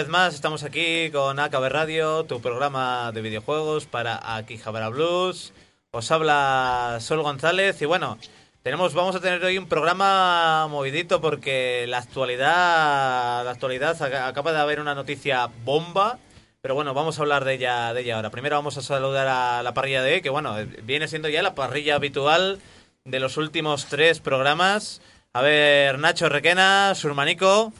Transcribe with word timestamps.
vez 0.00 0.08
más 0.08 0.34
estamos 0.34 0.62
aquí 0.62 1.10
con 1.10 1.38
AKB 1.38 1.68
Radio, 1.68 2.24
tu 2.24 2.40
programa 2.40 3.10
de 3.12 3.20
videojuegos 3.20 3.86
para 3.86 4.36
Akihabara 4.36 4.88
Blues. 4.88 5.52
Os 5.90 6.10
habla 6.10 6.98
Sol 7.00 7.22
González 7.22 7.80
y 7.82 7.84
bueno, 7.84 8.16
tenemos, 8.62 8.94
vamos 8.94 9.14
a 9.16 9.20
tener 9.20 9.44
hoy 9.44 9.58
un 9.58 9.68
programa 9.68 10.66
movidito 10.68 11.20
porque 11.20 11.84
la 11.88 11.98
actualidad, 11.98 13.44
la 13.44 13.50
actualidad 13.50 13.96
ac- 13.98 14.28
acaba 14.28 14.52
de 14.52 14.60
haber 14.60 14.80
una 14.80 14.94
noticia 14.94 15.50
bomba. 15.64 16.18
Pero 16.62 16.74
bueno, 16.74 16.94
vamos 16.94 17.18
a 17.18 17.22
hablar 17.22 17.44
de 17.44 17.54
ella, 17.54 17.92
de 17.94 18.02
ella 18.02 18.16
ahora. 18.16 18.30
Primero 18.30 18.56
vamos 18.56 18.76
a 18.78 18.82
saludar 18.82 19.26
a 19.28 19.62
la 19.62 19.74
parrilla 19.74 20.02
de 20.02 20.14
hoy, 20.14 20.20
que 20.22 20.30
bueno, 20.30 20.56
viene 20.82 21.08
siendo 21.08 21.28
ya 21.28 21.42
la 21.42 21.54
parrilla 21.54 21.94
habitual 21.96 22.58
de 23.04 23.20
los 23.20 23.36
últimos 23.36 23.86
tres 23.86 24.20
programas. 24.20 25.00
A 25.32 25.40
ver, 25.42 25.98
Nacho 25.98 26.28
Requena, 26.28 26.94
Surmanico. 26.94 27.72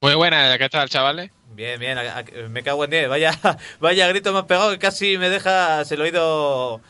Muy 0.00 0.14
buena, 0.14 0.56
¿qué 0.58 0.68
tal, 0.68 0.88
chavales? 0.88 1.30
Bien, 1.58 1.80
bien, 1.80 1.98
a- 1.98 2.18
a- 2.18 2.48
me 2.48 2.62
cago 2.62 2.84
en 2.84 2.90
10. 2.90 3.08
Vaya, 3.08 3.32
vaya 3.80 4.06
grito 4.06 4.36
has 4.38 4.44
pegado 4.44 4.70
que 4.70 4.78
casi 4.78 5.18
me 5.18 5.28
dejas 5.28 5.90
el 5.90 6.00
oído. 6.00 6.80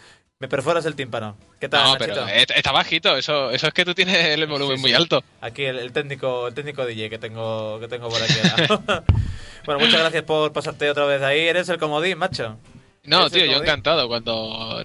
Me 0.41 0.47
perforas 0.47 0.85
el 0.85 0.95
tímpano. 0.95 1.39
¿Qué 1.59 1.71
tal, 1.71 1.85
No, 1.85 1.93
Nachito? 1.95 2.15
pero 2.27 2.29
est- 2.29 2.51
está 2.55 2.71
bajito, 2.71 3.17
eso, 3.17 3.51
eso 3.51 3.67
es 3.67 3.73
que 3.73 3.87
tú 3.87 3.95
tienes 3.95 4.15
el 4.27 4.47
volumen 4.47 4.77
Sí, 4.77 4.83
muy 4.83 4.93
alto. 4.93 5.25
Aquí 5.41 5.65
el, 5.65 5.79
el 5.79 5.91
técnico, 5.93 6.49
el 6.49 6.55
técnico 6.55 6.85
DJ 6.85 7.09
que 7.09 7.19
tengo, 7.19 7.81
que 7.81 7.89
tengo 7.89 8.11
por 8.11 8.23
aquí. 8.23 8.35
bueno, 9.65 9.81
muchas 9.81 10.01
gracias 10.01 10.23
por 10.25 10.53
pasarte 10.53 10.91
otra 10.91 11.07
vez 11.07 11.23
ahí. 11.23 11.41
Eres 11.49 11.71
el 11.71 11.79
comodín, 11.79 12.19
macho. 12.19 12.59
No, 13.05 13.31
tío, 13.31 13.47
yo 13.47 13.57
encantado. 13.63 14.07
Cuando 14.07 14.85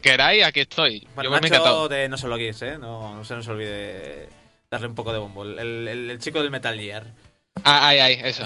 queráis, 0.00 0.44
aquí 0.44 0.60
estoy. 0.60 1.08
Bueno, 1.16 1.28
yo 1.28 1.40
me 1.40 1.44
encantado. 1.48 1.88
de 1.88 2.08
No 2.08 2.16
Solo 2.16 2.36
Geeks, 2.36 2.62
¿eh? 2.62 2.78
No, 2.78 3.16
no 3.16 3.24
se 3.24 3.34
nos 3.34 3.48
olvide 3.48 4.28
darle 4.70 4.86
un 4.86 4.94
poco 4.94 5.12
de 5.12 5.18
bombo. 5.18 5.42
El, 5.42 5.58
el- 5.88 6.10
el 6.12 6.18
chico 6.20 6.40
del 6.40 6.52
Metal 6.52 6.78
Gear. 6.78 7.04
Ah, 7.64 7.88
ay, 7.88 7.98
ay, 7.98 8.20
eso. 8.24 8.44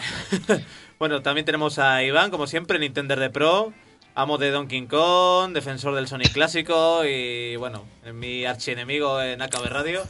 Bueno, 0.99 1.21
también 1.21 1.45
tenemos 1.45 1.81
a 1.81 2.05
Iván, 2.05 2.31
como 2.31 2.47
siempre, 2.47 2.79
Nintendo 2.79 3.17
de 3.17 3.29
Pro, 3.29 3.73
amo 4.15 4.39
de 4.39 4.53
Donkey 4.53 4.87
Kong, 4.87 5.53
defensor 5.53 5.97
del 5.97 6.07
Sonic 6.07 6.31
clásico 6.33 7.05
y, 7.05 7.57
bueno, 7.57 7.85
mi 8.15 8.45
archienemigo 8.45 9.21
en 9.21 9.43
AKB 9.43 9.67
Radio. 9.67 10.05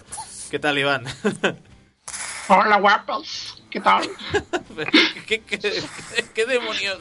¿Qué 0.50 0.58
tal, 0.58 0.78
Iván? 0.78 1.04
Hola 2.48 2.76
guapos, 2.76 3.62
¿qué 3.70 3.80
tal? 3.80 4.02
¿Qué, 5.26 5.40
qué, 5.40 5.58
qué- 5.58 5.82
qué 6.34 6.44
demonios? 6.44 6.98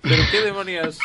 ¿Pero 0.00 0.22
qué 0.30 0.40
demonios? 0.40 0.98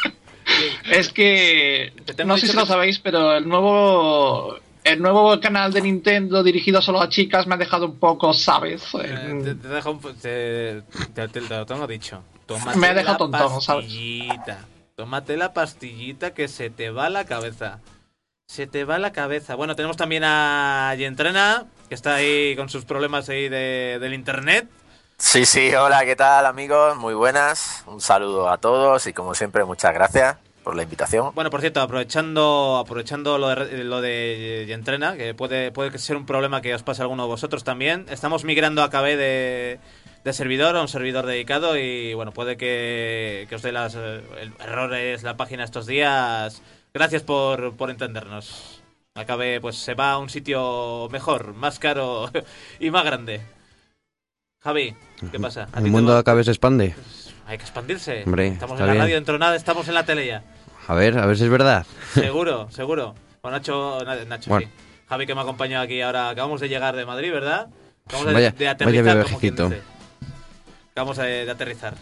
Es 0.89 1.09
que 1.11 1.91
no 2.25 2.37
sé 2.37 2.47
si 2.47 2.53
lo 2.55 2.65
sabéis, 2.65 2.99
pero 2.99 3.35
el 3.35 3.45
nuevo 3.49 4.57
el 4.83 5.01
nuevo 5.01 5.39
canal 5.39 5.71
de 5.73 5.81
Nintendo 5.81 6.41
dirigido 6.43 6.81
solo 6.81 7.01
a 7.01 7.09
chicas 7.09 7.45
me 7.47 7.55
ha 7.55 7.57
dejado 7.57 7.85
un 7.85 7.99
poco, 7.99 8.33
¿sabes? 8.33 8.83
Eh, 9.03 9.41
te, 9.43 9.55
te 9.55 9.67
dejo 9.67 9.91
un 9.91 9.99
te, 9.99 10.81
te- 11.13 11.27
te- 11.27 11.41
te 11.41 11.41
lo 11.41 11.65
tengo 11.65 11.85
dicho. 11.87 12.23
Tómate 12.45 12.77
Me 12.79 12.87
ha 12.87 12.93
dejado 12.93 13.29
la 13.29 13.39
tontón, 13.39 13.61
¿sabes? 13.61 13.85
pastillita. 13.85 14.65
Tómate 14.95 15.37
la 15.37 15.53
pastillita 15.53 16.33
que 16.33 16.47
se 16.47 16.69
te 16.69 16.89
va 16.89 17.09
la 17.09 17.25
cabeza. 17.25 17.79
Se 18.47 18.65
te 18.65 18.83
va 18.83 18.97
la 18.97 19.11
cabeza. 19.11 19.53
Bueno, 19.55 19.75
tenemos 19.75 19.95
también 19.97 20.23
a 20.25 20.93
Yentrena, 20.97 21.65
que 21.87 21.95
está 21.95 22.15
ahí 22.15 22.55
con 22.55 22.67
sus 22.69 22.83
problemas 22.85 23.29
ahí 23.29 23.47
de, 23.47 23.97
del 24.01 24.13
internet. 24.13 24.67
Sí, 25.17 25.45
sí, 25.45 25.73
hola, 25.75 26.03
¿qué 26.05 26.15
tal 26.15 26.45
amigos? 26.45 26.95
Muy 26.97 27.13
buenas, 27.13 27.83
un 27.87 27.99
saludo 28.01 28.49
a 28.49 28.57
todos 28.57 29.05
y 29.05 29.13
como 29.13 29.35
siempre 29.35 29.65
muchas 29.65 29.93
gracias 29.93 30.37
por 30.69 30.75
la 30.75 30.83
invitación. 30.83 31.31
Bueno, 31.33 31.49
por 31.49 31.61
cierto, 31.61 31.81
aprovechando 31.81 32.77
aprovechando 32.77 33.39
lo 33.39 33.47
de, 33.47 33.83
lo 33.83 34.01
de 34.01 34.65
Yentrena, 34.67 35.17
que 35.17 35.33
puede, 35.33 35.71
puede 35.71 35.97
ser 35.97 36.15
un 36.15 36.27
problema 36.27 36.61
que 36.61 36.75
os 36.75 36.83
pase 36.83 37.01
a 37.01 37.05
alguno 37.05 37.23
de 37.23 37.29
vosotros 37.29 37.63
también, 37.63 38.05
estamos 38.11 38.43
migrando 38.43 38.83
a 38.83 38.91
KB 38.91 39.03
de, 39.17 39.79
de 40.23 40.33
servidor 40.33 40.75
a 40.77 40.81
un 40.81 40.87
servidor 40.87 41.25
dedicado 41.25 41.75
y 41.75 42.13
bueno, 42.13 42.31
puede 42.33 42.55
que, 42.55 43.47
que 43.49 43.55
os 43.55 43.63
dé 43.63 43.71
las 43.71 43.95
eh, 43.95 44.21
el- 44.41 44.53
errores 44.59 45.23
la 45.23 45.35
página 45.37 45.63
estos 45.63 45.87
días. 45.87 46.61
Gracias 46.93 47.23
por, 47.23 47.75
por 47.75 47.89
entendernos. 47.89 48.83
AKB 49.15 49.61
pues 49.61 49.75
se 49.75 49.95
va 49.95 50.11
a 50.11 50.17
un 50.19 50.29
sitio 50.29 51.07
mejor, 51.09 51.55
más 51.55 51.79
caro 51.79 52.29
y 52.79 52.91
más 52.91 53.03
grande. 53.05 53.41
Javi, 54.61 54.93
¿qué 55.31 55.39
pasa? 55.39 55.63
¿A 55.63 55.79
ti 55.79 55.85
El 55.85 55.89
mundo 55.91 56.15
acá 56.15 56.43
se 56.43 56.51
expande. 56.51 56.93
Hay 57.47 57.57
que 57.57 57.63
expandirse. 57.63 58.21
Hombre, 58.27 58.49
estamos 58.49 58.79
en 58.79 58.85
la 58.85 58.91
bien. 58.93 59.01
radio 59.03 59.15
dentro 59.15 59.33
de 59.33 59.39
nada, 59.39 59.55
estamos 59.55 59.87
en 59.87 59.95
la 59.95 60.05
tele 60.05 60.27
ya. 60.27 60.43
A 60.89 60.95
ver, 60.95 61.17
a 61.19 61.25
ver 61.27 61.37
si 61.37 61.43
es 61.43 61.49
verdad. 61.51 61.85
Seguro, 62.15 62.67
seguro. 62.71 63.13
Bueno, 63.43 63.57
Nacho, 63.57 63.99
Na- 64.03 64.25
Nacho 64.25 64.49
Bueno. 64.49 64.65
sí. 64.67 64.73
Javi 65.07 65.25
que 65.27 65.35
me 65.35 65.41
ha 65.41 65.43
acompañado 65.43 65.83
aquí 65.83 66.01
ahora. 66.01 66.29
Acabamos 66.29 66.59
de 66.61 66.67
llegar 66.67 66.95
de 66.95 67.05
Madrid, 67.05 67.31
¿verdad? 67.31 67.67
Acabamos 68.07 68.27
de, 68.27 68.33
Vaya- 68.33 68.49
de 68.51 68.57
vaya 68.57 68.71
aterrizar, 68.71 69.23
como 69.23 69.39
quien 69.39 69.55
dice. 69.55 69.81
Acabamos 70.91 71.17
de, 71.17 71.49
aterrizar. 71.49 71.93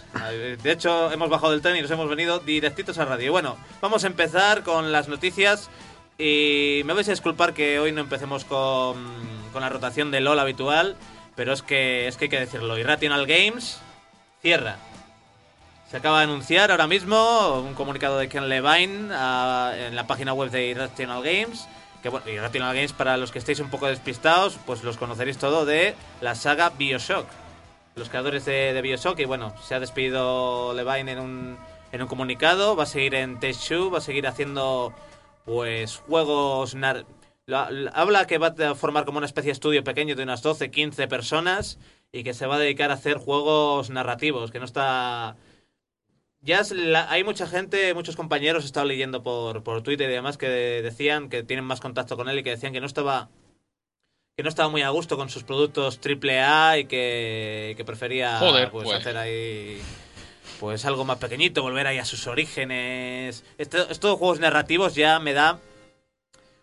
De 0.64 0.72
hecho, 0.72 1.12
hemos 1.12 1.30
bajado 1.30 1.52
del 1.52 1.62
tren 1.62 1.76
y 1.76 1.82
nos 1.82 1.92
hemos 1.92 2.10
venido 2.10 2.40
directitos 2.40 2.98
a 2.98 3.04
radio. 3.06 3.26
Y 3.26 3.30
bueno, 3.30 3.58
vamos 3.82 4.04
a 4.06 4.08
empezar 4.08 4.64
con 4.64 4.92
las 4.94 5.08
noticias. 5.10 5.70
Y 6.18 6.82
me 6.86 6.94
vais 6.94 7.08
a 7.10 7.12
disculpar 7.12 7.54
que 7.54 7.80
hoy 7.80 7.92
no 7.92 8.00
empecemos 8.02 8.46
con, 8.46 8.96
con 9.54 9.62
la 9.62 9.70
rotación 9.70 10.12
de 10.12 10.22
LOL 10.22 10.40
habitual. 10.40 10.96
Pero 11.36 11.52
es 11.54 11.62
que, 11.62 12.08
es 12.08 12.16
que 12.18 12.26
hay 12.26 12.30
que 12.30 12.40
decirlo. 12.40 12.78
Irrational 12.80 13.28
Games 13.28 13.80
cierra. 14.42 14.78
Se 15.90 15.98
acaba 15.98 16.18
de 16.20 16.26
anunciar 16.26 16.70
ahora 16.72 16.88
mismo 16.88 17.62
un 17.66 17.74
comunicado 17.74 18.18
de 18.18 18.28
Ken 18.28 18.50
Levine 18.50 19.10
ah, 19.14 19.74
en 19.78 19.96
la 19.96 20.06
página 20.06 20.34
web 20.34 20.52
de 20.52 20.68
Irrational 20.68 21.24
Games. 21.24 21.68
Que 22.04 22.10
bueno, 22.10 22.30
Irrational 22.30 22.76
Games, 22.76 22.92
para 22.94 23.16
los 23.18 23.32
que 23.32 23.40
estéis 23.40 23.60
un 23.60 23.70
poco 23.70 23.88
despistados, 23.88 24.60
pues 24.66 24.84
los 24.84 24.98
conoceréis 24.98 25.38
todo 25.38 25.66
de 25.66 25.96
la 26.22 26.36
saga 26.36 26.70
Bioshock. 26.72 27.26
Los 27.96 28.10
creadores 28.10 28.44
de, 28.46 28.78
Bioshock. 28.82 29.18
Y 29.20 29.26
bueno, 29.26 29.54
se 29.64 29.76
ha 29.76 29.80
despedido 29.80 30.74
Levine 30.74 31.14
en 31.14 31.20
un, 31.20 31.58
en 31.94 32.02
un 32.02 32.08
comunicado. 32.08 32.76
Va 32.76 32.84
a 32.84 32.88
seguir 32.88 33.16
en 33.16 33.40
Take-Two, 33.40 33.90
va 33.90 34.00
a 34.00 34.02
seguir 34.02 34.28
haciendo 34.28 34.94
pues 35.46 35.98
juegos. 36.06 36.76
nar- 36.76 37.06
la- 37.46 37.72
la- 37.72 37.92
habla 37.92 38.28
que 38.28 38.38
va 38.38 38.54
a 38.72 38.76
formar 38.76 39.06
como 39.06 39.20
una 39.20 39.26
especie 39.26 39.48
de 39.50 39.54
estudio 39.54 39.84
pequeño 39.86 40.16
de 40.18 40.24
unas 40.24 40.42
12, 40.42 40.70
15 40.70 41.08
personas 41.08 41.80
y 42.12 42.24
que 42.26 42.34
se 42.34 42.46
va 42.46 42.56
a 42.56 42.60
dedicar 42.60 42.92
a 42.92 42.96
hacer 42.96 43.18
juegos 43.18 43.90
narrativos, 43.90 44.52
que 44.52 44.60
no 44.60 44.66
está 44.66 45.38
ya 46.48 46.62
es 46.62 46.72
la- 46.72 47.12
hay 47.12 47.24
mucha 47.24 47.46
gente, 47.46 47.94
muchos 47.94 48.16
compañeros 48.16 48.64
he 48.64 48.68
estado 48.68 48.86
leyendo 48.88 49.22
por, 49.22 49.62
por 49.64 49.84
Twitter 49.84 50.10
y 50.10 50.14
demás 50.14 50.38
que 50.38 50.48
decían 50.48 51.30
que 51.30 51.44
tienen 51.44 51.66
más 51.66 51.80
contacto 51.82 52.16
con 52.18 52.30
él 52.30 52.40
y 52.40 52.44
que 52.44 52.50
decían 52.52 52.74
que 52.74 52.80
no 52.80 52.88
estaba 52.88 53.30
que 54.38 54.44
no 54.44 54.50
estaba 54.50 54.70
muy 54.70 54.82
a 54.84 54.90
gusto 54.90 55.18
con 55.18 55.30
sus 55.30 55.44
productos 55.44 56.00
AAA 56.00 56.78
y 56.80 56.86
que, 56.86 57.74
que 57.76 57.84
prefería 57.86 58.38
Joder, 58.38 58.70
pues, 58.72 58.86
pues. 58.86 59.00
hacer 59.00 59.18
ahí 59.18 59.82
pues 60.60 60.86
algo 60.86 61.06
más 61.06 61.18
pequeñito, 61.18 61.62
volver 61.64 61.86
ahí 61.88 61.98
a 61.98 62.06
sus 62.06 62.26
orígenes. 62.28 63.44
Esto, 63.58 63.90
estos 63.90 64.18
juegos 64.18 64.40
narrativos 64.40 64.96
ya 64.96 65.20
me 65.20 65.34
da 65.34 65.60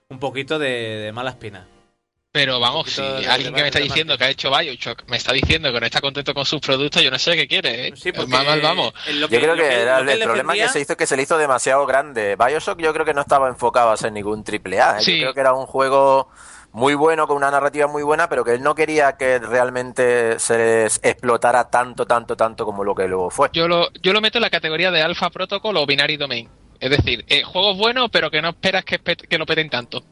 un 0.09 0.19
poquito 0.19 0.59
de, 0.59 0.69
de 0.69 1.13
mala 1.13 1.31
espina. 1.31 1.67
Pero 2.35 2.59
vamos, 2.59 2.91
si 2.91 3.01
alguien 3.01 3.53
de- 3.53 3.59
que 3.59 3.63
me 3.63 3.69
está 3.69 3.79
diciendo 3.79 4.19
que 4.19 4.25
ha 4.25 4.29
hecho 4.29 4.51
Bioshock 4.51 5.09
me 5.09 5.19
está 5.19 5.33
diciendo 5.33 5.73
que 5.73 5.79
no 5.79 5.87
está 5.87 6.01
contento 6.01 6.35
con 6.35 6.45
sus 6.45 6.61
productos, 6.61 7.01
yo 7.01 7.09
no 7.09 7.17
sé 7.17 7.37
qué 7.37 7.47
quiere, 7.47 7.87
¿eh? 7.87 7.93
Sí, 7.95 8.11
Más 8.11 8.27
mal 8.27 8.61
vamos. 8.61 8.93
Yo 9.07 9.29
creo 9.29 9.55
que, 9.55 9.83
era 9.83 10.01
el 10.01 10.19
problema 10.19 10.53
que 10.55 10.69
se 10.69 10.81
hizo 10.81 10.97
que 10.97 11.07
se 11.07 11.17
le 11.17 11.23
hizo 11.23 11.39
demasiado 11.39 11.87
grande. 11.87 12.35
Bioshock 12.35 12.81
yo 12.81 12.93
creo 12.93 13.07
que 13.07 13.15
no 13.15 13.21
estaba 13.21 13.49
enfocado 13.49 13.93
a 13.93 13.97
ser 13.97 14.11
ningún 14.11 14.43
triple 14.43 14.81
A. 14.81 14.99
¿eh? 14.99 15.03
Sí. 15.03 15.13
Yo 15.13 15.27
creo 15.27 15.35
que 15.35 15.41
era 15.43 15.53
un 15.53 15.67
juego 15.67 16.29
muy 16.73 16.97
bueno, 16.97 17.29
con 17.29 17.37
una 17.37 17.53
narrativa 17.53 17.87
muy 17.87 18.03
buena, 18.03 18.29
pero 18.29 18.45
que 18.45 18.55
él 18.55 18.63
no 18.65 18.75
quería 18.75 19.17
que 19.17 19.39
realmente 19.39 20.37
se 20.41 20.59
les 20.59 21.01
explotara 21.05 21.71
tanto, 21.71 22.05
tanto, 22.05 22.37
tanto 22.37 22.65
como 22.65 22.83
lo 22.83 22.97
que 22.97 23.07
luego 23.07 23.31
fue. 23.31 23.49
Yo 23.53 23.69
lo, 23.69 23.93
yo 24.03 24.13
lo 24.13 24.21
meto 24.21 24.39
en 24.39 24.43
la 24.43 24.51
categoría 24.51 24.91
de 24.91 25.03
Alpha 25.03 25.31
Protocol 25.31 25.77
o 25.77 25.87
Binary 25.87 26.17
Domain. 26.17 26.49
Es 26.81 26.91
decir, 26.91 27.25
eh, 27.29 27.45
juegos 27.45 27.79
buenos, 27.79 28.11
pero 28.11 28.29
que 28.29 28.43
no 28.43 28.49
esperas 28.49 28.85
que, 28.85 28.99
que 28.99 29.39
lo 29.39 29.47
peten 29.47 29.71
tanto. 29.71 30.03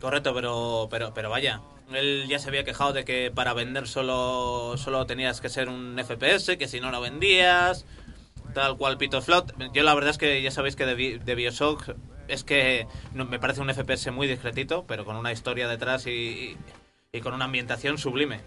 Correcto, 0.00 0.34
pero, 0.34 0.88
pero, 0.90 1.14
pero 1.14 1.30
vaya. 1.30 1.60
Él 1.92 2.26
ya 2.28 2.38
se 2.38 2.48
había 2.48 2.64
quejado 2.64 2.92
de 2.92 3.04
que 3.04 3.30
para 3.34 3.54
vender 3.54 3.86
solo, 3.86 4.74
solo 4.76 5.06
tenías 5.06 5.40
que 5.40 5.48
ser 5.48 5.68
un 5.68 5.96
FPS, 5.98 6.58
que 6.58 6.68
si 6.68 6.80
no, 6.80 6.90
no 6.90 7.00
vendías. 7.00 7.84
Tal 8.54 8.76
cual 8.76 8.98
Pito 8.98 9.22
Flot. 9.22 9.54
Yo 9.72 9.82
la 9.82 9.94
verdad 9.94 10.10
es 10.10 10.18
que 10.18 10.40
ya 10.42 10.50
sabéis 10.50 10.76
que 10.76 10.86
de, 10.86 11.18
de 11.18 11.34
Bioshock 11.34 11.94
es 12.28 12.42
que 12.44 12.86
no- 13.12 13.24
me 13.24 13.38
parece 13.38 13.60
un 13.60 13.70
FPS 13.70 14.10
muy 14.10 14.26
discretito, 14.26 14.84
pero 14.86 15.04
con 15.04 15.16
una 15.16 15.32
historia 15.32 15.68
detrás 15.68 16.06
y, 16.06 16.56
y 17.12 17.20
con 17.20 17.34
una 17.34 17.44
ambientación 17.46 17.98
sublime. 17.98 18.40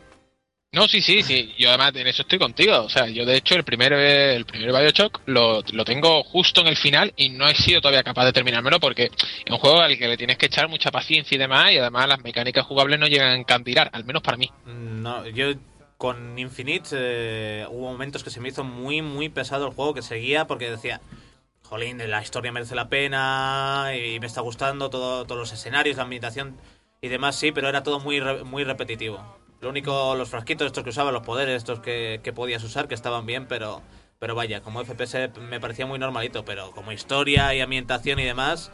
No, 0.71 0.87
sí, 0.87 1.01
sí, 1.01 1.23
sí. 1.23 1.51
Yo 1.57 1.69
además 1.69 1.95
en 1.95 2.05
eso 2.05 2.21
estoy 2.21 2.37
contigo. 2.37 2.81
O 2.81 2.89
sea, 2.89 3.07
yo 3.07 3.25
de 3.25 3.35
hecho 3.35 3.55
el 3.55 3.63
primer, 3.63 3.91
el 3.93 4.45
primer 4.45 4.71
Bioshock 4.71 5.21
lo, 5.25 5.63
lo 5.71 5.85
tengo 5.85 6.23
justo 6.23 6.61
en 6.61 6.67
el 6.67 6.77
final 6.77 7.11
y 7.15 7.29
no 7.29 7.47
he 7.47 7.55
sido 7.55 7.81
todavía 7.81 8.03
capaz 8.03 8.25
de 8.25 8.33
terminármelo 8.33 8.79
porque 8.79 9.05
es 9.05 9.51
un 9.51 9.57
juego 9.57 9.79
al 9.79 9.97
que 9.97 10.07
le 10.07 10.17
tienes 10.17 10.37
que 10.37 10.45
echar 10.45 10.67
mucha 10.67 10.91
paciencia 10.91 11.35
y 11.35 11.39
demás 11.39 11.71
y 11.71 11.77
además 11.79 12.07
las 12.07 12.23
mecánicas 12.23 12.65
jugables 12.67 12.99
no 12.99 13.07
llegan 13.07 13.29
a 13.29 13.35
encandilar, 13.35 13.89
al 13.93 14.05
menos 14.05 14.21
para 14.21 14.37
mí. 14.37 14.51
No, 14.65 15.27
yo 15.27 15.53
con 15.97 16.37
Infinite 16.37 16.89
eh, 16.93 17.65
hubo 17.69 17.91
momentos 17.91 18.23
que 18.23 18.29
se 18.29 18.39
me 18.39 18.49
hizo 18.49 18.63
muy, 18.63 19.01
muy 19.01 19.29
pesado 19.29 19.65
el 19.65 19.73
juego 19.73 19.95
que 19.95 20.03
seguía 20.03 20.45
porque 20.45 20.69
decía, 20.69 21.01
jolín, 21.63 21.97
la 22.07 22.21
historia 22.21 22.51
merece 22.51 22.75
la 22.75 22.89
pena 22.89 23.91
y 23.95 24.19
me 24.19 24.27
está 24.27 24.41
gustando 24.41 24.91
todo, 24.91 25.25
todos 25.25 25.39
los 25.39 25.51
escenarios, 25.51 25.97
la 25.97 26.03
ambientación 26.03 26.57
y 27.01 27.07
demás, 27.07 27.35
sí, 27.35 27.51
pero 27.51 27.69
era 27.69 27.81
todo 27.81 27.99
muy, 27.99 28.21
muy 28.43 28.63
repetitivo. 28.63 29.38
Lo 29.61 29.69
único, 29.69 30.15
los 30.15 30.29
frasquitos 30.29 30.67
estos 30.67 30.83
que 30.83 30.91
usaba, 30.91 31.11
los 31.11 31.23
poderes 31.23 31.57
estos 31.57 31.79
que, 31.79 32.21
que 32.23 32.31
podías 32.31 32.63
usar, 32.63 32.87
que 32.87 32.95
estaban 32.95 33.25
bien, 33.25 33.45
pero, 33.47 33.81
pero 34.17 34.35
vaya, 34.35 34.61
como 34.61 34.83
FPS 34.83 35.29
me 35.49 35.59
parecía 35.59 35.85
muy 35.85 35.99
normalito, 35.99 36.45
pero 36.45 36.71
como 36.71 36.91
historia 36.91 37.53
y 37.53 37.59
ambientación 37.59 38.19
y 38.19 38.25
demás, 38.25 38.71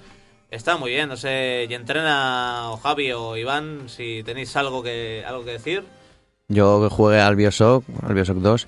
está 0.52 0.78
muy 0.78 0.92
bien. 0.92 1.10
No 1.10 1.18
sé, 1.18 1.68
y 1.70 1.74
entrena 1.74 2.72
o 2.72 2.78
Javi 2.78 3.12
o 3.12 3.38
Iván, 3.38 3.88
si 3.88 4.24
tenéis 4.24 4.56
algo 4.56 4.84
que, 4.84 5.24
algo 5.26 5.44
que 5.44 5.52
decir. 5.52 5.84
Yo 6.48 6.90
jugué 6.90 7.20
al 7.20 7.36
Bioshock, 7.36 7.84
al 8.04 8.14
Bioshock 8.14 8.38
2, 8.38 8.68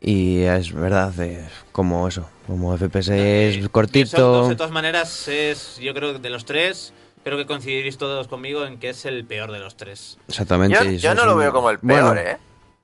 y 0.00 0.42
es 0.42 0.72
verdad, 0.72 1.18
eh, 1.20 1.48
como 1.72 2.06
eso, 2.06 2.28
como 2.46 2.76
FPS 2.76 3.08
es 3.08 3.56
Bioshock 3.56 3.72
cortito. 3.72 4.32
2, 4.32 4.48
de 4.50 4.56
todas 4.56 4.72
maneras, 4.72 5.26
es, 5.26 5.78
yo 5.78 5.92
creo 5.94 6.12
que 6.12 6.18
de 6.20 6.30
los 6.30 6.44
tres, 6.44 6.92
creo 7.26 7.36
que 7.38 7.44
coincidiréis 7.46 7.98
todos 7.98 8.28
conmigo 8.28 8.64
en 8.64 8.78
que 8.78 8.90
es 8.90 9.04
el 9.04 9.24
peor 9.24 9.50
de 9.50 9.58
los 9.58 9.76
tres. 9.76 10.16
Exactamente. 10.28 10.76
Yo, 10.76 11.08
yo 11.10 11.14
no 11.16 11.24
lo 11.26 11.32
un- 11.32 11.40
veo 11.40 11.52
como 11.52 11.70
el 11.70 11.78
Bueno, 11.82 12.12
peor, 12.12 12.18
¿eh? 12.18 12.36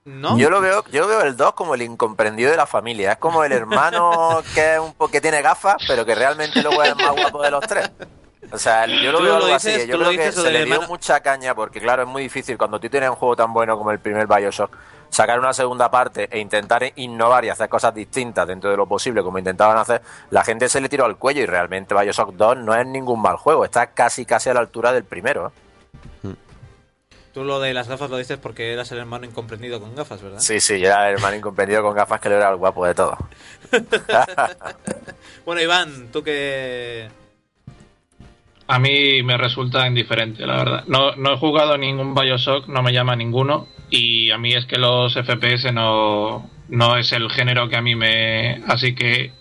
¿No? 0.04 0.36
Yo 0.36 0.50
lo 0.50 0.60
veo, 0.60 0.84
yo 0.90 1.06
veo 1.06 1.20
el 1.22 1.36
2 1.36 1.52
como 1.54 1.76
el 1.76 1.82
incomprendido 1.82 2.50
de 2.50 2.56
la 2.56 2.66
familia. 2.66 3.12
Es 3.12 3.18
como 3.18 3.44
el 3.44 3.52
hermano 3.52 4.42
que 4.56 4.74
es 4.74 4.80
un 4.80 4.94
po- 4.94 5.06
que 5.06 5.20
tiene 5.20 5.40
gafas, 5.42 5.76
pero 5.86 6.04
que 6.04 6.16
realmente 6.16 6.60
luego 6.60 6.82
es 6.82 6.88
el 6.88 6.96
más 6.96 7.12
guapo 7.12 7.40
de 7.40 7.50
los 7.52 7.64
tres. 7.68 7.88
O 8.50 8.58
sea, 8.58 8.84
yo 8.86 9.12
lo 9.12 9.22
veo 9.22 9.28
lo 9.38 9.44
algo 9.44 9.46
dices- 9.46 9.76
así. 9.78 9.86
Yo 9.86 9.94
tú 9.96 10.02
lo 10.02 10.08
creo 10.10 10.24
que 10.26 10.32
se 10.32 10.42
le 10.50 10.64
dio 10.64 10.74
hermano- 10.74 10.88
mucha 10.88 11.20
caña 11.20 11.54
porque, 11.54 11.80
claro, 11.80 12.02
es 12.02 12.08
muy 12.08 12.24
difícil 12.24 12.58
cuando 12.58 12.80
tú 12.80 12.88
tienes 12.88 13.10
un 13.10 13.14
juego 13.16 13.36
tan 13.36 13.52
bueno 13.52 13.78
como 13.78 13.92
el 13.92 14.00
primer 14.00 14.26
Bioshock, 14.26 14.76
sacar 15.12 15.38
una 15.38 15.52
segunda 15.52 15.90
parte 15.90 16.26
e 16.30 16.38
intentar 16.40 16.90
innovar 16.96 17.44
y 17.44 17.50
hacer 17.50 17.68
cosas 17.68 17.94
distintas 17.94 18.48
dentro 18.48 18.70
de 18.70 18.76
lo 18.76 18.86
posible, 18.86 19.22
como 19.22 19.38
intentaban 19.38 19.76
hacer, 19.76 20.02
la 20.30 20.42
gente 20.42 20.68
se 20.68 20.80
le 20.80 20.88
tiró 20.88 21.04
al 21.04 21.18
cuello 21.18 21.42
y 21.42 21.46
realmente 21.46 21.94
Bioshock 21.94 22.32
2 22.32 22.56
no 22.58 22.74
es 22.74 22.86
ningún 22.86 23.20
mal 23.20 23.36
juego. 23.36 23.64
Está 23.64 23.88
casi, 23.88 24.24
casi 24.24 24.48
a 24.48 24.54
la 24.54 24.60
altura 24.60 24.92
del 24.92 25.04
primero. 25.04 25.52
¿eh? 26.24 26.34
Tú 27.34 27.44
lo 27.44 27.60
de 27.60 27.72
las 27.72 27.88
gafas 27.88 28.10
lo 28.10 28.16
dices 28.16 28.38
porque 28.38 28.72
eras 28.72 28.90
el 28.92 28.98
hermano 28.98 29.24
incomprendido 29.24 29.80
con 29.80 29.94
gafas, 29.94 30.20
¿verdad? 30.20 30.38
Sí, 30.38 30.60
sí, 30.60 30.78
yo 30.80 30.88
era 30.88 31.08
el 31.08 31.14
hermano 31.14 31.36
incomprendido 31.36 31.82
con 31.82 31.94
gafas 31.94 32.20
que 32.20 32.28
le 32.28 32.36
era 32.36 32.50
el 32.50 32.56
guapo 32.56 32.84
de 32.86 32.94
todo. 32.94 33.16
Bueno, 35.44 35.60
Iván, 35.60 36.08
tú 36.12 36.22
que... 36.22 37.08
A 38.74 38.78
mí 38.78 39.22
me 39.22 39.36
resulta 39.36 39.86
indiferente, 39.86 40.46
la 40.46 40.56
verdad. 40.56 40.84
No, 40.86 41.14
no 41.16 41.34
he 41.34 41.36
jugado 41.36 41.76
ningún 41.76 42.14
Bioshock, 42.14 42.68
no 42.68 42.82
me 42.82 42.92
llama 42.92 43.14
ninguno. 43.16 43.68
Y 43.90 44.30
a 44.30 44.38
mí 44.38 44.54
es 44.54 44.64
que 44.66 44.78
los 44.78 45.12
FPS 45.14 45.72
no, 45.72 46.48
no 46.68 46.96
es 46.96 47.12
el 47.12 47.30
género 47.30 47.68
que 47.68 47.76
a 47.76 47.82
mí 47.82 47.94
me. 47.94 48.62
Así 48.68 48.94
que. 48.94 49.32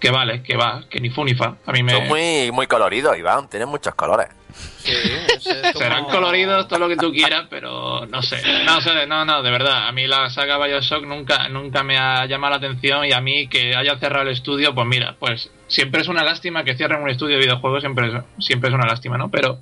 Que 0.00 0.10
vale, 0.10 0.42
que 0.42 0.54
va, 0.56 0.82
que 0.90 1.00
ni 1.00 1.08
fu 1.08 1.24
ni 1.24 1.34
fa. 1.34 1.56
A 1.64 1.72
mí 1.72 1.82
me. 1.82 1.92
Son 1.92 2.08
muy, 2.08 2.50
muy 2.52 2.66
coloridos, 2.66 3.16
Iván. 3.16 3.48
Tienen 3.48 3.68
muchos 3.68 3.94
colores. 3.94 4.26
Sí, 4.52 4.92
es- 4.92 5.46
es 5.46 5.72
como- 5.72 5.78
Serán 5.78 6.04
coloridos, 6.06 6.68
todo 6.68 6.80
lo 6.80 6.88
que 6.88 6.96
tú 6.96 7.10
quieras, 7.12 7.46
pero 7.48 8.04
no 8.06 8.20
sé. 8.20 8.36
No 8.66 8.80
sé, 8.82 9.06
no, 9.06 9.24
no, 9.24 9.42
de 9.42 9.50
verdad. 9.50 9.88
A 9.88 9.92
mí 9.92 10.06
la 10.06 10.28
saga 10.28 10.58
Bioshock 10.58 11.04
nunca, 11.06 11.48
nunca 11.48 11.82
me 11.84 11.96
ha 11.96 12.26
llamado 12.26 12.50
la 12.50 12.56
atención 12.58 13.06
y 13.06 13.12
a 13.12 13.20
mí 13.20 13.46
que 13.48 13.74
haya 13.74 13.96
cerrado 13.98 14.24
el 14.24 14.32
estudio, 14.34 14.74
pues 14.74 14.86
mira, 14.86 15.16
pues 15.18 15.50
siempre 15.68 16.02
es 16.02 16.08
una 16.08 16.24
lástima 16.24 16.64
que 16.64 16.76
cierren 16.76 17.02
un 17.02 17.10
estudio 17.10 17.36
de 17.36 17.42
videojuegos, 17.44 17.80
siempre 17.82 18.08
es, 18.08 18.44
siempre 18.44 18.68
es 18.68 18.74
una 18.74 18.86
lástima, 18.86 19.18
¿no? 19.18 19.30
Pero, 19.30 19.60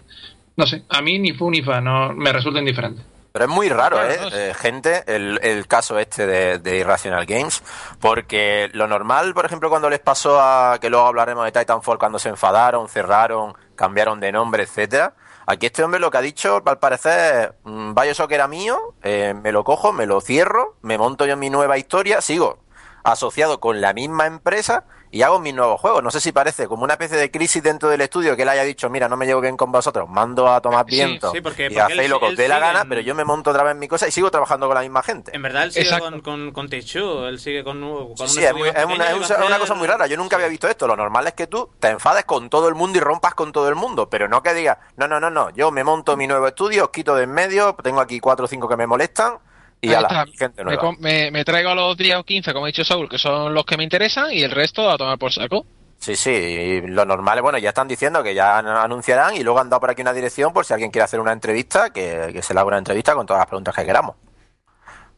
no 0.56 0.66
sé, 0.66 0.82
a 0.88 1.02
mí 1.02 1.18
ni 1.18 1.32
fu 1.32 1.50
ni 1.50 1.62
fa, 1.62 1.80
no, 1.80 2.12
me 2.12 2.32
resulta 2.32 2.58
indiferente. 2.58 3.02
Pero 3.32 3.46
es 3.46 3.50
muy 3.50 3.70
raro, 3.70 3.96
Claro, 3.96 4.12
¿eh? 4.12 4.18
no, 4.20 4.30
sí. 4.30 4.36
Eh, 4.36 4.54
gente, 4.54 5.04
el, 5.06 5.40
el 5.42 5.66
caso 5.66 5.98
este 5.98 6.26
de, 6.26 6.58
de 6.58 6.78
Irrational 6.78 7.24
Games, 7.24 7.62
porque 7.98 8.68
lo 8.74 8.86
normal, 8.86 9.32
por 9.32 9.46
ejemplo, 9.46 9.70
cuando 9.70 9.88
les 9.88 10.00
pasó 10.00 10.38
a, 10.38 10.78
que 10.80 10.90
luego 10.90 11.06
hablaremos 11.06 11.44
de 11.46 11.52
Titanfall, 11.52 11.98
cuando 11.98 12.18
se 12.18 12.28
enfadaron, 12.28 12.88
cerraron, 12.88 13.54
cambiaron 13.74 14.20
de 14.20 14.32
nombre, 14.32 14.64
etcétera, 14.64 15.14
aquí 15.46 15.66
este 15.66 15.82
hombre 15.82 15.98
lo 15.98 16.10
que 16.10 16.18
ha 16.18 16.22
dicho, 16.22 16.62
al 16.66 16.78
parecer, 16.78 17.54
mm, 17.64 17.94
Bioshock 17.94 18.30
era 18.32 18.48
mío, 18.48 18.94
eh, 19.02 19.34
me 19.42 19.50
lo 19.50 19.64
cojo, 19.64 19.94
me 19.94 20.04
lo 20.04 20.20
cierro, 20.20 20.76
me 20.82 20.98
monto 20.98 21.24
yo 21.24 21.36
mi 21.38 21.48
nueva 21.48 21.78
historia, 21.78 22.20
sigo 22.20 22.58
asociado 23.04 23.60
con 23.60 23.80
la 23.80 23.94
misma 23.94 24.26
empresa 24.26 24.84
y 25.12 25.22
hago 25.22 25.38
mis 25.38 25.54
nuevos 25.54 25.80
juegos. 25.80 26.02
No 26.02 26.10
sé 26.10 26.18
si 26.20 26.32
parece 26.32 26.66
como 26.66 26.82
una 26.82 26.94
especie 26.94 27.16
de 27.18 27.30
crisis 27.30 27.62
dentro 27.62 27.88
del 27.88 28.00
estudio 28.00 28.34
que 28.34 28.42
él 28.42 28.48
haya 28.48 28.64
dicho, 28.64 28.90
mira, 28.90 29.08
no 29.08 29.16
me 29.16 29.26
llevo 29.26 29.40
bien 29.40 29.56
con 29.56 29.70
vosotros, 29.70 30.08
mando 30.08 30.48
a 30.50 30.60
tomar 30.60 30.84
viento 30.86 31.30
sí, 31.30 31.40
porque- 31.40 31.66
y 31.66 31.68
porque 31.76 31.80
hacéis 31.82 32.08
lo 32.10 32.18
que 32.18 32.26
os 32.26 32.36
dé 32.36 32.48
la 32.48 32.58
gana, 32.58 32.80
en- 32.80 32.88
pero 32.88 33.00
yo 33.02 33.14
me 33.14 33.24
monto 33.24 33.50
otra 33.50 33.62
vez 33.62 33.72
en 33.72 33.78
mi 33.78 33.86
cosa 33.86 34.08
y 34.08 34.10
sigo 34.10 34.30
trabajando 34.30 34.66
con 34.66 34.74
la 34.74 34.80
misma 34.80 35.02
gente. 35.02 35.30
En 35.36 35.42
verdad 35.42 35.64
él 35.64 35.72
sigue 35.72 35.84
Exacto. 35.84 36.10
con, 36.10 36.20
con, 36.22 36.50
con 36.52 36.68
él 36.72 37.38
sigue 37.38 37.62
con, 37.62 37.80
con 37.80 38.16
Sí, 38.16 38.22
un 38.22 38.28
sí, 38.28 38.42
estudio 38.42 38.48
es, 38.48 38.54
muy- 38.54 38.68
es 38.68 38.84
una, 38.86 39.10
es 39.10 39.46
una 39.46 39.58
cosa 39.58 39.74
muy 39.74 39.86
rara. 39.86 40.06
Yo 40.06 40.16
nunca 40.16 40.36
había 40.36 40.48
visto 40.48 40.66
esto. 40.66 40.86
Lo 40.86 40.96
normal 40.96 41.26
es 41.26 41.34
que 41.34 41.46
tú 41.46 41.70
te 41.78 41.88
enfades 41.88 42.24
con 42.24 42.48
todo 42.48 42.68
el 42.68 42.74
mundo 42.74 42.96
y 42.98 43.00
rompas 43.02 43.34
con 43.34 43.52
todo 43.52 43.68
el 43.68 43.74
mundo, 43.74 44.08
pero 44.08 44.28
no 44.28 44.42
que 44.42 44.54
digas, 44.54 44.78
no, 44.96 45.06
no, 45.06 45.20
no, 45.20 45.28
no, 45.30 45.50
yo 45.50 45.70
me 45.70 45.84
monto 45.84 46.16
mi 46.16 46.26
nuevo 46.26 46.48
estudio, 46.48 46.84
os 46.84 46.90
quito 46.90 47.14
de 47.14 47.24
en 47.24 47.32
medio, 47.32 47.76
tengo 47.82 48.00
aquí 48.00 48.18
cuatro 48.18 48.46
o 48.46 48.48
cinco 48.48 48.66
que 48.68 48.76
me 48.76 48.86
molestan 48.86 49.38
y 49.82 49.88
Ahí 49.88 49.94
ala, 49.96 50.08
está. 50.08 50.26
gente 50.38 50.64
Me, 50.64 50.76
nueva. 50.76 50.92
me- 50.98 51.30
me 51.30 51.44
traigo 51.44 51.70
a 51.70 51.74
los 51.74 51.96
10 51.96 52.16
o 52.16 52.24
15, 52.24 52.52
como 52.52 52.64
ha 52.64 52.68
dicho 52.68 52.84
Saúl, 52.84 53.08
que 53.08 53.18
son 53.18 53.52
los 53.52 53.64
que 53.66 53.76
me 53.76 53.84
interesan, 53.84 54.32
y 54.32 54.42
el 54.42 54.50
resto 54.50 54.88
a 54.90 54.96
tomar 54.96 55.18
por 55.18 55.32
saco. 55.32 55.66
Sí, 55.98 56.16
sí, 56.16 56.30
y 56.30 56.80
lo 56.82 57.04
normal 57.04 57.38
es, 57.38 57.42
bueno, 57.42 57.58
ya 57.58 57.68
están 57.68 57.86
diciendo 57.88 58.22
que 58.22 58.34
ya 58.34 58.58
an- 58.58 58.66
anunciarán 58.66 59.36
y 59.36 59.42
luego 59.44 59.60
han 59.60 59.70
dado 59.70 59.80
por 59.80 59.90
aquí 59.90 60.02
una 60.02 60.12
dirección 60.12 60.52
por 60.52 60.64
si 60.64 60.72
alguien 60.72 60.90
quiere 60.90 61.04
hacer 61.04 61.20
una 61.20 61.32
entrevista, 61.32 61.90
que, 61.90 62.30
que 62.32 62.42
se 62.42 62.54
le 62.54 62.60
haga 62.60 62.68
una 62.68 62.78
entrevista 62.78 63.14
con 63.14 63.26
todas 63.26 63.40
las 63.40 63.46
preguntas 63.48 63.74
que 63.74 63.84
queramos. 63.84 64.16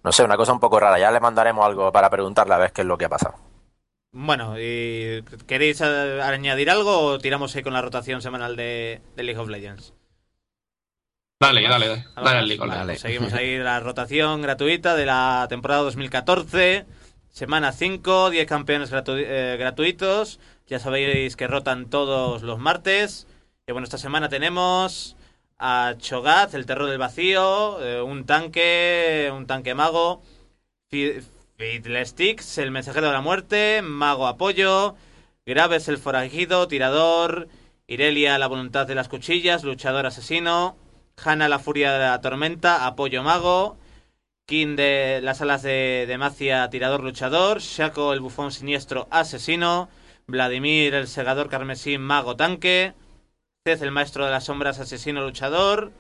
No 0.02 0.12
sé, 0.12 0.22
una 0.24 0.36
cosa 0.36 0.52
un 0.52 0.60
poco 0.60 0.78
rara. 0.80 0.98
Ya 0.98 1.10
le 1.10 1.20
mandaremos 1.20 1.64
algo 1.64 1.90
para 1.90 2.10
preguntarle 2.10 2.52
a 2.54 2.58
ver 2.58 2.72
qué 2.72 2.82
es 2.82 2.86
lo 2.86 2.98
que 2.98 3.06
ha 3.06 3.08
pasado. 3.08 3.34
Bueno, 4.12 4.56
y 4.60 5.24
¿queréis 5.46 5.80
eh, 5.80 6.20
añadir 6.22 6.70
algo 6.70 6.98
o 7.00 7.18
tiramos 7.18 7.56
ahí 7.56 7.62
con 7.62 7.72
la 7.72 7.80
rotación 7.82 8.20
semanal 8.20 8.54
de, 8.54 9.00
de 9.16 9.22
League 9.22 9.40
of 9.40 9.48
Legends? 9.48 9.94
Dale, 11.46 11.62
dale, 11.68 11.88
dale, 11.88 12.04
¿Algo 12.14 12.24
dale 12.28 12.92
pues 12.94 13.00
seguimos 13.00 13.32
ahí 13.32 13.58
la 13.58 13.80
rotación 13.80 14.42
gratuita 14.42 14.94
de 14.96 15.06
la 15.06 15.46
temporada 15.48 15.82
2014. 15.82 16.86
Semana 17.30 17.72
5, 17.72 18.30
10 18.30 18.46
campeones 18.46 18.92
gratu- 18.92 19.16
eh, 19.18 19.56
gratuitos. 19.58 20.38
Ya 20.66 20.78
sabéis 20.78 21.36
que 21.36 21.46
rotan 21.46 21.86
todos 21.90 22.42
los 22.42 22.58
martes. 22.58 23.26
Y 23.66 23.72
bueno, 23.72 23.84
esta 23.84 23.98
semana 23.98 24.28
tenemos 24.28 25.16
a 25.58 25.94
Cho'Gath, 25.98 26.54
el 26.54 26.66
terror 26.66 26.88
del 26.88 26.98
vacío, 26.98 27.78
eh, 27.84 28.00
un 28.02 28.24
tanque, 28.24 29.30
un 29.34 29.46
tanque 29.46 29.74
mago, 29.74 30.22
Fi- 30.90 31.20
Fiddlesticks, 31.56 32.58
el 32.58 32.70
mensajero 32.70 33.06
de 33.06 33.12
la 33.12 33.20
muerte, 33.20 33.80
mago 33.82 34.26
apoyo, 34.26 34.94
Graves, 35.46 35.88
el 35.88 35.98
forajido, 35.98 36.68
tirador, 36.68 37.48
Irelia, 37.86 38.38
la 38.38 38.46
voluntad 38.46 38.86
de 38.86 38.94
las 38.94 39.08
cuchillas, 39.08 39.62
luchador 39.64 40.06
asesino, 40.06 40.76
Hanna, 41.22 41.48
la 41.48 41.58
furia 41.58 41.92
de 41.92 41.98
la 42.00 42.20
tormenta, 42.20 42.86
apoyo 42.86 43.22
mago, 43.22 43.76
King 44.46 44.76
de 44.76 45.20
las 45.22 45.40
alas 45.42 45.62
de 45.62 46.06
Demacia, 46.08 46.68
tirador 46.70 47.02
luchador, 47.02 47.60
Shaco, 47.60 48.12
el 48.12 48.20
bufón 48.20 48.52
siniestro 48.52 49.08
asesino, 49.10 49.88
Vladimir, 50.26 50.94
el 50.94 51.08
segador 51.08 51.48
carmesí, 51.48 51.98
mago 51.98 52.36
tanque, 52.36 52.94
Cez, 53.64 53.82
el 53.82 53.90
maestro 53.92 54.24
de 54.26 54.30
las 54.32 54.44
sombras, 54.44 54.78
asesino 54.80 55.22
luchador, 55.22 55.92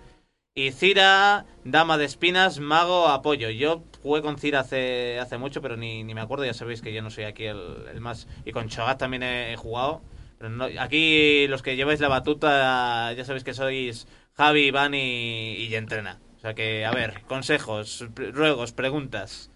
y 0.54 0.70
Cira, 0.72 1.46
dama 1.64 1.98
de 1.98 2.04
espinas, 2.04 2.60
mago 2.60 3.08
apoyo. 3.08 3.50
Yo 3.50 3.82
jugué 4.02 4.22
con 4.22 4.38
Cira 4.38 4.60
hace, 4.60 5.18
hace 5.20 5.38
mucho, 5.38 5.62
pero 5.62 5.76
ni, 5.76 6.04
ni 6.04 6.14
me 6.14 6.20
acuerdo, 6.20 6.44
ya 6.44 6.54
sabéis 6.54 6.82
que 6.82 6.92
yo 6.92 7.02
no 7.02 7.10
soy 7.10 7.24
aquí 7.24 7.44
el, 7.46 7.86
el 7.92 8.00
más... 8.00 8.28
Y 8.44 8.52
con 8.52 8.68
Cho'Gath 8.68 8.98
también 8.98 9.22
he, 9.24 9.52
he 9.52 9.56
jugado. 9.56 10.02
Pero 10.38 10.50
no- 10.50 10.68
aquí 10.78 11.46
los 11.48 11.62
que 11.62 11.76
lleváis 11.76 12.00
la 12.00 12.08
batuta, 12.08 13.12
ya 13.14 13.24
sabéis 13.24 13.44
que 13.44 13.54
sois 13.54 14.06
Javi, 14.36 14.66
Iván 14.66 14.94
y, 14.94 15.54
y 15.54 15.74
Entrena. 15.74 16.20
O 16.36 16.40
sea 16.40 16.54
que, 16.54 16.84
a 16.84 16.90
ver, 16.90 17.22
consejos, 17.26 18.04
ruegos, 18.14 18.72
preguntas. 18.72 19.50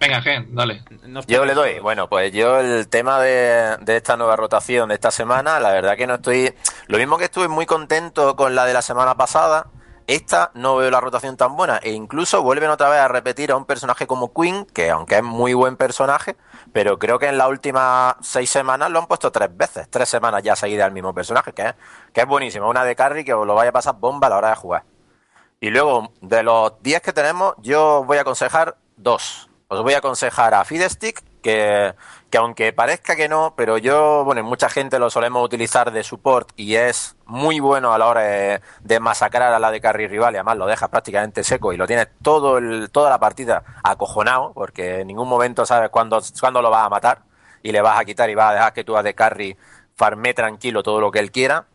Venga, 0.00 0.22
Gen, 0.22 0.54
dale. 0.54 0.82
Yo 1.26 1.44
le 1.44 1.54
doy. 1.54 1.80
Bueno, 1.80 2.08
pues 2.08 2.32
yo 2.32 2.60
el 2.60 2.88
tema 2.88 3.20
de, 3.20 3.76
de 3.80 3.96
esta 3.96 4.16
nueva 4.16 4.36
rotación 4.36 4.88
de 4.88 4.94
esta 4.94 5.10
semana, 5.10 5.58
la 5.58 5.72
verdad 5.72 5.96
que 5.96 6.06
no 6.06 6.14
estoy... 6.14 6.54
Lo 6.86 6.98
mismo 6.98 7.18
que 7.18 7.24
estuve 7.24 7.48
muy 7.48 7.66
contento 7.66 8.36
con 8.36 8.54
la 8.54 8.64
de 8.66 8.72
la 8.72 8.82
semana 8.82 9.16
pasada, 9.16 9.66
esta 10.06 10.50
no 10.54 10.76
veo 10.76 10.90
la 10.90 11.00
rotación 11.00 11.36
tan 11.36 11.56
buena 11.56 11.78
e 11.82 11.90
incluso 11.92 12.42
vuelven 12.42 12.70
otra 12.70 12.88
vez 12.88 13.00
a 13.00 13.08
repetir 13.08 13.50
a 13.50 13.56
un 13.56 13.64
personaje 13.64 14.06
como 14.06 14.32
Queen, 14.32 14.64
que 14.66 14.90
aunque 14.90 15.16
es 15.16 15.22
muy 15.22 15.54
buen 15.54 15.76
personaje, 15.76 16.36
pero 16.72 16.98
creo 16.98 17.18
que 17.18 17.26
en 17.26 17.38
las 17.38 17.48
últimas 17.48 18.14
seis 18.20 18.50
semanas 18.50 18.90
lo 18.90 19.00
han 19.00 19.06
puesto 19.06 19.32
tres 19.32 19.54
veces, 19.56 19.88
tres 19.90 20.08
semanas 20.08 20.42
ya 20.42 20.54
seguidas 20.56 20.86
al 20.86 20.92
mismo 20.92 21.14
personaje, 21.14 21.52
que 21.52 21.62
es, 21.62 21.74
que 22.12 22.20
es 22.20 22.26
buenísimo, 22.26 22.68
una 22.68 22.84
de 22.84 22.94
carry 22.94 23.24
que 23.24 23.34
os 23.34 23.46
lo 23.46 23.54
vaya 23.54 23.70
a 23.70 23.72
pasar 23.72 23.96
bomba 23.96 24.28
a 24.28 24.30
la 24.30 24.36
hora 24.36 24.48
de 24.50 24.56
jugar. 24.56 24.84
Y 25.60 25.70
luego, 25.70 26.12
de 26.22 26.42
los 26.42 26.82
10 26.82 27.02
que 27.02 27.12
tenemos, 27.12 27.54
yo 27.58 28.00
os 28.00 28.06
voy 28.06 28.18
a 28.18 28.22
aconsejar 28.22 28.76
dos. 28.96 29.50
Os 29.68 29.82
voy 29.82 29.94
a 29.94 29.98
aconsejar 29.98 30.54
a 30.54 30.64
Fidestick, 30.64 31.22
que, 31.42 31.94
que 32.30 32.38
aunque 32.38 32.72
parezca 32.72 33.16
que 33.16 33.28
no, 33.28 33.54
pero 33.56 33.76
yo, 33.76 34.24
bueno, 34.24 34.42
mucha 34.44 34.68
gente 34.68 34.98
lo 35.00 35.10
solemos 35.10 35.44
utilizar 35.44 35.90
de 35.90 36.04
support 36.04 36.48
y 36.56 36.76
es 36.76 37.16
muy 37.26 37.58
bueno 37.58 37.92
a 37.92 37.98
la 37.98 38.06
hora 38.06 38.20
de, 38.22 39.00
masacrar 39.00 39.52
a 39.52 39.58
la 39.58 39.70
de 39.72 39.80
carry 39.80 40.06
rival 40.06 40.34
y 40.34 40.36
además 40.36 40.56
lo 40.56 40.66
dejas 40.66 40.88
prácticamente 40.88 41.42
seco 41.42 41.72
y 41.72 41.76
lo 41.76 41.88
tienes 41.88 42.08
todo 42.22 42.58
el, 42.58 42.90
toda 42.90 43.10
la 43.10 43.18
partida 43.18 43.64
acojonado 43.82 44.52
porque 44.54 45.00
en 45.00 45.08
ningún 45.08 45.28
momento 45.28 45.66
sabes 45.66 45.90
cuándo, 45.90 46.20
cuándo 46.38 46.62
lo 46.62 46.70
vas 46.70 46.86
a 46.86 46.88
matar 46.88 47.22
y 47.64 47.72
le 47.72 47.82
vas 47.82 47.98
a 47.98 48.04
quitar 48.04 48.30
y 48.30 48.36
vas 48.36 48.50
a 48.50 48.54
dejar 48.54 48.72
que 48.72 48.84
tú 48.84 48.96
a 48.96 49.02
de 49.02 49.14
carry 49.14 49.56
farme 49.96 50.32
tranquilo 50.32 50.82
todo 50.82 51.00
lo 51.00 51.10
que 51.10 51.18
él 51.18 51.32
quiera. 51.32 51.66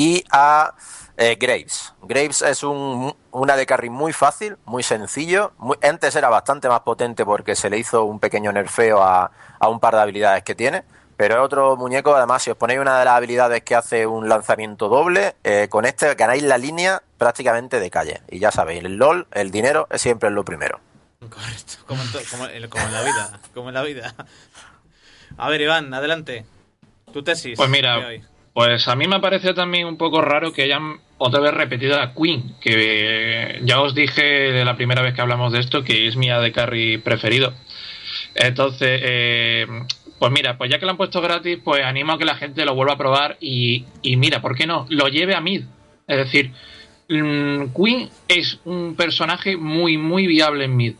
Y 0.00 0.24
a 0.30 0.72
eh, 1.18 1.36
Graves. 1.38 1.92
Graves 2.00 2.40
es 2.40 2.62
un, 2.62 3.14
una 3.32 3.54
de 3.56 3.66
carry 3.66 3.90
muy 3.90 4.14
fácil, 4.14 4.56
muy 4.64 4.82
sencillo. 4.82 5.52
Muy, 5.58 5.76
antes 5.82 6.16
era 6.16 6.30
bastante 6.30 6.68
más 6.68 6.80
potente 6.80 7.26
porque 7.26 7.54
se 7.54 7.68
le 7.68 7.76
hizo 7.76 8.04
un 8.04 8.18
pequeño 8.18 8.50
nerfeo 8.50 9.02
a, 9.02 9.30
a 9.58 9.68
un 9.68 9.78
par 9.78 9.94
de 9.94 10.00
habilidades 10.00 10.42
que 10.42 10.54
tiene. 10.54 10.84
Pero 11.18 11.34
es 11.34 11.40
otro 11.42 11.76
muñeco, 11.76 12.14
además, 12.16 12.42
si 12.42 12.50
os 12.50 12.56
ponéis 12.56 12.80
una 12.80 12.98
de 12.98 13.04
las 13.04 13.12
habilidades 13.14 13.62
que 13.62 13.74
hace 13.74 14.06
un 14.06 14.26
lanzamiento 14.26 14.88
doble, 14.88 15.36
eh, 15.44 15.66
con 15.68 15.84
este 15.84 16.14
ganáis 16.14 16.42
la 16.44 16.56
línea 16.56 17.02
prácticamente 17.18 17.78
de 17.78 17.90
calle. 17.90 18.22
Y 18.30 18.38
ya 18.38 18.50
sabéis, 18.50 18.82
el 18.82 18.94
LOL, 18.96 19.26
el 19.32 19.50
dinero, 19.50 19.86
es 19.90 20.00
siempre 20.00 20.30
lo 20.30 20.46
primero. 20.46 20.80
Correcto, 21.18 21.74
como 21.86 22.00
en, 22.02 22.08
como 22.30 22.46
en- 22.46 22.68
como 22.70 22.86
en 22.86 22.92
la 22.94 23.02
vida, 23.02 23.40
como 23.52 23.68
en 23.68 23.74
la 23.74 23.82
vida. 23.82 24.14
A 25.36 25.50
ver, 25.50 25.60
Iván, 25.60 25.92
adelante. 25.92 26.46
Tu 27.12 27.22
tesis. 27.22 27.58
Pues 27.58 27.68
mira. 27.68 27.98
Pues 28.52 28.88
a 28.88 28.96
mí 28.96 29.06
me 29.06 29.20
parece 29.20 29.54
también 29.54 29.86
un 29.86 29.96
poco 29.96 30.20
raro 30.20 30.52
que 30.52 30.62
hayan 30.62 30.98
otra 31.18 31.40
vez 31.40 31.52
repetido 31.52 32.00
a 32.00 32.14
Queen, 32.14 32.54
que 32.60 33.60
ya 33.62 33.80
os 33.80 33.94
dije 33.94 34.22
de 34.22 34.64
la 34.64 34.76
primera 34.76 35.02
vez 35.02 35.14
que 35.14 35.20
hablamos 35.20 35.52
de 35.52 35.60
esto 35.60 35.84
que 35.84 36.08
es 36.08 36.16
mi 36.16 36.28
de 36.28 36.52
carry 36.52 36.98
preferido. 36.98 37.52
Entonces, 38.34 39.00
eh, 39.02 39.66
pues 40.18 40.32
mira, 40.32 40.58
pues 40.58 40.70
ya 40.70 40.78
que 40.78 40.84
lo 40.84 40.92
han 40.92 40.96
puesto 40.96 41.20
gratis, 41.20 41.58
pues 41.62 41.84
animo 41.84 42.12
a 42.12 42.18
que 42.18 42.24
la 42.24 42.36
gente 42.36 42.64
lo 42.64 42.74
vuelva 42.74 42.94
a 42.94 42.98
probar 42.98 43.36
y, 43.40 43.84
y 44.02 44.16
mira, 44.16 44.40
¿por 44.40 44.56
qué 44.56 44.66
no? 44.66 44.86
Lo 44.88 45.08
lleve 45.08 45.34
a 45.34 45.40
mid. 45.40 45.64
Es 46.06 46.16
decir, 46.16 46.52
mm, 47.08 47.66
Queen 47.74 48.08
es 48.28 48.58
un 48.64 48.96
personaje 48.96 49.56
muy, 49.56 49.96
muy 49.96 50.26
viable 50.26 50.64
en 50.64 50.76
mid. 50.76 50.94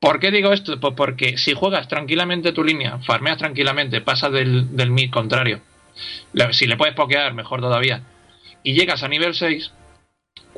¿Por 0.00 0.20
qué 0.20 0.30
digo 0.30 0.52
esto? 0.52 0.78
Pues 0.78 0.94
porque 0.96 1.38
si 1.38 1.54
juegas 1.54 1.88
tranquilamente 1.88 2.52
tu 2.52 2.64
línea, 2.64 2.98
farmeas 2.98 3.38
tranquilamente, 3.38 4.00
pasas 4.00 4.32
del, 4.32 4.76
del 4.76 4.90
mid 4.90 5.10
contrario. 5.10 5.60
Si 6.52 6.66
le 6.66 6.76
puedes 6.76 6.94
pokear, 6.94 7.34
mejor 7.34 7.60
todavía. 7.60 8.02
Y 8.62 8.74
llegas 8.74 9.02
a 9.02 9.08
nivel 9.08 9.34
6, 9.34 9.72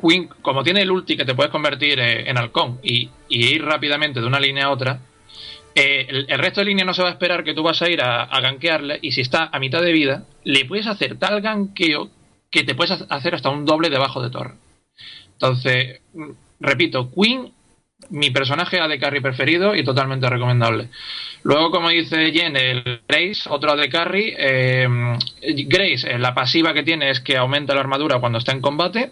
Queen, 0.01 0.27
como 0.41 0.63
tiene 0.63 0.81
el 0.81 0.91
ulti 0.91 1.15
que 1.17 1.25
te 1.25 1.35
puedes 1.35 1.51
convertir 1.51 1.99
eh, 1.99 2.29
en 2.29 2.37
halcón 2.37 2.79
y, 2.81 3.09
ir 3.29 3.63
rápidamente 3.63 4.21
de 4.21 4.27
una 4.27 4.39
línea 4.39 4.65
a 4.65 4.71
otra, 4.71 5.01
eh, 5.75 6.07
el, 6.27 6.39
resto 6.39 6.61
de 6.61 6.65
línea 6.65 6.85
no 6.85 6.93
se 6.93 7.03
va 7.03 7.09
a 7.09 7.11
esperar 7.11 7.43
que 7.43 7.53
tú 7.53 7.63
vas 7.63 7.81
a 7.81 7.89
ir 7.89 8.01
a, 8.01 8.23
a 8.23 8.41
gankearle 8.41 8.99
y 9.01 9.11
si 9.11 9.21
está 9.21 9.49
a 9.51 9.59
mitad 9.59 9.81
de 9.81 9.91
vida, 9.91 10.25
le 10.43 10.65
puedes 10.65 10.87
hacer 10.87 11.17
tal 11.17 11.41
ganqueo 11.41 12.09
que 12.49 12.63
te 12.63 12.75
puedes 12.75 13.01
ha- 13.01 13.05
hacer 13.09 13.35
hasta 13.35 13.49
un 13.49 13.65
doble 13.65 13.89
debajo 13.89 14.21
de 14.21 14.31
torre. 14.31 14.55
Entonces, 15.33 16.01
mm, 16.13 16.31
repito, 16.59 17.11
Queen, 17.11 17.53
mi 18.09 18.31
personaje 18.31 18.79
AD 18.79 18.99
Carry 18.99 19.19
preferido 19.21 19.75
y 19.75 19.83
totalmente 19.83 20.29
recomendable. 20.29 20.89
Luego, 21.43 21.71
como 21.71 21.89
dice 21.89 22.31
Jen, 22.31 22.55
el 22.57 23.01
Grace, 23.07 23.43
otro 23.49 23.71
AD 23.71 23.89
Carry. 23.89 24.33
eh, 24.37 24.87
Grace, 25.67 26.09
eh, 26.11 26.19
la 26.19 26.33
pasiva 26.33 26.73
que 26.73 26.83
tiene 26.83 27.09
es 27.11 27.19
que 27.19 27.37
aumenta 27.37 27.73
la 27.73 27.81
armadura 27.81 28.19
cuando 28.19 28.39
está 28.39 28.51
en 28.51 28.61
combate. 28.61 29.11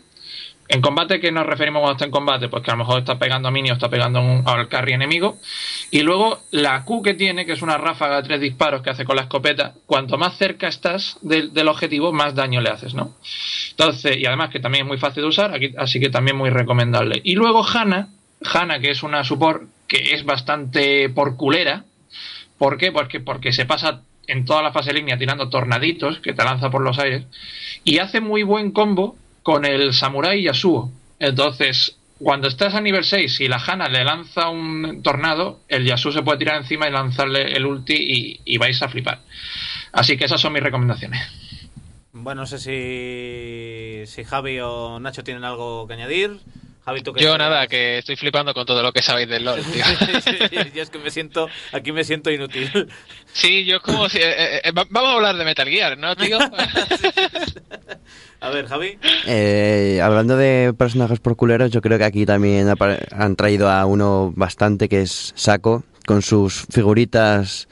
En 0.69 0.81
combate, 0.81 1.21
¿qué 1.21 1.31
nos 1.31 1.45
referimos 1.45 1.79
cuando 1.79 1.93
está 1.93 2.03
en 2.03 2.11
combate? 2.11 2.49
Pues 2.49 2.61
que 2.61 2.71
a 2.71 2.73
lo 2.73 2.79
mejor 2.79 2.99
está 2.99 3.17
pegando 3.17 3.47
a 3.47 3.51
minions, 3.51 3.77
está 3.77 3.87
pegando 3.87 4.19
un- 4.19 4.43
al 4.45 4.67
carry 4.67 4.91
enemigo. 4.91 5.37
Y 5.91 6.01
luego 6.01 6.39
la 6.51 6.83
Q 6.83 7.01
que 7.01 7.13
tiene, 7.13 7.45
que 7.45 7.53
es 7.53 7.61
una 7.61 7.77
ráfaga 7.77 8.17
de 8.17 8.23
tres 8.27 8.41
disparos 8.41 8.81
que 8.81 8.89
hace 8.89 9.05
con 9.05 9.15
la 9.15 9.21
escopeta, 9.21 9.75
cuanto 9.85 10.17
más 10.17 10.37
cerca 10.37 10.67
estás 10.67 11.19
del, 11.21 11.67
objetivo, 11.69 12.11
más 12.11 12.35
daño 12.35 12.59
le 12.59 12.69
haces, 12.69 12.93
¿no? 12.93 13.15
Entonces, 13.69 14.17
y 14.17 14.25
además 14.25 14.49
que 14.49 14.59
también 14.59 14.83
es 14.83 14.87
muy 14.89 14.97
fácil 14.97 15.23
de 15.23 15.29
usar, 15.29 15.57
así 15.77 16.01
que 16.01 16.09
también 16.09 16.35
muy 16.35 16.49
recomendable. 16.49 17.21
Y 17.23 17.35
luego 17.35 17.65
Hanna, 17.65 18.09
Hanna, 18.41 18.79
que 18.79 18.91
es 18.91 19.03
una 19.03 19.23
support 19.23 19.63
que 19.87 20.13
es 20.13 20.25
bastante 20.25 21.09
por 21.09 21.37
culera. 21.37 21.85
¿Por 22.57 22.77
qué? 22.77 22.91
Porque, 22.91 23.19
porque 23.19 23.51
se 23.51 23.65
pasa 23.65 24.01
en 24.27 24.45
toda 24.45 24.61
la 24.61 24.71
fase 24.71 24.93
línea 24.93 25.17
tirando 25.17 25.49
tornaditos 25.49 26.19
que 26.19 26.33
te 26.33 26.43
lanza 26.43 26.69
por 26.69 26.81
los 26.81 26.99
aires 26.99 27.23
y 27.83 27.99
hace 27.99 28.19
muy 28.19 28.43
buen 28.43 28.71
combo 28.71 29.15
con 29.43 29.65
el 29.65 29.93
Samurai 29.93 30.43
Yasuo. 30.43 30.91
Entonces, 31.19 31.97
cuando 32.19 32.47
estás 32.47 32.75
a 32.75 32.81
nivel 32.81 33.03
6 33.03 33.39
y 33.39 33.47
la 33.47 33.63
Hanna 33.65 33.87
le 33.87 34.03
lanza 34.03 34.49
un 34.49 35.01
tornado, 35.03 35.61
el 35.69 35.85
Yasuo 35.85 36.11
se 36.11 36.23
puede 36.23 36.39
tirar 36.39 36.57
encima 36.57 36.87
y 36.87 36.91
lanzarle 36.91 37.53
el 37.53 37.65
ulti 37.65 37.95
y, 37.95 38.41
y 38.43 38.57
vais 38.57 38.81
a 38.81 38.89
flipar. 38.89 39.19
Así 39.93 40.17
que 40.17 40.25
esas 40.25 40.41
son 40.41 40.53
mis 40.53 40.63
recomendaciones. 40.63 41.21
Bueno, 42.11 42.41
no 42.41 42.47
sé 42.47 42.57
si, 42.57 44.11
si 44.11 44.23
Javi 44.23 44.59
o 44.59 44.99
Nacho 44.99 45.23
tienen 45.23 45.43
algo 45.43 45.87
que 45.87 45.93
añadir. 45.93 46.39
Javi, 46.87 47.01
tú 47.01 47.11
que 47.11 47.21
Yo 47.21 47.37
nada, 47.37 47.67
que 47.67 47.97
estoy 47.97 48.15
flipando 48.15 48.53
con 48.53 48.65
todo 48.65 48.81
lo 48.81 48.93
que 48.93 49.01
sabéis 49.01 49.27
del 49.27 49.43
LOL, 49.43 49.59
tío. 49.61 49.83
Yo 50.73 50.81
es 50.81 50.89
que 50.89 50.99
me 50.99 51.11
siento, 51.11 51.49
aquí 51.73 51.91
me 51.91 52.05
siento 52.05 52.31
inútil. 52.31 52.87
Sí, 53.33 53.65
yo 53.65 53.75
es 53.75 53.81
como 53.81 54.07
si... 54.07 54.19
eh, 54.19 54.61
eh, 54.63 54.71
va- 54.71 54.87
vamos 54.89 55.09
a 55.11 55.13
hablar 55.15 55.35
de 55.35 55.43
Metal 55.43 55.67
Gear, 55.67 55.97
¿no, 55.97 56.15
tío? 56.15 56.39
A 58.39 58.49
ver, 58.51 58.67
Javi. 58.67 58.97
Eh, 59.25 59.99
hablando 60.01 60.37
de 60.37 60.73
personajes 60.77 61.19
por 61.19 61.35
culeros, 61.35 61.71
yo 61.71 61.81
creo 61.81 61.97
que 61.97 62.05
aquí 62.05 62.25
también 62.25 62.71
han 63.11 63.35
traído 63.35 63.69
a 63.69 63.85
uno 63.85 64.31
bastante 64.35 64.87
que 64.87 65.01
es 65.01 65.33
Saco, 65.35 65.83
con 66.05 66.21
sus 66.21 66.67
figuritas 66.71 67.67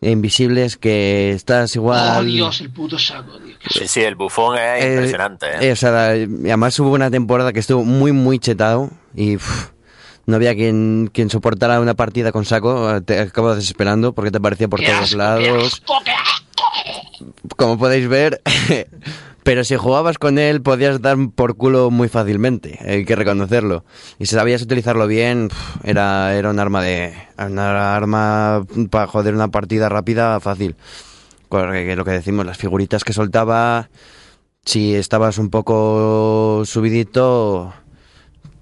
invisibles 0.00 0.76
que 0.76 1.32
estás 1.32 1.74
igual... 1.74 2.18
¡Oh, 2.18 2.22
Dios, 2.24 2.60
el 2.60 2.70
puto 2.70 2.98
saco, 2.98 3.38
Sí, 3.70 3.88
sí, 3.88 4.00
el 4.02 4.14
bufón 4.14 4.56
es 4.58 4.84
Eh, 4.84 4.92
impresionante. 4.94 5.46
¿eh? 5.46 5.68
eh, 5.68 5.72
o 5.72 5.76
sea, 5.76 5.90
la- 5.90 6.16
y 6.16 6.24
además 6.46 6.78
hubo 6.80 6.90
una 6.90 7.10
temporada 7.10 7.52
que 7.52 7.60
estuvo 7.60 7.84
muy, 7.84 8.12
muy 8.12 8.38
chetado 8.38 8.90
y 9.14 9.36
uf, 9.36 9.68
no 10.26 10.36
había 10.36 10.54
quien, 10.54 11.10
quien 11.12 11.30
soportara 11.30 11.80
una 11.80 11.94
partida 11.94 12.32
con 12.32 12.44
saco. 12.44 13.02
Te 13.02 13.18
acabas 13.20 13.56
desesperando 13.56 14.12
porque 14.14 14.30
te 14.30 14.38
aparecía 14.38 14.68
por 14.68 14.80
¡Qué 14.80 14.86
todos 14.86 14.98
asco, 15.00 15.10
qué 15.12 15.16
lados. 15.16 15.64
asco, 15.74 15.94
qué 16.04 16.10
asco! 16.12 17.54
Como 17.56 17.78
podéis 17.78 18.08
ver. 18.08 18.40
Pero 19.42 19.62
si 19.62 19.76
jugabas 19.76 20.16
con 20.16 20.38
él 20.38 20.62
podías 20.62 21.02
dar 21.02 21.18
por 21.34 21.56
culo 21.58 21.90
muy 21.90 22.08
fácilmente, 22.08 22.78
hay 22.82 23.04
que 23.04 23.14
reconocerlo. 23.14 23.84
Y 24.18 24.24
si 24.24 24.36
sabías 24.36 24.62
utilizarlo 24.62 25.06
bien, 25.06 25.48
uf, 25.52 25.76
era, 25.84 26.34
era 26.34 26.48
un 26.48 26.58
arma 26.58 26.82
de. 26.82 27.12
una 27.36 27.94
arma 27.94 28.64
para 28.90 29.06
joder 29.06 29.34
una 29.34 29.48
partida 29.48 29.90
rápida 29.90 30.40
fácil. 30.40 30.76
Porque 31.48 31.94
lo 31.96 32.04
que 32.04 32.10
decimos, 32.12 32.46
las 32.46 32.58
figuritas 32.58 33.04
que 33.04 33.12
soltaba, 33.12 33.88
si 34.64 34.94
estabas 34.94 35.38
un 35.38 35.50
poco 35.50 36.62
subidito, 36.64 37.72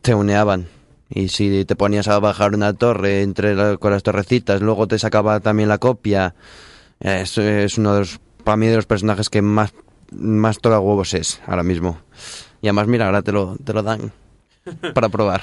te 0.02 0.14
uneaban. 0.14 0.66
Y 1.08 1.28
si 1.28 1.64
te 1.64 1.76
ponías 1.76 2.08
a 2.08 2.18
bajar 2.18 2.54
una 2.54 2.72
torre 2.72 3.22
entre 3.22 3.54
la- 3.54 3.76
con 3.76 3.92
las 3.92 4.02
torrecitas, 4.02 4.60
luego 4.62 4.88
te 4.88 4.98
sacaba 4.98 5.40
también 5.40 5.68
la 5.68 5.78
copia. 5.78 6.34
Es, 7.00 7.36
es 7.38 7.78
uno 7.78 7.92
de 7.94 8.00
los, 8.00 8.20
para 8.44 8.56
mí, 8.56 8.66
de 8.66 8.76
los 8.76 8.86
personajes 8.86 9.28
que 9.28 9.42
más, 9.42 9.74
más 10.10 10.58
toca 10.58 10.80
huevos 10.80 11.14
es 11.14 11.40
ahora 11.46 11.62
mismo. 11.62 11.98
Y 12.62 12.68
además, 12.68 12.86
mira, 12.86 13.06
ahora 13.06 13.22
te 13.22 13.32
lo, 13.32 13.56
te 13.62 13.72
lo 13.72 13.82
dan 13.82 14.12
para 14.94 15.08
probar. 15.08 15.42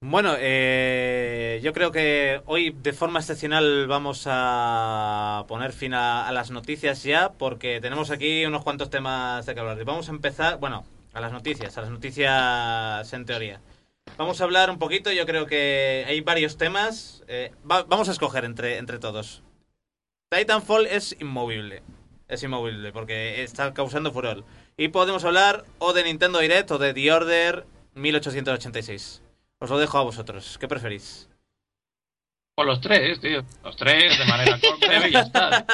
Bueno, 0.00 0.36
eh, 0.38 1.60
yo 1.62 1.72
creo 1.72 1.90
que 1.90 2.40
hoy 2.46 2.70
de 2.70 2.92
forma 2.92 3.18
excepcional 3.18 3.88
vamos 3.88 4.24
a 4.26 5.44
poner 5.48 5.72
fin 5.72 5.92
a, 5.92 6.30
las 6.30 6.52
noticias 6.52 7.02
ya, 7.02 7.32
porque 7.32 7.80
tenemos 7.80 8.12
aquí 8.12 8.44
unos 8.46 8.62
cuantos 8.62 8.90
temas 8.90 9.44
de 9.44 9.54
que 9.54 9.60
hablar. 9.60 9.84
Vamos 9.84 10.08
a 10.08 10.12
empezar, 10.12 10.58
bueno, 10.60 10.84
a 11.12 11.20
las 11.20 11.32
noticias, 11.32 11.76
a 11.76 11.80
las 11.80 11.90
noticias 11.90 13.12
en 13.12 13.24
teoría. 13.26 13.60
Vamos 14.16 14.40
a 14.40 14.44
hablar 14.44 14.70
un 14.70 14.78
poquito, 14.78 15.10
yo 15.10 15.26
creo 15.26 15.46
que 15.46 16.04
hay 16.06 16.20
varios 16.20 16.56
temas. 16.56 17.24
eh, 17.26 17.50
va- 17.68 17.82
vamos 17.82 18.08
a 18.08 18.12
escoger 18.12 18.44
entre, 18.44 18.78
entre 18.78 18.98
todos. 19.00 19.42
Titanfall 20.30 20.86
es 20.86 21.16
inmovible. 21.20 21.82
Es 22.28 22.42
inmovible 22.44 22.92
porque 22.92 23.42
está 23.42 23.74
causando 23.74 24.12
furor. 24.12 24.44
Y 24.76 24.88
podemos 24.88 25.24
hablar 25.24 25.64
o 25.80 25.92
de 25.92 26.04
Nintendo 26.04 26.38
Direct 26.38 26.70
o 26.70 26.78
de 26.78 26.94
The 26.94 27.12
Order 27.12 27.66
1886. 27.94 29.22
Os 29.60 29.70
lo 29.70 29.78
dejo 29.78 29.98
a 29.98 30.02
vosotros. 30.02 30.56
¿Qué 30.58 30.68
preferís? 30.68 31.28
Pues 32.56 32.66
los 32.66 32.80
tres, 32.80 33.20
tío. 33.20 33.44
Los 33.64 33.76
tres 33.76 34.18
de 34.18 34.24
manera 34.24 34.58
breve 34.80 35.08
y 35.08 35.12
ya 35.12 35.20
está. 35.20 35.64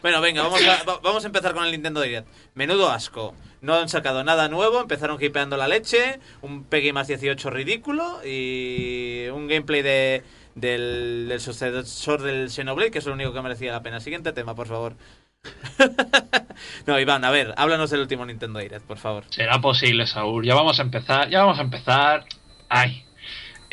Bueno, 0.00 0.20
venga, 0.20 0.42
vamos 0.42 0.60
a, 0.66 0.82
va- 0.84 0.98
vamos 1.00 1.22
a 1.22 1.26
empezar 1.28 1.54
con 1.54 1.64
el 1.64 1.70
Nintendo 1.70 2.00
Direct. 2.00 2.26
Menudo 2.54 2.90
asco. 2.90 3.34
No 3.60 3.74
han 3.74 3.88
sacado 3.88 4.24
nada 4.24 4.48
nuevo, 4.48 4.80
empezaron 4.80 5.22
hipeando 5.22 5.56
la 5.56 5.68
leche, 5.68 6.18
un 6.40 6.64
PEGI 6.64 6.92
más 6.92 7.06
18 7.06 7.48
ridículo 7.50 8.20
y 8.26 9.28
un 9.32 9.46
gameplay 9.46 9.82
de, 9.82 10.24
del, 10.56 11.26
del 11.28 11.40
sucesor 11.40 12.22
del 12.22 12.50
Xenoblade, 12.50 12.90
que 12.90 12.98
es 12.98 13.06
lo 13.06 13.12
único 13.12 13.32
que 13.32 13.40
merecía 13.40 13.70
la 13.70 13.82
pena. 13.84 14.00
Siguiente 14.00 14.32
tema, 14.32 14.56
por 14.56 14.66
favor. 14.66 14.96
no, 16.86 16.98
Iván, 16.98 17.24
a 17.24 17.30
ver, 17.30 17.54
háblanos 17.56 17.90
del 17.90 18.00
último 18.00 18.26
Nintendo 18.26 18.58
Direct, 18.58 18.84
por 18.84 18.98
favor. 18.98 19.24
Será 19.30 19.60
posible, 19.60 20.08
Saúl. 20.08 20.44
Ya 20.44 20.56
vamos 20.56 20.80
a 20.80 20.82
empezar. 20.82 21.28
Ya 21.30 21.40
vamos 21.44 21.58
a 21.60 21.62
empezar. 21.62 22.24
Ay. 22.68 23.04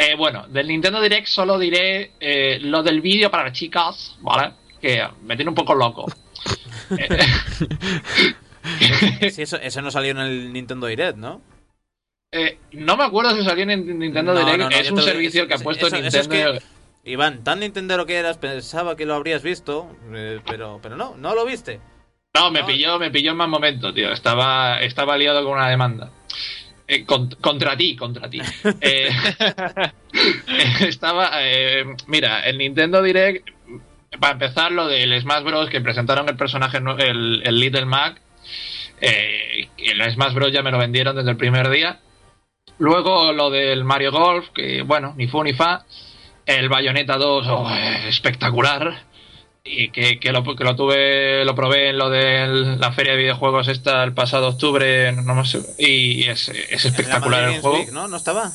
Eh, 0.01 0.15
bueno, 0.15 0.47
del 0.47 0.65
Nintendo 0.69 1.01
Direct 1.01 1.27
solo 1.27 1.59
diré 1.59 2.13
eh, 2.21 2.57
lo 2.61 2.81
del 2.83 3.01
vídeo 3.01 3.29
para 3.29 3.43
las 3.43 3.51
chicas, 3.53 4.15
¿vale? 4.21 4.53
Que 4.81 5.05
me 5.23 5.35
tiene 5.35 5.49
un 5.49 5.55
poco 5.55 5.75
loco. 5.75 6.05
Eh, 8.81 9.33
eso, 9.37 9.57
eso 9.57 9.81
no 9.81 9.89
salió 9.89 10.11
en 10.11 10.17
el 10.19 10.53
Nintendo 10.53 10.85
Direct, 10.87 11.17
¿no? 11.17 11.41
eh, 12.31 12.59
no 12.73 12.97
me 12.97 13.05
acuerdo 13.05 13.35
si 13.35 13.43
salió 13.43 13.63
en 13.63 13.99
Nintendo 13.99 14.33
No, 14.33 14.39
Direct. 14.39 14.57
no, 14.59 14.69
no, 14.69 14.75
es 14.75 14.91
un 14.91 15.01
servicio 15.01 15.47
que 15.47 15.53
ha 15.55 15.57
puesto 15.57 15.87
eso- 15.87 15.95
eso 15.95 16.19
Nintendo. 16.29 16.59
Iván, 17.05 17.43
tan 17.43 17.61
Nintendero 17.61 18.05
que 18.05 18.15
eras, 18.15 18.37
pensaba 18.37 18.95
que 18.95 19.05
lo 19.05 19.15
habrías 19.15 19.41
visto, 19.43 19.95
eh, 20.13 20.39
pero, 20.45 20.79
pero 20.83 20.97
no, 20.97 21.15
no 21.17 21.33
lo 21.33 21.45
viste. 21.45 21.79
No, 22.35 22.51
me 22.51 22.63
pilló, 22.65 22.99
me 22.99 23.09
pilló 23.11 23.31
en 23.31 23.37
más 23.37 23.49
momento, 23.49 23.93
tío. 23.93 24.11
Estaba, 24.11 24.81
estaba 24.81 25.17
liado 25.17 25.43
con 25.43 25.53
una 25.53 25.69
demanda. 25.69 26.11
Eh, 26.91 27.05
con- 27.05 27.29
contra 27.39 27.77
ti, 27.77 27.95
contra 27.95 28.27
ti. 28.27 28.41
Eh, 28.81 29.09
estaba. 30.87 31.29
eh, 31.43 31.85
mira, 32.07 32.39
el 32.41 32.57
Nintendo 32.57 33.03
Direct. 33.03 33.47
Para 34.19 34.33
empezar, 34.33 34.71
lo 34.71 34.87
del 34.87 35.21
Smash 35.21 35.43
Bros. 35.43 35.69
que 35.69 35.81
presentaron 35.81 36.27
el 36.27 36.35
personaje, 36.35 36.79
el, 36.79 37.59
Little 37.59 37.85
Mac. 37.85 38.19
El 38.99 40.11
Smash 40.11 40.33
Bros. 40.33 40.51
ya 40.51 40.63
me 40.63 40.71
lo 40.71 40.79
vendieron 40.79 41.15
desde 41.15 41.29
el 41.29 41.37
primer 41.37 41.69
día. 41.69 41.99
Luego 42.79 43.33
lo 43.33 43.51
del 43.51 43.83
Mario 43.83 44.11
Golf, 44.11 44.49
que 44.49 44.81
bueno, 44.81 45.13
ni 45.15 45.27
fu 45.27 45.43
ni 45.43 45.53
fa. 45.53 45.85
El 46.45 46.69
Bayonetta 46.69 47.17
2, 47.17 47.47
oh, 47.49 47.69
eh, 47.69 48.07
espectacular. 48.09 49.03
Y 49.63 49.91
que, 49.91 50.19
que 50.19 50.31
lo, 50.31 50.43
que 50.55 50.63
lo 50.63 50.75
tuve, 50.75 51.43
lo 51.45 51.53
probé 51.53 51.89
en 51.89 51.97
lo 51.97 52.09
de 52.09 52.77
la 52.79 52.91
feria 52.91 53.13
de 53.13 53.19
videojuegos 53.19 53.67
esta 53.67 54.03
el 54.03 54.13
pasado 54.13 54.47
octubre, 54.47 55.11
no 55.11 55.35
me 55.35 55.45
sé, 55.45 55.61
y 55.77 56.23
es, 56.27 56.49
es 56.49 56.85
espectacular 56.85 57.41
el 57.41 57.45
Games 57.47 57.61
juego. 57.61 57.77
Week, 57.77 57.91
¿no? 57.91 58.07
¿No 58.07 58.17
estaba? 58.17 58.51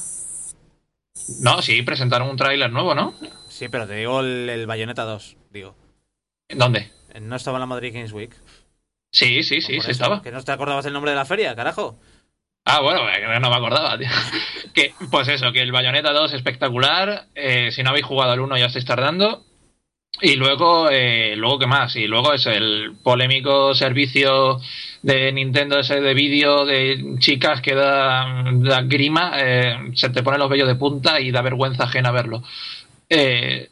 No, 1.41 1.63
sí, 1.63 1.83
presentaron 1.83 2.29
un 2.29 2.37
tráiler 2.37 2.71
nuevo, 2.73 2.95
¿no? 2.95 3.15
Sí, 3.49 3.69
pero 3.69 3.87
te 3.87 3.95
digo 3.95 4.21
el, 4.21 4.49
el 4.49 4.67
Bayonetta 4.67 5.05
2, 5.05 5.37
digo. 5.51 5.77
¿Dónde? 6.49 6.91
¿No 7.21 7.37
estaba 7.37 7.59
en 7.59 7.61
la 7.61 7.67
Madrid 7.67 7.93
Games 7.95 8.13
Week? 8.13 8.35
Sí, 9.13 9.43
sí, 9.45 9.61
sí, 9.61 9.75
sí 9.75 9.77
eso, 9.77 9.91
estaba. 9.91 10.23
¿Que 10.23 10.33
no 10.33 10.43
te 10.43 10.51
acordabas 10.53 10.87
el 10.87 10.93
nombre 10.93 11.13
de 11.13 11.17
la 11.17 11.25
feria, 11.25 11.55
carajo? 11.55 11.97
Ah, 12.65 12.81
bueno, 12.81 13.09
eh, 13.09 13.41
no 13.41 13.51
me 13.51 13.57
acordaba, 13.57 13.97
tío. 13.97 14.09
que, 14.75 14.93
pues 15.11 15.29
eso, 15.29 15.53
que 15.53 15.61
el 15.61 15.71
Bayonetta 15.71 16.13
2 16.13 16.31
es 16.33 16.37
espectacular. 16.39 17.29
eh, 17.35 17.71
si 17.71 17.83
no 17.83 17.91
habéis 17.91 18.07
jugado 18.07 18.33
al 18.33 18.41
1 18.41 18.57
ya 18.57 18.67
estáis 18.67 18.85
tardando. 18.85 19.45
Y 20.21 20.37
luego, 20.37 20.89
eh, 20.91 21.35
luego 21.37 21.59
¿qué 21.59 21.67
más? 21.67 21.97
Y 21.97 22.07
luego 22.07 22.33
es 22.33 22.47
el 22.47 22.93
polémico 23.03 23.75
servicio 23.75 24.61
de 25.03 25.33
Nintendo 25.33 25.79
ese 25.79 26.01
de 26.01 26.15
vídeo 26.15 26.65
de 26.65 27.17
chicas 27.19 27.61
que 27.61 27.75
da, 27.75 28.45
grima, 28.85 29.33
eh, 29.37 29.91
se 29.95 30.11
te 30.11 30.23
ponen 30.23 30.41
los 30.41 30.49
vellos 30.49 30.69
de 30.69 30.77
punta 30.77 31.21
y 31.21 31.31
da 31.31 31.43
vergüenza 31.43 31.85
ajena 31.85 32.11
verlo. 32.11 32.43
Eh, 33.11 33.69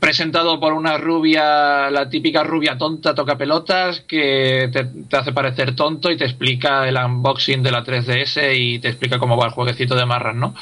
presentado 0.00 0.58
por 0.58 0.72
una 0.72 0.96
rubia, 0.96 1.90
la 1.90 2.08
típica 2.08 2.42
rubia 2.42 2.78
tonta 2.78 3.14
toca 3.14 3.36
pelotas 3.36 4.00
que 4.00 4.70
te, 4.72 4.84
te 4.84 5.16
hace 5.16 5.32
parecer 5.32 5.76
tonto 5.76 6.10
y 6.10 6.16
te 6.16 6.24
explica 6.24 6.88
el 6.88 6.96
unboxing 6.96 7.62
de 7.62 7.70
la 7.70 7.84
3DS 7.84 8.56
y 8.56 8.78
te 8.78 8.88
explica 8.88 9.18
cómo 9.18 9.36
va 9.36 9.46
el 9.46 9.52
jueguecito 9.52 9.94
de 9.94 10.06
marras, 10.06 10.34
¿no? 10.34 10.54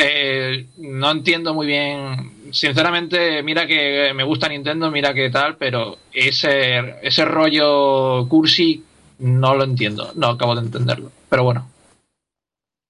Eh, 0.00 0.66
no 0.76 1.10
entiendo 1.10 1.52
muy 1.52 1.66
bien. 1.66 2.52
Sinceramente, 2.52 3.42
mira 3.42 3.66
que 3.66 4.12
me 4.14 4.22
gusta 4.22 4.48
Nintendo, 4.48 4.92
mira 4.92 5.12
que 5.12 5.28
tal, 5.28 5.56
pero 5.56 5.98
ese, 6.12 6.94
ese 7.02 7.24
rollo 7.24 8.28
cursi 8.28 8.84
no 9.18 9.56
lo 9.56 9.64
entiendo, 9.64 10.12
no 10.14 10.28
acabo 10.28 10.54
de 10.54 10.60
entenderlo. 10.60 11.10
Pero 11.28 11.42
bueno, 11.42 11.68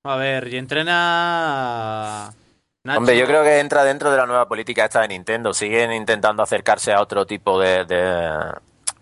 A 0.04 0.16
ver, 0.16 0.52
y 0.52 0.58
entrena... 0.58 2.30
Nacho. 2.84 2.98
Hombre, 2.98 3.18
yo 3.18 3.26
creo 3.26 3.42
que 3.42 3.58
entra 3.58 3.84
dentro 3.84 4.10
de 4.10 4.18
la 4.18 4.26
nueva 4.26 4.46
política 4.46 4.84
esta 4.84 5.00
de 5.00 5.08
Nintendo. 5.08 5.54
Siguen 5.54 5.92
intentando 5.92 6.42
acercarse 6.42 6.92
a 6.92 7.00
otro 7.00 7.26
tipo 7.26 7.58
de, 7.58 7.84
de, 7.86 8.52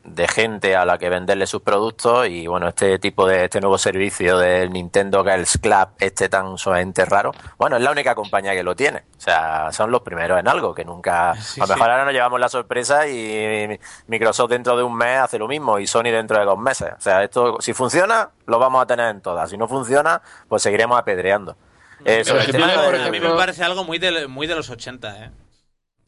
de 0.07 0.29
gente 0.29 0.77
a 0.77 0.85
la 0.85 0.99
que 0.99 1.09
venderle 1.09 1.47
sus 1.47 1.63
productos 1.63 2.29
y 2.29 2.47
bueno, 2.47 2.69
este 2.69 2.99
tipo 2.99 3.27
de 3.27 3.45
este 3.45 3.61
nuevo 3.61 3.77
servicio 3.77 4.39
del 4.39 4.73
Nintendo 4.73 5.23
Girls 5.25 5.59
Club, 5.59 5.89
este 5.99 6.29
tan 6.29 6.57
sumamente 6.59 7.05
raro, 7.05 7.33
bueno, 7.59 7.77
es 7.77 7.83
la 7.83 7.91
única 7.91 8.15
compañía 8.15 8.53
que 8.55 8.63
lo 8.63 8.75
tiene. 8.77 9.05
O 9.17 9.21
sea, 9.21 9.73
son 9.73 9.91
los 9.91 10.03
primeros 10.03 10.39
en 10.39 10.49
algo, 10.49 10.75
que 10.75 10.85
nunca... 10.85 11.35
Sí, 11.37 11.61
a 11.61 11.65
lo 11.65 11.69
mejor 11.69 11.87
sí. 11.87 11.91
ahora 11.91 12.05
nos 12.05 12.13
llevamos 12.15 12.41
la 12.41 12.49
sorpresa 12.49 13.07
y 13.09 13.79
Microsoft 14.07 14.51
dentro 14.51 14.77
de 14.77 14.83
un 14.83 14.97
mes 14.97 15.19
hace 15.19 15.39
lo 15.39 15.49
mismo 15.49 15.79
y 15.79 15.87
Sony 15.87 16.05
dentro 16.05 16.39
de 16.39 16.45
dos 16.45 16.59
meses. 16.59 16.93
O 16.97 17.01
sea, 17.01 17.23
esto 17.25 17.57
si 17.61 17.73
funciona, 17.73 18.31
lo 18.47 18.59
vamos 18.59 18.83
a 18.83 18.87
tener 18.87 19.09
en 19.11 19.21
todas. 19.21 19.51
Si 19.51 19.57
no 19.57 19.67
funciona, 19.69 20.23
pues 20.49 20.63
seguiremos 20.63 20.99
apedreando. 20.99 21.57
Eh, 22.05 22.25
sobre 22.25 22.45
tema 22.53 22.69
de- 22.69 23.03
A 23.05 23.11
mí 23.11 23.21
me 23.21 23.31
parece 23.31 23.65
algo 23.65 23.83
muy 23.85 23.99
de, 23.99 24.27
muy 24.29 24.47
de 24.47 24.55
los 24.55 24.71
80, 24.71 25.25
¿eh? 25.25 25.31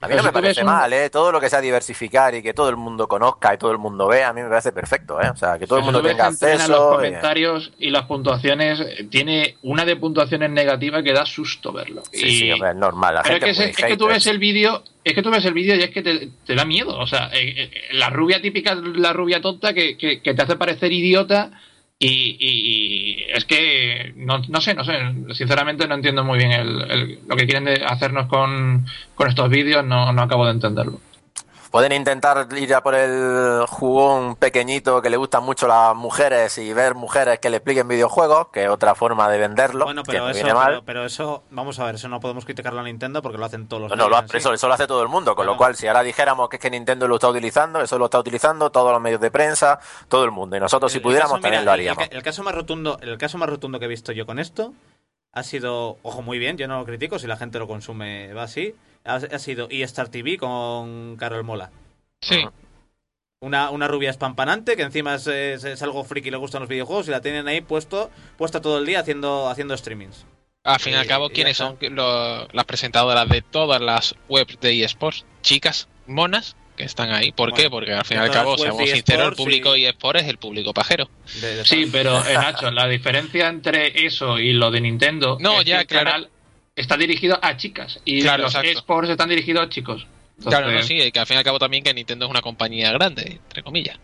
A 0.01 0.07
mí 0.07 0.13
Pero 0.13 0.23
no 0.23 0.29
si 0.29 0.35
me 0.35 0.41
parece 0.43 0.61
un- 0.61 0.67
mal, 0.67 0.93
¿eh? 0.93 1.11
Todo 1.11 1.33
lo 1.33 1.41
que 1.41 1.51
sea 1.51 1.61
diversificar 1.61 2.33
y 2.33 2.41
que 2.41 2.55
todo 2.55 2.69
el 2.69 2.77
mundo 2.77 3.09
conozca 3.09 3.53
y 3.53 3.59
todo 3.59 3.73
el 3.73 3.79
mundo 3.79 4.07
vea, 4.07 4.29
a 4.29 4.33
mí 4.33 4.41
me 4.43 4.49
parece 4.49 4.71
perfecto, 4.71 5.21
¿eh? 5.21 5.29
O 5.29 5.37
sea, 5.37 5.59
que 5.59 5.67
todo 5.67 5.81
el 5.81 5.85
mundo 5.85 6.01
tenga 6.01 6.29
en 6.29 6.33
los 6.35 6.41
acceso. 6.43 6.91
y- 6.93 6.95
comentarios 6.97 7.73
y 7.81 7.91
las 7.91 8.05
puntuaciones, 8.05 8.81
tiene 9.11 9.57
una 9.63 9.85
de 9.85 9.97
puntuaciones 9.97 10.51
negativas 10.51 11.03
que 11.03 11.13
da 11.13 11.27
susto 11.27 11.73
verlo. 11.73 12.03
Sí, 12.13 12.27
Y- 12.27 12.39
sí, 12.39 12.53
hombre, 12.53 12.71
es 12.71 12.77
normal. 12.77 13.15
La 13.17 13.23
Pero 13.25 13.45
es 13.45 13.59
que, 13.59 13.65
es 13.71 13.77
que 13.77 13.97
tú 13.97 14.07
ves 14.07 14.25
el 14.29 14.39
vídeo, 14.39 14.85
es 15.03 15.15
que 15.15 15.23
tú 15.23 15.31
ves 15.31 15.45
el 15.45 15.55
vídeo 15.55 15.75
y 15.75 15.83
es 15.83 15.91
que 15.91 16.03
te, 16.03 16.29
te 16.47 16.55
da 16.55 16.65
miedo. 16.65 16.97
O 16.97 17.07
sea, 17.09 17.31
eh, 17.33 17.55
eh, 17.65 17.71
la 17.95 18.09
rubia 18.09 18.41
típica, 18.41 18.77
la 18.77 19.13
rubia 19.13 19.41
tonta 19.41 19.75
que, 19.75 19.97
que- 19.99 20.21
que 20.23 20.33
te 20.33 20.43
hace 20.43 20.55
parecer 20.55 20.93
idiota 20.93 21.51
y, 22.01 22.37
y- 22.39 23.21
y 23.21 23.25
es 23.35 23.45
que 23.45 24.13
no, 24.17 24.39
no 24.49 24.61
sé, 24.61 24.75
no 24.75 24.85
sé. 24.85 24.93
Sinceramente 25.35 25.89
no 25.89 25.95
entiendo 25.97 26.23
muy 26.25 26.39
bien 26.39 26.53
el- 26.53 26.91
el- 26.91 27.19
lo 27.29 27.37
que 27.37 27.47
quieren 27.47 27.69
hacernos 27.87 28.27
con, 28.29 28.87
con 29.15 29.29
estos 29.29 29.49
vídeos, 29.51 29.85
no, 29.85 30.13
no 30.13 30.23
acabo 30.23 30.45
de 30.47 30.53
entenderlo. 30.53 31.01
Pueden 31.71 31.93
intentar 31.93 32.49
ir 32.57 32.75
a 32.75 32.83
por 32.83 32.95
el 32.95 33.67
jugón 33.69 34.37
pequeñito 34.37 35.03
que 35.03 35.11
le 35.11 35.19
gustan 35.19 35.43
mucho 35.45 35.69
las 35.69 35.95
mujeres 35.95 36.57
y 36.57 36.73
ver 36.73 36.95
mujeres 36.95 37.41
que 37.41 37.51
le 37.51 37.59
expliquen 37.59 37.87
videojuegos, 37.87 38.49
que 38.49 38.65
es 38.65 38.71
otra 38.71 38.95
forma 38.95 39.29
de 39.29 39.39
venderlo, 39.39 39.85
Bueno, 39.85 40.03
pero 40.03 40.31
eso, 40.31 40.35
viene 40.35 40.55
mal. 40.55 40.67
pero, 40.71 40.85
pero 40.85 41.05
eso, 41.05 41.43
vamos 41.51 41.79
a 41.79 41.85
ver, 41.85 41.97
eso 41.97 42.09
no 42.09 42.21
podemos 42.21 42.47
criticarlo 42.47 42.81
a 42.81 42.85
Nintendo 42.85 43.21
porque 43.21 43.37
lo 43.37 43.45
hacen 43.45 43.69
todos 43.69 43.83
los 43.83 43.91
No, 43.91 43.97
no, 43.97 44.09
lo, 44.09 44.19
eso, 44.35 44.55
eso 44.55 44.67
lo 44.67 44.73
hace 44.75 44.87
todo 44.87 45.03
el 45.03 45.09
mundo, 45.09 45.35
con 45.37 45.45
lo 45.45 45.59
cual 45.59 45.77
si 45.77 45.87
ahora 45.87 46.03
dijéramos 46.03 46.49
que 46.49 46.57
es 46.57 46.63
que 46.63 46.71
Nintendo 46.71 47.07
lo 47.07 47.17
está 47.17 47.29
utilizando, 47.29 47.83
eso 47.83 47.99
lo 47.99 48.07
está 48.07 48.19
utilizando 48.19 48.71
todos 48.71 48.91
los 48.91 49.01
medios 49.03 49.21
de 49.21 49.31
prensa, 49.31 49.79
todo 50.09 50.25
el 50.25 50.31
mundo, 50.31 50.57
y 50.57 50.61
nosotros 50.61 50.91
si 50.91 50.97
El- 50.99 51.01
el 51.01 51.05
pudiéramos 51.05 51.33
caso, 51.35 51.43
también 51.43 51.61
mira, 51.63 51.71
lo 51.71 51.75
el- 51.75 51.81
el 51.81 51.89
haríamos. 51.91 52.09
ca- 52.09 52.17
El, 52.17 52.23
caso 52.23 52.43
más 52.43 52.55
rotundo, 52.55 52.99
el 53.03 53.19
caso 53.19 53.37
más 53.37 53.49
rotundo 53.51 53.79
que 53.79 53.85
he 53.85 53.89
visto 53.89 54.13
yo 54.13 54.25
con 54.25 54.39
esto 54.39 54.73
ha 55.35 55.43
sido, 55.43 55.99
ojo, 56.03 56.23
muy 56.23 56.39
bien, 56.39 56.57
yo 56.57 56.67
no 56.67 56.79
lo 56.79 56.87
critico, 56.87 57.19
si 57.19 57.27
la 57.27 57.37
gente 57.37 57.59
lo 57.59 57.69
consume 57.69 58.33
va 58.33 58.45
así, 58.45 58.75
ha, 59.09 59.15
ha 59.17 59.39
sido 59.39 59.69
eStar 59.71 60.09
TV 60.09 60.37
con 60.39 61.17
Carol 61.17 61.43
Mola. 61.45 61.71
Sí. 62.21 62.45
Una, 63.41 63.71
una 63.71 63.87
rubia 63.87 64.11
espampanante 64.11 64.77
que 64.77 64.83
encima 64.83 65.15
es, 65.15 65.27
es- 65.29 65.65
es 65.65 65.83
algo 65.83 66.03
friki 66.05 66.29
y 66.29 66.31
le 66.33 66.37
gustan 66.39 66.61
los 66.61 66.69
videojuegos 66.69 67.07
y 67.07 67.13
la 67.13 67.21
tienen 67.21 67.47
ahí 67.47 67.61
puesto 67.61 68.11
puesta 68.37 68.61
todo 68.61 68.79
el 68.79 68.87
día 68.87 69.01
haciendo, 69.01 69.49
haciendo 69.49 69.77
streamings. 69.77 70.27
Al 70.65 70.81
fin 70.81 70.95
y 70.95 70.97
al 70.97 71.05
Y- 71.05 71.09
cabo, 71.09 71.31
¿quiénes 71.31 71.57
son 71.57 71.79
lo- 71.81 72.49
las 72.49 72.65
presentadoras 72.65 73.29
de 73.29 73.43
todas 73.43 73.81
las 73.81 74.17
webs 74.29 74.59
de 74.61 74.83
eSports? 74.85 75.25
Chicas 75.43 75.89
monas 76.07 76.57
que 76.77 76.83
están 76.83 77.11
ahí. 77.11 77.31
¿Por 77.31 77.51
Bueno, 77.51 77.63
qué? 77.63 77.71
Porque 77.71 77.93
al 77.93 78.05
fin 78.05 78.17
y 78.17 78.21
de 78.21 78.27
al 78.27 78.33
cabo, 78.33 78.59
seamos 78.59 78.89
sinceros, 78.91 79.29
el 79.29 79.35
público 79.37 79.77
y- 79.77 79.87
eSports 79.87 80.23
es 80.23 80.29
el 80.29 80.39
público 80.39 80.75
pajero. 80.75 81.09
De- 81.41 81.57
de 81.57 81.65
Sí, 81.65 81.89
pero 81.93 82.19
eh, 82.27 82.35
Nacho, 82.35 82.71
la 82.73 82.89
diferencia 82.89 83.47
entre 83.49 84.05
eso 84.05 84.39
y 84.41 84.53
lo 84.53 84.73
de 84.73 84.81
Nintendo 84.81 85.37
No, 85.41 85.59
es 85.61 85.65
que 85.65 85.71
ya, 85.71 85.81
el 85.83 85.87
claro. 85.87 86.05
canal 86.11 86.31
está 86.81 86.97
dirigido 86.97 87.39
a 87.43 87.57
chicas 87.57 88.01
y 88.05 88.23
Claro, 88.23 88.45
los 88.45 88.55
exacto. 88.55 88.79
esports 88.79 89.11
están 89.11 89.29
dirigidos 89.29 89.65
a 89.65 89.69
chicos. 89.69 90.07
Claro, 90.43 90.71
no, 90.71 90.83
sí, 90.83 91.11
que 91.11 91.19
al 91.19 91.27
fin 91.27 91.35
y 91.35 91.39
al 91.39 91.45
cabo 91.45 91.59
también 91.59 91.83
que 91.83 91.93
Nintendo 91.93 92.25
es 92.27 92.31
una 92.31 92.41
compañía 92.43 92.93
grande, 92.93 93.41
entre 93.43 93.63
comillas. 93.63 93.99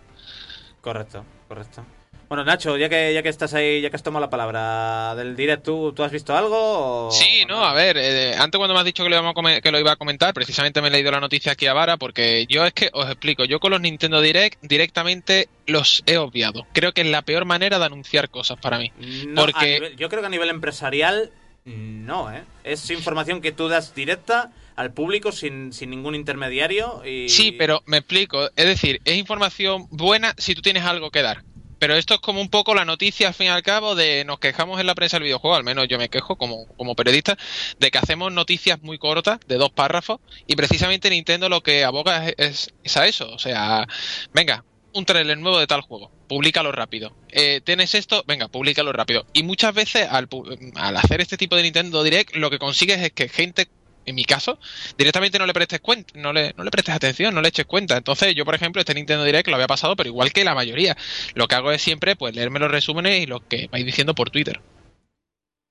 Correcto, 0.80 1.24
correcto. 1.48 1.84
Bueno, 2.28 2.42
Nacho, 2.42 2.76
ya 2.78 2.88
que, 2.88 3.12
ya 3.14 3.22
que 3.22 3.28
estás 3.28 3.52
ahí, 3.54 3.80
ya 3.82 3.90
que 3.90 3.96
has 3.96 4.02
tomado 4.02 4.24
la 4.24 4.30
palabra 4.30 5.14
del 5.14 5.36
direct, 5.36 5.62
¿tú, 5.62 5.92
¿tú 5.94 6.02
has 6.02 6.10
visto 6.10 6.34
algo? 6.36 7.08
o- 7.08 7.10
Sí, 7.12 7.44
no, 7.46 7.62
a 7.64 7.74
ver, 7.74 7.96
eh, 7.98 8.34
antes 8.36 8.58
cuando 8.58 8.72
me 8.74 8.80
has 8.80 8.86
dicho 8.86 9.04
que 9.04 9.10
lo, 9.10 9.16
íbamos 9.16 9.34
a 9.36 9.60
que 9.60 9.70
lo 9.70 9.78
iba 9.78 9.92
a 9.92 9.96
comentar, 9.96 10.32
precisamente 10.34 10.80
me 10.80 10.88
he 10.88 10.90
leído 10.90 11.12
la 11.12 11.20
noticia 11.20 11.52
aquí 11.52 11.66
a 11.66 11.74
Vara, 11.74 11.96
porque 11.98 12.46
yo 12.48 12.64
es 12.66 12.72
que 12.72 12.88
os 12.92 13.06
explico, 13.06 13.44
yo 13.44 13.60
con 13.60 13.70
los 13.70 13.80
Nintendo 13.80 14.20
Direct 14.22 14.58
directamente 14.62 15.48
los 15.66 16.02
he 16.06 16.16
obviado. 16.16 16.66
Creo 16.72 16.92
que 16.92 17.02
es 17.02 17.06
la 17.08 17.22
peor 17.22 17.44
manera 17.44 17.78
de 17.78 17.84
anunciar 17.84 18.30
cosas 18.30 18.58
para 18.58 18.78
mí. 18.78 18.90
No, 19.28 19.42
Porque- 19.42 19.78
nivel- 19.80 19.96
yo 19.96 20.08
creo 20.08 20.22
que 20.22 20.26
a 20.26 20.30
nivel 20.30 20.48
empresarial, 20.48 21.30
no, 21.64 22.32
¿eh? 22.32 22.44
Es 22.62 22.90
información 22.90 23.40
que 23.40 23.52
tú 23.52 23.68
das 23.68 23.94
directa 23.94 24.52
al 24.76 24.92
público 24.92 25.32
sin, 25.32 25.72
sin 25.72 25.90
ningún 25.90 26.14
intermediario. 26.14 27.02
Y... 27.06 27.28
Sí, 27.28 27.52
pero 27.52 27.82
me 27.86 27.98
explico. 27.98 28.46
Es 28.56 28.66
decir, 28.66 29.00
es 29.04 29.16
información 29.16 29.86
buena 29.90 30.34
si 30.36 30.54
tú 30.54 30.62
tienes 30.62 30.84
algo 30.84 31.10
que 31.10 31.22
dar. 31.22 31.42
Pero 31.78 31.96
esto 31.96 32.14
es 32.14 32.20
como 32.20 32.40
un 32.40 32.48
poco 32.48 32.74
la 32.74 32.84
noticia, 32.84 33.28
al 33.28 33.34
fin 33.34 33.46
y 33.48 33.50
al 33.50 33.62
cabo, 33.62 33.94
de 33.94 34.24
nos 34.24 34.38
quejamos 34.38 34.80
en 34.80 34.86
la 34.86 34.94
prensa 34.94 35.16
del 35.18 35.24
videojuego, 35.24 35.56
al 35.56 35.64
menos 35.64 35.86
yo 35.88 35.98
me 35.98 36.08
quejo 36.08 36.36
como, 36.36 36.66
periodista, 36.94 37.36
de 37.78 37.90
que 37.90 37.98
hacemos 37.98 38.32
noticias 38.32 38.80
muy 38.82 38.96
cortas, 38.96 39.38
de 39.48 39.56
dos 39.56 39.70
párrafos, 39.70 40.20
y 40.46 40.56
precisamente 40.56 41.10
Nintendo 41.10 41.48
lo 41.48 41.62
que 41.62 41.84
aboga 41.84 42.28
es- 42.28 42.72
es 42.82 42.96
a 42.96 43.06
eso. 43.06 43.30
O 43.32 43.38
sea, 43.38 43.86
venga, 44.32 44.64
un 44.94 45.04
trailer 45.04 45.38
nuevo 45.38 45.58
de 45.58 45.66
tal 45.66 45.82
juego, 45.82 46.10
públicalo 46.28 46.72
rápido. 46.72 47.14
Eh, 47.30 47.60
¿Tienes 47.62 47.94
esto? 47.94 48.24
Venga, 48.26 48.48
públicalo 48.48 48.92
rápido. 48.92 49.26
Y 49.32 49.42
muchas 49.42 49.74
veces 49.74 50.08
al, 50.10 50.28
al 50.76 50.96
hacer 50.96 51.20
este 51.20 51.36
tipo 51.36 51.56
de 51.56 51.64
Nintendo 51.64 52.02
Direct, 52.02 52.36
lo 52.36 52.50
que 52.50 52.58
consigues 52.58 53.00
es 53.00 53.12
que 53.12 53.28
gente 53.28 53.68
en 54.06 54.14
mi 54.14 54.24
caso, 54.24 54.58
directamente 54.98 55.38
no 55.38 55.46
le 55.46 55.54
prestes 55.54 55.80
cuenta, 55.80 56.12
no 56.18 56.32
le, 56.32 56.52
no 56.56 56.64
le 56.64 56.70
prestes 56.70 56.94
atención, 56.94 57.34
no 57.34 57.40
le 57.40 57.48
eches 57.48 57.66
cuenta. 57.66 57.96
Entonces, 57.96 58.34
yo, 58.34 58.44
por 58.44 58.54
ejemplo, 58.54 58.80
este 58.80 58.94
Nintendo 58.94 59.24
Direct 59.24 59.48
lo 59.48 59.54
había 59.54 59.66
pasado, 59.66 59.96
pero 59.96 60.08
igual 60.08 60.32
que 60.32 60.44
la 60.44 60.54
mayoría. 60.54 60.96
Lo 61.34 61.48
que 61.48 61.54
hago 61.54 61.72
es 61.72 61.82
siempre, 61.82 62.16
pues, 62.16 62.34
leerme 62.34 62.58
los 62.58 62.70
resúmenes 62.70 63.22
y 63.22 63.26
lo 63.26 63.40
que 63.40 63.68
vais 63.68 63.84
diciendo 63.84 64.14
por 64.14 64.30
Twitter. 64.30 64.60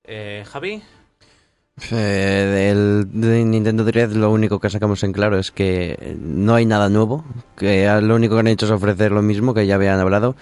Eh, 0.04 0.44
Javi, 0.46 0.82
Eh, 1.90 2.72
del, 2.72 3.20
de 3.20 3.44
Nintendo 3.44 3.84
Direct 3.84 4.12
lo 4.14 4.30
único 4.30 4.60
que 4.60 4.70
sacamos 4.70 5.02
en 5.02 5.12
claro 5.12 5.38
es 5.40 5.50
que 5.50 6.16
no 6.20 6.54
hay 6.54 6.66
nada 6.66 6.88
nuevo, 6.88 7.24
que 7.56 7.90
lo 8.00 8.14
único 8.14 8.34
que 8.36 8.40
han 8.40 8.46
hecho 8.46 8.66
es 8.66 8.72
ofrecer 8.72 9.10
lo 9.10 9.22
mismo 9.22 9.54
que 9.54 9.66
ya 9.66 9.74
habían 9.74 9.98
hablado 9.98 10.36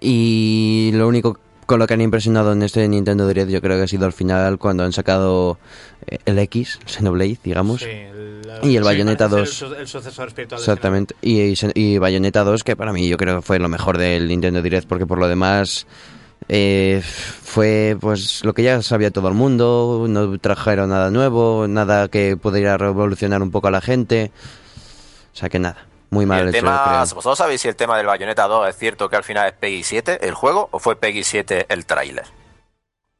y 0.00 0.92
lo 0.94 1.08
único 1.08 1.38
con 1.66 1.80
lo 1.80 1.86
que 1.88 1.94
han 1.94 2.00
impresionado 2.00 2.52
en 2.52 2.62
este 2.62 2.86
Nintendo 2.86 3.26
Direct 3.26 3.50
yo 3.50 3.60
creo 3.60 3.76
que 3.76 3.82
ha 3.84 3.88
sido 3.88 4.06
al 4.06 4.12
final 4.12 4.58
cuando 4.58 4.84
han 4.84 4.92
sacado 4.92 5.58
eh, 6.06 6.18
el 6.26 6.38
X, 6.38 6.78
Xenoblade, 6.86 7.38
digamos. 7.42 7.80
Sí, 7.80 7.88
el, 7.90 8.42
Y 8.62 8.76
el 8.76 8.82
sí, 8.82 8.86
Bayonetta 8.86 9.28
parece 9.28 9.40
2. 9.40 9.62
El, 9.62 9.68
su- 9.68 9.74
el 9.80 9.88
sucesor 9.88 10.28
espiritual 10.28 10.60
Exactamente. 10.60 11.16
Y, 11.22 11.40
y, 11.40 11.54
y 11.74 11.98
Bayonetta 11.98 12.44
2, 12.44 12.62
que 12.62 12.76
para 12.76 12.92
mí 12.92 13.08
yo 13.08 13.16
creo 13.16 13.36
que 13.36 13.42
fue 13.42 13.58
lo 13.58 13.68
mejor 13.68 13.98
del 13.98 14.28
Nintendo 14.28 14.62
Direct, 14.62 14.86
porque 14.86 15.06
por 15.06 15.18
lo 15.18 15.26
demás 15.28 15.86
eh, 16.48 17.02
fue 17.04 17.96
pues 18.00 18.44
lo 18.44 18.54
que 18.54 18.62
ya 18.62 18.82
sabía 18.82 19.10
todo 19.10 19.28
el 19.28 19.34
mundo, 19.34 20.06
no 20.08 20.38
trajeron 20.38 20.90
nada 20.90 21.10
nuevo, 21.10 21.66
nada 21.68 22.08
que 22.08 22.36
pudiera 22.36 22.78
revolucionar 22.78 23.42
un 23.42 23.50
poco 23.50 23.68
a 23.68 23.70
la 23.70 23.80
gente. 23.80 24.32
O 25.32 25.36
sea 25.36 25.48
que 25.48 25.58
nada, 25.58 25.86
muy 26.10 26.26
Y 26.26 26.26
mal 26.26 26.40
el 26.40 26.48
hecho, 26.48 26.66
tema, 26.66 26.82
creo. 26.82 27.00
¿Vosotros 27.14 27.38
sabéis 27.38 27.60
si 27.62 27.68
el 27.68 27.76
tema 27.76 27.96
del 27.96 28.06
Bayonetta 28.06 28.46
2 28.48 28.68
es 28.68 28.76
cierto 28.76 29.08
que 29.08 29.16
al 29.16 29.24
final 29.24 29.48
es 29.48 29.54
Peggy 29.54 29.82
7 29.82 30.26
el 30.26 30.34
juego 30.34 30.68
o 30.72 30.78
fue 30.78 30.96
Peggy 30.96 31.24
7 31.24 31.66
el 31.68 31.86
tráiler? 31.86 32.26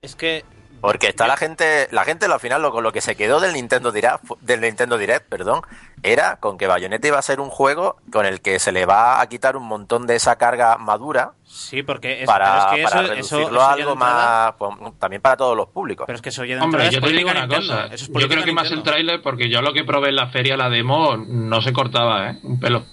Es 0.02 0.16
que 0.16 0.44
Porque 0.82 1.06
está 1.08 1.26
la 1.26 1.36
gente, 1.38 1.88
la 1.92 2.04
gente 2.04 2.26
al 2.26 2.38
final 2.40 2.60
lo, 2.60 2.70
con 2.72 2.82
lo 2.82 2.92
que 2.92 3.00
se 3.00 3.16
quedó 3.16 3.40
del 3.40 3.54
Nintendo 3.54 3.92
Direct, 3.92 4.24
del 4.40 4.60
Nintendo 4.60 4.98
Direct, 4.98 5.26
perdón, 5.28 5.62
era 6.02 6.36
con 6.36 6.58
que 6.58 6.66
Bayonetta 6.66 7.06
iba 7.08 7.18
a 7.18 7.22
ser 7.22 7.40
un 7.40 7.48
juego 7.48 7.96
con 8.12 8.26
el 8.26 8.40
que 8.42 8.58
se 8.58 8.72
le 8.72 8.84
va 8.84 9.20
a 9.20 9.26
quitar 9.28 9.56
un 9.56 9.64
montón 9.66 10.06
de 10.08 10.16
esa 10.16 10.36
carga 10.36 10.76
madura 10.78 11.32
sí, 11.46 11.82
porque 11.84 12.22
es, 12.22 12.26
para, 12.26 12.46
pero 12.46 12.58
es 12.58 12.64
que 12.76 12.82
para 12.82 13.00
eso, 13.04 13.14
reducirlo 13.14 13.46
eso, 13.46 13.50
eso 13.52 13.60
a 13.62 13.72
algo 13.72 13.94
más, 13.96 14.52
pues, 14.58 14.72
también 14.98 15.22
para 15.22 15.36
todos 15.36 15.56
los 15.56 15.68
públicos. 15.68 16.04
Pero 16.06 16.16
es 16.16 16.22
que 16.22 16.30
eso 16.30 16.44
ya 16.44 16.56
de 16.56 16.62
Hombre, 16.62 16.90
yo 16.90 17.00
te 17.00 17.10
digo 17.12 17.30
una 17.30 17.46
Nintendo. 17.46 17.74
cosa. 17.74 17.94
Es 17.94 18.08
Yo 18.08 18.28
creo 18.28 18.44
que 18.44 18.52
más 18.52 18.70
el 18.72 18.82
tráiler, 18.82 19.22
porque 19.22 19.48
yo 19.48 19.62
lo 19.62 19.72
que 19.72 19.84
probé 19.84 20.08
en 20.08 20.16
la 20.16 20.26
feria, 20.28 20.56
la 20.56 20.68
demo, 20.68 21.16
no 21.16 21.62
se 21.62 21.72
cortaba, 21.72 22.30
¿eh? 22.30 22.38
Un 22.42 22.58
pelo. 22.58 22.78
O 22.78 22.84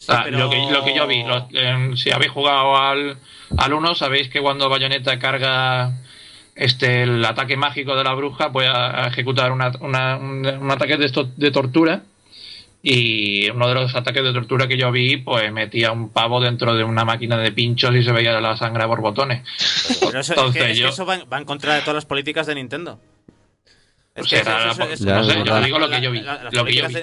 sea, 0.00 0.24
pero- 0.24 0.38
lo, 0.38 0.50
que, 0.50 0.70
lo 0.70 0.84
que 0.84 0.94
yo 0.94 1.06
vi, 1.06 1.24
los- 1.24 1.44
em, 1.54 1.96
si 1.96 2.10
habéis 2.12 2.30
jugado 2.30 2.76
al, 2.76 3.16
al 3.56 3.72
1, 3.72 3.94
sabéis 3.94 4.28
que 4.28 4.40
cuando 4.42 4.68
Bayonetta 4.68 5.18
carga 5.18 5.92
este 6.58 7.02
el 7.04 7.24
ataque 7.24 7.56
mágico 7.56 7.96
de 7.96 8.04
la 8.04 8.12
bruja, 8.14 8.50
puede 8.52 8.68
a- 8.68 9.06
ejecutar 9.06 9.52
una- 9.52 9.72
una- 9.80 10.16
un, 10.16 10.46
un 10.46 10.70
ataque 10.70 10.96
de, 10.96 11.06
esto, 11.06 11.24
de 11.36 11.50
tortura. 11.50 12.02
Y 12.80 13.50
uno 13.50 13.66
de 13.68 13.74
los 13.74 13.94
ataques 13.96 14.22
de 14.22 14.32
tortura 14.32 14.68
que 14.68 14.76
yo 14.78 14.92
vi, 14.92 15.16
pues 15.16 15.52
metía 15.52 15.90
un 15.90 16.10
pavo 16.10 16.40
dentro 16.40 16.76
de 16.76 16.84
una 16.84 17.04
máquina 17.04 17.36
de 17.36 17.50
pinchos 17.50 17.92
y 17.96 18.04
se 18.04 18.12
veía 18.12 18.40
la 18.40 18.56
sangre 18.56 18.84
a 18.84 18.86
borbotones. 18.86 19.42
Pero 20.00 20.20
eso, 20.20 20.32
es 20.32 20.38
Entonces 20.38 20.62
es 20.70 20.80
que 20.80 20.88
eso 20.88 21.04
va, 21.04 21.16
en- 21.16 21.24
va 21.32 21.38
en 21.38 21.44
contra 21.44 21.74
de 21.74 21.80
todas 21.80 21.94
las 21.96 22.06
políticas 22.06 22.46
de 22.46 22.54
Nintendo. 22.54 23.00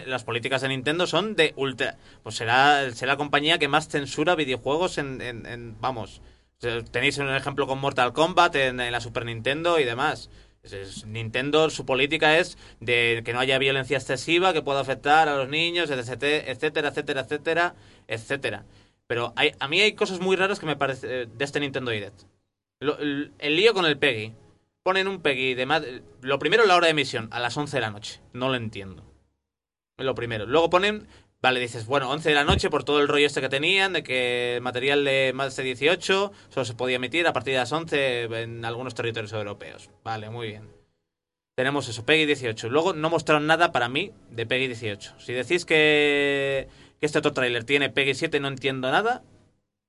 Las 0.06 0.24
políticas 0.24 0.62
de 0.62 0.68
Nintendo 0.70 1.08
son 1.08 1.36
de 1.36 1.54
ultra. 1.56 1.96
Pues 2.24 2.36
será, 2.36 2.90
será 2.92 3.14
la 3.14 3.18
compañía 3.18 3.58
que 3.58 3.68
más 3.68 3.88
censura 3.88 4.36
videojuegos 4.36 4.98
en. 4.98 5.22
en- 5.22 5.46
en- 5.46 5.80
vamos. 5.82 6.22
Tenéis 6.92 7.18
un 7.18 7.30
ejemplo 7.30 7.68
con 7.68 7.80
Mortal 7.80 8.14
Kombat 8.14 8.56
en, 8.56 8.80
en 8.80 8.92
la 8.92 9.02
Super 9.02 9.26
Nintendo 9.26 9.80
y 9.80 9.84
demás. 9.84 10.30
Nintendo, 11.06 11.70
su 11.70 11.86
política 11.86 12.40
es 12.40 12.58
de 12.80 13.22
que 13.24 13.34
no 13.34 13.40
haya 13.40 13.60
violencia 13.60 13.98
excesiva 13.98 14.52
que 14.52 14.64
pueda 14.64 14.80
afectar 14.80 15.30
a 15.30 15.36
los 15.38 15.48
niños, 15.48 15.92
etcétera, 15.92 16.50
etcétera, 16.52 16.90
etcétera, 16.90 17.76
etcétera. 18.08 18.66
Pero 19.06 19.34
hay, 19.36 19.52
a 19.60 19.68
mí 19.68 19.80
hay 19.82 19.94
cosas 19.94 20.20
muy 20.20 20.36
raras 20.36 20.60
que 20.60 20.66
me 20.66 20.76
parece 20.76 21.28
de 21.28 21.46
este 21.46 21.60
Nintendo 21.60 21.92
Direct. 21.92 22.24
Lo- 22.80 22.98
el, 22.98 23.32
el 23.38 23.56
lío 23.56 23.74
con 23.76 23.86
el 23.86 24.00
Peggy. 24.00 24.34
Ponen 24.82 25.08
un 25.08 25.22
Peggy 25.22 25.54
de 25.54 25.66
más... 25.68 25.84
Lo 26.22 26.40
primero, 26.40 26.66
la 26.66 26.76
hora 26.76 26.86
de 26.88 26.92
emisión, 26.92 27.28
a 27.32 27.40
las 27.40 27.56
11 27.58 27.78
de 27.78 27.82
la 27.82 27.92
noche. 27.92 28.22
No 28.34 28.50
lo 28.50 28.56
entiendo. 28.56 29.04
Lo 29.98 30.16
primero. 30.16 30.46
Luego 30.48 30.70
ponen... 30.72 31.08
Vale, 31.42 31.60
dices, 31.60 31.86
bueno, 31.86 32.10
11 32.10 32.30
de 32.30 32.36
la 32.36 32.44
noche 32.44 32.70
por 32.70 32.84
todo 32.84 33.00
el 33.02 33.08
rollo 33.08 33.28
este 33.28 33.42
que 33.42 33.50
tenían, 33.50 33.94
de 33.94 34.04
que 34.04 34.60
material 34.62 35.06
de 35.06 35.32
más 35.34 35.56
de 35.56 35.64
18 35.64 36.32
solo 36.50 36.66
se 36.66 36.74
podía 36.74 36.96
emitir 36.96 37.28
a 37.28 37.34
partir 37.34 37.54
de 37.54 37.60
las 37.60 37.72
11 37.72 38.24
en 38.42 38.66
algunos 38.66 38.96
territorios 38.96 39.32
europeos. 39.34 39.90
Vale, 40.04 40.30
muy 40.30 40.48
bien. 40.48 40.70
Tenemos 41.56 41.88
eso, 41.88 42.06
Peggy 42.06 42.26
18. 42.26 42.70
Luego 42.70 42.94
no 42.94 43.10
mostraron 43.10 43.48
nada 43.48 43.72
para 43.72 43.88
mí 43.88 44.12
de 44.32 44.46
Peggy 44.46 44.68
18. 44.68 45.20
Si 45.20 45.34
decís 45.34 45.66
que, 45.66 46.68
que 47.00 47.06
este 47.06 47.20
otro 47.20 47.32
tráiler 47.32 47.64
tiene 47.64 47.90
Peggy 47.90 48.14
7, 48.14 48.40
no 48.40 48.50
entiendo 48.50 48.92
nada. 48.92 49.24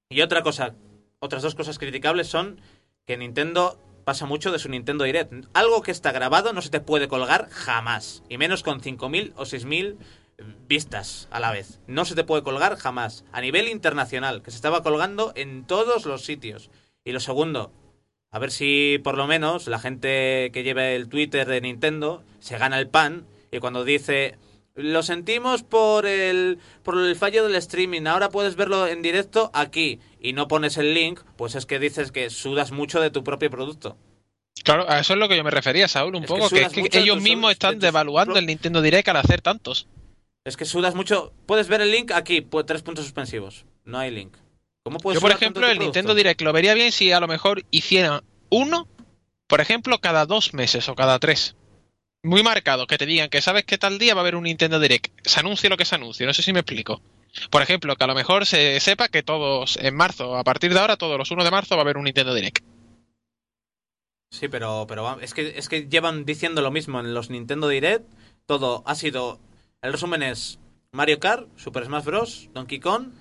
Y 0.08 0.20
otra 0.20 0.42
cosa, 0.42 0.74
otras 1.18 1.42
dos 1.42 1.54
cosas 1.54 1.78
criticables 1.78 2.28
son 2.28 2.60
que 3.04 3.16
Nintendo 3.16 3.80
pasa 4.04 4.26
mucho 4.26 4.52
de 4.52 4.60
su 4.60 4.68
Nintendo 4.68 5.02
Direct. 5.02 5.32
Algo 5.52 5.82
que 5.82 5.90
está 5.90 6.12
grabado 6.12 6.52
no 6.52 6.62
se 6.62 6.70
te 6.70 6.78
puede 6.78 7.08
colgar 7.08 7.48
jamás. 7.50 8.22
Y 8.28 8.38
menos 8.38 8.62
con 8.62 8.80
5.000 8.80 9.32
o 9.34 9.42
6.000 9.42 9.96
vistas 10.68 11.28
a 11.30 11.40
la 11.40 11.50
vez. 11.50 11.80
No 11.86 12.04
se 12.04 12.14
te 12.14 12.24
puede 12.24 12.42
colgar 12.42 12.76
jamás. 12.76 13.24
A 13.32 13.40
nivel 13.40 13.68
internacional, 13.68 14.42
que 14.42 14.50
se 14.50 14.56
estaba 14.56 14.82
colgando 14.82 15.32
en 15.34 15.66
todos 15.66 16.06
los 16.06 16.24
sitios. 16.24 16.70
Y 17.04 17.12
lo 17.12 17.20
segundo, 17.20 17.72
a 18.30 18.38
ver 18.38 18.50
si 18.50 18.98
por 19.02 19.16
lo 19.16 19.26
menos 19.26 19.66
la 19.66 19.78
gente 19.78 20.50
que 20.52 20.62
lleve 20.62 20.96
el 20.96 21.08
Twitter 21.08 21.46
de 21.46 21.60
Nintendo 21.60 22.22
se 22.40 22.58
gana 22.58 22.78
el 22.78 22.88
pan 22.88 23.26
y 23.50 23.60
cuando 23.60 23.84
dice 23.84 24.36
lo 24.74 25.02
sentimos 25.02 25.62
por 25.62 26.04
el 26.04 26.58
por 26.82 26.98
el 26.98 27.16
fallo 27.16 27.44
del 27.44 27.54
streaming, 27.54 28.06
ahora 28.06 28.28
puedes 28.28 28.56
verlo 28.56 28.86
en 28.86 29.00
directo 29.00 29.50
aquí 29.54 30.00
y 30.20 30.34
no 30.34 30.48
pones 30.48 30.76
el 30.76 30.92
link, 30.92 31.20
pues 31.36 31.54
es 31.54 31.64
que 31.64 31.78
dices 31.78 32.12
que 32.12 32.28
sudas 32.28 32.72
mucho 32.72 33.00
de 33.00 33.10
tu 33.10 33.24
propio 33.24 33.50
producto. 33.50 33.96
Claro, 34.64 34.84
a 34.88 34.98
eso 34.98 35.14
es 35.14 35.18
lo 35.18 35.28
que 35.28 35.36
yo 35.36 35.44
me 35.44 35.50
refería, 35.50 35.86
Saúl, 35.86 36.16
un 36.16 36.24
Es 36.24 36.28
poco, 36.28 36.50
que, 36.50 36.62
es 36.62 36.72
que 36.72 36.98
ellos 36.98 37.22
mismos 37.22 37.52
están 37.52 37.78
devaluando 37.78 38.38
el 38.38 38.46
Nintendo 38.46 38.82
Direct 38.82 39.08
al 39.08 39.16
hacer 39.16 39.40
tantos. 39.40 39.86
Es 40.46 40.56
que 40.56 40.64
sudas 40.64 40.94
mucho. 40.94 41.32
Puedes 41.44 41.66
ver 41.66 41.80
el 41.80 41.90
link 41.90 42.12
aquí, 42.12 42.40
tres 42.64 42.82
puntos 42.82 43.04
suspensivos. 43.04 43.66
No 43.84 43.98
hay 43.98 44.12
link. 44.12 44.36
¿Cómo 44.84 44.98
puedes 44.98 45.16
Yo, 45.16 45.20
por 45.20 45.32
ejemplo, 45.32 45.68
el 45.68 45.80
Nintendo? 45.80 46.14
Direct 46.14 46.40
lo 46.40 46.52
vería 46.52 46.72
bien 46.74 46.92
si 46.92 47.10
a 47.10 47.18
lo 47.18 47.26
mejor 47.26 47.64
hicieran 47.72 48.22
uno, 48.48 48.86
por 49.48 49.60
ejemplo, 49.60 49.98
cada 49.98 50.24
dos 50.24 50.54
meses 50.54 50.88
o 50.88 50.94
cada 50.94 51.18
tres. 51.18 51.56
Muy 52.22 52.44
marcado, 52.44 52.86
que 52.86 52.96
te 52.96 53.06
digan 53.06 53.28
que 53.28 53.42
sabes 53.42 53.64
que 53.64 53.76
tal 53.76 53.98
día 53.98 54.14
va 54.14 54.20
a 54.20 54.22
haber 54.22 54.36
un 54.36 54.44
Nintendo 54.44 54.78
Direct. 54.78 55.12
Se 55.24 55.40
anuncie 55.40 55.68
lo 55.68 55.76
que 55.76 55.84
se 55.84 55.96
anuncie, 55.96 56.26
no 56.26 56.32
sé 56.32 56.44
si 56.44 56.52
me 56.52 56.60
explico. 56.60 57.02
Por 57.50 57.60
ejemplo, 57.62 57.96
que 57.96 58.04
a 58.04 58.06
lo 58.06 58.14
mejor 58.14 58.46
se 58.46 58.78
sepa 58.78 59.08
que 59.08 59.24
todos 59.24 59.76
en 59.82 59.96
marzo, 59.96 60.36
a 60.36 60.44
partir 60.44 60.72
de 60.72 60.78
ahora, 60.78 60.96
todos 60.96 61.18
los 61.18 61.28
1 61.28 61.42
de 61.42 61.50
marzo 61.50 61.74
va 61.74 61.80
a 61.80 61.82
haber 61.82 61.96
un 61.96 62.04
Nintendo 62.04 62.32
Direct. 62.32 62.64
Sí, 64.30 64.46
pero, 64.46 64.86
pero 64.86 65.20
es, 65.20 65.34
que, 65.34 65.58
es 65.58 65.68
que 65.68 65.88
llevan 65.88 66.24
diciendo 66.24 66.62
lo 66.62 66.70
mismo 66.70 67.00
en 67.00 67.14
los 67.14 67.30
Nintendo 67.30 67.66
Direct. 67.66 68.04
Todo 68.46 68.84
ha 68.86 68.94
sido. 68.94 69.40
El 69.86 69.92
resumen 69.92 70.24
es 70.24 70.58
Mario 70.90 71.20
Kart, 71.20 71.46
Super 71.56 71.84
Smash 71.84 72.04
Bros., 72.04 72.50
Donkey 72.52 72.80
Kong. 72.80 73.12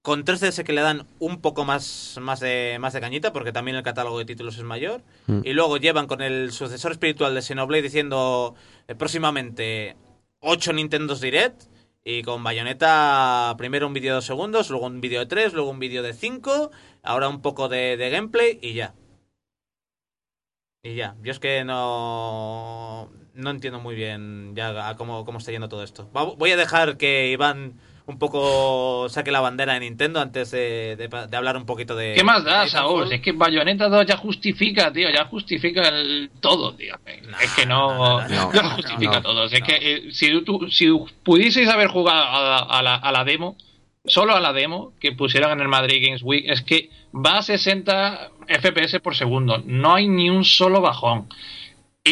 Con 0.00 0.24
3DS 0.24 0.64
que 0.64 0.72
le 0.72 0.80
dan 0.80 1.06
un 1.18 1.42
poco 1.42 1.66
más, 1.66 2.16
más, 2.22 2.40
de, 2.40 2.78
más 2.80 2.94
de 2.94 3.02
cañita, 3.02 3.34
porque 3.34 3.52
también 3.52 3.76
el 3.76 3.82
catálogo 3.82 4.18
de 4.18 4.24
títulos 4.24 4.56
es 4.56 4.62
mayor. 4.62 5.02
Mm. 5.26 5.40
Y 5.44 5.52
luego 5.52 5.76
llevan 5.76 6.06
con 6.06 6.22
el 6.22 6.52
sucesor 6.52 6.92
espiritual 6.92 7.34
de 7.34 7.42
Xenoblade 7.42 7.82
diciendo 7.82 8.54
eh, 8.88 8.94
próximamente 8.94 9.96
8 10.40 10.72
Nintendos 10.72 11.20
Direct. 11.20 11.64
Y 12.02 12.22
con 12.22 12.42
Bayonetta, 12.42 13.54
primero 13.58 13.86
un 13.86 13.92
vídeo 13.92 14.12
de 14.12 14.14
2 14.14 14.24
segundos, 14.24 14.70
luego 14.70 14.86
un 14.86 15.02
vídeo 15.02 15.20
de 15.20 15.26
3, 15.26 15.52
luego 15.52 15.68
un 15.68 15.80
vídeo 15.80 16.02
de 16.02 16.14
5, 16.14 16.70
ahora 17.02 17.28
un 17.28 17.42
poco 17.42 17.68
de, 17.68 17.98
de 17.98 18.08
gameplay 18.08 18.58
y 18.62 18.72
ya. 18.72 18.94
Y 20.82 20.94
ya, 20.94 21.14
yo 21.22 21.32
es 21.32 21.40
que 21.40 21.62
no, 21.64 23.10
no 23.36 23.50
entiendo 23.50 23.80
muy 23.80 23.94
bien 23.94 24.52
ya 24.54 24.88
a 24.88 24.96
cómo, 24.96 25.24
cómo 25.24 25.38
está 25.38 25.52
yendo 25.52 25.68
todo 25.68 25.82
esto. 25.82 26.08
Voy 26.38 26.50
a 26.50 26.56
dejar 26.56 26.96
que 26.96 27.30
Iván 27.30 27.74
un 28.08 28.18
poco 28.20 29.08
saque 29.08 29.32
la 29.32 29.40
bandera 29.40 29.74
de 29.74 29.80
Nintendo 29.80 30.20
antes 30.20 30.52
de, 30.52 30.94
de 30.96 31.08
pa- 31.08 31.26
de 31.26 31.36
hablar 31.36 31.56
un 31.56 31.66
poquito 31.66 31.96
de... 31.96 32.14
¿Qué 32.14 32.22
más 32.22 32.44
da, 32.44 32.68
Saúl? 32.68 33.12
Es 33.12 33.20
que 33.20 33.32
Bayonetta 33.32 33.88
2 33.88 34.06
ya 34.06 34.16
justifica, 34.16 34.92
tío, 34.92 35.10
ya 35.10 35.24
justifica 35.24 35.88
el 35.88 36.30
todo, 36.40 36.72
tío. 36.76 36.94
es 37.42 37.52
que 37.56 37.66
no, 37.66 38.20
no, 38.20 38.28
no, 38.28 38.52
ya 38.52 38.62
justifica 38.70 39.20
todo. 39.20 39.44
Es 39.46 39.60
que 39.60 39.76
eh, 39.80 40.12
si, 40.12 40.40
tú, 40.42 40.68
si 40.70 40.88
pudieseis 41.24 41.68
haber 41.68 41.88
jugado 41.88 42.22
a, 42.22 42.40
la- 42.42 42.58
a 42.78 42.82
la, 42.82 42.94
a 42.94 43.10
la 43.10 43.24
demo, 43.24 43.56
solo 44.04 44.36
a 44.36 44.40
la 44.40 44.52
demo 44.52 44.92
que 45.00 45.10
pusieron 45.10 45.50
en 45.50 45.60
el 45.60 45.68
Madrid 45.68 46.00
Games 46.06 46.22
Week, 46.22 46.44
es 46.46 46.62
que 46.62 46.90
va 47.12 47.38
a 47.38 47.42
60 47.42 48.30
FPS 48.46 49.00
por 49.00 49.16
segundo. 49.16 49.60
No 49.66 49.96
hay 49.96 50.06
ni 50.06 50.30
un 50.30 50.44
solo 50.44 50.80
bajón. 50.80 51.26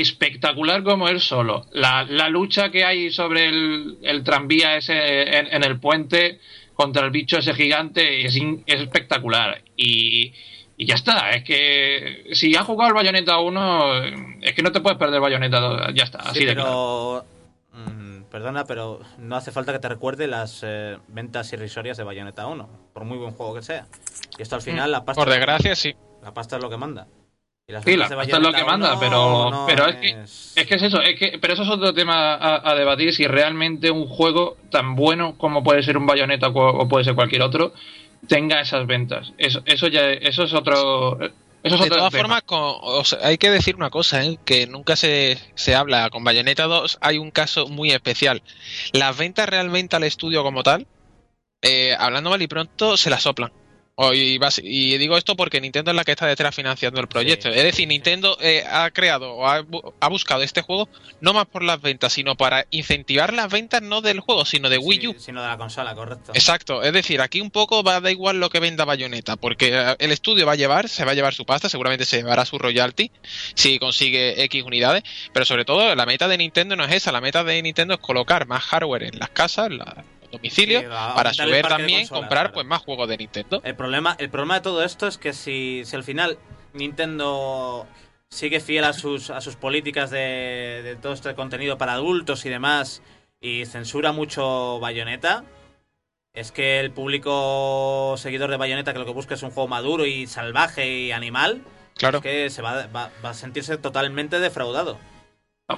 Espectacular 0.01 0.83
como 0.83 1.09
él 1.09 1.21
solo. 1.21 1.67
La, 1.73 2.05
la 2.05 2.29
lucha 2.29 2.71
que 2.71 2.85
hay 2.85 3.11
sobre 3.13 3.47
el, 3.47 3.99
el 4.03 4.25
tranvía 4.25 4.77
ese 4.77 5.39
en, 5.39 5.53
en 5.53 5.65
el 5.65 5.79
puente 5.81 6.41
contra 6.75 7.05
el 7.05 7.11
bicho 7.11 7.39
ese 7.39 7.55
gigante 7.55 8.27
es, 8.27 8.37
in- 8.37 8.63
es 8.67 8.81
espectacular. 8.81 9.63
Y, 9.77 10.33
y 10.77 10.87
ya 10.87 10.97
está. 10.97 11.31
Es 11.31 11.45
que 11.45 12.27
si 12.33 12.55
has 12.57 12.65
jugado 12.67 12.89
el 12.89 12.95
Bayonetta 12.95 13.39
1, 13.39 13.95
es 14.43 14.53
que 14.55 14.63
no 14.63 14.73
te 14.73 14.81
puedes 14.81 14.99
perder 14.99 15.21
Bayonetta 15.21 15.61
2. 15.61 15.95
Ya 15.95 16.05
está. 16.05 16.19
Así 16.19 16.41
Sí, 16.41 16.45
de 16.47 16.55
claro. 16.55 17.25
pero... 17.73 17.85
mm, 17.93 18.23
perdona, 18.31 18.65
pero 18.65 19.01
no 19.19 19.37
hace 19.37 19.53
falta 19.53 19.73
que 19.73 19.79
te 19.79 19.89
recuerde 19.89 20.27
las 20.27 20.63
eh, 20.65 20.99
ventas 21.09 21.53
irrisorias 21.53 21.97
de 21.97 22.03
Bayonetta 22.03 22.47
1, 22.49 22.69
por 22.93 23.05
muy 23.05 23.19
buen 23.19 23.31
juego 23.33 23.55
que 23.55 23.63
sea. 23.63 23.87
Y 24.37 24.43
esto 24.43 24.57
al 24.57 24.63
final, 24.63 24.91
la 24.91 25.05
pasta, 25.05 25.23
Por 25.23 25.33
desgracia, 25.33 25.77
sí. 25.77 25.95
la 26.23 26.35
pasta 26.35 26.57
es 26.57 26.63
lo 26.63 26.69
que 26.69 26.77
manda. 26.77 27.07
Sí, 27.67 27.97
la 27.97 28.09
de 28.11 28.17
pasta 28.17 28.37
es 28.37 28.43
lo 28.43 28.53
que 28.53 28.63
manda, 28.63 28.91
1 28.93 29.01
pero, 29.01 29.51
no 29.51 29.65
pero 29.67 29.87
es, 29.89 29.97
que, 29.97 30.11
es 30.61 30.67
que 30.67 30.75
es 30.75 30.83
eso, 30.83 31.01
es 31.01 31.19
que, 31.19 31.39
pero 31.41 31.55
eso 31.55 31.63
es 31.63 31.71
otro 31.71 31.95
tema 31.95 32.35
a, 32.35 32.71
a 32.71 32.75
debatir, 32.75 33.15
si 33.15 33.27
realmente 33.27 33.91
un 33.91 34.07
juego 34.07 34.59
tan 34.71 34.95
bueno 34.95 35.39
como 35.39 35.63
puede 35.65 35.83
ser 35.83 35.97
un 35.97 36.05
Bayonetta 36.07 36.49
o, 36.49 36.83
o 36.83 36.89
puede 36.89 37.05
ser 37.07 37.15
cualquier 37.15 37.41
otro, 37.41 37.73
tenga 38.29 38.61
esas 38.61 38.87
ventas. 38.87 39.33
Eso, 39.39 39.63
eso 39.65 39.87
ya 39.89 40.11
eso 40.11 40.43
es 40.45 40.53
otro... 40.53 41.19
Eso 41.63 41.77
es 41.77 41.81
De 41.81 41.87
otro 41.87 41.97
todas 41.97 42.13
tema. 42.13 42.23
formas, 42.25 42.43
con- 42.43 42.77
o 42.83 43.03
sea, 43.07 43.21
hay 43.23 43.39
que 43.39 43.49
decir 43.51 43.75
una 43.77 43.89
cosa, 43.89 44.23
¿eh? 44.23 44.39
que 44.45 44.67
nunca 44.67 44.97
se, 44.97 45.39
se 45.55 45.75
habla. 45.75 46.11
Con 46.11 46.23
Bayonetta 46.23 46.65
2 46.65 46.99
hay 47.01 47.17
un 47.17 47.31
caso 47.31 47.67
muy 47.69 47.91
especial. 47.93 48.43
Las 48.93 49.17
ventas 49.17 49.49
realmente 49.49 49.97
al 49.97 50.05
estudio 50.05 50.43
como 50.43 50.63
tal, 50.63 50.87
eh, 51.63 51.97
hablando 51.99 52.29
mal 52.29 52.43
y 52.43 52.47
pronto, 52.47 52.99
se 52.99 53.09
las 53.09 53.23
soplan. 53.23 53.51
O- 53.97 54.13
y, 54.13 54.41
y 54.65 54.99
digo 54.99 55.17
esto 55.17 55.37
porque 55.37 55.61
Nintendo 55.61 55.93
es 55.93 55.97
la 55.97 56.03
que 56.05 56.11
está 56.13 56.27
detrás 56.27 56.53
financiando 56.55 57.01
el 57.01 57.07
proyecto. 57.07 57.53
Sí, 57.53 57.57
es 57.59 57.63
decir. 57.65 57.87
Nintendo 57.87 58.37
eh, 58.41 58.65
ha 58.69 58.91
creado 58.91 59.35
o 59.35 59.47
ha, 59.47 59.61
bu- 59.63 59.93
ha 60.01 60.09
buscado 60.09 60.43
este 60.43 60.63
juego 60.63 60.89
no 61.21 61.33
más 61.33 61.47
por 61.47 61.63
las 61.63 61.81
ventas, 61.81 62.13
sino 62.13 62.35
para 62.35 62.67
incentivar 62.71 63.33
las 63.33 63.53
ventas 63.53 63.83
no 63.83 64.01
del 64.01 64.19
juego, 64.21 64.45
sino 64.45 64.69
de 64.69 64.79
Wii 64.79 65.07
U. 65.09 65.13
Sí, 65.13 65.19
sino 65.27 65.43
de 65.43 65.49
la 65.49 65.57
consola, 65.57 65.95
correcto. 65.95 66.33
Exacto, 66.35 66.83
es 66.83 66.93
decir, 66.93 67.21
aquí 67.21 67.41
un 67.41 67.51
poco 67.53 67.85
va 67.85 67.97
a 67.97 68.01
dar 68.01 68.11
igual 68.11 68.41
lo 68.41 68.51
que 68.51 68.59
venda 68.59 68.85
Bayonetta, 68.85 69.37
porque 69.37 69.71
eh, 69.73 69.97
el 70.01 70.11
estudio 70.11 70.45
va 70.45 70.53
a 70.53 70.57
llevar, 70.57 70.89
se 70.89 71.05
va 71.05 71.13
a 71.13 71.15
llevar 71.15 71.35
su 71.35 71.45
pasta, 71.47 71.69
seguramente 71.69 72.05
se 72.05 72.17
llevará 72.17 72.45
su 72.45 72.59
royalty 72.59 73.13
si 73.55 73.79
consigue 73.79 74.43
X 74.45 74.65
unidades, 74.65 75.05
pero 75.33 75.45
sobre 75.45 75.65
todo 75.65 75.95
la 75.95 76.05
meta 76.07 76.27
de 76.27 76.37
Nintendo 76.39 76.75
no 76.75 76.85
es 76.85 76.93
esa, 76.93 77.13
la 77.13 77.21
meta 77.21 77.45
de 77.45 77.63
Nintendo 77.63 77.95
es 77.95 78.01
colocar 78.01 78.47
más 78.49 78.65
hardware 78.65 79.05
en 79.05 79.19
las 79.21 79.29
casas, 79.31 79.71
la- 79.71 80.05
Sí, 80.43 80.67
para 80.89 81.33
su 81.35 81.45
vez 81.47 81.63
también 81.67 82.01
consolas, 82.01 82.21
comprar 82.21 82.43
claro. 82.47 82.55
pues 82.55 82.67
más 82.67 82.83
juegos 82.83 83.09
de 83.09 83.17
Nintendo. 83.17 83.61
El 83.65 83.75
problema, 83.77 84.17
el 84.19 84.31
problema 84.31 84.55
de 84.55 84.61
todo 84.61 84.83
esto 84.85 85.07
es 85.07 85.19
que 85.19 85.33
si, 85.33 85.83
si 85.85 85.97
al 85.97 86.05
final 86.05 86.39
Nintendo 86.73 87.87
sigue 88.31 88.61
fiel 88.61 88.85
a 88.85 88.93
sus, 88.93 89.31
a 89.31 89.41
sus 89.41 89.57
políticas 89.57 90.11
de, 90.11 90.81
de 90.83 90.97
todo 90.97 91.13
este 91.13 91.35
contenido 91.35 91.79
para 91.79 91.93
adultos 91.95 92.45
y 92.47 92.49
demás 92.49 93.03
y 93.41 93.67
censura 93.67 94.13
mucho 94.13 94.79
Bayonetta, 94.81 95.45
es 96.33 96.51
que 96.51 96.81
el 96.81 96.91
público 96.91 98.15
seguidor 98.19 98.51
de 98.51 98.57
Bayonetta 98.57 98.93
que 98.93 98.99
lo 98.99 99.05
que 99.07 99.13
busca 99.13 99.35
es 99.35 99.43
un 99.43 99.51
juego 99.51 99.69
maduro 99.69 100.07
y 100.07 100.27
salvaje 100.27 100.91
y 100.91 101.13
animal, 101.13 101.63
Claro. 101.97 102.19
es 102.19 102.23
que 102.25 102.51
se 102.51 102.61
va, 102.63 102.87
va- 102.89 103.11
va 103.25 103.31
a 103.31 103.35
sentirse 103.35 103.77
totalmente 103.79 104.41
defraudado. 104.41 104.99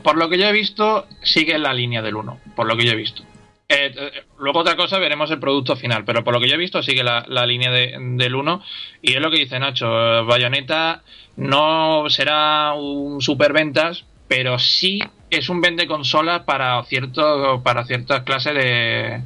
Por 0.02 0.16
lo 0.16 0.28
que 0.30 0.38
yo 0.38 0.46
he 0.46 0.52
visto, 0.52 1.06
sigue 1.22 1.54
en 1.54 1.62
la 1.62 1.74
línea 1.74 2.00
del 2.02 2.16
1, 2.16 2.40
por 2.56 2.66
lo 2.66 2.76
que 2.76 2.86
yo 2.86 2.92
he 2.92 2.96
visto. 2.96 3.22
Eh, 3.68 3.92
eh, 3.96 4.24
luego 4.38 4.60
otra 4.60 4.76
cosa, 4.76 4.98
veremos 4.98 5.30
el 5.32 5.40
producto 5.40 5.74
final, 5.74 6.04
pero 6.04 6.22
por 6.22 6.32
lo 6.32 6.40
que 6.40 6.48
yo 6.48 6.54
he 6.54 6.58
visto, 6.58 6.82
sigue 6.82 7.02
la, 7.02 7.24
línea 7.46 7.70
de- 7.70 7.96
del 7.98 8.34
1. 8.36 8.62
Y 9.02 9.14
es 9.14 9.20
lo 9.20 9.30
que 9.30 9.38
dice 9.38 9.58
Nacho, 9.58 9.86
eh, 10.20 10.22
Bayonetta 10.22 11.02
no 11.36 12.04
será 12.08 12.74
un 12.74 13.20
superventas, 13.20 14.04
pero 14.28 14.58
sí 14.60 15.00
es 15.30 15.48
un 15.48 15.60
vende 15.60 15.86
consola 15.88 16.44
para, 16.44 16.82
cierto, 16.84 17.60
para 17.64 17.84
ciertas 17.84 18.22
clases 18.22 18.54
de, 18.54 19.22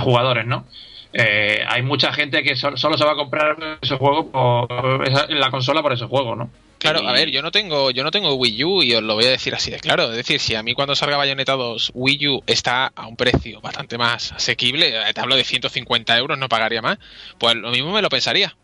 jugadores, 0.00 0.46
¿no? 0.46 0.64
Eh, 1.12 1.62
hay 1.68 1.82
mucha 1.82 2.12
gente 2.12 2.42
que 2.42 2.56
so- 2.56 2.76
solo 2.76 2.96
se 2.98 3.04
va 3.04 3.12
a 3.12 3.16
comprar 3.16 3.78
ese 3.82 3.96
juego 3.96 4.30
por 4.30 5.30
la 5.30 5.50
consola 5.50 5.82
por 5.82 5.92
ese 5.92 6.06
juego, 6.06 6.34
¿no? 6.36 6.50
Claro, 6.78 7.08
a 7.08 7.12
ver, 7.12 7.30
yo 7.30 7.40
no 7.40 7.50
tengo, 7.50 7.90
yo 7.90 8.04
no 8.04 8.10
tengo 8.10 8.34
Wii 8.34 8.64
U 8.64 8.82
y 8.82 8.94
os 8.94 9.02
lo 9.02 9.14
voy 9.14 9.24
a 9.24 9.30
decir 9.30 9.54
así 9.54 9.70
de 9.70 9.78
claro. 9.80 10.10
Es 10.10 10.16
decir, 10.16 10.38
si 10.40 10.54
a 10.54 10.62
mí 10.62 10.74
cuando 10.74 10.94
salga 10.94 11.16
Bayonetta 11.16 11.52
2 11.54 11.92
Wii 11.94 12.28
U 12.28 12.42
está 12.46 12.92
a 12.94 13.06
un 13.06 13.16
precio 13.16 13.60
bastante 13.62 13.96
más 13.96 14.32
asequible, 14.32 14.88
eh, 15.08 15.14
te 15.14 15.20
hablo 15.20 15.36
de 15.36 15.44
150 15.44 16.16
euros, 16.18 16.38
no 16.38 16.48
pagaría 16.48 16.82
más, 16.82 16.98
pues 17.38 17.54
lo 17.54 17.70
mismo 17.70 17.90
me 17.92 18.02
lo 18.02 18.08
pensaría. 18.10 18.54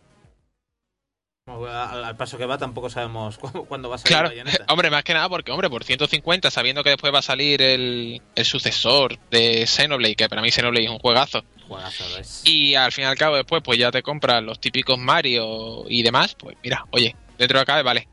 Al, 1.46 2.05
al 2.05 2.16
paso 2.16 2.38
que 2.38 2.46
va 2.46 2.59
tampoco 2.59 2.88
sabemos 2.90 3.37
cu- 3.38 3.64
cuándo 3.66 3.88
va 3.88 3.96
a 3.96 3.99
salir 3.99 4.12
Claro, 4.16 4.29
Bayonetta. 4.29 4.64
hombre, 4.68 4.90
más 4.90 5.03
que 5.03 5.14
nada 5.14 5.29
porque, 5.29 5.51
hombre, 5.51 5.68
por 5.68 5.83
150, 5.83 6.51
sabiendo 6.51 6.85
que 6.85 6.90
después 6.90 7.12
va 7.12 7.18
a 7.18 7.23
salir 7.23 7.61
el, 7.62 8.23
el 8.37 8.44
sucesor 8.44 9.18
de 9.31 9.66
Xenoblade, 9.66 10.14
que 10.14 10.29
para 10.29 10.42
mí 10.42 10.51
Xenoblade 10.51 10.85
es 10.85 10.90
un 10.92 10.99
juegazo, 10.99 11.42
Juegazo, 11.66 12.05
y 12.44 12.75
al 12.75 12.92
fin 12.92 13.05
y 13.05 13.07
al 13.09 13.16
cabo 13.16 13.37
después 13.37 13.62
pues 13.64 13.79
ya 13.79 13.90
te 13.90 14.03
compras 14.03 14.42
los 14.42 14.61
típicos 14.61 14.99
Mario 14.99 15.85
y 15.88 16.03
demás, 16.03 16.35
pues 16.37 16.57
mira, 16.62 16.85
oye, 16.90 17.16
dentro 17.40 17.59
de 17.59 17.62
acá 17.62 17.83
vale. 17.83 18.07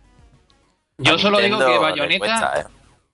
Yo 0.98 1.14
A 1.16 1.20
solo 1.20 1.38
digo 1.40 1.60
que 1.60 1.78
Bayonetta 1.78 2.54
¿eh? 2.62 2.64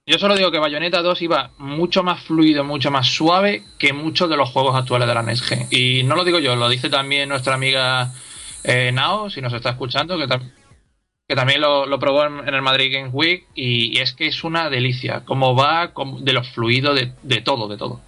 Yo 0.06 0.19
solo 0.19 0.36
digo 0.36 0.52
que 0.52 0.60
Bayonetta 0.60 1.02
2 1.02 1.21
iba 1.21 1.52
mucho 1.58 2.04
más 2.04 2.21
fluido, 2.23 2.63
mucho 2.63 2.91
más 2.91 3.08
suave 3.08 3.63
que 3.80 3.93
muchos 3.93 4.30
de 4.30 4.38
los 4.38 4.49
juegos 4.49 4.76
actuales 4.76 5.08
de 5.08 5.13
la 5.13 5.21
NES 5.23 5.41
Gen. 5.41 5.67
Y 5.71 6.04
no 6.04 6.15
lo 6.15 6.23
digo 6.26 6.39
yo, 6.39 6.56
lo 6.56 6.67
dice 6.69 6.89
también 6.89 7.30
nuestra 7.30 7.56
amiga 7.56 8.12
eh, 8.63 8.91
Nao, 8.93 9.30
si 9.30 9.41
nos 9.41 9.54
está 9.54 9.69
escuchando, 9.71 10.17
que, 10.17 10.26
tam- 10.28 10.52
que 11.28 11.36
también 11.36 11.62
lo, 11.62 11.86
lo 11.86 11.99
probó 11.99 12.26
en, 12.26 12.47
en 12.47 12.54
el 12.54 12.62
Madrid 12.62 12.93
Games 12.93 13.12
Week. 13.13 13.47
Y, 13.56 13.97
y 13.97 14.02
es 14.02 14.13
que 14.13 14.28
es 14.28 14.43
una 14.43 14.69
delicia, 14.69 15.23
como 15.26 15.56
va 15.56 15.93
como- 15.93 16.19
de 16.19 16.34
lo 16.34 16.43
fluido 16.43 16.93
de, 16.93 17.13
de 17.23 17.41
todo, 17.41 17.67
de 17.69 17.78
todo. 17.78 18.02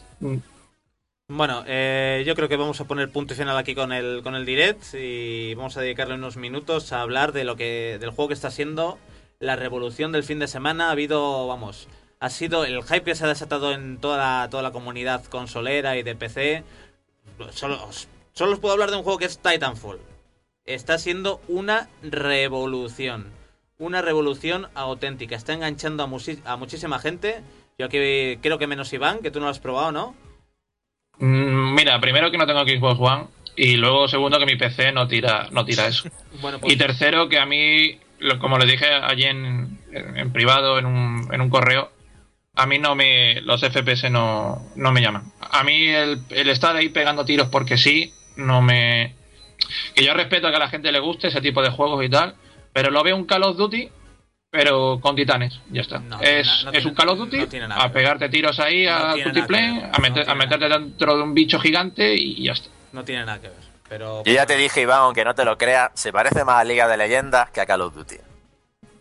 Bueno, 1.27 1.63
eh, 1.65 2.23
yo 2.25 2.35
creo 2.35 2.47
que 2.47 2.55
vamos 2.55 2.79
a 2.81 2.85
poner 2.85 3.11
punto 3.11 3.33
y 3.33 3.37
final 3.37 3.57
aquí 3.57 3.73
con 3.73 3.91
el, 3.91 4.21
con 4.21 4.35
el 4.35 4.45
direct 4.45 4.93
y 4.93 5.55
vamos 5.55 5.75
a 5.75 5.81
dedicarle 5.81 6.13
unos 6.13 6.37
minutos 6.37 6.91
a 6.93 7.01
hablar 7.01 7.31
de 7.31 7.43
lo 7.45 7.55
que 7.55 7.97
del 7.99 8.11
juego 8.11 8.27
que 8.27 8.35
está 8.35 8.51
siendo 8.51 8.99
la 9.39 9.55
revolución 9.55 10.11
del 10.11 10.23
fin 10.23 10.37
de 10.37 10.47
semana. 10.47 10.89
Ha 10.89 10.91
habido, 10.91 11.47
vamos, 11.47 11.87
ha 12.19 12.29
sido 12.29 12.63
el 12.63 12.83
hype 12.83 13.01
que 13.03 13.15
se 13.15 13.25
ha 13.25 13.27
desatado 13.27 13.73
en 13.73 13.97
toda 13.97 14.17
la, 14.17 14.49
toda 14.51 14.61
la 14.61 14.71
comunidad 14.71 15.25
consolera 15.25 15.97
y 15.97 16.03
de 16.03 16.15
PC. 16.15 16.63
Solo, 17.49 17.83
os- 17.87 18.07
solo 18.33 18.53
os 18.53 18.59
puedo 18.59 18.73
hablar 18.73 18.91
de 18.91 18.97
un 18.97 19.03
juego 19.03 19.17
que 19.17 19.25
es 19.25 19.39
Titanfall. 19.39 19.99
Está 20.65 20.99
siendo 20.99 21.41
una 21.47 21.89
revolución. 22.03 23.31
Una 23.79 24.03
revolución 24.03 24.67
auténtica. 24.75 25.35
Está 25.35 25.53
enganchando 25.53 26.03
a, 26.03 26.51
a 26.51 26.55
muchísima 26.55 26.99
gente. 26.99 27.41
Yo 27.79 27.87
aquí 27.87 28.37
creo 28.41 28.59
que 28.59 28.67
menos 28.67 28.93
Iván, 28.93 29.19
que 29.19 29.31
tú 29.31 29.39
no 29.39 29.45
lo 29.45 29.51
has 29.51 29.59
probado, 29.59 29.91
¿no? 29.91 30.15
Mm, 31.19 31.73
Mira, 31.75 31.99
primero 31.99 32.31
que 32.31 32.37
no 32.37 32.47
tengo 32.47 32.63
Xbox 32.63 32.99
One. 32.99 33.27
Y 33.57 33.77
luego, 33.77 34.07
segundo, 34.07 34.37
que 34.37 34.45
mi 34.45 34.57
PC 34.57 34.91
no 34.91 35.07
tira, 35.07 35.47
no 35.51 35.63
tira 35.65 35.87
eso. 35.87 36.09
Bueno, 36.41 36.59
pues 36.59 36.73
Y 36.73 36.77
tercero, 36.77 37.29
que 37.29 37.39
a 37.39 37.45
mí, 37.45 37.97
como 38.39 38.57
le 38.57 38.65
dije 38.69 38.85
allí 38.87 39.23
en 39.23 39.79
privado, 40.33 40.77
en 40.77 40.85
un, 40.85 41.29
en 41.31 41.39
un 41.39 41.49
correo, 41.49 41.89
a 42.55 42.65
mí 42.65 42.79
no 42.79 42.95
me. 42.95 43.41
Los 43.41 43.61
FPS 43.61 44.09
no, 44.09 44.61
no 44.75 44.91
me 44.91 45.01
llaman. 45.01 45.31
A 45.39 45.63
mí 45.63 45.87
el, 45.87 46.21
el 46.29 46.49
estar 46.49 46.75
ahí 46.75 46.89
pegando 46.89 47.25
tiros 47.25 47.49
porque 47.49 47.77
sí, 47.77 48.13
no 48.37 48.61
me. 48.61 49.13
Que 49.93 50.03
yo 50.05 50.13
respeto 50.13 50.49
que 50.49 50.55
a 50.55 50.59
la 50.59 50.69
gente 50.69 50.91
le 50.91 50.99
guste 50.99 51.27
ese 51.27 51.41
tipo 51.41 51.61
de 51.61 51.69
juegos 51.69 52.03
y 52.03 52.09
tal, 52.09 52.35
pero 52.73 52.91
lo 52.91 53.03
veo 53.03 53.15
un 53.15 53.25
Call 53.25 53.43
of 53.43 53.57
Duty, 53.57 53.89
pero 54.55 54.99
con 55.01 55.15
titanes, 55.15 55.59
ya 55.71 55.81
está. 55.81 55.99
No, 55.99 56.19
es, 56.21 56.47
no, 56.47 56.71
no 56.71 56.77
es 56.77 56.83
tiene- 56.83 56.87
un 56.89 56.95
Call 56.95 57.09
of 57.09 57.17
Duty 57.19 57.37
no 57.37 57.47
tiene 57.47 57.67
nada 57.67 57.83
a 57.83 57.91
pegarte 57.91 58.29
tiros 58.29 58.59
ahí 58.59 58.85
No 58.85 58.91
a 58.91 59.13
ver, 59.15 59.27
a, 59.91 59.99
meter- 59.99 60.29
a 60.29 60.35
meterte 60.35 60.69
dentro 60.69 61.17
de 61.17 61.23
un 61.23 61.33
bicho 61.33 61.59
gigante 61.59 62.13
y 62.15 62.43
ya 62.43 62.53
está. 62.53 62.69
no 62.93 63.03
tiene 63.03 63.25
nada 63.25 63.39
que 63.41 63.49
ver. 63.49 63.65
Pero 63.87 64.23
Yo 64.23 64.33
ya 64.33 64.45
te 64.47 64.57
dije, 64.57 64.81
Iván, 64.81 64.99
aunque 65.01 65.23
no 65.23 65.35
te 65.35 65.45
lo 65.45 65.57
creas, 65.57 65.91
se 65.93 66.11
parece 66.11 66.43
más 66.43 66.55
a 66.55 66.63
Liga 66.63 66.87
de 66.87 66.97
Leyendas 66.97 67.51
que 67.51 67.61
a 67.61 67.65
Call 67.67 67.81
of 67.81 67.93
Duty. 67.93 68.15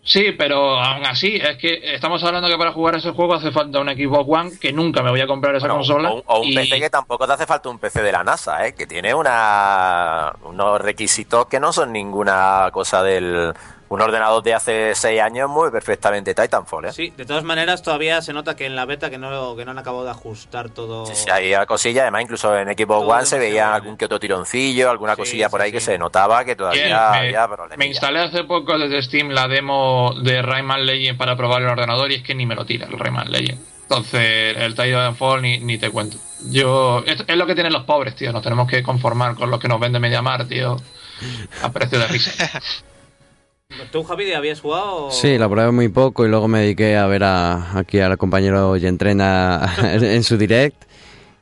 Sí, 0.06 0.32
pero 0.36 0.78
aún 0.78 1.06
así, 1.06 1.36
es 1.36 1.56
que 1.56 1.94
estamos 1.94 2.22
hablando 2.22 2.46
que 2.50 2.58
para 2.58 2.72
jugar 2.72 2.94
ese 2.96 3.12
juego 3.12 3.32
hace 3.32 3.50
falta 3.50 3.80
un 3.80 3.88
Xbox 3.88 4.26
One, 4.28 4.58
que 4.60 4.70
nunca 4.70 5.02
me 5.02 5.08
voy 5.08 5.22
a 5.22 5.26
comprar 5.26 5.54
esa 5.56 5.66
Bueno, 5.66 5.76
consola. 5.76 6.10
o, 6.10 6.16
un- 6.16 6.22
o 6.26 6.40
un 6.40 6.48
y- 6.48 6.54
PC 6.54 6.78
que 6.78 6.90
tampoco 6.90 7.26
te 7.26 7.32
hace 7.32 7.46
falta 7.46 7.70
un 7.70 7.78
PC 7.78 8.02
de 8.02 8.12
la 8.12 8.22
NASA, 8.22 8.66
¿eh? 8.66 8.74
que 8.74 8.86
tiene 8.86 9.14
una, 9.14 10.30
unos 10.42 10.78
requisitos 10.82 11.46
que 11.46 11.58
no 11.58 11.72
son 11.72 11.90
ninguna 11.92 12.68
cosa 12.70 13.02
del... 13.02 13.54
Un 13.94 14.00
ordenador 14.02 14.42
de 14.42 14.52
hace 14.54 14.92
6 14.92 15.20
años 15.20 15.48
muy 15.48 15.70
perfectamente 15.70 16.35
Titanfall, 16.35 16.87
¿eh? 16.87 16.92
Sí, 16.92 17.12
de 17.16 17.24
todas 17.24 17.44
maneras 17.44 17.80
todavía 17.80 18.20
se 18.22 18.33
nota 18.33 18.57
que 18.57 18.66
en 18.66 18.74
la 18.74 18.87
beta 18.87 19.09
que 19.09 19.18
no, 19.18 19.54
que 19.54 19.64
no 19.64 19.70
han 19.70 19.78
acabado 19.78 20.02
de 20.02 20.11
ajustar 20.11 20.68
todo. 20.70 21.07
Sí, 21.07 21.12
sí, 21.14 21.30
había 21.30 21.64
cosillas, 21.64 22.02
además 22.02 22.22
incluso 22.22 22.59
en 22.59 22.66
Xbox 22.66 22.88
Todo 22.88 23.09
One 23.09 23.24
se 23.26 23.38
veía 23.38 23.52
bien. 23.52 23.74
algún 23.74 23.96
que 23.96 24.07
otro 24.07 24.18
tironcillo, 24.18 24.90
alguna 24.90 25.14
Sí, 25.14 25.20
cosilla 25.20 25.48
por 25.48 25.61
sí, 25.61 25.66
ahí 25.66 25.70
que 25.70 25.80
se 25.80 25.96
notaba 25.96 26.40
que 26.40 26.46
Bien, 26.46 26.57
todavía 26.57 26.85
me, 27.12 27.18
había 27.18 27.46
me 27.46 27.54
problemillas. 27.57 27.87
instalé 27.94 28.18
hace 28.18 28.42
poco 28.42 28.76
desde 28.76 29.00
Steam 29.00 29.28
la 29.28 29.46
demo 29.46 30.12
de 30.24 30.42
Rayman 30.42 30.85
Legend 30.87 31.16
para 31.16 31.37
probar 31.37 31.62
el 31.62 31.68
ordenador 31.68 32.11
y 32.11 32.16
es 32.16 32.22
que 32.24 32.35
ni 32.35 32.46
me 32.46 32.57
lo 32.57 32.66
tira 32.66 32.88
el 32.88 32.98
Rayman 32.98 33.30
Legend. 33.30 33.61
Entonces, 33.83 34.57
el 34.57 34.74
Titanfall 34.74 35.40
ni, 35.40 35.61
ni 35.61 35.78
te 35.78 35.90
cuento. 35.90 36.16
Yo, 36.50 37.04
es, 37.07 37.22
es 37.28 37.37
lo 37.37 37.46
que 37.46 37.54
tienen 37.54 37.72
los 37.72 37.85
pobres, 37.85 38.16
tío. 38.16 38.33
Nos 38.33 38.42
tenemos 38.42 38.66
que 38.68 38.83
conformar 38.83 39.37
con 39.37 39.52
lo 39.52 39.61
que 39.61 39.68
nos 39.68 39.78
vende 39.78 40.00
Mediamar, 40.00 40.46
tío. 40.46 40.78
A 41.62 41.70
precio 41.70 42.00
de 42.00 42.09
risa. 42.09 42.33
¿Tú, 43.90 44.02
Javi, 44.04 44.32
habías 44.32 44.60
jugado? 44.60 45.06
o- 45.06 45.10
Sí, 45.10 45.37
la 45.38 45.48
probé 45.48 45.70
muy 45.72 45.88
poco 45.88 46.24
y 46.24 46.28
luego 46.28 46.48
me 46.48 46.60
dediqué 46.60 46.96
a 46.96 47.06
ver 47.06 47.24
a, 47.24 47.78
aquí 47.78 48.00
al 48.00 48.16
compañero 48.18 48.76
y 48.76 48.87
entrena 48.87 49.74
en 49.82 50.22
su 50.22 50.37
direct 50.37 50.84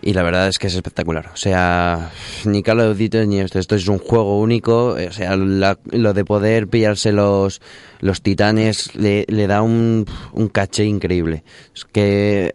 y 0.00 0.14
la 0.14 0.22
verdad 0.24 0.48
es 0.48 0.58
que 0.58 0.66
es 0.66 0.74
espectacular. 0.74 1.28
O 1.32 1.36
sea, 1.36 2.10
ni 2.44 2.62
Call 2.62 2.80
of 2.80 2.98
Duty 2.98 3.26
ni 3.26 3.38
esto, 3.40 3.58
esto 3.60 3.76
es 3.76 3.86
un 3.86 3.98
juego 3.98 4.40
único. 4.40 4.88
O 4.94 5.12
sea, 5.12 5.36
la- 5.36 5.78
lo 5.92 6.12
de 6.12 6.24
poder 6.24 6.66
pillarse 6.68 7.12
los, 7.12 7.60
los 8.00 8.20
titanes 8.22 8.94
le, 8.96 9.24
le 9.28 9.46
da 9.46 9.62
un, 9.62 10.06
un 10.32 10.48
caché 10.48 10.84
increíble. 10.84 11.44
Es 11.74 11.84
que 11.84 12.54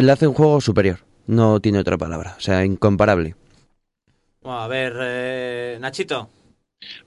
le 0.00 0.12
hace 0.12 0.26
un 0.28 0.34
juego 0.34 0.60
superior, 0.60 1.00
no 1.26 1.58
tiene 1.60 1.78
otra 1.80 1.98
palabra. 1.98 2.34
O 2.38 2.40
sea, 2.40 2.64
incomparable. 2.64 3.34
Bueno, 4.42 4.60
a 4.60 4.68
ver, 4.68 4.92
eh, 5.00 5.78
Nachito. 5.80 6.30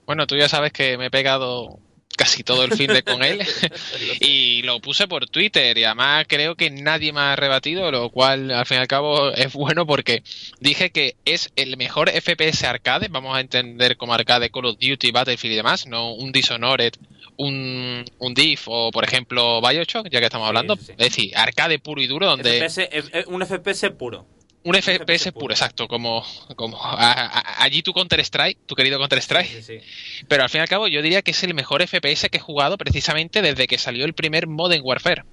Bueno, 0.05 0.27
tú 0.27 0.35
ya 0.35 0.49
sabes 0.49 0.73
que 0.73 0.97
me 0.97 1.05
he 1.05 1.11
pegado 1.11 1.79
casi 2.19 2.43
todo 2.43 2.65
el 2.65 2.73
fin 2.73 2.87
de 2.87 3.01
con 3.01 3.23
él 3.23 3.39
y 4.19 4.61
lo 4.63 4.81
puse 4.81 5.07
por 5.07 5.29
Twitter 5.29 5.77
y 5.77 5.85
además 5.85 6.25
creo 6.27 6.55
que 6.55 6.69
nadie 6.69 7.13
me 7.13 7.21
ha 7.21 7.35
rebatido, 7.37 7.89
lo 7.91 8.09
cual 8.09 8.51
al 8.51 8.65
fin 8.65 8.77
y 8.77 8.81
al 8.81 8.87
cabo 8.87 9.31
es 9.31 9.53
bueno 9.53 9.87
porque 9.87 10.21
dije 10.59 10.89
que 10.89 11.15
es 11.23 11.49
el 11.55 11.77
mejor 11.77 12.11
FPS 12.11 12.65
arcade, 12.65 13.07
vamos 13.09 13.37
a 13.37 13.39
entender 13.39 13.95
como 13.95 14.13
arcade 14.13 14.49
Call 14.49 14.65
of 14.65 14.77
Duty, 14.79 15.11
Battlefield 15.11 15.53
y 15.53 15.55
demás, 15.55 15.87
no 15.87 16.11
un 16.11 16.33
Dishonored, 16.33 16.91
un, 17.37 18.03
un 18.17 18.33
Div 18.33 18.59
o 18.65 18.91
por 18.91 19.05
ejemplo 19.05 19.61
Bioshock, 19.61 20.09
ya 20.09 20.19
que 20.19 20.25
estamos 20.25 20.49
hablando, 20.49 20.75
sí, 20.75 20.87
sí. 20.87 20.91
es 20.91 20.97
decir, 20.97 21.37
arcade 21.37 21.79
puro 21.79 22.01
y 22.01 22.07
duro 22.07 22.27
donde... 22.27 22.59
FPS, 22.59 22.79
eh, 22.91 23.23
un 23.27 23.45
FPS 23.45 23.91
puro. 23.91 24.25
Un 24.63 24.75
FPS 24.75 25.31
puro, 25.31 25.53
exacto, 25.53 25.87
como, 25.87 26.23
como 26.55 26.83
a- 26.83 27.11
a- 27.11 27.63
allí 27.63 27.81
tu 27.81 27.93
Counter 27.93 28.19
Strike, 28.19 28.59
tu 28.65 28.75
querido 28.75 28.97
Counter 28.99 29.19
Strike. 29.19 29.47
Sí, 29.47 29.61
sí. 29.79 30.25
Pero 30.27 30.43
al 30.43 30.49
fin 30.49 30.59
y 30.59 30.61
al 30.63 30.67
cabo, 30.67 30.87
yo 30.87 31.01
diría 31.01 31.21
que 31.21 31.31
es 31.31 31.41
el 31.43 31.53
mejor 31.53 31.81
FPS 31.81 32.29
que 32.29 32.37
he 32.37 32.41
jugado 32.41 32.77
precisamente 32.77 33.41
desde 33.41 33.67
que 33.67 33.77
salió 33.77 34.03
el 34.05 34.13
primer 34.13 34.47
Modern 34.47 34.81
Warfare. 34.83 35.23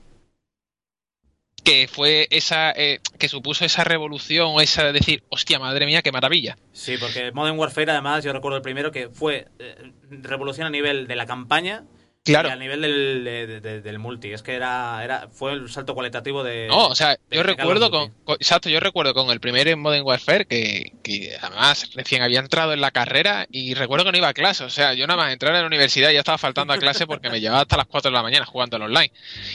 Que 1.65 1.89
fue 1.89 2.29
esa. 2.31 2.71
eh, 2.71 3.01
que 3.19 3.29
supuso 3.29 3.65
esa 3.65 3.83
revolución, 3.83 4.51
o 4.55 4.61
esa 4.61 4.85
de 4.85 4.93
decir, 4.93 5.25
hostia, 5.31 5.59
madre 5.59 5.87
mía, 5.87 6.03
qué 6.03 6.13
maravilla. 6.13 6.57
Sí, 6.73 6.97
porque 6.97 7.33
Modern 7.33 7.59
Warfare, 7.59 7.91
además, 7.91 8.23
yo 8.23 8.33
recuerdo 8.33 8.59
el 8.59 8.63
primero 8.63 8.93
que 8.93 9.09
fue 9.09 9.49
eh, 9.59 9.75
revolución 10.23 10.69
a 10.69 10.71
nivel 10.71 11.09
de 11.09 11.17
la 11.17 11.27
campaña 11.27 11.85
Claro. 12.27 12.49
y 12.49 12.53
a 12.53 12.57
nivel 12.57 12.83
del, 12.83 13.25
de- 13.25 13.61
de- 13.61 13.81
del 13.81 13.99
multi. 13.99 14.33
Es 14.33 14.43
que 14.43 14.55
era, 14.55 15.03
era 15.03 15.29
fue 15.33 15.53
el 15.53 15.69
salto 15.71 15.95
cualitativo 15.95 16.43
de. 16.45 16.67
No, 16.69 16.89
o 16.89 16.95
sea, 16.95 17.17
yo 17.31 17.43
recuerdo 17.43 17.91
con, 17.91 18.13
con- 18.25 18.35
Exacto, 18.37 18.69
yo 18.69 18.81
recuerdo 18.81 19.15
con 19.15 19.31
el 19.31 19.41
primer 19.41 19.75
Modern 19.77 20.05
Warfare 20.05 20.45
que, 20.47 20.93
que 21.03 21.37
además 21.41 21.91
recién 21.95 22.23
había 22.23 22.41
entrado 22.41 22.73
en 22.73 22.81
la 22.81 22.91
carrera 22.91 23.47
y 23.51 23.75
recuerdo 23.75 24.05
que 24.05 24.13
no 24.13 24.19
iba 24.19 24.29
a 24.29 24.35
clase. 24.35 24.65
O 24.65 24.71
sea, 24.71 24.93
yo 24.95 25.07
nada 25.07 25.23
más 25.23 25.33
entrar 25.33 25.55
en 25.55 25.61
la 25.63 25.67
universidad 25.67 26.11
ya 26.11 26.19
estaba 26.19 26.37
faltando 26.39 26.73
a 26.73 26.79
clase 26.79 27.07
porque 27.07 27.31
me 27.31 27.41
llevaba 27.41 27.63
hasta 27.63 27.77
las 27.77 27.87
4 27.87 28.11
de 28.11 28.17
la 28.17 28.23
mañana 28.23 28.45
jugando 28.45 28.77
al 28.77 28.83
online. 28.83 29.13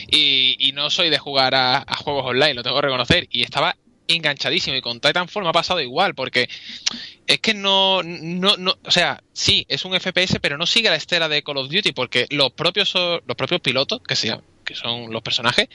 Y, 0.08 0.56
y 0.60 0.72
no 0.72 0.90
soy 0.90 1.10
de 1.10 1.18
jugar 1.20 1.54
a, 1.56 1.84
a 1.86 1.96
juegos 1.98 2.26
online, 2.26 2.54
lo 2.54 2.64
tengo 2.64 2.78
que 2.78 2.84
reconocer. 2.88 3.28
Y 3.30 3.44
estaba 3.44 3.76
enganchadísimo 4.08 4.76
y 4.76 4.82
con 4.82 5.00
Titanfall 5.00 5.44
me 5.44 5.50
ha 5.50 5.54
pasado 5.54 5.82
igual 5.82 6.16
porque 6.16 6.50
es 7.28 7.40
que 7.40 7.54
no, 7.54 8.04
no, 8.04 8.58
no, 8.58 8.78
o 8.84 8.92
sea, 8.92 9.24
sí, 9.34 9.66
es 9.70 9.86
un 9.86 9.98
FPS, 10.00 10.40
pero 10.42 10.58
no 10.58 10.66
sigue 10.66 10.90
la 10.90 10.96
estela 10.96 11.30
de 11.30 11.44
Call 11.44 11.58
of 11.58 11.70
Duty 11.70 11.92
porque 11.94 12.28
los 12.30 12.52
propios, 12.52 12.94
los 12.94 13.38
propios 13.38 13.62
pilotos, 13.62 14.02
que, 14.06 14.16
se 14.16 14.38
que 14.66 14.76
son 14.76 15.12
los 15.12 15.22
personajes, 15.22 15.70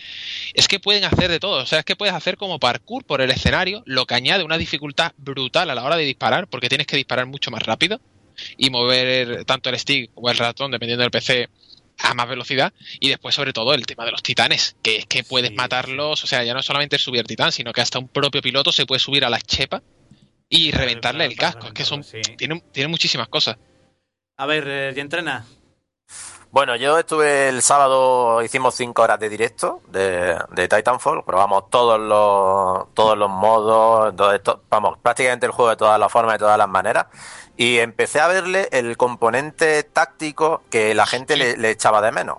es 0.55 0.69
que 0.69 0.81
pueden 0.81 1.05
hacer 1.05 1.31
de 1.31 1.41
todo. 1.41 1.63
O 1.63 1.67
sea, 1.67 1.81
es 1.81 1.85
que 1.85 1.97
puedes 1.97 2.15
hacer 2.15 2.37
como 2.37 2.59
parkour 2.59 3.05
por 3.05 3.21
el 3.21 3.31
escenario, 3.31 3.83
lo 3.87 4.07
que 4.07 4.15
añade 4.15 4.45
una 4.45 4.59
dificultad 4.59 5.13
brutal 5.17 5.71
a 5.71 5.75
la 5.75 5.85
hora 5.85 5.97
de 5.97 6.05
disparar, 6.05 6.49
porque 6.49 6.69
tienes 6.69 6.87
que 6.87 6.97
disparar 6.97 7.27
mucho 7.27 7.51
más 7.51 7.63
rápido 7.63 8.01
y 8.57 8.71
mover 8.71 9.45
tanto 9.45 9.71
el 9.71 9.79
stick 9.79 10.11
o 10.15 10.31
el 10.31 10.37
ratón, 10.37 10.71
dependiendo 10.71 11.03
del 11.03 11.11
PC, 11.11 11.49
a 11.99 12.15
más 12.15 12.29
velocidad. 12.29 12.73
Y 13.01 13.09
después, 13.09 13.35
sobre 13.35 13.53
todo, 13.53 13.75
el 13.75 13.87
tema 13.87 14.05
de 14.05 14.13
los 14.13 14.23
titanes, 14.23 14.77
que 14.83 14.97
es 14.97 15.07
que 15.07 15.25
puedes 15.25 15.51
Sí, 15.51 15.57
matarlos. 15.57 16.23
O 16.25 16.27
sea, 16.27 16.45
ya 16.45 16.55
no 16.55 16.63
solamente 16.63 16.99
subir 16.99 17.25
titán, 17.25 17.53
sino 17.53 17.73
que 17.73 17.81
hasta 17.81 17.99
un 17.99 18.09
propio 18.09 18.43
piloto 18.43 18.73
se 18.73 18.87
puede 18.87 18.99
subir 18.99 19.25
a 19.25 19.31
la 19.31 19.41
chepa 19.41 19.83
y 20.49 20.71
Para 20.71 20.85
reventarle 20.85 21.25
el 21.25 21.37
casco. 21.37 21.67
Es 21.67 21.73
que 21.73 21.85
son, 21.85 22.03
reventarlo, 22.03 22.25
sí. 22.33 22.37
tiene, 22.37 22.63
tiene 22.73 22.89
muchísimas 22.89 23.29
cosas. 23.29 23.57
A 24.37 24.47
ver, 24.47 24.65
eh, 24.67 24.93
¿y 24.97 25.01
entrena? 25.01 25.47
Bueno, 26.53 26.77
yo 26.77 26.99
estuve 26.99 27.49
el 27.49 27.61
sábado, 27.61 28.41
hicimos 28.43 28.75
cinco 28.75 29.03
horas 29.03 29.19
de 29.19 29.29
directo 29.29 29.83
de, 29.89 30.39
de 30.53 30.69
Titanfall, 30.69 31.25
probamos 31.25 31.69
todos 31.69 31.99
los, 32.01 32.95
todos 32.95 33.19
los 33.19 33.29
modos, 33.29 34.15
todo 34.17 34.33
esto- 34.33 34.63
vamos, 34.71 34.97
prácticamente 35.03 35.45
el 35.45 35.53
juego 35.53 35.71
de 35.71 35.77
todas 35.77 35.99
las 35.99 36.11
formas, 36.11 36.35
de 36.35 36.39
todas 36.39 36.57
las 36.57 36.69
maneras, 36.69 37.07
y 37.57 37.79
empecé 37.79 38.21
a 38.21 38.27
verle 38.29 38.69
el 38.73 38.97
componente 38.97 39.83
táctico 39.83 40.63
que 40.71 40.95
la 40.95 41.07
gente 41.07 41.37
le, 41.37 41.57
le 41.57 41.71
echaba 41.71 42.01
de 42.03 42.13
menos. 42.13 42.39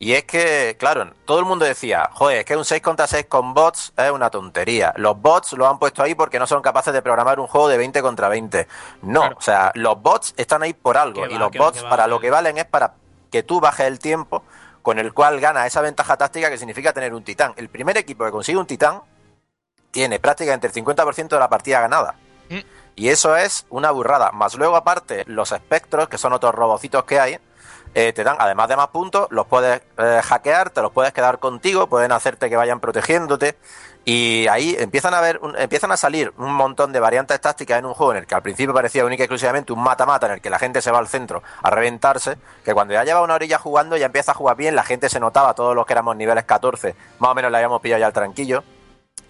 Y 0.00 0.12
es 0.14 0.24
que, 0.24 0.76
claro, 0.78 1.12
todo 1.24 1.38
el 1.38 1.44
mundo 1.46 1.64
decía, 1.64 2.10
joder, 2.12 2.38
es 2.38 2.44
que 2.44 2.56
un 2.56 2.64
6 2.64 2.82
contra 2.82 3.06
6 3.06 3.26
con 3.26 3.54
bots 3.54 3.92
es 3.96 4.10
una 4.10 4.28
tontería. 4.28 4.92
Los 4.96 5.18
bots 5.20 5.52
lo 5.54 5.66
han 5.68 5.78
puesto 5.78 6.02
ahí 6.02 6.14
porque 6.14 6.38
no 6.38 6.46
son 6.46 6.60
capaces 6.62 6.92
de 6.92 7.00
programar 7.00 7.38
un 7.40 7.46
juego 7.46 7.68
de 7.68 7.78
20 7.78 8.02
contra 8.02 8.28
20. 8.28 8.66
No, 9.02 9.20
Claro. 9.20 9.36
o 9.38 9.40
sea, 9.40 9.70
los 9.74 10.02
bots 10.02 10.34
están 10.36 10.62
ahí 10.62 10.74
por 10.74 10.98
algo. 10.98 11.26
Y 11.26 11.38
los 11.38 11.48
va, 11.50 11.58
bots 11.58 11.84
va. 11.84 11.88
para 11.90 12.06
lo 12.06 12.20
que 12.20 12.28
valen 12.30 12.58
es 12.58 12.66
para 12.66 12.94
que 13.30 13.44
tú 13.44 13.60
bajes 13.60 13.86
el 13.86 13.98
tiempo 13.98 14.42
con 14.82 14.98
el 14.98 15.14
cual 15.14 15.40
ganas 15.40 15.66
esa 15.66 15.80
ventaja 15.80 16.16
táctica 16.18 16.50
que 16.50 16.58
significa 16.58 16.92
tener 16.92 17.14
un 17.14 17.24
titán. 17.24 17.54
El 17.56 17.68
primer 17.70 17.96
equipo 17.96 18.24
que 18.26 18.30
consigue 18.32 18.58
un 18.58 18.66
titán 18.66 19.00
tiene 19.90 20.18
prácticamente 20.18 20.66
el 20.66 20.72
50% 20.74 21.28
de 21.28 21.38
la 21.38 21.48
partida 21.48 21.80
ganada. 21.80 22.14
Mm. 22.50 22.58
Y 22.96 23.08
eso 23.08 23.36
es 23.36 23.66
una 23.70 23.90
burrada. 23.90 24.30
Más 24.32 24.54
luego, 24.54 24.76
aparte, 24.76 25.24
los 25.26 25.52
espectros, 25.52 26.08
que 26.08 26.18
son 26.18 26.32
otros 26.32 26.54
robocitos 26.54 27.04
que 27.04 27.18
hay, 27.18 27.38
eh, 27.94 28.12
te 28.12 28.24
dan, 28.24 28.36
además 28.40 28.68
de 28.68 28.76
más 28.76 28.88
puntos, 28.88 29.28
los 29.30 29.46
puedes 29.46 29.80
eh, 29.98 30.20
hackear, 30.22 30.70
te 30.70 30.82
los 30.82 30.90
puedes 30.90 31.12
quedar 31.12 31.38
contigo, 31.38 31.86
pueden 31.86 32.10
hacerte 32.10 32.50
que 32.50 32.56
vayan 32.56 32.80
protegiéndote. 32.80 33.56
Y 34.04 34.46
ahí 34.48 34.76
empiezan 34.78 35.14
a 35.14 35.20
ver, 35.20 35.40
empiezan 35.56 35.90
a 35.90 35.96
salir 35.96 36.32
un 36.36 36.52
montón 36.52 36.92
de 36.92 37.00
variantes 37.00 37.40
tácticas 37.40 37.78
en 37.78 37.86
un 37.86 37.94
juego 37.94 38.12
en 38.12 38.18
el 38.18 38.26
que 38.26 38.34
al 38.34 38.42
principio 38.42 38.74
parecía 38.74 39.04
única 39.04 39.22
y 39.22 39.24
exclusivamente 39.24 39.72
un 39.72 39.82
mata-mata 39.82 40.26
en 40.26 40.32
el 40.34 40.40
que 40.42 40.50
la 40.50 40.58
gente 40.58 40.82
se 40.82 40.90
va 40.90 40.98
al 40.98 41.08
centro 41.08 41.42
a 41.62 41.70
reventarse, 41.70 42.36
que 42.64 42.74
cuando 42.74 42.92
ya 42.92 43.04
lleva 43.04 43.22
una 43.22 43.34
orilla 43.34 43.58
jugando 43.58 43.96
ya 43.96 44.06
empieza 44.06 44.32
a 44.32 44.34
jugar 44.34 44.56
bien, 44.56 44.76
la 44.76 44.82
gente 44.82 45.08
se 45.08 45.20
notaba, 45.20 45.54
todos 45.54 45.74
los 45.74 45.86
que 45.86 45.94
éramos 45.94 46.16
niveles 46.16 46.44
14, 46.44 46.94
más 47.18 47.30
o 47.30 47.34
menos 47.34 47.50
le 47.50 47.56
habíamos 47.56 47.80
pillado 47.80 48.00
ya 48.00 48.08
el 48.08 48.12
tranquillo. 48.12 48.62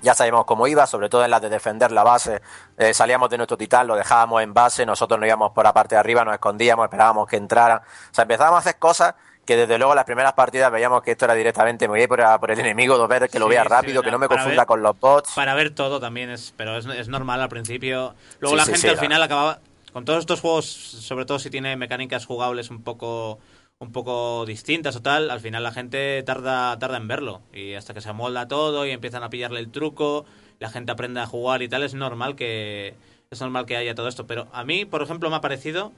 Ya 0.04 0.14
sabíamos 0.14 0.44
cómo 0.44 0.66
iba, 0.68 0.86
sobre 0.86 1.08
todo 1.08 1.24
en 1.24 1.30
las 1.30 1.42
de 1.42 1.48
defender 1.48 1.90
la 1.90 2.04
base. 2.04 2.40
Eh, 2.78 2.94
salíamos 2.94 3.28
de 3.30 3.38
nuestro 3.38 3.56
titán, 3.56 3.86
lo 3.86 3.96
dejábamos 3.96 4.42
en 4.42 4.54
base, 4.54 4.86
nosotros 4.86 5.18
nos 5.18 5.26
íbamos 5.26 5.50
por 5.52 5.64
la 5.64 5.72
parte 5.72 5.96
de 5.96 5.98
arriba, 5.98 6.24
nos 6.24 6.34
escondíamos, 6.34 6.84
esperábamos 6.84 7.26
que 7.26 7.36
entraran. 7.36 7.78
O 7.78 8.14
sea, 8.14 8.22
empezábamos 8.22 8.58
a 8.58 8.60
hacer 8.60 8.78
cosas 8.78 9.14
que 9.44 9.56
desde 9.56 9.76
luego 9.76 9.94
las 9.94 10.04
primeras 10.04 10.32
partidas 10.32 10.70
veíamos 10.72 11.02
que 11.02 11.10
esto 11.10 11.24
era 11.26 11.34
directamente, 11.34 11.86
me 11.86 11.92
voy 11.92 12.00
a 12.00 12.02
ir 12.04 12.08
por, 12.08 12.20
por 12.40 12.50
el 12.50 12.60
enemigo, 12.60 13.06
ver 13.08 13.28
que 13.28 13.38
lo 13.38 13.46
vea 13.48 13.62
sí, 13.62 13.68
rápido, 13.68 14.02
que 14.02 14.10
no 14.10 14.18
me 14.18 14.28
confunda 14.28 14.56
ver- 14.56 14.66
con 14.66 14.82
los 14.82 14.98
bots. 14.98 15.32
Para 15.34 15.54
ver 15.54 15.74
todo 15.74 16.00
también 16.00 16.30
es, 16.30 16.54
pero 16.56 16.78
es, 16.78 16.86
es 16.86 17.08
normal 17.08 17.42
al 17.42 17.48
principio. 17.50 18.14
Luego 18.40 18.56
Sí, 18.56 18.60
la 18.60 18.64
gente 18.64 18.88
al 18.90 18.98
final 18.98 19.22
acababa 19.22 19.58
con 19.92 20.04
todos 20.04 20.20
estos 20.20 20.40
juegos, 20.40 20.64
sobre 20.66 21.24
todo 21.26 21.38
si 21.38 21.50
tiene 21.50 21.76
mecánicas 21.76 22.24
jugables 22.26 22.70
un 22.70 22.82
poco 22.82 23.38
un 23.78 23.92
poco 23.92 24.46
distintas 24.46 24.96
o 24.96 25.02
tal, 25.02 25.30
al 25.30 25.40
final 25.40 25.62
la 25.62 25.72
gente 25.72 26.22
tarda 26.22 26.78
tarda 26.78 26.96
en 26.96 27.08
verlo. 27.08 27.42
Y 27.52 27.74
hasta 27.74 27.94
que 27.94 28.00
se 28.00 28.08
amolda 28.08 28.48
todo 28.48 28.87
y 28.87 28.90
empiezan 28.90 29.22
a 29.22 29.30
pillarle 29.30 29.60
el 29.60 29.70
truco, 29.70 30.24
la 30.58 30.70
gente 30.70 30.92
aprende 30.92 31.20
a 31.20 31.26
jugar 31.26 31.62
y 31.62 31.68
tal, 31.68 31.82
es 31.82 31.94
normal 31.94 32.37
que 32.37 32.94
es 33.30 33.40
normal 33.40 33.66
que 33.66 33.76
haya 33.76 33.94
todo 33.94 34.08
esto, 34.08 34.26
pero 34.26 34.48
a 34.52 34.64
mí, 34.64 34.84
por 34.84 35.02
ejemplo, 35.02 35.28
me 35.30 35.37
ha 35.37 35.40
parecido 35.40 35.92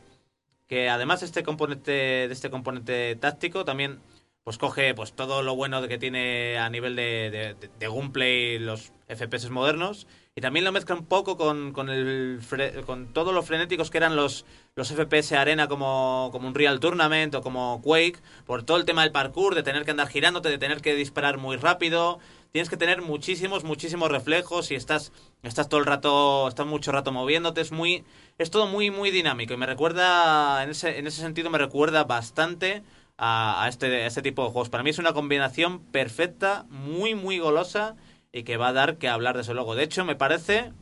que 0.67 0.89
además 0.89 1.21
de 1.21 1.27
este 1.27 1.43
componente 1.43 1.93
de 1.93 2.33
este 2.33 2.51
componente 2.51 3.15
táctico 3.17 3.65
también 3.65 4.01
pues 4.47 4.59
coge 4.59 4.95
pues 4.95 5.13
todo 5.13 5.43
lo 5.43 5.57
bueno 5.57 5.83
de 5.83 5.89
que 5.89 5.99
tiene 5.99 6.57
a 6.57 6.71
nivel 6.71 6.95
de, 6.95 7.31
de, 7.33 7.69
de- 7.81 7.89
gameplay 7.89 8.61
los 8.61 8.93
FPS 9.09 9.51
modernos 9.51 10.07
y 10.37 10.41
también 10.41 10.65
lo 10.65 10.71
mezcla 10.71 10.95
un 10.95 11.05
poco 11.05 11.37
con, 11.37 11.73
con 11.73 11.91
el 11.91 12.39
con 12.87 13.13
todos 13.13 13.35
los 13.35 13.45
frenéticos 13.45 13.91
que 13.91 13.99
eran 13.99 14.15
los 14.15 14.47
los 14.77 14.93
FPS 14.93 15.33
arena 15.33 15.67
como, 15.67 16.29
como 16.31 16.47
un 16.47 16.55
Real 16.55 16.79
Tournament 16.79 17.35
o 17.35 17.43
como 17.43 17.83
Quake 17.83 18.21
por 18.47 18.63
todo 18.63 18.77
el 18.77 18.85
tema 18.85 19.03
del 19.03 19.11
parkour 19.11 19.57
de 19.57 19.65
tener 19.65 19.85
que 19.85 19.91
andar 19.91 20.07
girándote 20.07 20.49
de 20.49 20.59
tener 20.59 20.81
que 20.81 20.95
disparar 20.95 21.39
muy 21.39 21.57
rápido. 21.57 22.21
Tienes 22.53 22.71
que 22.71 22.77
tener 22.77 23.03
muchísimos 23.03 23.65
muchísimos 23.65 24.13
reflejos 24.13 24.71
y 24.71 24.77
estás 24.77 25.11
estás 25.43 25.69
todo 25.69 25.81
el 25.81 25.87
rato 25.87 26.47
estás 26.47 26.67
mucho 26.67 26.93
rato 26.93 27.11
moviéndote. 27.11 27.63
Es 27.63 27.73
muy 27.73 28.05
es 28.39 28.53
todo 28.53 28.69
muy 28.69 28.93
muy 28.93 29.11
dinámico 29.11 29.55
y 29.55 29.57
me 29.57 29.67
recuerda 29.67 30.63
en 30.63 30.71
ese 30.71 30.99
en 30.99 31.09
ese 31.09 31.21
sentido 31.21 31.51
me 31.51 31.59
recuerda 31.59 32.05
bastante 32.05 32.85
a, 33.19 33.65
a 33.65 33.69
este, 33.69 33.87
a 34.03 34.07
este 34.07 34.23
tipo 34.23 34.45
de 34.45 34.51
juegos. 34.51 34.69
Para 34.69 34.83
mí 34.83 34.91
es 34.91 34.99
una 34.99 35.13
combinación 35.13 35.81
perfecta, 35.81 36.67
muy, 36.69 37.15
muy 37.15 37.39
golosa 37.39 37.97
y 38.33 38.43
que 38.43 38.57
va 38.57 38.69
a 38.69 38.73
dar 38.73 38.97
que 38.99 39.09
hablar 39.09 39.37
desde 39.37 39.55
luego. 39.55 39.75
De 39.75 39.85
hecho, 39.85 40.05
me 40.05 40.17
parece 40.17 40.73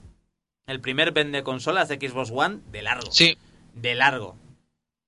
el 0.67 0.81
primer 0.81 1.13
vende 1.13 1.43
consolas 1.43 1.89
de 1.89 1.97
Xbox 1.97 2.31
One 2.33 2.61
de 2.71 2.83
largo. 2.83 3.11
Sí, 3.13 3.37
De 3.75 3.95
largo. 3.95 4.37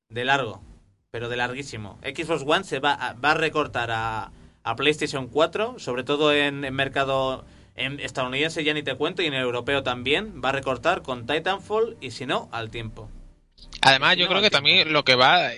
De 0.08 0.24
largo. 0.24 0.62
Pero 1.10 1.28
de 1.28 1.36
larguísimo. 1.36 1.98
Xbox 2.02 2.42
One 2.46 2.64
se 2.64 2.78
va 2.78 2.92
a, 2.92 3.14
va 3.14 3.30
a 3.32 3.34
recortar 3.34 3.90
a, 3.90 4.30
a 4.62 4.76
PlayStation 4.76 5.28
4, 5.28 5.78
sobre 5.78 6.04
todo 6.04 6.32
en, 6.34 6.64
en 6.64 6.74
mercado 6.74 7.44
en 7.74 8.00
estadounidense 8.00 8.64
ya 8.64 8.72
ni 8.74 8.82
te 8.82 8.94
cuento 8.96 9.22
y 9.22 9.26
en 9.26 9.34
europeo 9.34 9.82
también. 9.82 10.40
Va 10.44 10.50
a 10.50 10.52
recortar 10.52 11.02
con 11.02 11.26
Titanfall 11.26 11.96
y 12.00 12.10
si 12.10 12.26
no, 12.26 12.48
al 12.52 12.70
tiempo. 12.70 13.10
Además, 13.80 14.16
yo 14.16 14.24
No, 14.24 14.30
creo 14.30 14.42
que 14.42 14.50
tiempo. 14.50 14.56
también 14.56 14.92
lo 14.92 15.04
que 15.04 15.14
va, 15.14 15.52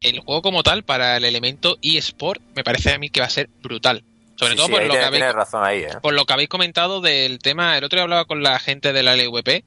el 0.00 0.20
juego 0.20 0.40
como 0.40 0.62
tal, 0.62 0.82
para 0.82 1.18
el 1.18 1.24
elemento 1.24 1.76
eSport, 1.82 2.40
me 2.54 2.64
parece 2.64 2.92
a 2.94 2.98
mí 2.98 3.10
que 3.10 3.20
va 3.20 3.26
a 3.26 3.30
ser 3.30 3.50
brutal. 3.62 4.02
Sobre 4.36 4.52
Sí, 4.52 4.56
todo 4.56 4.66
sí, 4.68 4.72
por 4.72 4.82
lo 4.86 4.92
que 4.94 5.00
habéis 5.00 5.32
razón 5.34 5.62
ahí, 5.62 5.80
¿eh? 5.80 5.88
por 6.02 6.14
lo 6.14 6.24
que 6.24 6.32
habéis 6.32 6.48
comentado 6.48 7.02
del 7.02 7.38
tema, 7.40 7.76
el 7.76 7.84
otro 7.84 7.98
día 7.98 8.04
hablaba 8.04 8.24
con 8.24 8.42
la 8.42 8.58
gente 8.58 8.94
de 8.94 9.02
la 9.02 9.14
LVP 9.14 9.62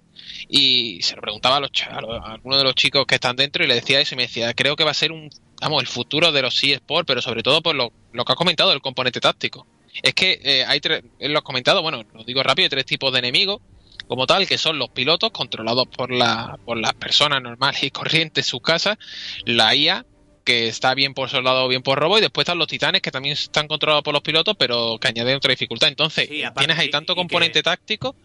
y 0.49 0.99
se 1.03 1.15
lo 1.15 1.21
preguntaba 1.21 1.57
a, 1.57 1.59
los, 1.59 1.69
a, 1.88 2.01
los- 2.01 2.25
a 2.25 2.31
algunos 2.34 2.57
de 2.57 2.63
los 2.63 2.73
chicos 2.73 3.05
que 3.05 3.13
están 3.15 3.36
dentro 3.36 3.63
y 3.63 3.67
le 3.67 3.75
decía 3.75 3.99
eso 3.99 4.15
y 4.15 4.17
me 4.17 4.23
decía, 4.23 4.51
creo 4.55 4.75
que 4.75 4.84
va 4.84 4.89
a 4.89 4.95
ser 4.95 5.11
un, 5.11 5.29
vamos, 5.61 5.84
el 5.84 5.88
futuro 5.88 6.31
de 6.31 6.41
los 6.41 6.63
eSports, 6.63 7.05
pero 7.05 7.21
sobre 7.21 7.43
todo 7.43 7.61
por 7.61 7.75
lo, 7.75 7.91
lo 8.13 8.25
que 8.25 8.31
has 8.31 8.38
comentado 8.38 8.71
del 8.71 8.81
componente 8.81 9.19
táctico. 9.19 9.67
Es 10.01 10.15
que 10.15 10.39
eh, 10.43 10.65
hay 10.67 10.79
tres, 10.79 11.03
él 11.19 11.31
lo 11.34 11.38
has 11.39 11.43
comentado, 11.43 11.84
bueno, 11.84 12.03
lo 12.11 12.23
digo 12.23 12.41
rápido, 12.41 12.65
hay 12.65 12.69
tres 12.69 12.86
tipos 12.88 13.13
de 13.13 13.19
enemigos 13.19 13.61
como 14.07 14.25
tal, 14.25 14.47
que 14.47 14.57
son 14.57 14.79
los 14.79 14.89
pilotos 14.89 15.29
controlados 15.29 15.88
por, 15.88 16.11
la, 16.11 16.57
por 16.65 16.77
las 16.77 16.95
personas 16.95 17.43
normales 17.43 17.84
y 17.84 17.91
corrientes 17.91 18.47
en 18.47 18.49
sus 18.49 18.61
casas, 18.63 18.97
la 19.45 19.75
IA, 19.75 20.03
que 20.43 20.67
está 20.67 20.93
bien 20.93 21.13
por 21.13 21.29
soldado 21.29 21.65
o 21.65 21.67
bien 21.67 21.81
por 21.83 21.99
robo, 21.99 22.17
y 22.17 22.21
después 22.21 22.43
están 22.45 22.57
los 22.57 22.67
titanes, 22.67 23.01
que 23.01 23.11
también 23.11 23.33
están 23.33 23.67
controlados 23.67 24.03
por 24.03 24.13
los 24.13 24.21
pilotos, 24.23 24.55
pero 24.57 24.97
que 24.99 25.07
añaden 25.07 25.37
otra 25.37 25.51
dificultad. 25.51 25.87
Entonces, 25.87 26.27
Sí, 26.27 26.43
aparte- 26.43 26.65
tienes 26.67 26.79
ahí 26.83 26.89
tanto 26.89 27.15
componente 27.15 27.59
que- 27.59 27.63
táctico 27.63 28.15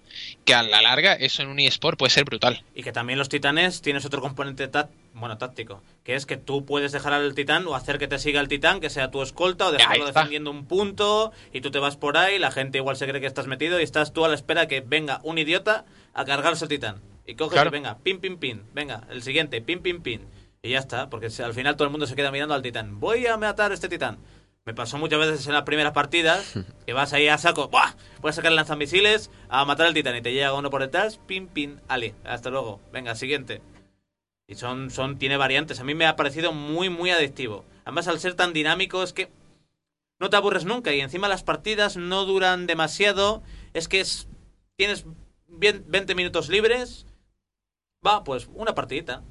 que 0.44 0.54
a 0.54 0.62
la 0.62 0.82
larga 0.82 1.12
eso 1.14 1.42
en 1.42 1.48
un 1.48 1.60
eSport 1.60 1.98
puede 1.98 2.10
ser 2.10 2.24
brutal. 2.24 2.62
Y 2.74 2.82
que 2.82 2.92
también 2.92 3.18
los 3.18 3.28
titanes 3.28 3.82
tienes 3.82 4.04
otro 4.04 4.20
componente 4.20 4.68
bueno, 5.14 5.38
táctico, 5.38 5.82
que 6.04 6.14
es 6.14 6.26
que 6.26 6.36
tú 6.36 6.64
puedes 6.64 6.92
dejar 6.92 7.12
al 7.12 7.34
titán 7.34 7.66
o 7.66 7.74
hacer 7.74 7.98
que 7.98 8.06
te 8.08 8.18
siga 8.18 8.40
el 8.40 8.48
titán, 8.48 8.80
que 8.80 8.88
sea 8.90 9.10
tu 9.10 9.20
escolta, 9.22 9.66
o 9.66 9.72
dejarlo 9.72 10.06
defendiendo 10.06 10.50
un 10.50 10.66
punto, 10.66 11.32
y 11.52 11.60
tú 11.60 11.70
te 11.70 11.78
vas 11.78 11.96
por 11.96 12.16
ahí, 12.16 12.38
la 12.38 12.50
gente 12.52 12.78
igual 12.78 12.96
se 12.96 13.06
cree 13.08 13.20
que 13.20 13.26
estás 13.26 13.46
metido 13.48 13.80
y 13.80 13.82
estás 13.82 14.12
tú 14.12 14.24
a 14.24 14.28
la 14.28 14.34
espera 14.34 14.68
que 14.68 14.80
venga 14.80 15.20
un 15.24 15.38
idiota 15.38 15.84
a 16.14 16.24
cargarse 16.24 16.64
el 16.64 16.68
titán. 16.68 17.00
Y 17.26 17.34
coges 17.34 17.54
Claro. 17.54 17.68
y 17.68 17.72
venga, 17.72 17.98
pin, 17.98 18.20
pin, 18.20 18.38
pin, 18.38 18.62
venga, 18.74 19.06
el 19.10 19.22
siguiente, 19.22 19.60
pin, 19.60 19.80
pin, 19.80 20.00
pin. 20.02 20.22
Y 20.68 20.72
ya 20.72 20.80
está, 20.80 21.08
porque 21.08 21.28
al 21.42 21.54
final 21.54 21.76
todo 21.76 21.84
el 21.84 21.90
mundo 21.90 22.06
se 22.06 22.14
queda 22.14 22.30
mirando 22.30 22.52
al 22.52 22.60
titán. 22.60 23.00
Voy 23.00 23.26
a 23.26 23.38
matar 23.38 23.70
a 23.70 23.74
este 23.74 23.88
titán. 23.88 24.18
Me 24.66 24.74
pasó 24.74 24.98
muchas 24.98 25.18
veces 25.18 25.46
en 25.46 25.54
las 25.54 25.62
primeras 25.62 25.94
partidas 25.94 26.52
que 26.86 26.92
vas 26.92 27.14
ahí 27.14 27.26
a 27.26 27.38
saco, 27.38 27.68
¡buah! 27.68 27.94
Voy 28.20 28.28
a 28.28 28.32
sacar 28.34 28.50
el 28.52 28.56
lanzamisiles 28.56 29.30
a 29.48 29.64
matar 29.64 29.86
al 29.86 29.94
titán 29.94 30.14
y 30.16 30.20
te 30.20 30.34
llega 30.34 30.52
uno 30.52 30.68
por 30.68 30.82
detrás, 30.82 31.16
pin, 31.26 31.48
pin, 31.48 31.80
ale, 31.88 32.14
hasta 32.22 32.50
luego. 32.50 32.82
Venga, 32.92 33.14
siguiente. 33.14 33.62
Y 34.46 34.56
son, 34.56 34.90
son, 34.90 35.18
tiene 35.18 35.38
variantes. 35.38 35.80
A 35.80 35.84
mí 35.84 35.94
me 35.94 36.04
ha 36.04 36.16
parecido 36.16 36.52
muy, 36.52 36.90
muy 36.90 37.08
adictivo. 37.12 37.64
Además, 37.86 38.06
al 38.06 38.20
ser 38.20 38.34
tan 38.34 38.52
dinámico, 38.52 39.02
es 39.02 39.14
que 39.14 39.30
no 40.20 40.28
te 40.28 40.36
aburres 40.36 40.66
nunca. 40.66 40.92
Y 40.92 41.00
encima 41.00 41.28
las 41.28 41.44
partidas 41.44 41.96
no 41.96 42.26
duran 42.26 42.66
demasiado. 42.66 43.42
Es 43.72 43.88
que 43.88 44.00
es, 44.00 44.28
tienes 44.76 45.06
bien- 45.46 45.86
20 45.88 46.14
minutos 46.14 46.50
libres. 46.50 47.06
Va, 48.06 48.22
pues 48.22 48.50
una 48.52 48.74
partidita. 48.74 49.22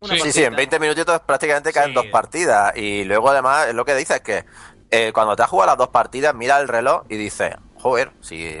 Una 0.00 0.14
Sí, 0.14 0.20
Sí, 0.20 0.32
sí, 0.32 0.38
en 0.44 0.52
partidita. 0.52 0.56
20 0.56 0.78
minutitos 0.80 1.20
prácticamente 1.22 1.72
caen 1.72 1.88
Sí. 1.88 1.94
dos 1.94 2.06
partidas. 2.06 2.76
Y 2.76 3.04
luego, 3.04 3.30
además, 3.30 3.72
lo 3.74 3.84
que 3.84 3.94
dices 3.94 4.16
es 4.16 4.22
que 4.22 4.44
eh, 4.90 5.12
cuando 5.12 5.36
te 5.36 5.42
has 5.42 5.50
jugado 5.50 5.66
las 5.72 5.78
dos 5.78 5.88
partidas, 5.88 6.34
mira 6.34 6.58
el 6.60 6.68
reloj 6.68 7.02
y 7.08 7.16
dices, 7.16 7.54
joder, 7.76 8.12
si. 8.20 8.56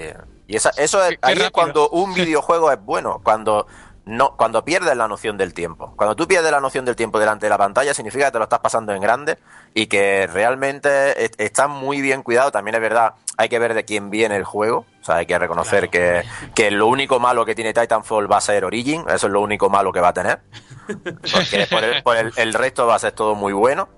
Y 0.46 0.56
esa- 0.56 0.72
eso 0.76 1.02
es, 1.04 1.16
ahí 1.22 1.38
es 1.38 1.50
cuando 1.50 1.88
un 1.90 2.12
videojuego 2.14 2.70
es 2.72 2.80
bueno. 2.80 3.20
Cuando. 3.22 3.66
No, 4.10 4.36
cuando 4.38 4.64
pierdes 4.64 4.96
la 4.96 5.06
noción 5.06 5.36
del 5.36 5.52
tiempo. 5.52 5.92
Cuando 5.94 6.16
tú 6.16 6.26
pierdes 6.26 6.50
la 6.50 6.60
noción 6.60 6.86
del 6.86 6.96
tiempo 6.96 7.18
delante 7.18 7.44
de 7.44 7.50
la 7.50 7.58
pantalla, 7.58 7.92
significa 7.92 8.24
que 8.24 8.32
te 8.32 8.38
lo 8.38 8.44
estás 8.44 8.60
pasando 8.60 8.94
en 8.94 9.02
grande 9.02 9.36
y 9.74 9.86
que 9.86 10.26
realmente 10.26 11.24
es- 11.26 11.32
está 11.36 11.68
muy 11.68 12.00
bien 12.00 12.22
cuidado. 12.22 12.50
También 12.50 12.74
es 12.76 12.80
verdad, 12.80 13.14
hay 13.36 13.50
que 13.50 13.58
ver 13.58 13.74
de 13.74 13.84
quién 13.84 14.08
viene 14.08 14.36
el 14.36 14.44
juego. 14.44 14.86
O 15.02 15.04
sea, 15.04 15.16
hay 15.16 15.26
que 15.26 15.38
reconocer 15.38 15.90
que, 15.90 16.22
que 16.54 16.70
lo 16.70 16.86
único 16.86 17.20
malo 17.20 17.44
que 17.44 17.54
tiene 17.54 17.74
Titanfall 17.74 18.32
va 18.32 18.38
a 18.38 18.40
ser 18.40 18.64
Origin. 18.64 19.04
Eso 19.08 19.26
es 19.26 19.32
lo 19.32 19.42
único 19.42 19.68
malo 19.68 19.92
que 19.92 20.00
va 20.00 20.08
a 20.08 20.14
tener. 20.14 20.40
Porque 20.88 21.66
por 21.70 21.84
el, 21.84 22.02
por 22.02 22.16
el- 22.16 22.32
el 22.36 22.54
resto 22.54 22.86
va 22.86 22.94
a 22.94 22.98
ser 22.98 23.12
todo 23.12 23.34
muy 23.34 23.52
bueno. 23.52 23.90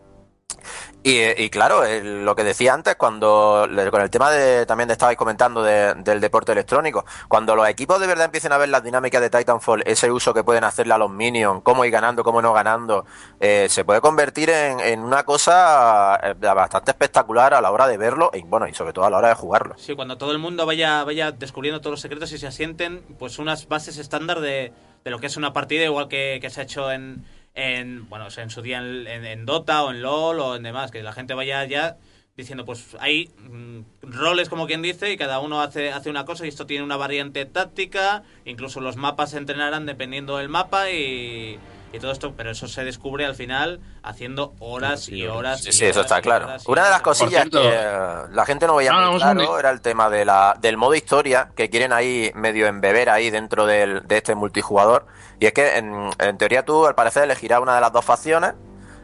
Y, 1.03 1.19
y 1.43 1.49
claro, 1.49 1.83
el- 1.85 2.27
lo 2.27 2.37
que 2.37 2.45
decía 2.45 2.75
antes, 2.75 2.97
cuando 2.97 3.67
con 3.91 4.03
el 4.03 4.11
tema 4.11 4.31
de 4.31 4.67
también 4.67 4.91
estabais 4.91 5.17
comentando 5.17 5.63
de- 5.63 5.95
del 5.95 6.21
deporte 6.21 6.53
electrónico, 6.53 7.07
cuando 7.27 7.57
los 7.57 7.67
equipos 7.69 7.99
de 8.01 8.07
verdad 8.07 8.27
empiecen 8.27 8.53
a 8.53 8.59
ver 8.59 8.69
las 8.69 8.85
dinámicas 8.85 9.23
de 9.23 9.31
Titanfall, 9.31 9.83
ese 9.87 10.11
uso 10.13 10.35
que 10.35 10.45
pueden 10.45 10.63
hacerle 10.63 10.93
a 10.93 10.99
los 10.99 11.11
minions, 11.11 11.63
cómo 11.63 11.87
ir 11.87 11.91
ganando, 11.91 12.23
cómo 12.23 12.43
no 12.43 12.53
ganando, 12.53 13.07
eh, 13.41 13.67
se 13.71 13.83
puede 13.87 14.03
convertir 14.03 14.51
en, 14.51 14.79
en 14.81 15.01
una 15.01 15.23
cosa 15.25 16.21
eh, 16.23 16.35
bastante 16.39 16.91
espectacular 16.91 17.55
a 17.55 17.63
la 17.63 17.71
hora 17.71 17.87
de 17.87 17.97
verlo 17.97 18.31
y 18.35 18.43
bueno, 18.43 18.69
y 18.69 18.75
sobre 18.75 18.93
todo 18.93 19.07
a 19.07 19.11
la 19.11 19.17
hora 19.17 19.29
de 19.29 19.35
jugarlo. 19.37 19.75
Sí, 19.79 19.95
cuando 19.95 20.19
todo 20.19 20.33
el 20.33 20.39
mundo 20.39 20.67
vaya, 20.67 21.03
vaya 21.05 21.33
descubriendo 21.33 21.81
todos 21.81 21.93
los 21.93 22.01
secretos 22.03 22.31
y 22.33 22.39
se 22.39 22.47
asienten, 22.47 23.03
pues 23.19 23.39
unas 23.39 23.67
bases 23.69 23.97
estándar 23.97 24.41
de, 24.41 24.73
de 25.03 25.11
lo 25.11 25.19
que 25.19 25.29
es 25.29 25.39
una 25.39 25.55
partida, 25.55 25.83
igual 25.85 26.09
que, 26.09 26.39
que 26.43 26.51
se 26.51 26.61
ha 26.61 26.65
hecho 26.65 26.93
en, 26.93 27.25
en 27.55 28.09
bueno, 28.09 28.29
en 28.37 28.51
su 28.51 28.63
día 28.63 28.79
en 28.79 29.47
Dota 29.47 29.83
o 29.85 29.91
en 29.91 30.03
LOL 30.03 30.41
o 30.41 30.57
en 30.57 30.63
demás, 30.63 30.91
que 30.91 31.03
la 31.03 31.13
gente 31.13 31.35
vaya 31.35 31.65
ya 31.65 31.97
diciendo, 32.37 32.65
pues 32.65 32.97
hay 32.99 33.31
mm, 33.39 33.81
roles 34.03 34.49
como 34.49 34.67
quien 34.67 34.83
dice 34.83 35.13
y 35.13 35.17
cada 35.17 35.41
uno 35.41 35.61
hace, 35.61 35.93
hace 35.93 36.11
una 36.11 36.25
cosa 36.25 36.47
y 36.47 36.49
esto 36.49 36.67
tiene 36.67 36.85
una 36.85 36.97
variante 36.97 37.45
táctica, 37.45 38.23
incluso 38.45 38.81
los 38.81 38.97
mapas 38.97 39.31
se 39.31 39.39
entrenarán 39.39 39.87
dependiendo 39.87 40.39
del 40.39 40.49
mapa 40.49 40.91
y, 40.91 41.59
y 41.93 41.99
todo 41.99 42.13
esto, 42.13 42.35
pero 42.37 42.51
eso 42.53 42.69
se 42.69 42.85
descubre 42.85 43.25
al 43.27 43.35
final 43.35 43.81
haciendo 44.03 44.55
horas 44.61 45.09
y 45.09 45.27
horas. 45.27 45.63
Sí, 45.63 45.71
y 45.71 45.73
sí, 45.73 45.85
eso 45.87 46.01
horas 46.01 46.11
está 46.13 46.19
y 46.21 46.23
claro. 46.23 46.49
Una 46.67 46.85
de 46.85 46.91
las 46.91 47.03
cosillas 47.03 47.43
cierto- 47.43 47.61
que 47.63 47.69
eh, 47.73 48.27
la 48.31 48.47
gente 48.47 48.67
no 48.67 48.77
veía 48.77 48.93
No, 48.93 49.11
muy 49.13 49.21
claro 49.21 49.59
era 49.59 49.71
el 49.71 49.81
tema 49.81 50.09
de 50.09 50.25
la, 50.25 50.57
del 50.61 50.77
modo 50.77 50.95
historia, 50.95 51.51
que 51.57 51.69
quieren 51.69 51.93
ahí 51.93 52.31
medio 52.35 52.67
embeber 52.67 53.11
ahí 53.11 53.31
dentro 53.31 53.67
del, 53.67 54.07
de 54.07 54.17
este 54.19 54.35
multijugador. 54.35 55.07
Y 55.41 55.47
es 55.47 55.53
que 55.53 55.77
en, 55.79 56.11
en 56.19 56.39
teoría 56.39 56.65
tú 56.65 56.87
al 56.87 56.95
parecer 56.95 57.25
elegirás 57.25 57.61
una 57.61 57.75
de 57.75 57.81
las 57.81 57.93
dos 57.93 58.05
facciones 58.05 58.55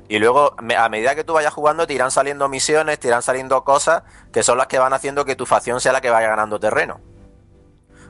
y 0.09 0.18
luego 0.20 0.55
a 0.76 0.89
medida 0.89 1.16
que 1.16 1.24
tú 1.24 1.32
vayas 1.32 1.53
jugando 1.53 1.84
te 1.87 1.95
irán 1.95 2.12
saliendo 2.12 2.49
misiones, 2.49 3.01
te 3.01 3.09
irán 3.09 3.22
saliendo 3.22 3.64
cosas 3.64 4.05
que 4.32 4.45
son 4.45 4.57
las 4.59 4.68
que 4.68 4.78
van 4.78 4.93
haciendo 4.93 5.24
que 5.24 5.34
tu 5.34 5.47
facción 5.47 5.80
sea 5.80 5.93
la 5.93 6.01
que 6.01 6.11
vaya 6.11 6.28
ganando 6.28 6.61
terreno. 6.61 7.01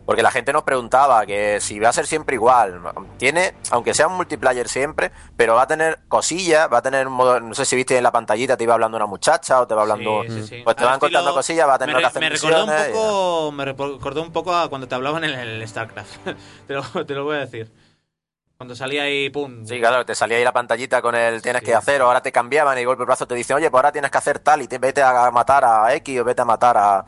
Porque 0.07 0.22
la 0.22 0.30
gente 0.30 0.52
nos 0.52 0.62
preguntaba 0.62 1.26
que 1.26 1.61
si 1.61 1.80
va 1.80 1.88
a 1.88 1.92
ser 1.92 2.07
siempre 2.07 2.36
igual. 2.36 2.80
Tiene, 3.18 3.54
aunque 3.72 3.92
sea 3.92 4.07
un 4.07 4.14
multiplayer 4.14 4.68
siempre, 4.68 5.11
pero 5.36 5.57
va 5.57 5.62
a 5.62 5.66
tener 5.66 5.98
cosillas, 6.07 6.72
va 6.72 6.78
a 6.78 6.82
tener 6.82 7.09
un 7.09 7.12
modo, 7.12 7.40
no 7.40 7.54
sé 7.54 7.64
si 7.64 7.74
viste 7.74 7.96
en 7.98 8.04
la 8.04 8.12
pantallita, 8.12 8.57
te 8.57 8.62
iba 8.62 8.72
hablando 8.74 8.96
una 8.96 9.07
muchacha 9.07 9.61
o 9.61 9.66
te 9.66 9.74
va 9.74 9.82
hablando... 9.82 10.22
Sí, 10.22 10.30
sí, 10.30 10.46
sí. 10.46 10.61
Pues 10.62 10.76
te 10.76 10.84
Al 10.84 10.90
van 10.90 11.00
contando 11.00 11.34
cosillas, 11.34 11.68
va 11.68 11.74
a 11.74 11.78
tener 11.78 11.96
me, 11.96 12.02
re- 12.02 12.20
me 12.20 12.28
recordó 12.30 12.64
un 12.64 12.70
poco 12.92 13.52
me 13.52 13.64
recordó 13.64 14.22
un 14.22 14.32
poco 14.32 14.54
a 14.54 14.68
cuando 14.68 14.86
te 14.86 14.94
hablaban 14.94 15.24
en 15.24 15.30
el, 15.30 15.61
el 15.61 15.68
StarCraft 15.68 16.16
te, 16.68 16.74
lo, 16.74 16.82
te 17.04 17.14
lo 17.14 17.24
voy 17.24 17.36
a 17.36 17.40
decir 17.40 17.70
cuando 18.57 18.74
salía 18.76 19.02
ahí 19.02 19.28
pum 19.28 19.66
Sí, 19.66 19.78
claro, 19.80 20.07
te 20.07 20.14
salía 20.14 20.38
ahí 20.38 20.44
la 20.44 20.52
pantallita 20.52 21.02
con 21.02 21.14
el 21.16 21.42
tienes 21.42 21.61
Sí. 21.61 21.66
que 21.66 21.74
hacer, 21.74 22.00
o 22.00 22.07
ahora 22.07 22.22
te 22.22 22.30
cambiaban 22.32 22.78
y 22.78 22.84
golpe 22.84 23.02
el 23.02 23.07
brazo 23.07 23.26
te 23.26 23.34
dicen, 23.34 23.57
oye, 23.57 23.70
pues 23.70 23.78
ahora 23.80 23.92
tienes 23.92 24.11
que 24.11 24.18
hacer 24.18 24.38
tal 24.38 24.62
y 24.62 24.68
te, 24.68 24.78
vete 24.78 25.02
a 25.02 25.30
matar 25.32 25.64
a 25.64 25.92
X 25.96 26.20
o 26.20 26.24
vete 26.24 26.42
a 26.42 26.44
matar 26.46 26.76
a... 26.78 27.04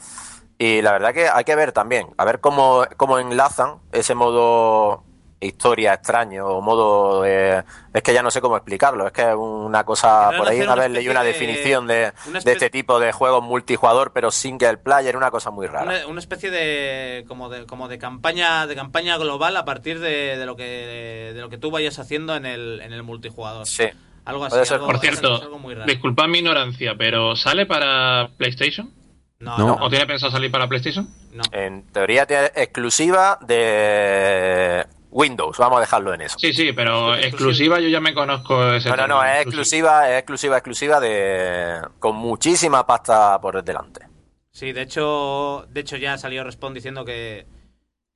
Y 0.59 0.83
la 0.83 0.93
verdad 0.93 1.15
que 1.15 1.29
hay 1.29 1.45
que 1.45 1.55
ver 1.55 1.71
también, 1.73 2.09
a 2.17 2.25
ver 2.25 2.41
cómo, 2.41 2.85
cómo 2.97 3.19
enlazan 3.21 3.77
ese 3.93 4.15
modo 4.17 5.05
historia 5.41 5.95
extraño 5.95 6.49
o 6.49 6.61
modo 6.61 7.23
de... 7.23 7.63
Es 7.95 8.03
que 8.03 8.13
ya 8.13 8.25
no 8.25 8.31
sé 8.33 8.41
cómo 8.41 8.57
explicarlo, 8.57 9.07
es 9.07 9.13
que 9.13 9.23
es 9.23 9.37
una 9.37 9.85
cosa... 9.85 10.33
Por 10.37 10.49
ahí 10.49 10.61
una 10.61 10.75
vez 10.75 10.91
leí 10.91 11.09
una 11.09 11.23
de- 11.23 11.29
definición 11.29 11.87
de, 11.87 12.13
una 12.27 12.41
de 12.41 12.53
este 12.53 12.71
tipo 12.71 12.99
de 12.99 13.13
juegos 13.13 13.45
multijugador 13.45 14.13
pero 14.13 14.33
single 14.33 14.79
player, 14.79 15.17
una 15.17 15.31
cosa 15.31 15.53
muy 15.53 15.69
rara. 15.69 15.85
una, 15.85 16.07
una 16.09 16.19
especie 16.19 16.51
de 16.51 17.25
como 17.29 17.49
de 17.51 17.65
como 17.67 17.87
de 17.87 17.99
campaña 17.99 18.67
de 18.67 18.75
campaña 18.75 19.17
global 19.17 19.57
a 19.57 19.65
partir 19.65 20.01
de, 20.01 20.37
de 20.37 20.45
lo 20.45 20.57
que 20.57 21.31
de 21.35 21.41
lo 21.41 21.49
que 21.51 21.59
tú 21.59 21.71
vayas 21.71 22.01
haciendo 22.01 22.35
en 22.35 22.45
el, 22.45 22.81
en 22.81 22.93
el 22.93 23.05
multijugador 23.05 23.65
Sí. 23.65 23.85
algo 24.25 24.45
así 24.45 24.57
algo- 24.75 24.87
Por 24.87 24.99
cierto, 24.99 25.37
algo 25.41 25.61
muy 25.61 25.75
raro. 25.75 25.87
disculpad 25.87 26.27
mi 26.27 26.39
ignorancia, 26.39 26.97
pero 26.99 27.37
¿sale 27.37 27.65
para 27.65 28.31
PlayStation? 28.39 28.93
No, 29.41 29.57
No. 29.59 29.75
¿O 29.81 29.89
tiene 29.91 30.07
pensado 30.07 30.33
salir 30.33 30.51
para 30.51 30.69
PlayStation? 30.69 31.09
no. 31.33 31.43
En 31.53 31.85
teoría 31.93 32.27
tiene 32.27 32.47
exclusiva 32.57 33.39
de 33.47 34.87
Windows, 35.11 35.57
vamos 35.59 35.79
a 35.79 35.81
dejarlo 35.81 36.13
en 36.15 36.23
eso. 36.23 36.39
Sí, 36.39 36.53
sí, 36.53 36.73
pero 36.73 37.15
exclusiva 37.15 37.81
yo 37.81 37.89
ya 37.89 38.01
me 38.01 38.15
conozco 38.15 38.73
ese 38.75 38.91
No, 38.91 39.07
no, 39.07 39.25
es 39.25 39.43
exclusiva, 39.43 40.11
es 40.11 40.19
exclusiva, 40.19 40.57
exclusiva 40.59 41.01
de 41.01 41.81
con 41.99 42.17
muchísima 42.17 42.87
pasta 42.87 43.41
por 43.41 43.63
delante. 43.63 44.07
Sí, 44.51 44.73
de 44.73 44.83
hecho, 44.83 45.67
de 45.71 45.81
hecho 45.81 45.97
ya 45.97 46.19
salió 46.19 46.43
Respawn 46.45 46.75
diciendo 46.75 47.05
que, 47.05 47.47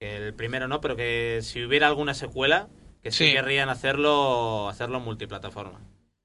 que 0.01 0.16
el 0.16 0.35
primero 0.35 0.66
no, 0.66 0.81
pero 0.81 0.97
que 0.97 1.39
si 1.43 1.64
hubiera 1.64 1.87
alguna 1.87 2.14
secuela, 2.14 2.68
que 3.03 3.11
sí, 3.12 3.27
Sí. 3.29 3.33
querrían 3.33 3.68
hacerlo, 3.68 4.68
hacerlo 4.68 4.99
multiplataforma. 5.01 5.81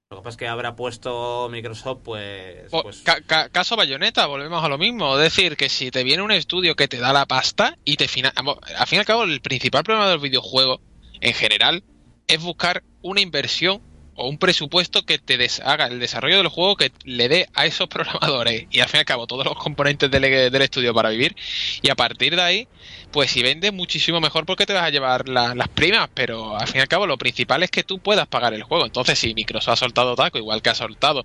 Lo 0.10 0.18
que 0.20 0.24
pasa 0.24 0.30
es 0.30 0.38
que 0.38 0.47
habrá 0.47 0.74
puesto 0.78 1.49
Microsoft, 1.51 1.99
pues, 2.05 2.72
O- 2.72 2.82
pues 2.84 3.01
ca- 3.03 3.20
ca- 3.26 3.49
caso 3.49 3.76
bayoneta, 3.76 4.26
volvemos 4.26 4.64
a 4.64 4.70
lo 4.70 4.78
mismo. 4.78 5.18
Es 5.18 5.24
decir, 5.36 5.58
que 5.58 5.68
si 5.68 5.91
te 5.91 6.05
viene 6.05 6.24
un 6.24 6.32
estudio 6.32 6.78
que 6.78 6.88
te 6.88 6.97
da 6.97 7.12
la 7.12 7.26
pasta 7.26 7.78
y 7.84 7.97
te 7.97 8.08
fina... 8.08 8.32
vamos, 8.34 8.58
Al 8.78 8.88
fin 8.88 8.97
y 8.97 8.99
al 9.01 9.05
cabo, 9.05 9.24
el 9.24 9.41
principal 9.41 9.84
problema 9.84 10.08
del 10.10 10.20
videojuego, 10.20 10.80
en 11.20 11.34
general, 11.34 11.84
es 12.28 12.41
buscar 12.41 12.84
una 13.01 13.20
inversión 13.20 13.82
o 14.18 14.28
un 14.28 14.38
presupuesto 14.38 15.03
que 15.03 15.20
te 15.20 15.38
des- 15.38 15.61
haga 15.61 15.86
el 15.88 15.99
desarrollo 15.99 16.38
del 16.38 16.47
juego 16.49 16.76
que 16.76 16.91
le 17.05 17.30
dé 17.30 17.47
a 17.53 17.65
esos 17.65 17.88
programadores 17.88 18.65
y 18.72 18.80
al 18.82 18.89
fin 18.89 18.97
y 18.97 18.99
al 18.99 19.05
cabo 19.05 19.28
todos 19.28 19.45
los 19.45 19.55
componentes 19.55 20.11
del, 20.11 20.22
del 20.51 20.61
estudio 20.61 20.93
para 20.93 21.09
vivir. 21.09 21.36
Y 21.82 21.89
a 21.89 21.95
partir 21.95 22.36
de 22.36 22.41
ahí, 22.41 22.68
pues 23.11 23.32
si 23.32 23.41
vendes 23.43 23.72
muchísimo 23.72 24.20
mejor 24.20 24.45
porque 24.45 24.65
te 24.65 24.74
vas 24.74 24.84
a 24.84 24.89
llevar 24.89 25.30
la- 25.30 25.55
las 25.55 25.70
primas, 25.70 26.09
pero 26.13 26.57
al 26.59 26.68
fin 26.68 26.78
y 26.78 26.82
al 26.82 26.88
cabo 26.88 27.05
lo 27.07 27.18
principal 27.18 27.63
es 27.63 27.72
que 27.72 27.84
tú 27.84 27.99
puedas 27.99 28.28
pagar 28.28 28.53
el 28.53 28.63
juego. 28.63 28.86
Entonces, 28.86 29.18
si 29.18 29.34
Microsoft 29.34 29.74
ha 29.74 29.76
soltado 29.78 30.15
Taco, 30.15 30.38
igual 30.38 30.61
que 30.61 30.70
ha 30.72 30.76
soltado 30.76 31.24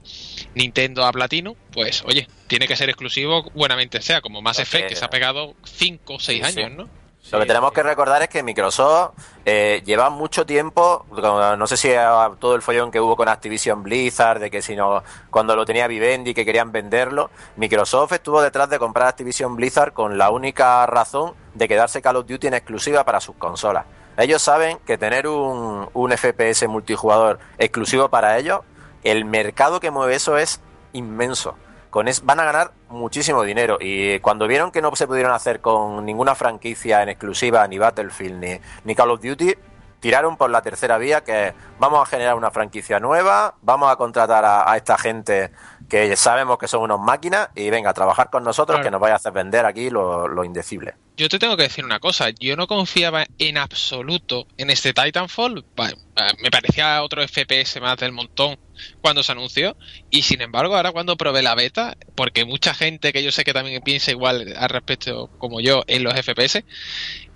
Nintendo 0.54 1.04
a 1.04 1.12
Platino, 1.12 1.56
pues 1.72 2.02
oye, 2.06 2.28
tiene 2.46 2.68
que 2.68 2.76
ser 2.76 2.88
exclusivo 2.90 3.50
buenamente 3.54 4.00
sea, 4.02 4.20
como 4.20 4.42
Mass 4.42 4.58
Effect, 4.58 4.88
que- 4.90 4.96
se 4.96 5.04
ha 5.04 5.10
pegado 5.10 5.54
5 5.64 6.14
o 6.14 6.20
6 6.20 6.46
Sí, 6.46 6.52
sí. 6.52 6.60
años, 6.60 6.76
¿no? 6.76 7.01
Lo 7.30 7.38
que 7.38 7.46
tenemos 7.46 7.70
sí. 7.70 7.74
que 7.76 7.82
recordar 7.84 8.20
es 8.22 8.28
que 8.28 8.42
Microsoft 8.42 9.12
eh, 9.44 9.80
lleva 9.86 10.10
mucho 10.10 10.44
tiempo, 10.44 11.06
no 11.12 11.66
sé 11.66 11.76
si 11.76 11.92
a- 11.94 12.30
todo 12.38 12.54
el 12.56 12.62
follón 12.62 12.90
que 12.90 13.00
hubo 13.00 13.16
con 13.16 13.28
Activision 13.28 13.82
Blizzard, 13.82 14.40
de 14.40 14.50
que 14.50 14.60
si 14.60 14.74
no, 14.76 15.02
cuando 15.30 15.54
lo 15.56 15.64
tenía 15.64 15.86
Vivendi, 15.86 16.34
que 16.34 16.44
querían 16.44 16.72
venderlo, 16.72 17.30
Microsoft 17.56 18.12
estuvo 18.12 18.42
detrás 18.42 18.68
de 18.70 18.78
comprar 18.78 19.06
Activision 19.08 19.54
Blizzard 19.56 19.92
con 19.92 20.18
la 20.18 20.30
única 20.30 20.84
razón 20.86 21.34
de 21.54 21.68
quedarse 21.68 22.02
Call 22.02 22.16
of 22.16 22.26
Duty 22.26 22.48
en 22.48 22.54
exclusiva 22.54 23.04
para 23.04 23.20
sus 23.20 23.36
consolas. 23.36 23.86
Ellos 24.16 24.42
saben 24.42 24.78
que 24.84 24.98
tener 24.98 25.26
un, 25.26 25.88
un 25.94 26.12
FPS 26.12 26.66
multijugador 26.68 27.38
exclusivo 27.56 28.08
para 28.10 28.36
ellos 28.36 28.60
el 29.04 29.24
mercado 29.24 29.80
que 29.80 29.90
mueve 29.90 30.16
eso 30.16 30.36
es 30.36 30.60
inmenso. 30.92 31.54
Con 31.92 32.08
es, 32.08 32.24
van 32.24 32.40
a 32.40 32.44
ganar 32.44 32.72
muchísimo 32.88 33.42
dinero. 33.42 33.76
Y 33.78 34.18
cuando 34.20 34.48
vieron 34.48 34.70
que 34.70 34.80
no 34.80 34.96
se 34.96 35.06
pudieron 35.06 35.30
hacer 35.30 35.60
con 35.60 36.06
ninguna 36.06 36.34
franquicia 36.34 37.02
en 37.02 37.10
exclusiva, 37.10 37.68
ni 37.68 37.76
Battlefield, 37.76 38.40
ni, 38.40 38.58
ni 38.84 38.94
Call 38.94 39.10
of 39.10 39.20
Duty, 39.20 39.54
tiraron 40.00 40.38
por 40.38 40.48
la 40.48 40.62
tercera 40.62 40.96
vía 40.96 41.22
que 41.22 41.52
vamos 41.78 42.00
a 42.00 42.06
generar 42.06 42.34
una 42.34 42.50
franquicia 42.50 42.98
nueva, 42.98 43.56
vamos 43.60 43.92
a 43.92 43.96
contratar 43.96 44.42
a, 44.42 44.72
a 44.72 44.78
esta 44.78 44.96
gente 44.96 45.50
que 45.92 46.16
sabemos 46.16 46.56
que 46.56 46.66
son 46.68 46.80
unos 46.80 46.98
máquinas 46.98 47.50
y 47.54 47.68
venga 47.68 47.90
a 47.90 47.92
trabajar 47.92 48.30
con 48.30 48.42
nosotros 48.44 48.76
Claro. 48.76 48.84
que 48.86 48.90
nos 48.90 49.00
vaya 49.00 49.12
a 49.12 49.16
hacer 49.16 49.30
vender 49.32 49.66
aquí 49.66 49.90
lo, 49.90 50.26
lo 50.26 50.42
indecible. 50.42 50.94
Yo 51.18 51.28
te 51.28 51.38
tengo 51.38 51.54
que 51.58 51.64
decir 51.64 51.84
una 51.84 52.00
cosa, 52.00 52.30
yo 52.30 52.56
no 52.56 52.66
confiaba 52.66 53.26
en 53.38 53.58
absoluto 53.58 54.46
en 54.56 54.70
este 54.70 54.94
Titanfall, 54.94 55.62
va, 55.78 55.90
me 56.42 56.50
parecía 56.50 57.02
otro 57.02 57.20
FPS 57.22 57.78
más 57.82 57.98
del 57.98 58.12
montón 58.12 58.58
cuando 59.02 59.22
se 59.22 59.32
anunció 59.32 59.76
y 60.08 60.22
sin 60.22 60.40
embargo 60.40 60.74
ahora 60.74 60.92
cuando 60.92 61.18
probé 61.18 61.42
la 61.42 61.54
beta, 61.54 61.94
porque 62.14 62.46
mucha 62.46 62.72
gente 62.72 63.12
que 63.12 63.22
yo 63.22 63.30
sé 63.30 63.44
que 63.44 63.52
también 63.52 63.82
piensa 63.82 64.10
igual 64.12 64.54
al 64.58 64.70
respecto 64.70 65.28
como 65.36 65.60
yo 65.60 65.84
en 65.86 66.04
los 66.04 66.14
FPS, 66.14 66.64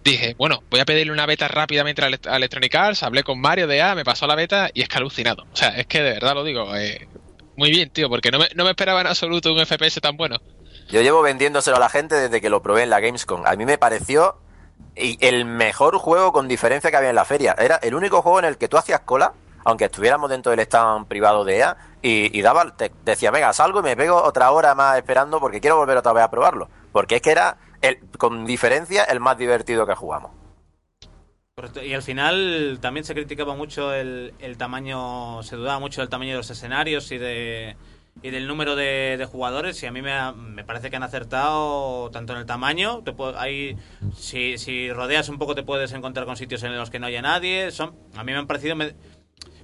dije, 0.02 0.34
bueno, 0.38 0.62
voy 0.70 0.80
a 0.80 0.84
pedirle 0.86 1.12
una 1.12 1.26
beta 1.26 1.46
rápidamente 1.48 2.02
a 2.02 2.08
Elect- 2.08 2.28
a 2.30 2.36
Electronic 2.36 2.74
Arts, 2.74 3.02
hablé 3.02 3.22
con 3.22 3.38
Mario 3.40 3.66
de 3.66 3.82
A, 3.82 3.94
me 3.94 4.04
pasó 4.04 4.26
la 4.26 4.34
beta 4.36 4.70
y 4.72 4.80
es 4.82 4.88
que 4.88 4.96
alucinado. 4.96 5.44
O 5.52 5.56
sea, 5.56 5.68
es 5.76 5.86
que 5.86 6.00
de 6.02 6.12
verdad 6.12 6.34
lo 6.34 6.44
digo, 6.44 6.74
eh, 6.76 7.06
muy 7.56 7.70
bien, 7.70 7.90
tío, 7.90 8.08
porque 8.08 8.30
no 8.30 8.38
me, 8.38 8.48
no 8.54 8.64
me 8.64 8.70
esperaba 8.70 9.00
en 9.00 9.06
absoluto 9.06 9.52
un 9.52 9.64
FPS 9.64 10.00
tan 10.00 10.16
bueno. 10.16 10.36
Yo 10.88 11.02
llevo 11.02 11.22
vendiéndoselo 11.22 11.76
a 11.76 11.80
la 11.80 11.88
gente 11.88 12.14
desde 12.14 12.40
que 12.40 12.50
lo 12.50 12.62
probé 12.62 12.84
en 12.84 12.90
la 12.90 13.00
Gamescom. 13.00 13.42
A 13.44 13.56
mí 13.56 13.64
me 13.64 13.78
pareció 13.78 14.36
el 14.94 15.44
mejor 15.44 15.98
juego 15.98 16.32
con 16.32 16.48
diferencia 16.48 16.90
que 16.90 16.96
había 16.96 17.10
en 17.10 17.16
la 17.16 17.24
feria. 17.24 17.54
Era 17.58 17.76
el 17.76 17.94
único 17.94 18.22
juego 18.22 18.38
en 18.38 18.44
el 18.46 18.56
que 18.56 18.68
tú 18.68 18.76
hacías 18.76 19.00
cola, 19.00 19.34
aunque 19.64 19.86
estuviéramos 19.86 20.30
dentro 20.30 20.50
del 20.50 20.60
stand 20.60 21.06
privado 21.06 21.44
de 21.44 21.58
EA, 21.58 21.76
y, 22.02 22.38
y 22.38 22.42
daba, 22.42 22.76
te 22.76 22.92
decía, 23.04 23.30
venga, 23.30 23.52
salgo 23.52 23.80
y 23.80 23.82
me 23.82 23.96
pego 23.96 24.22
otra 24.22 24.50
hora 24.52 24.74
más 24.74 24.96
esperando 24.96 25.40
porque 25.40 25.60
quiero 25.60 25.76
volver 25.76 25.96
otra 25.96 26.12
vez 26.12 26.22
a 26.22 26.30
probarlo. 26.30 26.68
Porque 26.92 27.16
es 27.16 27.22
que 27.22 27.32
era, 27.32 27.58
el, 27.82 27.98
con 28.16 28.46
diferencia, 28.46 29.04
el 29.04 29.20
más 29.20 29.36
divertido 29.36 29.86
que 29.86 29.94
jugamos. 29.94 30.30
Correcto. 31.58 31.82
Y 31.82 31.94
al 31.94 32.02
final 32.02 32.76
también 32.82 33.04
se 33.04 33.14
criticaba 33.14 33.54
mucho 33.56 33.94
el, 33.94 34.34
el 34.40 34.58
tamaño, 34.58 35.42
se 35.42 35.56
dudaba 35.56 35.78
mucho 35.78 36.02
del 36.02 36.10
tamaño 36.10 36.32
de 36.32 36.36
los 36.36 36.50
escenarios 36.50 37.10
y 37.12 37.16
de 37.16 37.76
y 38.22 38.28
del 38.28 38.46
número 38.46 38.76
de, 38.76 39.16
de 39.18 39.24
jugadores 39.24 39.82
y 39.82 39.86
a 39.86 39.90
mí 39.90 40.02
me, 40.02 40.32
me 40.34 40.64
parece 40.64 40.90
que 40.90 40.96
han 40.96 41.02
acertado 41.02 42.10
tanto 42.10 42.34
en 42.34 42.40
el 42.40 42.46
tamaño, 42.46 43.02
te 43.04 43.12
puedo- 43.12 43.38
hay, 43.38 43.76
si, 44.14 44.58
si 44.58 44.90
rodeas 44.92 45.30
un 45.30 45.38
poco 45.38 45.54
te 45.54 45.62
puedes 45.62 45.92
encontrar 45.92 46.26
con 46.26 46.36
sitios 46.36 46.62
en 46.62 46.76
los 46.76 46.90
que 46.90 46.98
no 46.98 47.06
haya 47.06 47.22
nadie, 47.22 47.70
son 47.70 47.94
a 48.16 48.22
mí 48.24 48.32
me 48.32 48.38
han 48.38 48.46
parecido 48.46 48.76
me- 48.76 48.94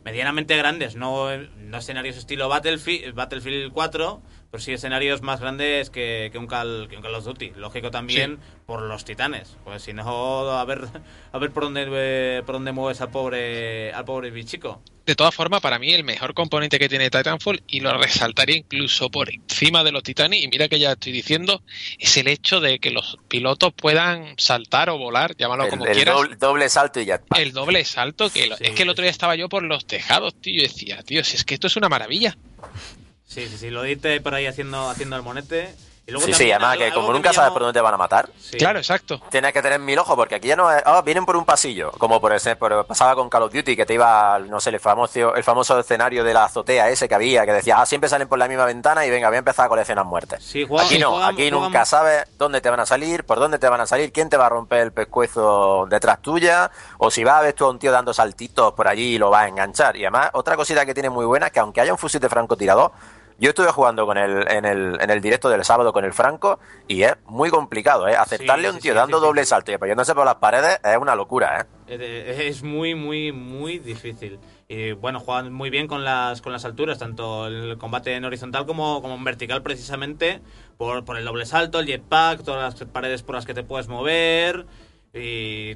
medianamente 0.02 0.56
grandes, 0.56 0.96
no, 0.96 1.28
no 1.36 1.76
escenarios 1.78 2.16
estilo 2.16 2.48
Battlefield, 2.48 3.14
Battlefield 3.14 3.70
4, 3.72 4.22
pero 4.52 4.62
sí 4.62 4.72
escenarios 4.72 5.22
más 5.22 5.40
grandes 5.40 5.88
que, 5.90 6.28
que 6.30 6.38
un, 6.38 6.46
Call, 6.46 6.86
que 6.88 6.96
un 6.96 7.02
Call 7.02 7.14
of 7.16 7.24
Duty. 7.24 7.52
Lógico 7.56 7.90
también 7.90 8.38
por 8.66 8.82
los 8.82 9.04
titanes, 9.04 9.56
pues 9.64 9.82
si 9.82 9.92
no, 9.94 10.50
a 10.50 10.64
ver, 10.66 10.82
a 11.32 11.38
ver 11.38 11.50
por 11.50 11.64
dónde 11.64 11.86
eh, 11.90 12.42
por 12.46 12.54
dónde 12.56 12.70
mueves 12.72 13.00
al 13.00 13.10
pobre, 13.10 13.92
al 13.92 14.04
pobre 14.04 14.30
bichico. 14.30 14.80
De 15.06 15.16
todas 15.16 15.34
formas, 15.34 15.60
para 15.60 15.80
mí 15.80 15.92
el 15.92 16.04
mejor 16.04 16.32
componente 16.32 16.78
que 16.78 16.88
tiene 16.88 17.10
Titanfall, 17.10 17.62
y 17.66 17.80
lo 17.80 17.96
resaltaría 17.98 18.56
incluso 18.58 19.10
por 19.10 19.30
encima 19.34 19.82
de 19.82 19.90
los 19.90 20.04
Titanes, 20.04 20.40
y 20.42 20.46
mira 20.48 20.68
que 20.68 20.78
ya 20.78 20.92
estoy 20.92 21.10
diciendo, 21.10 21.62
es 21.98 22.16
el 22.18 22.28
hecho 22.28 22.60
de 22.60 22.78
que 22.78 22.90
los 22.92 23.18
pilotos 23.26 23.72
puedan 23.74 24.34
saltar 24.38 24.90
o 24.90 24.98
volar, 24.98 25.34
llámalo 25.36 25.64
El, 25.64 25.70
como 25.70 25.86
el 25.86 25.92
quieras, 25.94 26.14
doble, 26.14 26.36
doble 26.36 26.68
salto 26.68 27.00
y 27.00 27.06
jetpack. 27.06 27.38
el 27.40 27.52
doble 27.52 27.84
salto, 27.84 28.30
que 28.30 28.46
lo- 28.46 28.56
Sí, 28.56 28.64
es 28.66 28.70
que 28.74 28.82
el 28.84 28.90
otro 28.90 29.02
día 29.02 29.10
estaba 29.10 29.34
yo 29.34 29.48
por 29.48 29.64
los 29.64 29.86
tejados, 29.86 30.34
tío, 30.36 30.54
y 30.60 30.62
decía, 30.62 31.02
tío, 31.02 31.24
si 31.24 31.34
es 31.36 31.44
que 31.44 31.54
esto 31.54 31.66
es 31.66 31.74
una 31.76 31.88
maravilla. 31.88 32.36
Sí, 33.32 33.48
sí, 33.48 33.56
sí, 33.58 33.70
lo 33.70 33.82
diste 33.82 34.20
por 34.20 34.34
ahí 34.34 34.46
haciendo, 34.46 34.88
haciendo 34.90 35.16
el 35.16 35.22
monete. 35.22 35.74
Y 36.04 36.10
luego 36.10 36.26
Sí, 36.26 36.32
sí, 36.32 36.38
también 36.50 36.56
además 36.56 36.72
algo- 36.72 36.84
que 36.84 36.92
como 36.92 37.12
nunca 37.12 37.32
sabes 37.32 37.52
por 37.52 37.62
dónde 37.62 37.78
te 37.78 37.80
van 37.80 37.94
a 37.94 37.96
matar, 37.96 38.28
Sí. 38.40 38.58
Claro, 38.58 38.80
exacto. 38.80 39.20
Tienes 39.30 39.52
que 39.52 39.62
tener 39.62 39.78
mil 39.78 39.96
ojos, 40.00 40.16
porque 40.16 40.34
aquí 40.34 40.48
ya 40.48 40.56
no 40.56 40.68
es. 40.68 40.82
Ah, 40.84 41.00
vienen 41.00 41.24
por 41.24 41.36
un 41.36 41.44
pasillo, 41.44 41.92
como 41.92 42.20
por 42.20 42.32
ese, 42.32 42.56
por- 42.56 42.84
pasaba 42.86 43.14
con 43.14 43.30
Call 43.30 43.44
of 43.44 43.52
Duty, 43.52 43.76
que 43.76 43.86
te 43.86 43.94
iba, 43.94 44.34
al, 44.34 44.50
no 44.50 44.58
sé, 44.58 44.70
el 44.70 44.80
famoso, 44.80 45.36
el 45.36 45.44
famoso 45.44 45.78
escenario 45.78 46.24
de 46.24 46.34
la 46.34 46.46
azotea 46.46 46.90
ese 46.90 47.08
que 47.08 47.14
había, 47.14 47.46
que 47.46 47.52
decía, 47.52 47.80
ah, 47.80 47.86
siempre 47.86 48.10
salen 48.10 48.26
por 48.26 48.36
la 48.40 48.48
misma 48.48 48.64
ventana 48.66 49.06
y 49.06 49.10
venga, 49.10 49.28
voy 49.28 49.36
a 49.36 49.38
empezar 49.38 49.66
a 49.66 49.68
coleccionar 49.68 50.04
muertes. 50.04 50.42
Sí, 50.42 50.64
juega- 50.66 50.84
aquí 50.86 50.98
no, 50.98 51.22
aquí 51.24 51.50
nunca 51.52 51.84
sabes 51.84 52.24
dónde 52.36 52.60
te 52.60 52.68
van 52.68 52.80
a 52.80 52.86
salir, 52.86 53.22
por 53.22 53.38
dónde 53.38 53.60
te 53.60 53.68
van 53.68 53.80
a 53.80 53.86
salir, 53.86 54.10
quién 54.12 54.28
te 54.28 54.36
va 54.36 54.46
a 54.46 54.48
romper 54.48 54.80
el 54.80 54.92
pescuezo 54.92 55.86
detrás 55.88 56.20
tuya, 56.20 56.68
o 56.98 57.12
si 57.12 57.22
vas 57.22 57.36
a 57.36 57.42
ver 57.42 57.52
tú 57.52 57.64
a 57.66 57.70
un 57.70 57.78
tío 57.78 57.92
dando 57.92 58.12
saltitos 58.12 58.72
por 58.72 58.88
allí 58.88 59.14
y 59.14 59.18
lo 59.18 59.30
vas 59.30 59.44
a 59.44 59.48
enganchar. 59.48 59.96
Y 59.96 60.00
además, 60.04 60.30
otra 60.32 60.56
cosita 60.56 60.84
que 60.84 60.94
tiene 60.94 61.10
muy 61.10 61.24
buena 61.26 61.46
es 61.46 61.52
que 61.52 61.60
aunque 61.60 61.80
haya 61.80 61.92
un 61.92 61.98
fusil 61.98 62.20
de 62.20 62.28
francotirador, 62.28 62.90
yo 63.38 63.50
estuve 63.50 63.68
jugando 63.68 64.06
con 64.06 64.18
el, 64.18 64.46
en, 64.50 64.64
el, 64.64 64.98
en 65.00 65.10
el 65.10 65.20
directo 65.20 65.48
del 65.48 65.64
sábado 65.64 65.92
con 65.92 66.04
el 66.04 66.12
Franco 66.12 66.58
y 66.88 67.02
es 67.02 67.14
muy 67.26 67.50
complicado, 67.50 68.08
¿eh? 68.08 68.16
Aceptarle 68.16 68.64
Sí, 68.64 68.68
a 68.68 68.72
un 68.72 68.78
tío 68.80 68.92
sí, 68.92 68.96
dando 68.98 69.18
sí, 69.18 69.24
doble 69.24 69.44
salto 69.44 69.70
y 69.70 69.74
apoyándose 69.74 70.14
por 70.14 70.24
las 70.24 70.36
paredes 70.36 70.78
es 70.84 70.96
una 70.96 71.14
locura, 71.14 71.60
¿eh? 71.60 72.46
Es 72.48 72.62
muy, 72.62 72.94
muy, 72.94 73.32
muy 73.32 73.78
difícil. 73.78 74.38
Y 74.68 74.92
bueno, 74.92 75.20
juegan 75.20 75.52
muy 75.52 75.68
bien 75.68 75.86
con 75.86 76.04
las, 76.04 76.40
con 76.40 76.52
las 76.52 76.64
alturas, 76.64 76.98
tanto 76.98 77.46
el 77.46 77.76
combate 77.76 78.14
en 78.14 78.24
horizontal 78.24 78.64
como, 78.64 79.02
como 79.02 79.14
en 79.14 79.24
vertical, 79.24 79.62
precisamente, 79.62 80.40
por, 80.78 81.04
por 81.04 81.18
el 81.18 81.24
doble 81.26 81.44
salto, 81.44 81.80
el 81.80 81.86
jetpack, 81.86 82.42
todas 82.42 82.80
las 82.80 82.88
paredes 82.88 83.22
por 83.22 83.34
las 83.34 83.44
que 83.44 83.52
te 83.52 83.62
puedes 83.62 83.88
mover. 83.88 84.64
Y, 85.12 85.74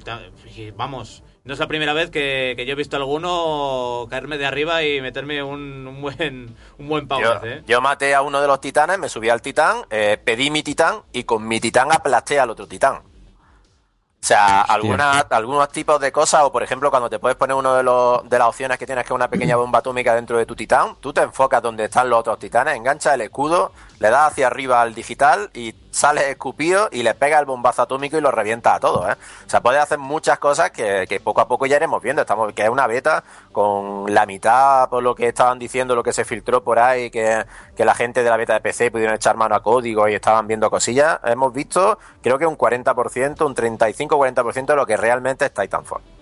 y 0.55 0.71
vamos, 0.75 1.21
no 1.47 1.53
es 1.53 1.59
la 1.59 1.67
primera 1.67 1.93
vez 1.93 2.11
que, 2.11 2.53
que 2.57 2.65
yo 2.65 2.73
he 2.73 2.75
visto 2.75 2.97
a 2.97 2.99
alguno 2.99 4.05
caerme 4.09 4.37
de 4.37 4.45
arriba 4.45 4.83
y 4.83 5.01
meterme 5.01 5.41
un, 5.41 5.87
un 5.87 6.01
buen, 6.01 6.55
un 6.77 6.87
buen 6.89 7.03
Yo, 7.03 7.07
power, 7.07 7.39
¿eh? 7.43 7.63
yo 7.65 7.79
maté 7.79 8.13
a 8.13 8.21
uno 8.21 8.41
de 8.41 8.47
los 8.47 8.59
titanes, 8.59 8.99
me 8.99 9.07
subí 9.07 9.29
al 9.29 9.41
titán, 9.41 9.77
eh, 9.89 10.21
pedí 10.21 10.51
mi 10.51 10.61
titán 10.61 11.03
y 11.13 11.23
con 11.23 11.47
mi 11.47 11.61
titán 11.61 11.91
aplasté 11.91 12.37
al 12.37 12.49
otro 12.49 12.67
titán. 12.67 12.95
O 12.95 14.25
sea, 14.27 14.61
algunas, 14.63 15.25
algunos 15.29 15.69
tipos 15.69 16.01
de 16.01 16.11
cosas, 16.11 16.43
o 16.43 16.51
por 16.51 16.61
ejemplo, 16.61 16.89
cuando 16.89 17.09
te 17.09 17.17
puedes 17.17 17.37
poner 17.37 17.55
uno 17.55 17.75
de, 17.75 17.83
los, 17.83 18.27
de 18.29 18.37
las 18.37 18.49
opciones 18.49 18.77
que 18.77 18.85
tienes, 18.85 19.05
que 19.05 19.13
es 19.13 19.15
una 19.15 19.29
pequeña 19.29 19.55
bomba 19.55 19.79
atómica 19.79 20.13
dentro 20.15 20.37
de 20.37 20.45
tu 20.45 20.53
titán, 20.53 20.97
tú 20.99 21.13
te 21.13 21.21
enfocas 21.21 21.61
donde 21.61 21.85
están 21.85 22.09
los 22.09 22.19
otros 22.19 22.37
titanes, 22.39 22.75
enganchas 22.75 23.13
el 23.13 23.21
escudo, 23.21 23.71
le 23.99 24.09
das 24.09 24.31
hacia 24.31 24.47
arriba 24.47 24.81
al 24.81 24.93
digital 24.93 25.49
y 25.53 25.73
sales 25.89 26.25
escupido 26.25 26.89
y 26.91 27.01
le 27.01 27.15
pegas 27.15 27.39
el 27.39 27.45
bombazo 27.45 27.81
atómico 27.81 28.17
y 28.17 28.21
lo 28.21 28.29
revientas 28.29 28.75
a 28.75 28.79
todos, 28.79 29.09
¿eh? 29.09 29.15
O 29.45 29.49
sea, 29.49 29.61
puedes 29.61 29.81
hacer 29.81 29.97
muchas 29.97 30.37
cosas 30.37 30.71
que, 30.71 31.05
que 31.09 31.19
poco 31.19 31.41
a 31.41 31.47
poco 31.47 31.65
ya 31.65 31.77
iremos 31.77 32.01
viendo. 32.01 32.21
Estamos, 32.21 32.53
que 32.53 32.63
es 32.63 32.69
una 32.69 32.85
beta 32.85 33.23
con 33.51 34.13
la 34.13 34.25
mitad, 34.25 34.89
por 34.89 35.01
lo 35.01 35.15
que 35.15 35.27
estaban 35.27 35.57
diciendo, 35.57 35.95
lo 35.95 36.03
que 36.03 36.13
se 36.13 36.25
filtró 36.25 36.63
por 36.63 36.77
ahí, 36.79 37.09
que, 37.09 37.45
que 37.75 37.85
la 37.85 37.95
gente 37.95 38.23
de 38.23 38.29
la 38.29 38.37
beta 38.37 38.53
de 38.53 38.61
PC 38.61 38.91
pudieron 38.91 39.15
echar 39.15 39.35
mano 39.35 39.55
a 39.55 39.63
código 39.63 40.07
y 40.07 40.13
estaban 40.13 40.47
viendo 40.47 40.69
cosillas. 40.69 41.19
Hemos 41.23 41.53
visto, 41.53 41.97
creo 42.21 42.37
que 42.37 42.45
un 42.45 42.57
40%, 42.57 43.45
un 43.45 43.55
35-40% 43.55 44.65
de 44.65 44.75
lo 44.75 44.85
que 44.85 44.97
realmente 44.97 45.45
es 45.45 45.53
Titanfall. 45.53 46.16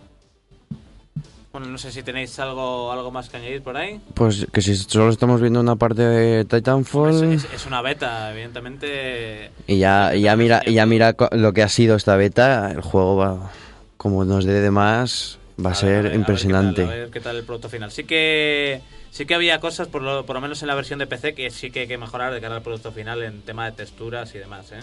Bueno, 1.55 1.69
no 1.69 1.77
sé 1.77 1.89
si 1.89 2.03
tenéis 2.03 2.37
algo, 2.39 2.91
algo 2.91 3.11
más 3.11 3.29
que 3.29 3.37
añadir 3.37 3.61
por 3.61 3.77
ahí. 3.77 4.01
Pues 4.13 4.45
que 4.51 4.61
si 4.61 4.75
solo 4.75 5.09
estamos 5.09 5.39
viendo 5.39 5.61
una 5.61 5.77
parte 5.77 6.01
de 6.01 6.41
Es, 6.41 6.47
Titanfall 6.49 7.31
es- 7.31 7.47
es 7.53 7.65
una 7.65 7.81
beta, 7.81 8.29
evidentemente. 8.33 9.51
y 9.65 9.77
ya, 9.77 10.13
y 10.13 10.23
ya 10.23 10.35
mira, 10.35 10.61
y 10.65 10.73
ya 10.73 10.85
mira 10.85 11.15
lo 11.31 11.53
que 11.53 11.63
ha 11.63 11.69
sido 11.69 11.95
esta 11.95 12.17
beta, 12.17 12.71
el 12.73 12.81
juego 12.81 13.15
va, 13.15 13.51
como 13.95 14.25
nos 14.25 14.43
dé 14.43 14.59
de 14.59 14.69
más, 14.69 15.39
va 15.57 15.69
a, 15.69 15.73
ver, 15.75 15.75
ser 15.77 15.93
ver, 15.93 16.03
ver 16.03 16.11
qué 16.11 16.17
impresionante. 16.17 16.81
tal, 16.81 16.91
A 16.91 16.93
ver, 16.93 17.09
qué 17.11 17.19
tal, 17.21 17.37
el 17.37 17.45
producto 17.45 17.69
final. 17.69 17.89
Sí 17.89 18.03
que 18.03 18.81
sí 19.11 19.25
que 19.25 19.33
había 19.33 19.61
cosas, 19.61 19.87
por 19.87 20.01
lo, 20.01 20.25
por 20.25 20.33
lo 20.35 20.41
menos 20.41 20.61
en 20.61 20.67
la 20.67 20.75
versión 20.75 20.99
de 20.99 21.07
PC, 21.07 21.35
que 21.35 21.49
sí 21.51 21.71
que 21.71 21.79
hay 21.81 21.87
que 21.87 21.97
mejorar 21.97 22.33
de 22.33 22.41
cara 22.41 22.57
al 22.57 22.63
producto 22.63 22.91
final 22.91 23.23
en 23.23 23.43
tema 23.43 23.63
de 23.63 23.71
texturas 23.77 24.35
y 24.35 24.39
demás, 24.39 24.73
¿eh? 24.73 24.79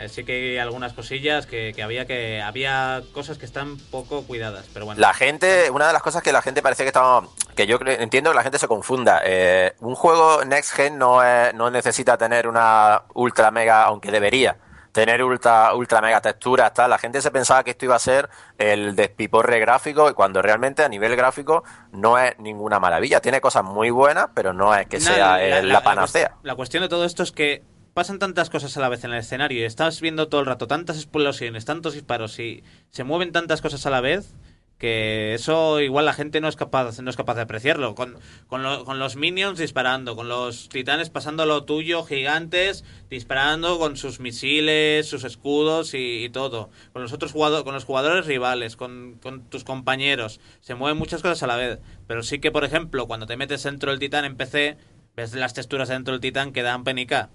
Eh, 0.00 0.08
Sí 0.08 0.24
que 0.24 0.32
hay 0.52 0.58
algunas 0.58 0.92
cosillas 0.92 1.46
que, 1.46 1.72
que 1.74 1.82
había 1.82 2.06
que 2.06 2.40
había 2.42 3.02
cosas 3.12 3.38
que 3.38 3.44
están 3.46 3.76
poco 3.90 4.22
cuidadas, 4.24 4.66
pero 4.72 4.86
bueno. 4.86 5.00
La 5.00 5.12
gente, 5.14 5.70
una 5.70 5.86
de 5.86 5.92
las 5.92 6.02
cosas 6.02 6.22
que 6.22 6.32
la 6.32 6.42
gente 6.42 6.62
parece 6.62 6.82
que 6.84 6.88
estaba, 6.88 7.22
que 7.54 7.66
yo 7.66 7.78
entiendo 7.84 8.30
que 8.30 8.36
la 8.36 8.42
gente 8.42 8.58
se 8.58 8.68
confunda. 8.68 9.20
eh, 9.24 9.74
un 9.80 9.94
juego 9.94 10.44
Next 10.44 10.72
Gen 10.74 10.98
no, 10.98 11.22
es- 11.22 11.54
no 11.54 11.70
necesita 11.70 12.16
tener 12.18 12.48
una 12.48 13.02
ultra 13.14 13.50
mega, 13.50 13.82
aunque 13.84 14.10
debería 14.10 14.56
tener 14.92 15.22
ultra, 15.22 15.72
ultra 15.74 16.00
mega 16.00 16.20
texturas, 16.20 16.74
tal. 16.74 16.90
La 16.90 16.98
gente 16.98 17.22
se 17.22 17.30
pensaba 17.30 17.62
que 17.62 17.70
esto 17.70 17.84
iba 17.84 17.94
a 17.94 18.00
ser 18.00 18.28
el 18.58 18.96
despiporre 18.96 19.60
gráfico, 19.60 20.10
y 20.10 20.14
cuando 20.14 20.42
realmente 20.42 20.82
a 20.82 20.88
nivel 20.88 21.14
gráfico 21.14 21.62
no 21.92 22.18
es 22.18 22.36
ninguna 22.40 22.80
maravilla. 22.80 23.20
Tiene 23.20 23.40
cosas 23.40 23.62
muy 23.62 23.90
buenas, 23.90 24.30
pero 24.34 24.52
no 24.52 24.74
es 24.74 24.88
que 24.88 24.98
sea 24.98 25.38
la, 25.62 25.82
panacea. 25.84 26.30
cuest- 26.30 26.38
La 26.42 26.54
cuestión 26.56 26.82
de 26.82 26.88
todo 26.88 27.04
esto 27.04 27.22
es 27.22 27.30
que 27.30 27.62
pasan 28.00 28.18
tantas 28.18 28.48
cosas 28.48 28.74
a 28.78 28.80
la 28.80 28.88
vez 28.88 29.04
en 29.04 29.12
el 29.12 29.18
escenario 29.18 29.60
y 29.60 29.64
estás 29.64 30.00
viendo 30.00 30.28
todo 30.28 30.40
el 30.40 30.46
rato 30.46 30.66
tantas 30.66 30.96
explosiones, 30.96 31.66
tantos 31.66 31.92
disparos 31.92 32.38
y 32.38 32.64
se 32.88 33.04
mueven 33.04 33.30
tantas 33.30 33.60
cosas 33.60 33.84
a 33.84 33.90
la 33.90 34.00
vez 34.00 34.32
que 34.78 35.34
eso 35.34 35.80
igual 35.80 36.06
la 36.06 36.14
gente 36.14 36.40
no 36.40 36.48
es 36.48 36.56
capaz 36.56 36.98
no 37.02 37.10
es 37.10 37.16
capaz 37.18 37.34
de 37.34 37.42
apreciarlo. 37.42 37.94
Con, 37.94 38.18
con, 38.46 38.62
con 38.86 38.98
los 38.98 39.16
minions 39.16 39.58
disparando 39.58 40.16
con 40.16 40.30
los 40.30 40.70
titanes 40.70 41.10
pasando 41.10 41.44
lo 41.44 41.64
tuyo 41.64 42.02
gigantes 42.04 42.84
disparando 43.10 43.78
con 43.78 43.98
sus 43.98 44.18
misiles 44.18 45.06
sus 45.06 45.24
escudos 45.24 45.92
y, 45.92 46.30
todo. 46.30 46.70
Con 46.94 47.02
los 47.02 47.12
otros 47.12 47.32
jugadores 47.32 47.64
con 47.64 47.74
los 47.74 47.84
jugadores 47.84 48.24
rivales 48.24 48.76
con, 48.76 49.18
con 49.22 49.42
tus 49.42 49.62
compañeros. 49.62 50.40
Se 50.62 50.74
mueven 50.74 50.96
muchas 50.96 51.20
cosas 51.20 51.42
a 51.42 51.46
la 51.46 51.56
vez. 51.56 51.80
Pero 52.06 52.22
sí 52.22 52.38
que 52.38 52.50
por 52.50 52.64
ejemplo 52.64 53.06
cuando 53.06 53.26
te 53.26 53.36
metes 53.36 53.62
dentro 53.62 53.90
del 53.90 54.00
titán 54.00 54.24
en 54.24 54.38
PC 54.38 54.78
ves 55.16 55.34
las 55.34 55.52
texturas 55.52 55.90
dentro 55.90 56.12
del 56.12 56.22
titán 56.22 56.54
que 56.54 56.62
dan 56.62 56.82
penica 56.82 57.28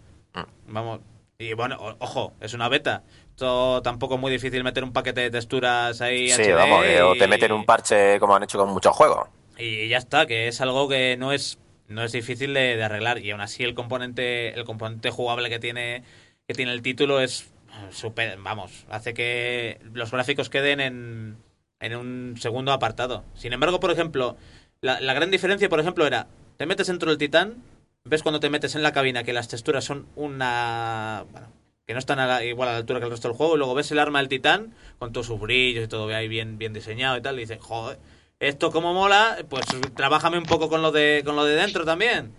vamos 0.68 1.00
y 1.38 1.54
bueno 1.54 1.78
ojo 2.00 2.34
es 2.40 2.54
una 2.54 2.70
beta 2.70 3.04
esto 3.30 3.82
tampoco 3.82 4.16
es 4.16 4.22
muy 4.22 4.32
difícil 4.32 4.64
meter 4.64 4.84
un 4.84 4.94
paquete 4.94 5.22
de 5.22 5.32
texturas 5.32 6.00
ahí 6.02 6.30
Sí, 6.30 6.42
HD 6.44 6.54
vamos, 6.56 6.86
o 7.04 7.14
te 7.16 7.28
meten 7.28 7.52
un 7.52 7.66
parche 7.66 8.20
como 8.20 8.36
han 8.36 8.44
hecho 8.44 8.58
con 8.58 8.70
muchos 8.70 8.96
juegos. 8.96 9.28
y 9.58 9.88
ya 9.90 9.98
está, 9.98 10.26
que 10.26 10.48
es 10.48 10.62
algo 10.62 10.88
que 10.88 11.18
no 11.18 11.32
es 11.34 11.60
no 11.88 12.04
es 12.04 12.12
difícil 12.14 12.54
de, 12.54 12.78
de 12.78 12.84
arreglar 12.84 13.20
y 13.20 13.32
aún 13.32 13.42
así 13.42 13.64
el 13.64 13.76
componente 13.76 14.54
el 14.58 14.64
componente 14.66 15.10
jugable 15.12 15.50
que 15.50 15.60
tiene 15.60 16.04
que 16.48 16.54
tiene 16.54 16.72
el 16.72 16.82
título 16.82 17.20
es 17.20 17.52
super, 17.92 18.38
vamos, 18.40 18.86
hace 18.90 19.14
que 19.14 19.80
los 19.94 20.12
gráficos 20.12 20.50
queden 20.50 20.80
en 20.80 21.38
en 21.82 21.96
un 21.98 22.36
segundo 22.40 22.72
apartado. 22.72 23.26
Sin 23.36 23.52
embargo, 23.52 23.82
por 23.82 23.92
ejemplo, 23.92 24.38
la, 24.80 25.02
la 25.02 25.14
gran 25.14 25.30
diferencia, 25.30 25.68
por 25.68 25.82
ejemplo, 25.82 26.08
era 26.08 26.28
te 26.58 26.66
metes 26.66 26.88
dentro 26.88 27.10
del 27.10 27.18
Titán, 27.18 27.62
ves 28.06 28.22
cuando 28.24 28.40
te 28.40 28.50
metes 28.50 28.76
en 28.76 28.84
la 28.84 28.94
cabina 28.94 29.24
que 29.24 29.34
las 29.34 29.48
texturas 29.48 29.84
son 29.84 30.08
una 30.16 31.26
bueno, 31.32 31.48
que 31.88 31.94
no 31.94 32.00
están 32.00 32.20
a 32.20 32.28
la- 32.28 32.44
igual 32.44 32.70
a 32.70 32.74
la 32.74 32.78
altura 32.80 33.00
que 33.00 33.06
el 33.06 33.12
resto 33.12 33.28
del 33.28 33.38
juego, 33.38 33.56
y 33.56 33.58
luego 33.58 33.74
ves 33.74 33.92
el 33.92 34.00
arma 34.00 34.20
del 34.20 34.28
titán 34.30 34.74
con 35.00 35.12
todos 35.12 35.28
sus 35.28 35.40
brillos 35.40 35.84
y 35.84 35.88
todo 35.88 36.08
ahí 36.16 36.28
bien, 36.28 36.58
bien 36.58 36.74
diseñado 36.74 37.18
y 37.18 37.22
tal, 37.22 37.36
y 37.38 37.42
dices, 37.42 37.60
joder, 37.62 37.98
esto 38.40 38.72
como 38.72 38.94
mola, 38.94 39.38
pues 39.50 39.66
trabájame 39.96 40.38
un 40.38 40.46
poco 40.46 40.70
con 40.70 40.82
lo 40.82 40.92
de, 40.92 41.22
con 41.26 41.36
lo 41.36 41.46
de 41.46 41.56
dentro 41.56 41.84
también. 41.86 42.34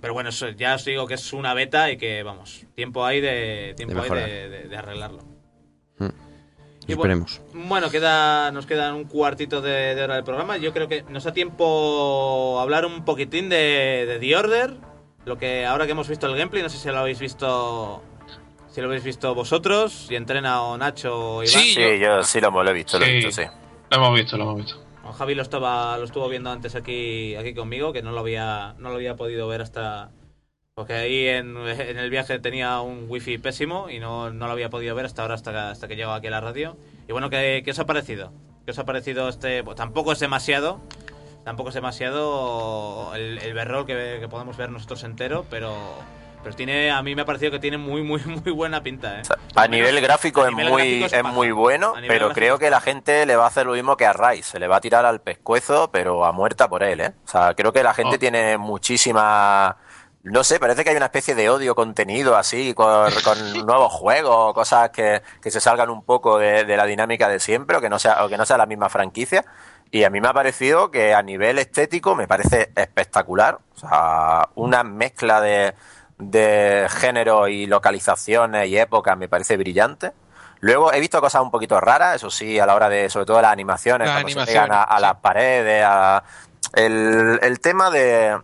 Pero 0.00 0.12
bueno, 0.14 0.28
eso, 0.28 0.48
ya 0.50 0.76
os 0.76 0.84
digo 0.84 1.06
que 1.08 1.14
es 1.14 1.32
una 1.32 1.54
beta 1.54 1.90
y 1.90 1.96
que, 1.96 2.22
vamos, 2.22 2.64
tiempo 2.76 3.04
hay 3.04 3.20
de, 3.20 3.74
tiempo 3.76 3.96
hay 3.96 4.02
mejorar. 4.02 4.28
de, 4.28 4.48
de- 4.48 4.68
de 4.68 4.76
arreglarlo. 4.76 5.37
Y 6.88 6.94
bueno, 6.94 7.14
Esperemos. 7.24 7.40
bueno, 7.68 7.90
queda, 7.90 8.50
nos 8.50 8.66
queda 8.66 8.92
un 8.94 9.04
cuartito 9.04 9.60
de, 9.60 9.94
de 9.94 10.02
hora 10.02 10.14
del 10.16 10.24
programa. 10.24 10.56
Yo 10.56 10.72
creo 10.72 10.88
que 10.88 11.02
nos 11.08 11.22
da 11.24 11.32
tiempo 11.32 12.58
hablar 12.60 12.86
un 12.86 13.04
poquitín 13.04 13.48
de, 13.48 14.04
de 14.08 14.18
The 14.18 14.36
Order. 14.36 14.74
Lo 15.24 15.36
que 15.36 15.66
ahora 15.66 15.84
que 15.86 15.92
hemos 15.92 16.08
visto 16.08 16.26
el 16.26 16.36
gameplay, 16.36 16.62
no 16.62 16.68
sé 16.70 16.78
si 16.78 16.88
lo 16.88 16.98
habéis 16.98 17.18
visto. 17.20 18.02
Si 18.70 18.80
lo 18.80 18.86
habéis 18.86 19.04
visto 19.04 19.34
vosotros, 19.34 19.92
si 20.08 20.16
entrena 20.16 20.62
o 20.62 20.76
Nacho 20.78 21.36
o 21.36 21.42
Iván. 21.42 21.46
Sí, 21.62 21.74
Sí, 21.74 21.98
yo 22.00 22.22
sí 22.22 22.40
lo, 22.40 22.50
lo 22.50 22.70
he 22.70 22.72
visto, 22.74 22.98
lo 22.98 23.04
he 23.04 23.12
visto, 23.14 23.30
sí. 23.32 23.42
Lo 23.90 23.96
hemos 23.96 24.14
visto, 24.14 24.36
lo 24.36 24.44
hemos 24.44 24.56
visto. 24.56 24.82
O 25.04 25.12
Javi 25.12 25.34
lo 25.34 25.42
estaba, 25.42 25.96
lo 25.98 26.04
estuvo 26.04 26.28
viendo 26.28 26.50
antes 26.50 26.74
aquí, 26.74 27.34
aquí 27.34 27.54
conmigo, 27.54 27.92
que 27.92 28.02
no 28.02 28.12
lo 28.12 28.20
había, 28.20 28.74
no 28.78 28.90
lo 28.90 28.96
había 28.96 29.16
podido 29.16 29.46
ver 29.48 29.62
hasta. 29.62 30.10
Porque 30.78 30.94
ahí 30.94 31.26
en, 31.26 31.56
en 31.56 31.98
el 31.98 32.08
viaje 32.08 32.38
tenía 32.38 32.80
un 32.82 33.06
wifi 33.08 33.36
pésimo 33.38 33.90
y 33.90 33.98
no, 33.98 34.30
no 34.30 34.46
lo 34.46 34.52
había 34.52 34.70
podido 34.70 34.94
ver 34.94 35.06
hasta 35.06 35.22
ahora, 35.22 35.34
hasta, 35.34 35.50
que- 35.50 35.58
hasta 35.58 35.88
que 35.88 35.96
llegó 35.96 36.12
aquí 36.12 36.28
a 36.28 36.30
la 36.30 36.40
radio. 36.40 36.76
Y 37.08 37.10
bueno, 37.12 37.28
¿qué, 37.30 37.62
qué 37.64 37.72
os 37.72 37.78
ha 37.80 37.84
parecido? 37.84 38.30
¿Qué 38.64 38.70
os 38.70 38.78
ha 38.78 38.84
parecido 38.84 39.28
este.? 39.28 39.64
pues 39.64 39.76
tampoco 39.76 40.12
es 40.12 40.20
demasiado. 40.20 40.80
Tampoco 41.44 41.70
es 41.70 41.74
demasiado 41.74 43.12
el, 43.16 43.38
el 43.38 43.54
berrol 43.54 43.86
que, 43.86 44.18
que 44.20 44.28
podemos 44.28 44.56
ver 44.56 44.70
nosotros 44.70 45.02
entero, 45.02 45.46
pero. 45.50 45.74
Pero 46.44 46.54
tiene, 46.54 46.92
a 46.92 47.02
mí 47.02 47.16
me 47.16 47.22
ha 47.22 47.24
parecido 47.24 47.50
que 47.50 47.58
tiene 47.58 47.78
muy, 47.78 48.04
muy, 48.04 48.20
muy 48.24 48.52
buena 48.52 48.80
pinta, 48.80 49.18
¿eh? 49.18 49.22
A 49.56 49.62
menos 49.62 49.70
nivel 49.70 50.00
gráfico 50.00 50.42
a 50.42 50.46
es 50.46 50.52
muy, 50.52 51.00
gráfico 51.00 51.16
es 51.28 51.34
muy 51.34 51.50
bueno, 51.50 51.94
pero 52.06 52.28
creo 52.30 52.60
que 52.60 52.70
la 52.70 52.80
gente 52.80 53.26
le 53.26 53.34
va 53.34 53.42
a 53.42 53.48
hacer 53.48 53.66
lo 53.66 53.72
mismo 53.72 53.96
que 53.96 54.06
a 54.06 54.12
Rice, 54.12 54.44
se 54.52 54.60
le 54.60 54.68
va 54.68 54.76
a 54.76 54.80
tirar 54.80 55.04
al 55.04 55.20
pescuezo, 55.20 55.90
pero 55.90 56.24
a 56.24 56.30
muerta 56.30 56.68
por 56.68 56.84
él, 56.84 57.00
¿eh? 57.00 57.12
O 57.24 57.28
sea, 57.28 57.54
creo 57.54 57.72
que 57.72 57.82
la 57.82 57.92
gente 57.92 58.14
Oh. 58.14 58.18
tiene 58.20 58.56
muchísima... 58.56 59.76
No 60.24 60.44
sé, 60.44 60.58
parece 60.58 60.84
que 60.84 60.90
hay 60.90 60.96
una 60.96 61.06
especie 61.06 61.34
de 61.34 61.48
odio 61.48 61.74
contenido 61.74 62.36
así, 62.36 62.74
con, 62.74 63.10
con 63.24 63.38
nuevos 63.66 63.92
juegos, 63.92 64.52
cosas 64.52 64.90
que, 64.90 65.22
que 65.40 65.50
se 65.50 65.60
salgan 65.60 65.90
un 65.90 66.02
poco 66.02 66.38
de, 66.38 66.64
de 66.64 66.76
la 66.76 66.84
dinámica 66.84 67.28
de 67.28 67.40
siempre, 67.40 67.76
o 67.76 67.80
que, 67.80 67.88
no 67.88 67.98
sea, 67.98 68.24
o 68.24 68.28
que 68.28 68.36
no 68.36 68.44
sea 68.44 68.58
la 68.58 68.66
misma 68.66 68.88
franquicia. 68.88 69.44
Y 69.90 70.04
a 70.04 70.10
mí 70.10 70.20
me 70.20 70.28
ha 70.28 70.34
parecido 70.34 70.90
que 70.90 71.14
a 71.14 71.22
nivel 71.22 71.58
estético 71.58 72.14
me 72.14 72.26
parece 72.28 72.70
espectacular. 72.76 73.58
O 73.74 73.78
sea, 73.78 74.48
una 74.56 74.82
mezcla 74.84 75.40
de, 75.40 75.74
de 76.18 76.86
género 76.90 77.48
y 77.48 77.66
localizaciones 77.66 78.68
y 78.68 78.76
épocas 78.76 79.16
me 79.16 79.28
parece 79.28 79.56
brillante. 79.56 80.12
Luego 80.60 80.92
he 80.92 81.00
visto 81.00 81.20
cosas 81.20 81.40
un 81.40 81.50
poquito 81.52 81.80
raras, 81.80 82.16
eso 82.16 82.30
sí, 82.30 82.58
a 82.58 82.66
la 82.66 82.74
hora 82.74 82.88
de, 82.88 83.08
sobre 83.08 83.24
todo 83.24 83.40
las 83.40 83.52
animaciones, 83.52 84.08
Las 84.08 84.22
cuando 84.22 84.40
se 84.40 84.46
pegan 84.46 84.72
a, 84.72 84.82
a 84.82 84.96
sí. 84.96 85.02
las 85.02 85.14
paredes, 85.16 85.84
a- 85.86 86.24
el, 86.74 87.38
el 87.40 87.60
tema 87.60 87.88
de, 87.90 88.36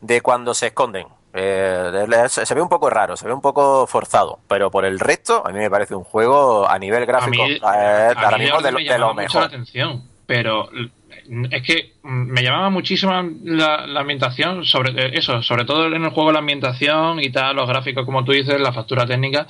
de 0.00 0.20
cuando 0.20 0.54
se 0.54 0.68
esconden. 0.68 1.06
Eh, 1.38 2.26
se 2.28 2.54
ve 2.54 2.62
un 2.62 2.68
poco 2.68 2.88
raro, 2.88 3.16
se 3.16 3.26
ve 3.26 3.32
un 3.34 3.42
poco 3.42 3.86
forzado, 3.86 4.38
pero 4.48 4.70
por 4.70 4.86
el 4.86 4.98
resto 4.98 5.46
a 5.46 5.50
mí 5.52 5.58
me 5.58 5.68
parece 5.70 5.94
un 5.94 6.04
juego 6.04 6.66
a 6.66 6.78
nivel 6.78 7.04
A 7.18 7.28
gráfico 7.28 7.30
mí, 7.30 7.60
eh, 7.74 8.14
a 8.14 8.20
ahora 8.22 8.38
mí 8.38 8.44
mismo 8.44 8.62
de, 8.62 8.72
me 8.72 8.82
de 8.86 8.98
lo 8.98 9.12
llamaba 9.12 9.12
mucho 9.12 9.38
la 9.40 9.44
mejor. 9.44 9.44
atención, 9.48 10.02
pero 10.26 10.70
es 11.50 11.62
que 11.62 11.92
mm, 12.02 12.08
me 12.32 12.42
llamaba 12.42 12.70
muchísimo 12.70 13.12
la, 13.44 13.86
la 13.86 14.00
ambientación, 14.00 14.64
sobre 14.64 14.92
eh, 14.92 15.10
eso, 15.18 15.42
sobre 15.42 15.64
todo 15.64 15.86
en 15.86 16.04
el 16.04 16.10
juego 16.10 16.32
la 16.32 16.38
ambientación 16.38 17.20
y 17.22 17.30
tal, 17.30 17.56
los 17.56 17.68
gráficos, 17.68 18.04
como 18.06 18.24
tú 18.24 18.32
dices, 18.32 18.58
la 18.60 18.72
factura 18.72 19.04
técnica, 19.06 19.46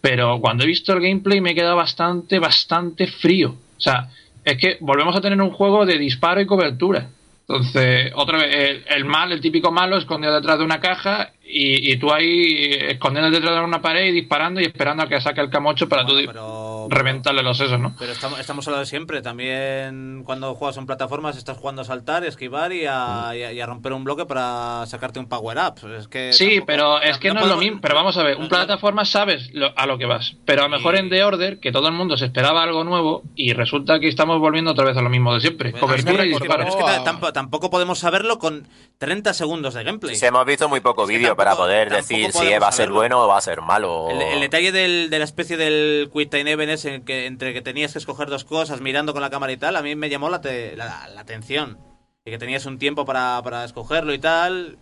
pero 0.00 0.40
cuando 0.40 0.64
he 0.64 0.66
visto 0.66 0.92
el 0.92 1.00
gameplay 1.00 1.40
me 1.40 1.50
he 1.50 1.54
quedado 1.54 1.76
bastante, 1.76 2.38
bastante 2.38 3.06
frío. 3.06 3.50
O 3.50 3.80
sea, 3.80 4.08
es 4.44 4.56
que 4.58 4.78
volvemos 4.80 5.14
a 5.14 5.20
tener 5.20 5.40
un 5.40 5.50
juego 5.52 5.86
de 5.86 5.98
disparo 5.98 6.40
y 6.40 6.46
cobertura. 6.46 7.08
Entonces, 7.50 8.12
otra 8.14 8.38
vez, 8.38 8.54
el, 8.54 8.84
el 8.88 9.04
mal, 9.04 9.32
el 9.32 9.40
típico 9.40 9.72
malo, 9.72 9.96
escondido 9.96 10.32
detrás 10.32 10.56
de 10.58 10.64
una 10.64 10.78
caja 10.78 11.32
y, 11.44 11.90
y 11.92 11.96
tú 11.96 12.12
ahí 12.12 12.44
eh, 12.62 12.92
escondiendo 12.92 13.28
detrás 13.28 13.56
de 13.56 13.64
una 13.64 13.82
pared 13.82 14.06
y 14.06 14.12
disparando 14.12 14.60
y 14.60 14.64
esperando 14.66 15.02
a 15.02 15.08
que 15.08 15.20
saque 15.20 15.40
el 15.40 15.50
camocho 15.50 15.88
para 15.88 16.04
Bueno, 16.04 16.20
tú 16.20 16.26
pero- 16.28 16.79
reventarle 16.90 17.42
los 17.42 17.56
sesos, 17.56 17.78
¿no? 17.80 17.94
Pero 17.98 18.12
estamos, 18.12 18.38
estamos 18.40 18.66
hablando 18.66 18.80
de 18.80 18.86
siempre. 18.86 19.22
También 19.22 20.22
cuando 20.24 20.54
juegas 20.54 20.76
en 20.76 20.86
plataformas 20.86 21.36
estás 21.36 21.56
jugando 21.56 21.82
a 21.82 21.84
saltar, 21.84 22.24
esquivar 22.24 22.72
y 22.72 22.86
a, 22.86 23.32
y 23.34 23.42
a- 23.42 23.52
y 23.52 23.60
a 23.60 23.66
romper 23.66 23.92
un 23.92 24.04
bloque 24.04 24.26
para 24.26 24.84
sacarte 24.86 25.18
un 25.18 25.28
power 25.28 25.58
up. 25.58 25.74
Es 25.96 26.08
que 26.08 26.32
Sí, 26.32 26.46
tampoco- 26.58 26.66
pero 26.66 27.02
es 27.02 27.18
que 27.18 27.28
no, 27.28 27.34
es 27.34 27.40
lo 27.40 27.40
podemos- 27.54 27.64
mismo. 27.64 27.80
Pero 27.80 27.94
vamos 27.94 28.16
a 28.16 28.22
ver, 28.22 28.36
un 28.36 28.42
no- 28.44 28.48
plataforma 28.48 29.04
sabes 29.04 29.50
lo- 29.52 29.72
a 29.76 29.86
lo 29.86 29.98
que 29.98 30.06
vas. 30.06 30.36
Pero 30.44 30.62
a 30.62 30.68
lo 30.68 30.76
mejor 30.76 30.94
Y- 30.94 30.98
en 30.98 31.10
The 31.10 31.24
Order, 31.24 31.60
que 31.60 31.72
todo 31.72 31.88
el 31.88 31.94
mundo 31.94 32.16
se 32.16 32.26
esperaba 32.26 32.62
algo 32.62 32.84
nuevo 32.84 33.22
y 33.34 33.52
resulta 33.52 34.00
que 34.00 34.08
estamos 34.08 34.38
volviendo 34.40 34.72
otra 34.72 34.84
vez 34.84 34.96
a 34.96 35.02
lo 35.02 35.10
mismo 35.10 35.34
de 35.34 35.40
siempre. 35.40 35.70
Bueno, 35.72 35.86
Cobertura 35.86 36.24
y 36.26 36.32
es 36.32 36.38
que- 36.38 36.44
disparo. 36.44 36.64
pero 36.64 36.70
es 36.70 36.76
que 36.76 36.82
ta- 36.84 37.04
tampo- 37.04 37.32
tampoco 37.32 37.70
podemos 37.70 37.98
saberlo 37.98 38.38
con 38.38 38.66
30 38.98 39.32
segundos 39.34 39.74
de 39.74 39.84
gameplay. 39.84 40.16
Hemos 40.20 40.44
visto 40.46 40.68
muy 40.68 40.80
poco 40.80 41.02
Es 41.04 41.08
vídeo 41.08 41.34
para 41.36 41.56
poder 41.56 41.90
decir 41.90 42.26
si 42.26 42.32
podemos 42.32 42.62
va 42.62 42.68
a 42.68 42.72
ser 42.72 42.76
saberlo. 42.86 42.94
bueno 42.96 43.24
o 43.24 43.28
va 43.28 43.38
a 43.38 43.40
ser 43.40 43.60
malo. 43.62 44.08
El, 44.10 44.20
el 44.22 44.40
detalle 44.40 44.70
del- 44.72 45.10
de 45.10 45.18
la 45.18 45.24
especie 45.24 45.56
del 45.56 46.10
Quick 46.12 46.30
Time 46.30 46.50
Event 46.50 46.70
entre 46.84 47.52
que 47.52 47.62
tenías 47.62 47.92
que 47.92 47.98
escoger 47.98 48.28
dos 48.28 48.44
cosas 48.44 48.80
mirando 48.80 49.12
con 49.12 49.22
la 49.22 49.30
cámara 49.30 49.52
y 49.52 49.56
tal, 49.56 49.76
a 49.76 49.82
mí 49.82 49.94
me 49.94 50.08
llamó 50.08 50.28
la, 50.28 50.40
la, 50.76 51.20
atención. 51.20 51.78
Y 52.24 52.30
que 52.30 52.38
tenías 52.38 52.66
un 52.66 52.78
tiempo 52.78 53.04
para, 53.04 53.40
para 53.42 53.64
escogerlo 53.64 54.12
y 54.12 54.18
tal. 54.18 54.78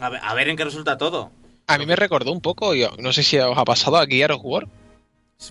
A 0.00 0.34
ver, 0.34 0.48
en 0.48 0.56
qué 0.56 0.64
resulta 0.64 0.98
todo. 0.98 1.30
A 1.66 1.78
mí 1.78 1.86
me 1.86 1.96
recordó 1.96 2.32
un 2.32 2.40
poco, 2.40 2.74
yo 2.74 2.90
no 2.98 3.12
sé 3.12 3.22
si 3.22 3.38
os 3.38 3.56
ha 3.56 3.64
pasado 3.64 3.96
a 3.96 4.06
Gears 4.06 4.38
of. 4.42 4.64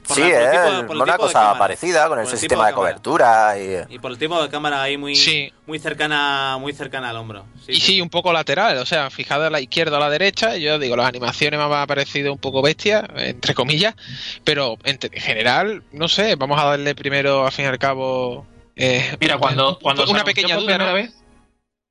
Por 0.05 0.17
sí, 0.17 0.21
la- 0.21 0.27
por 0.27 0.35
el 0.35 0.43
es 0.43 0.51
tipo 0.51 0.71
de- 0.75 0.83
por 0.83 0.95
el 0.97 1.01
una 1.01 1.11
de 1.13 1.17
cosa 1.17 1.33
cámara. 1.33 1.59
parecida 1.59 2.07
con 2.09 2.19
tipo 2.25 2.38
sistema 2.41 2.67
de, 2.67 2.73
cobertura. 2.73 3.55
Y... 3.57 3.95
Y 3.95 3.99
por 3.99 4.11
el 4.11 4.17
tipo 4.17 4.41
de 4.43 4.49
cámara 4.49 4.81
ahí 4.81 4.97
muy, 4.97 5.15
Sí. 5.15 5.49
muy 5.65 5.79
cercana 5.79 6.57
muy 6.59 6.73
cercana 6.73 7.09
al 7.11 7.15
hombro. 7.15 7.45
Sí, 7.65 7.71
y 7.71 7.79
sí, 7.79 8.01
un 8.01 8.09
poco 8.09 8.33
lateral, 8.33 8.77
o 8.79 8.85
sea, 8.85 9.09
fijado 9.09 9.45
a 9.45 9.49
la 9.49 9.61
izquierda 9.61 9.93
o 9.97 10.01
a 10.01 10.01
la 10.01 10.09
derecha, 10.09 10.57
yo 10.57 10.77
digo, 10.77 10.97
las 10.97 11.07
animaciones 11.07 11.57
me 11.57 11.73
han 11.73 11.88
parecido 11.88 12.33
un 12.33 12.38
poco 12.38 12.61
bestias, 12.61 13.05
entre 13.15 13.53
comillas, 13.53 13.95
pero 14.43 14.77
en, 14.83 14.99
general, 15.13 15.83
no 15.93 16.09
sé, 16.09 16.35
vamos 16.35 16.59
a 16.61 16.65
darle 16.65 16.93
primero, 16.93 17.45
al 17.45 17.51
fin 17.53 17.63
y 17.63 17.67
al 17.69 17.79
cabo... 17.79 18.45
eh, 18.75 19.15
Mira, 19.21 19.38
cuando, 19.38 19.79
cuando 19.81 20.05
se 20.05 20.11
una 20.11 20.19
anunció 20.21 20.35
pequeña 20.35 20.55
por 20.55 20.63
duda, 20.65 20.75
primera 20.75 20.91
¿no? 20.91 20.95
vez, 20.97 21.23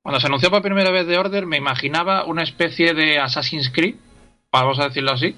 cuando 0.03 0.21
se 0.21 0.27
anunció 0.27 0.51
por 0.51 0.61
primera 0.61 0.91
vez 0.91 1.07
The 1.07 1.17
Order, 1.17 1.47
me 1.47 1.57
imaginaba 1.57 2.27
una 2.27 2.43
especie 2.43 2.93
de 2.93 3.19
Assassin's 3.19 3.71
Creed, 3.71 3.95
vamos 4.53 4.79
a 4.81 4.89
decirlo 4.89 5.13
así. 5.13 5.35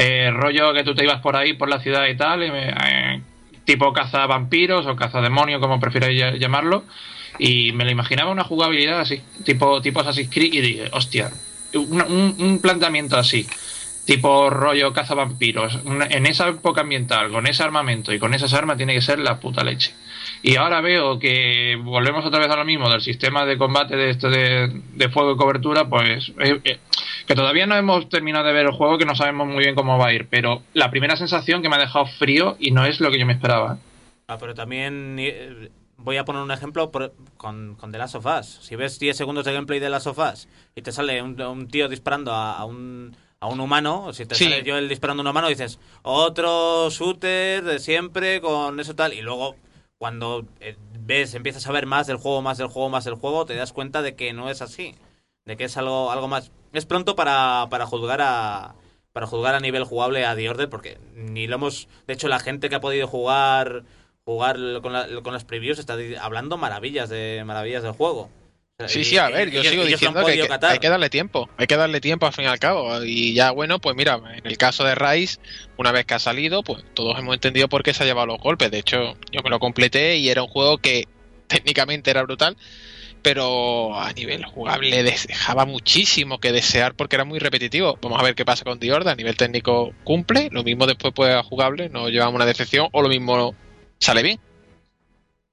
Eh, 0.00 0.30
rollo 0.30 0.72
que 0.72 0.84
tú 0.84 0.94
te 0.94 1.02
ibas 1.02 1.20
por 1.20 1.34
ahí, 1.36 1.54
por 1.54 1.68
la 1.68 1.80
ciudad 1.80 2.06
y 2.06 2.16
tal, 2.16 2.42
eh, 2.44 3.20
tipo 3.64 3.92
caza 3.92 4.26
vampiros 4.26 4.86
o 4.86 4.94
caza 4.94 5.20
demonio, 5.20 5.58
como 5.60 5.80
prefierais 5.80 6.16
ll- 6.22 6.38
llamarlo. 6.38 6.84
Y 7.38 7.72
me 7.72 7.84
lo 7.84 7.90
imaginaba 7.90 8.30
una 8.30 8.44
jugabilidad 8.44 9.00
así, 9.00 9.22
tipo, 9.44 9.80
tipo 9.82 10.00
Assassin's 10.00 10.30
Creed, 10.32 10.52
y 10.54 10.60
dije, 10.60 10.88
hostia, 10.92 11.30
un, 11.74 12.00
un- 12.02 12.36
un 12.38 12.60
planteamiento 12.60 13.16
así, 13.16 13.46
tipo 14.04 14.50
rollo 14.50 14.92
caza 14.92 15.14
vampiros, 15.14 15.78
en 15.84 16.26
esa 16.26 16.48
época 16.48 16.80
ambiental, 16.82 17.30
con 17.30 17.46
ese 17.46 17.62
armamento 17.64 18.12
y 18.12 18.18
con 18.18 18.34
esas 18.34 18.54
armas, 18.54 18.76
tiene 18.76 18.94
que 18.94 19.02
ser 19.02 19.18
la 19.18 19.38
puta 19.40 19.64
leche. 19.64 19.92
Y 20.42 20.56
ahora 20.56 20.80
veo 20.80 21.18
que 21.18 21.76
volvemos 21.82 22.24
otra 22.24 22.38
vez 22.38 22.48
a 22.50 22.56
lo 22.56 22.64
mismo 22.64 22.88
del 22.88 23.00
sistema 23.00 23.44
de 23.44 23.58
combate 23.58 23.96
de 23.96 24.10
esto 24.10 24.30
de, 24.30 24.82
de 24.94 25.08
fuego 25.08 25.32
y 25.32 25.36
cobertura, 25.36 25.88
pues 25.88 26.32
eh, 26.38 26.60
eh, 26.64 26.78
que 27.26 27.34
todavía 27.34 27.66
no 27.66 27.74
hemos 27.76 28.08
terminado 28.08 28.46
de 28.46 28.52
ver 28.52 28.66
el 28.66 28.72
juego, 28.72 28.98
que 28.98 29.04
no 29.04 29.14
sabemos 29.16 29.46
muy 29.48 29.58
bien 29.64 29.74
cómo 29.74 29.98
va 29.98 30.08
a 30.08 30.12
ir, 30.14 30.28
pero 30.30 30.62
la 30.74 30.90
primera 30.90 31.16
sensación 31.16 31.60
que 31.62 31.68
me 31.68 31.76
ha 31.76 31.80
dejado 31.80 32.06
frío 32.06 32.56
y 32.60 32.70
no 32.70 32.84
es 32.86 33.00
lo 33.00 33.10
que 33.10 33.18
yo 33.18 33.26
me 33.26 33.32
esperaba. 33.32 33.78
Ah, 34.28 34.36
pero 34.38 34.54
también 34.54 35.16
eh, 35.18 35.70
voy 35.96 36.18
a 36.18 36.24
poner 36.24 36.42
un 36.42 36.50
ejemplo 36.52 36.90
por- 36.92 37.14
con, 37.36 37.74
con 37.74 37.90
The 37.90 37.98
Last 37.98 38.14
of 38.14 38.26
Us. 38.26 38.46
Si 38.62 38.76
ves 38.76 38.98
10 39.00 39.16
segundos 39.16 39.44
de 39.44 39.52
gameplay 39.52 39.80
de 39.80 39.86
The 39.86 39.90
Last 39.90 40.06
of 40.06 40.18
Us 40.18 40.48
y 40.76 40.82
te 40.82 40.92
sale 40.92 41.20
un, 41.20 41.40
un 41.40 41.66
tío 41.68 41.88
disparando 41.88 42.32
a, 42.32 42.56
a 42.58 42.64
un, 42.64 43.16
a 43.40 43.46
un 43.48 43.58
humano, 43.58 44.12
si 44.12 44.24
te 44.26 44.36
Sí. 44.36 44.44
sale 44.44 44.62
yo 44.62 44.76
el 44.78 44.88
disparando 44.88 45.22
a 45.22 45.24
un 45.24 45.30
humano, 45.30 45.48
dices, 45.48 45.80
otro 46.02 46.90
shooter 46.90 47.64
de 47.64 47.78
siempre 47.80 48.40
con 48.40 48.78
eso 48.80 48.94
tal. 48.94 49.14
Y 49.14 49.22
luego, 49.22 49.56
cuando 49.98 50.46
eh, 50.60 50.76
ves, 51.00 51.34
empiezas 51.34 51.66
a 51.66 51.72
ver 51.72 51.86
más 51.86 52.06
del 52.06 52.16
juego, 52.16 52.40
más 52.42 52.58
del 52.58 52.68
juego, 52.68 52.88
más 52.88 53.04
del 53.04 53.14
juego, 53.14 53.44
te 53.46 53.54
das 53.56 53.72
cuenta 53.72 54.02
de 54.02 54.14
que 54.14 54.32
no 54.32 54.48
es 54.50 54.62
así. 54.62 54.94
De 55.44 55.56
que 55.56 55.64
es 55.64 55.76
algo, 55.76 56.10
algo 56.10 56.28
más. 56.28 56.52
Es 56.72 56.86
pronto 56.86 57.16
para, 57.16 57.66
para 57.70 57.86
juzgar 57.86 58.20
a. 58.22 58.74
Para 59.12 59.26
juzgar 59.26 59.54
a 59.54 59.60
nivel 59.60 59.84
jugable 59.84 60.24
a 60.26 60.36
The 60.36 60.48
Order, 60.50 60.68
porque 60.68 60.98
ni 61.14 61.46
lo 61.46 61.56
hemos. 61.56 61.88
De 62.06 62.14
hecho, 62.14 62.28
la 62.28 62.38
gente 62.38 62.68
que 62.68 62.76
ha 62.76 62.80
podido 62.80 63.08
jugar 63.08 63.84
jugar 64.24 64.56
con, 64.82 64.92
la- 64.92 65.08
con 65.22 65.32
las 65.32 65.44
previews 65.44 65.78
está 65.78 65.96
hablando 66.20 66.58
maravillas 66.58 67.08
de 67.08 67.42
maravillas 67.46 67.82
del 67.82 67.92
juego. 67.92 68.28
Sí, 68.86 69.02
sí, 69.02 69.18
a 69.18 69.28
ver, 69.28 69.50
yo 69.50 69.58
ellos- 69.60 69.72
sigo 69.72 69.82
ellos 69.82 69.98
diciendo 69.98 70.24
que, 70.24 70.30
hay 70.30 70.40
que 70.40 70.46
catar. 70.46 70.70
hay 70.70 70.78
que 70.78 70.88
darle 70.88 71.10
tiempo, 71.10 71.50
hay 71.56 71.66
que 71.66 71.76
darle 71.76 72.00
tiempo 72.00 72.26
al 72.26 72.32
fin 72.32 72.44
y 72.44 72.46
al 72.46 72.60
cabo. 72.60 73.02
Y 73.02 73.34
ya, 73.34 73.50
bueno, 73.50 73.80
pues 73.80 73.96
mira, 73.96 74.20
en 74.36 74.46
el 74.46 74.56
caso 74.56 74.84
de 74.84 74.94
Rise, 74.94 75.40
una 75.78 75.90
vez 75.90 76.06
que 76.06 76.14
ha 76.14 76.20
salido, 76.20 76.62
pues 76.62 76.84
todos 76.94 77.18
hemos 77.18 77.34
entendido 77.34 77.68
por 77.68 77.82
qué 77.82 77.92
se 77.92 78.04
ha 78.04 78.06
llevado 78.06 78.28
los 78.28 78.38
golpes. 78.38 78.70
De 78.70 78.78
hecho, 78.78 79.16
yo 79.32 79.42
me 79.42 79.50
lo 79.50 79.58
completé 79.58 80.18
y 80.18 80.28
era 80.28 80.44
un 80.44 80.48
juego 80.48 80.78
que 80.78 81.08
técnicamente 81.48 82.12
era 82.12 82.22
brutal, 82.22 82.56
pero 83.20 83.98
a 83.98 84.12
nivel 84.12 84.44
jugable 84.44 85.02
dejaba 85.02 85.64
muchísimo 85.64 86.38
que 86.38 86.52
desear 86.52 86.94
porque 86.94 87.16
era 87.16 87.24
muy 87.24 87.40
repetitivo. 87.40 87.98
Vamos 88.00 88.20
a 88.20 88.22
ver 88.22 88.36
qué 88.36 88.44
pasa 88.44 88.62
con 88.62 88.78
Order, 88.78 89.08
a 89.08 89.16
nivel 89.16 89.36
técnico 89.36 89.92
cumple, 90.04 90.50
lo 90.52 90.62
mismo 90.62 90.86
después 90.86 91.12
pues 91.16 91.34
jugable, 91.46 91.88
no 91.88 92.10
llevamos 92.10 92.36
una 92.36 92.46
decepción, 92.46 92.88
o 92.92 93.02
lo 93.02 93.08
mismo 93.08 93.56
sale 93.98 94.22
bien. 94.22 94.38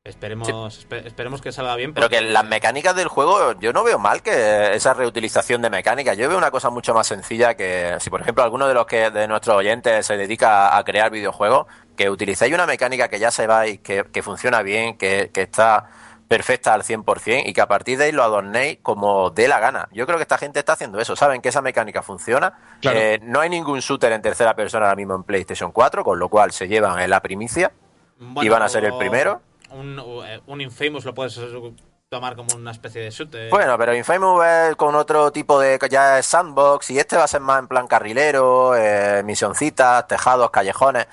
Esperemos, 0.10 0.48
espe- 0.48 1.04
esperemos 1.04 1.42
que 1.42 1.52
salga 1.52 1.76
bien. 1.76 1.92
Pero 1.96 2.10
que 2.10 2.22
las 2.22 2.46
mecánicas 2.46 2.96
del 2.96 3.08
juego, 3.08 3.54
yo 3.60 3.74
no 3.74 3.84
veo 3.84 3.98
mal 3.98 4.22
que 4.22 4.76
esa 4.76 4.94
reutilización 4.94 5.64
de 5.64 5.72
mecánicas. 5.72 6.16
Yo 6.16 6.30
veo 6.30 6.38
una 6.38 6.52
cosa 6.52 6.70
mucho 6.70 6.94
más 6.94 7.08
sencilla 7.08 7.56
que 7.56 7.96
si, 8.00 8.12
por 8.12 8.22
ejemplo, 8.22 8.44
alguno 8.44 8.68
de 8.68 8.76
los 8.76 8.86
que 8.86 9.10
de 9.10 9.28
nuestros 9.28 9.56
oyentes 9.58 10.06
se 10.06 10.16
dedica 10.16 10.78
a 10.78 10.84
crear 10.84 11.10
videojuegos, 11.10 11.66
que 11.98 12.12
utilicéis 12.12 12.54
una 12.54 12.68
mecánica 12.68 13.08
que 13.08 13.18
ya 13.18 13.32
sepáis 13.32 13.80
que, 13.80 14.04
que 14.14 14.22
funciona 14.22 14.62
bien, 14.62 14.96
que, 14.96 15.32
que 15.34 15.42
está 15.42 15.90
perfecta 16.28 16.76
al 16.76 16.84
100% 16.84 17.42
y 17.44 17.54
que 17.54 17.62
a 17.62 17.68
partir 17.68 17.98
de 17.98 18.04
ahí 18.06 18.12
lo 18.12 18.22
adornéis 18.24 18.78
como 18.84 19.32
dé 19.32 19.48
la 19.48 19.60
gana. 19.60 19.90
Yo 19.92 20.06
creo 20.06 20.20
que 20.20 20.24
esta 20.24 20.38
gente 20.38 20.60
está 20.60 20.74
haciendo 20.74 21.00
eso. 21.00 21.16
Saben 21.16 21.42
que 21.42 21.50
esa 21.50 21.64
mecánica 21.64 22.04
funciona. 22.04 22.54
Claro. 22.80 23.00
Eh, 23.00 23.20
no 23.24 23.40
hay 23.40 23.50
ningún 23.50 23.80
shooter 23.80 24.12
en 24.12 24.22
tercera 24.22 24.56
persona 24.56 24.86
ahora 24.86 24.96
mismo 24.96 25.16
en 25.16 25.24
PlayStation 25.24 25.72
4, 25.72 26.04
con 26.04 26.20
lo 26.20 26.30
cual 26.30 26.52
se 26.52 26.68
llevan 26.68 27.00
en 27.00 27.10
la 27.10 27.22
primicia. 27.24 27.72
Bueno, 28.20 28.46
iban 28.46 28.62
a 28.62 28.70
ser 28.70 28.86
el 28.86 28.96
primero. 28.98 29.42
Un, 29.76 30.00
un 30.48 30.62
Infamous 30.62 31.06
lo 31.06 31.14
puedes 31.14 31.40
tomar 32.10 32.36
como 32.36 32.56
una 32.56 32.72
especie 32.72 33.02
de 33.02 33.10
shooter. 33.10 33.50
Bueno, 33.50 33.78
pero 33.78 33.96
Infamous 33.96 34.46
es 34.46 34.76
con 34.76 34.96
otro 34.96 35.32
tipo 35.32 35.60
de. 35.60 35.78
ya 35.90 36.20
es 36.20 36.26
sandbox 36.26 36.92
y 36.92 37.00
este 37.00 37.18
va 37.18 37.24
a 37.24 37.28
ser 37.28 37.42
más 37.42 37.60
en 37.60 37.68
plan 37.68 37.88
carrilero, 37.88 38.76
eh, 38.76 39.22
misioncitas, 39.24 40.08
tejados, 40.08 40.50
callejones. 40.50 41.08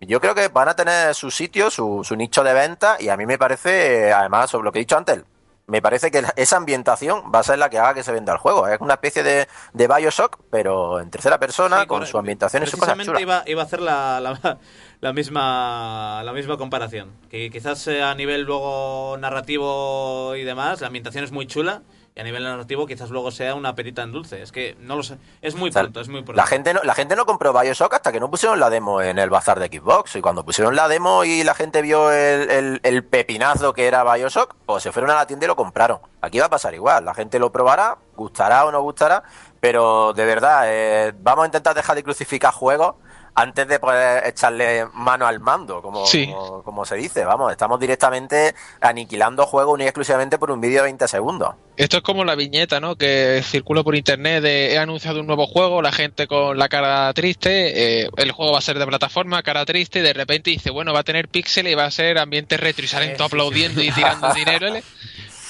Yo 0.00 0.20
creo 0.20 0.34
que 0.34 0.48
van 0.48 0.68
a 0.68 0.76
tener 0.76 1.14
su 1.14 1.30
sitio, 1.30 1.70
su, 1.70 2.02
su 2.04 2.14
nicho 2.14 2.44
de 2.44 2.54
venta 2.54 2.96
y 3.00 3.08
a 3.08 3.16
mí 3.16 3.26
me 3.26 3.36
parece, 3.36 4.08
eh, 4.08 4.12
además, 4.12 4.50
sobre 4.50 4.64
lo 4.64 4.72
que 4.72 4.78
he 4.78 4.82
dicho 4.82 4.96
antes, 4.96 5.24
me 5.68 5.80
parece 5.80 6.10
que 6.10 6.24
esa 6.36 6.56
ambientación 6.56 7.30
va 7.32 7.38
a 7.38 7.42
ser 7.44 7.58
la 7.58 7.70
que 7.70 7.78
haga 7.78 7.94
que 7.94 8.02
se 8.02 8.10
venda 8.10 8.32
el 8.32 8.38
juego. 8.38 8.66
Es 8.66 8.80
una 8.80 8.94
especie 8.94 9.22
de, 9.22 9.46
de 9.74 9.86
Bioshock, 9.86 10.38
pero 10.50 10.98
en 10.98 11.10
tercera 11.10 11.38
persona, 11.38 11.82
Sí, 11.82 11.86
con 11.86 12.04
su 12.06 12.18
ambientación 12.18 12.62
y 12.62 12.66
su 12.66 12.78
cosa 12.78 12.94
Precisamente 12.94 13.20
chula. 13.24 13.38
iba, 13.38 13.50
iba 13.50 13.62
a 13.62 13.64
hacer 13.66 13.80
la, 13.80 14.18
la, 14.20 14.58
la 15.00 15.12
misma 15.12 16.22
la 16.24 16.32
misma 16.32 16.56
comparación. 16.56 17.12
Que 17.30 17.50
quizás 17.50 17.86
a 17.86 18.14
nivel 18.14 18.42
luego 18.42 19.16
narrativo 19.18 20.34
y 20.36 20.42
demás, 20.44 20.80
la 20.80 20.86
ambientación 20.88 21.22
es 21.24 21.32
muy 21.32 21.46
chula. 21.46 21.82
Y 22.14 22.20
a 22.20 22.24
nivel 22.24 22.42
narrativo 22.42 22.84
quizás 22.86 23.10
luego 23.10 23.30
sea 23.30 23.54
una 23.54 23.74
perita 23.76 24.02
en 24.02 24.10
dulce. 24.10 24.42
Es 24.42 24.50
que 24.50 24.76
no 24.80 24.96
lo 24.96 25.02
sé. 25.04 25.18
Es 25.40 25.54
muy 25.54 25.70
O 25.70 25.72
sea, 25.72 25.82
pronto, 25.82 26.00
es 26.00 26.08
muy 26.08 26.22
pronto. 26.22 26.32
La 26.40 26.46
gente, 26.46 26.74
no, 26.74 26.80
la 26.82 26.94
gente 26.94 27.14
no 27.14 27.26
compró 27.26 27.52
Bioshock 27.52 27.94
hasta 27.94 28.10
que 28.10 28.18
no 28.18 28.28
pusieron 28.28 28.58
la 28.58 28.70
demo 28.70 29.00
en 29.00 29.18
el 29.20 29.30
bazar 29.30 29.60
de 29.60 29.66
Xbox. 29.68 30.16
Y 30.16 30.20
cuando 30.20 30.44
pusieron 30.44 30.74
la 30.74 30.88
demo 30.88 31.22
y 31.24 31.44
la 31.44 31.54
gente 31.54 31.80
vio 31.80 32.10
el, 32.10 32.50
el- 32.50 32.80
el 32.82 33.04
pepinazo 33.04 33.72
que 33.72 33.86
era 33.86 34.02
Bioshock, 34.02 34.54
pues 34.66 34.82
se 34.82 34.90
fueron 34.90 35.12
a 35.12 35.14
la 35.14 35.26
tienda 35.28 35.44
y 35.44 35.48
lo 35.48 35.54
compraron. 35.56 36.00
Aquí 36.20 36.40
va 36.40 36.46
a 36.46 36.50
pasar 36.50 36.74
igual. 36.74 37.04
La 37.04 37.14
gente 37.14 37.38
lo 37.38 37.52
probará, 37.52 37.98
gustará 38.16 38.66
o 38.66 38.72
no 38.72 38.80
gustará. 38.82 39.22
Pero 39.60 40.12
de 40.12 40.24
verdad, 40.24 40.62
eh, 40.66 41.12
vamos 41.20 41.44
a 41.44 41.46
intentar 41.46 41.74
dejar 41.76 41.94
de 41.94 42.02
crucificar 42.02 42.52
juegos 42.52 42.96
antes 43.40 43.68
de 43.68 43.78
poder 43.78 44.26
echarle 44.26 44.86
mano 44.94 45.26
al 45.26 45.38
mando, 45.40 45.80
como, 45.80 46.04
Sí. 46.06 46.26
como, 46.26 46.62
como 46.62 46.84
se 46.84 46.96
dice. 46.96 47.24
Vamos, 47.24 47.52
estamos 47.52 47.78
directamente 47.78 48.54
aniquilando 48.80 49.46
juegos 49.46 49.74
únicamente 49.74 49.84
y 49.84 49.88
exclusivamente 49.90 50.38
por 50.38 50.50
un 50.50 50.60
vídeo 50.60 50.78
de 50.78 50.88
20 50.88 51.06
segundos. 51.08 51.54
Esto 51.76 51.98
es 51.98 52.02
como 52.02 52.24
la 52.24 52.34
viñeta, 52.34 52.80
¿no? 52.80 52.96
Que 52.96 53.40
circula 53.44 53.84
por 53.84 53.94
internet 53.94 54.42
de 54.42 54.72
he 54.74 54.78
anunciado 54.78 55.20
un 55.20 55.26
nuevo 55.28 55.46
juego, 55.46 55.80
la 55.82 55.92
gente 55.92 56.26
con 56.26 56.58
la 56.58 56.68
cara 56.68 57.12
triste, 57.14 58.02
eh, 58.04 58.10
el 58.16 58.32
juego 58.32 58.52
va 58.52 58.58
a 58.58 58.62
ser 58.62 58.78
de 58.78 58.86
plataforma, 58.86 59.42
cara 59.44 59.64
triste, 59.64 60.00
y 60.00 60.02
de 60.02 60.12
repente 60.12 60.50
dice, 60.50 60.70
bueno, 60.70 60.92
va 60.92 61.00
a 61.00 61.04
tener 61.04 61.28
píxeles 61.28 61.72
y 61.72 61.76
va 61.76 61.84
a 61.84 61.90
ser 61.92 62.18
ambiente 62.18 62.56
retro 62.56 62.84
y 62.84 62.88
salen 62.88 63.10
Eh, 63.10 63.14
todos 63.16 63.30
aplaudiendo 63.32 63.80
y 63.82 63.92
tirando 63.92 64.28
dinero. 64.34 64.74
¿eh? 64.74 64.82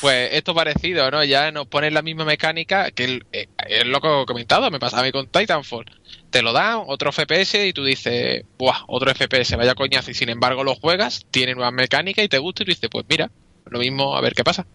Pues 0.01 0.29
esto 0.35 0.55
parecido, 0.55 1.11
¿no? 1.11 1.25
Ya 1.25 1.51
nos 1.51 1.67
ponen 1.67 1.93
la 1.95 2.03
misma 2.03 2.25
mecánica 2.25 2.91
que 2.93 3.05
el- 3.05 3.27
eh, 3.33 3.49
es 3.67 3.85
lo 3.87 4.01
que 4.01 4.23
he 4.23 4.27
comentado, 4.27 4.71
me 4.71 4.79
pasaba 4.79 5.03
a 5.03 5.05
mí 5.07 5.11
con 5.13 5.27
Titanfall. 5.27 5.87
Te 6.31 6.43
lo 6.43 6.53
dan, 6.53 6.83
otro 6.87 7.11
FPS 7.11 7.67
y 7.67 7.73
tú 7.73 7.85
dices, 7.85 8.45
¡buah! 8.59 8.85
Otro 8.87 9.11
FPS, 9.15 9.57
vaya 9.57 9.75
coñazo. 9.75 10.11
Y 10.11 10.15
sin 10.15 10.29
embargo 10.29 10.63
lo 10.63 10.75
juegas, 10.75 11.27
tiene 11.31 11.55
nuevas 11.55 11.73
mecánicas 11.73 12.25
y 12.25 12.29
te 12.29 12.39
gusta 12.39 12.63
y 12.63 12.67
tú 12.67 12.71
dices, 12.73 12.91
pues 12.91 13.07
mira, 13.09 13.31
lo 13.67 13.79
mismo, 13.79 14.17
a 14.17 14.21
ver 14.21 14.35
qué 14.35 14.45
pasa. 14.45 14.67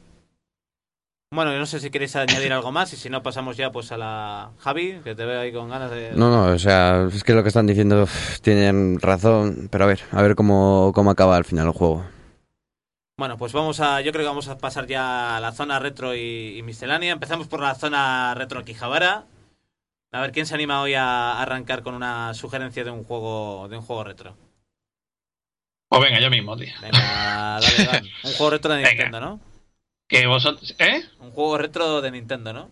Bueno, 1.33 1.51
yo 1.51 1.57
no 1.57 1.65
sé 1.65 1.79
si 1.79 1.89
queréis 1.89 2.15
añadir 2.15 2.53
algo 2.53 2.71
más. 2.71 2.93
Y 2.93 2.95
si 2.95 3.09
no, 3.09 3.23
pasamos 3.23 3.57
ya 3.57 3.71
pues 3.71 3.91
a 3.91 3.97
la 3.97 4.51
Javi, 4.59 4.99
que 5.03 5.15
te 5.15 5.25
veo 5.25 5.41
ahí 5.41 5.51
con 5.51 5.67
ganas 5.67 5.89
de. 5.89 6.11
No, 6.11 6.29
no, 6.29 6.53
o 6.53 6.59
sea, 6.59 7.07
es 7.11 7.23
que 7.23 7.33
lo 7.33 7.41
que 7.41 7.47
están 7.47 7.65
diciendo 7.65 8.03
uf, 8.03 8.39
tienen 8.41 8.99
razón, 8.99 9.67
pero 9.71 9.85
a 9.85 9.87
ver, 9.87 10.01
a 10.11 10.21
ver 10.21 10.35
cómo, 10.35 10.91
cómo 10.93 11.09
acaba 11.09 11.35
al 11.35 11.45
final 11.45 11.65
el 11.65 11.73
juego. 11.73 12.05
Bueno, 13.17 13.37
pues 13.37 13.51
vamos 13.51 13.79
a. 13.79 14.01
Yo 14.01 14.11
creo 14.11 14.23
que 14.23 14.29
vamos 14.29 14.47
a 14.47 14.59
pasar 14.59 14.85
ya 14.85 15.35
a 15.35 15.39
la 15.39 15.53
zona 15.53 15.79
retro 15.79 16.15
y, 16.15 16.55
y 16.55 16.61
miscelánea. 16.61 17.13
Empezamos 17.13 17.47
por 17.47 17.61
la 17.61 17.73
zona 17.73 18.35
retro 18.35 18.63
Quijabara. 18.63 19.25
A 20.13 20.21
ver 20.21 20.31
quién 20.31 20.45
se 20.45 20.53
anima 20.55 20.81
hoy 20.81 20.93
a 20.93 21.41
arrancar 21.41 21.81
con 21.83 21.95
una 21.95 22.33
sugerencia 22.33 22.83
de 22.83 22.91
un 22.91 23.03
juego 23.03 23.67
de 23.67 23.77
un 23.77 23.83
juego 23.83 24.03
retro. 24.03 24.37
Pues 25.89 26.01
venga, 26.03 26.19
yo 26.19 26.29
mismo, 26.29 26.55
tío. 26.55 26.71
Venga, 26.81 27.59
dale, 27.59 27.85
Dan. 27.91 28.05
Un 28.23 28.31
juego 28.33 28.49
retro 28.51 28.71
de 28.71 28.77
Venga. 28.77 28.89
Nintendo, 28.91 29.19
¿no? 29.19 29.39
Que 30.07 30.27
vosotros. 30.27 30.75
¿Eh? 30.79 31.01
Un 31.19 31.31
juego 31.31 31.57
retro 31.57 32.01
de 32.01 32.11
Nintendo, 32.11 32.53
¿no? 32.53 32.69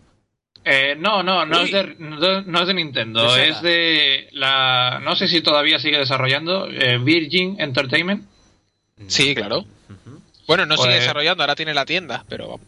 Eh, 0.64 0.94
no, 0.96 1.24
no, 1.24 1.44
no 1.44 1.60
es, 1.62 1.72
de, 1.72 1.96
no, 1.98 2.42
no 2.42 2.60
es 2.60 2.66
de 2.68 2.74
Nintendo, 2.74 3.34
De 3.34 3.48
es 3.48 3.60
de 3.62 4.28
la... 4.30 5.00
No 5.02 5.16
sé 5.16 5.26
si 5.26 5.40
todavía 5.40 5.80
sigue 5.80 5.98
desarrollando, 5.98 6.68
eh, 6.68 6.98
Virgin 6.98 7.56
Entertainment. 7.60 8.24
Sí, 9.08 9.34
claro. 9.34 9.64
Bueno, 10.46 10.64
no 10.66 10.76
sigue 10.76 10.90
Pues- 10.90 11.00
desarrollando, 11.00 11.42
ahora 11.42 11.56
tiene 11.56 11.74
la 11.74 11.84
tienda, 11.84 12.24
pero 12.28 12.60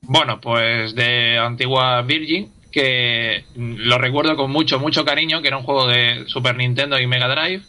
Bueno, 0.00 0.40
pues 0.40 0.96
de 0.96 1.38
antigua 1.38 2.02
Virgin, 2.02 2.52
que 2.70 3.44
lo 3.56 3.98
recuerdo 3.98 4.36
con 4.36 4.50
mucho, 4.50 4.78
mucho 4.78 5.04
cariño, 5.04 5.40
que 5.42 5.48
era 5.48 5.56
un 5.56 5.64
juego 5.64 5.86
de 5.86 6.24
Super 6.28 6.56
Nintendo 6.56 6.98
y 7.00 7.06
Mega 7.06 7.28
Drive. 7.28 7.62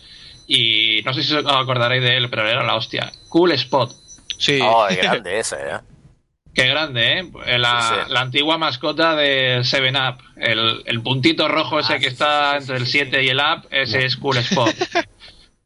Y 0.47 1.01
no 1.05 1.13
sé 1.13 1.23
si 1.23 1.33
os 1.35 1.45
acordaréis 1.45 2.01
de 2.03 2.17
él, 2.17 2.29
pero 2.29 2.47
era 2.47 2.63
la 2.63 2.75
hostia. 2.75 3.11
Cool 3.29 3.51
Spot. 3.53 3.91
sí. 4.37 4.59
Oh, 4.63 4.87
es 4.87 4.97
grande 5.01 5.39
ese, 5.39 5.55
¿eh? 5.57 5.79
Qué 6.53 6.67
grande, 6.67 7.19
¿eh? 7.19 7.57
La, 7.59 7.81
Sí, 7.81 7.95
sí. 8.07 8.11
la 8.13 8.21
antigua 8.21 8.57
mascota 8.57 9.15
de 9.15 9.59
7-Up. 9.61 10.21
El, 10.35 10.81
el 10.85 11.01
puntito 11.01 11.47
rojo 11.47 11.79
ese 11.79 11.93
Ah, 11.93 11.99
que 11.99 12.09
sí, 12.09 12.11
está 12.11 12.51
sí, 12.53 12.57
entre 12.57 12.77
sí, 12.77 12.81
el 12.81 12.85
sí, 12.87 12.91
7 13.11 13.19
sí. 13.19 13.25
y 13.25 13.29
el 13.29 13.37
Up, 13.39 13.67
ese 13.69 14.05
es 14.05 14.17
Cool 14.17 14.37
Spot. 14.37 14.75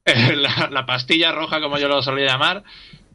Eh, 0.06 0.36
la, 0.36 0.70
la 0.72 0.86
pastilla 0.86 1.32
roja, 1.32 1.62
como 1.62 1.78
yo 1.78 1.88
lo 1.88 2.04
solía 2.04 2.28
llamar, 2.28 2.64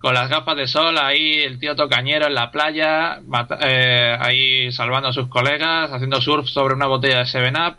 con 0.01 0.15
las 0.15 0.29
gafas 0.29 0.57
de 0.57 0.67
sol, 0.69 0.97
ahí 0.99 1.41
el 1.41 1.59
tío 1.59 1.75
tocañero 1.77 2.27
en 2.27 2.35
la 2.35 2.51
playa, 2.51 3.21
eh, 3.61 4.17
ahí 4.21 4.73
salvando 4.73 5.09
a 5.09 5.13
sus 5.13 5.29
colegas, 5.29 5.91
haciendo 5.93 6.21
surf 6.21 6.49
sobre 6.49 6.75
una 6.75 6.87
botella 6.87 7.19
de 7.19 7.27
7-Up. 7.27 7.77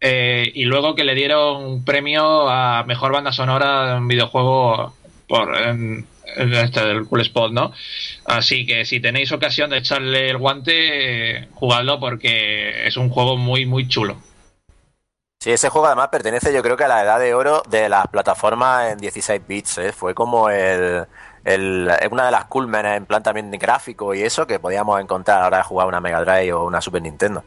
eh, 0.00 0.50
y 0.54 0.64
luego 0.64 0.94
que 0.94 1.04
le 1.04 1.14
dieron 1.14 1.62
un 1.62 1.84
premio 1.84 2.48
a 2.48 2.84
mejor 2.84 3.12
banda 3.12 3.32
sonora 3.32 3.86
de 3.92 3.98
un 3.98 4.08
videojuego 4.08 4.94
por 5.28 5.54
en- 5.56 6.06
en 6.36 6.52
este 6.54 6.84
del 6.86 7.04
Cool 7.06 7.20
Spot, 7.22 7.52
¿no? 7.52 7.72
Así 8.24 8.64
que 8.64 8.84
si 8.86 9.00
tenéis 9.00 9.30
ocasión 9.32 9.68
de 9.70 9.78
echarle 9.78 10.30
el 10.30 10.38
guante, 10.38 11.48
jugadlo 11.52 12.00
porque 12.00 12.86
es 12.86 12.96
un 12.96 13.10
juego 13.10 13.36
muy, 13.36 13.66
muy 13.66 13.88
chulo. 13.88 14.16
Sí, 15.42 15.50
ese 15.52 15.70
juego 15.70 15.86
además 15.86 16.08
pertenece 16.08 16.52
yo 16.52 16.62
creo 16.62 16.76
que 16.76 16.84
a 16.84 16.88
la 16.88 17.02
edad 17.02 17.18
de 17.18 17.32
oro 17.34 17.62
de 17.68 17.88
las 17.88 18.06
plataformas 18.08 18.92
en 18.92 18.98
16 18.98 19.40
bits, 19.46 19.78
¿eh? 19.78 19.92
Fue 19.92 20.14
como 20.14 20.50
el, 20.50 21.06
el- 21.44 21.90
una 22.10 22.26
de 22.26 22.30
las 22.32 22.44
culmenes 22.46 22.96
en 22.96 23.06
plan 23.06 23.22
también 23.22 23.50
gráfico 23.52 24.14
y 24.14 24.22
eso 24.22 24.46
que 24.46 24.58
podíamos 24.58 25.00
encontrar 25.00 25.42
ahora 25.42 25.58
de 25.58 25.64
jugar 25.64 25.86
una 25.88 26.00
Mega 26.00 26.24
Drive 26.24 26.52
o 26.52 26.64
una 26.64 26.80
Super 26.80 27.02
Nintendo. 27.02 27.42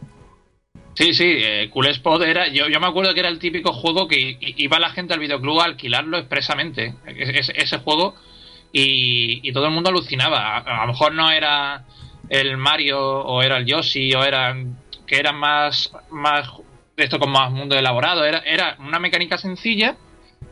Sí, 0.96 1.14
sí, 1.14 1.26
eh, 1.26 1.70
Cool 1.72 1.88
Spot 1.88 2.22
era. 2.22 2.48
Yo, 2.50 2.68
yo 2.68 2.80
me 2.80 2.88
acuerdo 2.88 3.14
que 3.14 3.20
era 3.22 3.30
el 3.30 3.40
típico 3.40 3.74
juego 3.74 4.08
que 4.08 4.38
iba 4.40 4.80
la 4.80 4.92
gente 4.92 5.14
al 5.14 5.20
videoclub 5.20 5.60
a 5.62 5.66
alquilarlo 5.66 6.18
expresamente. 6.18 6.94
Es- 7.06 7.50
es- 7.50 7.52
ese 7.56 7.80
juego 7.80 8.16
y, 8.72 9.52
todo 9.54 9.66
el 9.66 9.72
mundo 9.72 9.90
alucinaba. 9.90 10.58
A, 10.58 10.86
lo 10.86 10.94
mejor 10.94 11.14
no 11.14 11.32
era 11.32 11.86
el 12.30 12.58
Mario 12.58 13.00
o 13.00 13.42
era 13.42 13.58
el 13.58 13.66
Yoshi 13.66 14.14
o 14.14 14.24
eran 14.24 14.78
que 15.08 15.18
eran 15.18 15.36
más 15.36 15.92
más 16.12 16.50
esto 16.96 17.20
con 17.20 17.32
más 17.32 17.52
mundo 17.52 17.76
elaborado, 17.76 18.24
era, 18.24 18.40
era 18.40 18.78
una 18.80 19.00
mecánica 19.00 19.38
sencilla, 19.38 19.96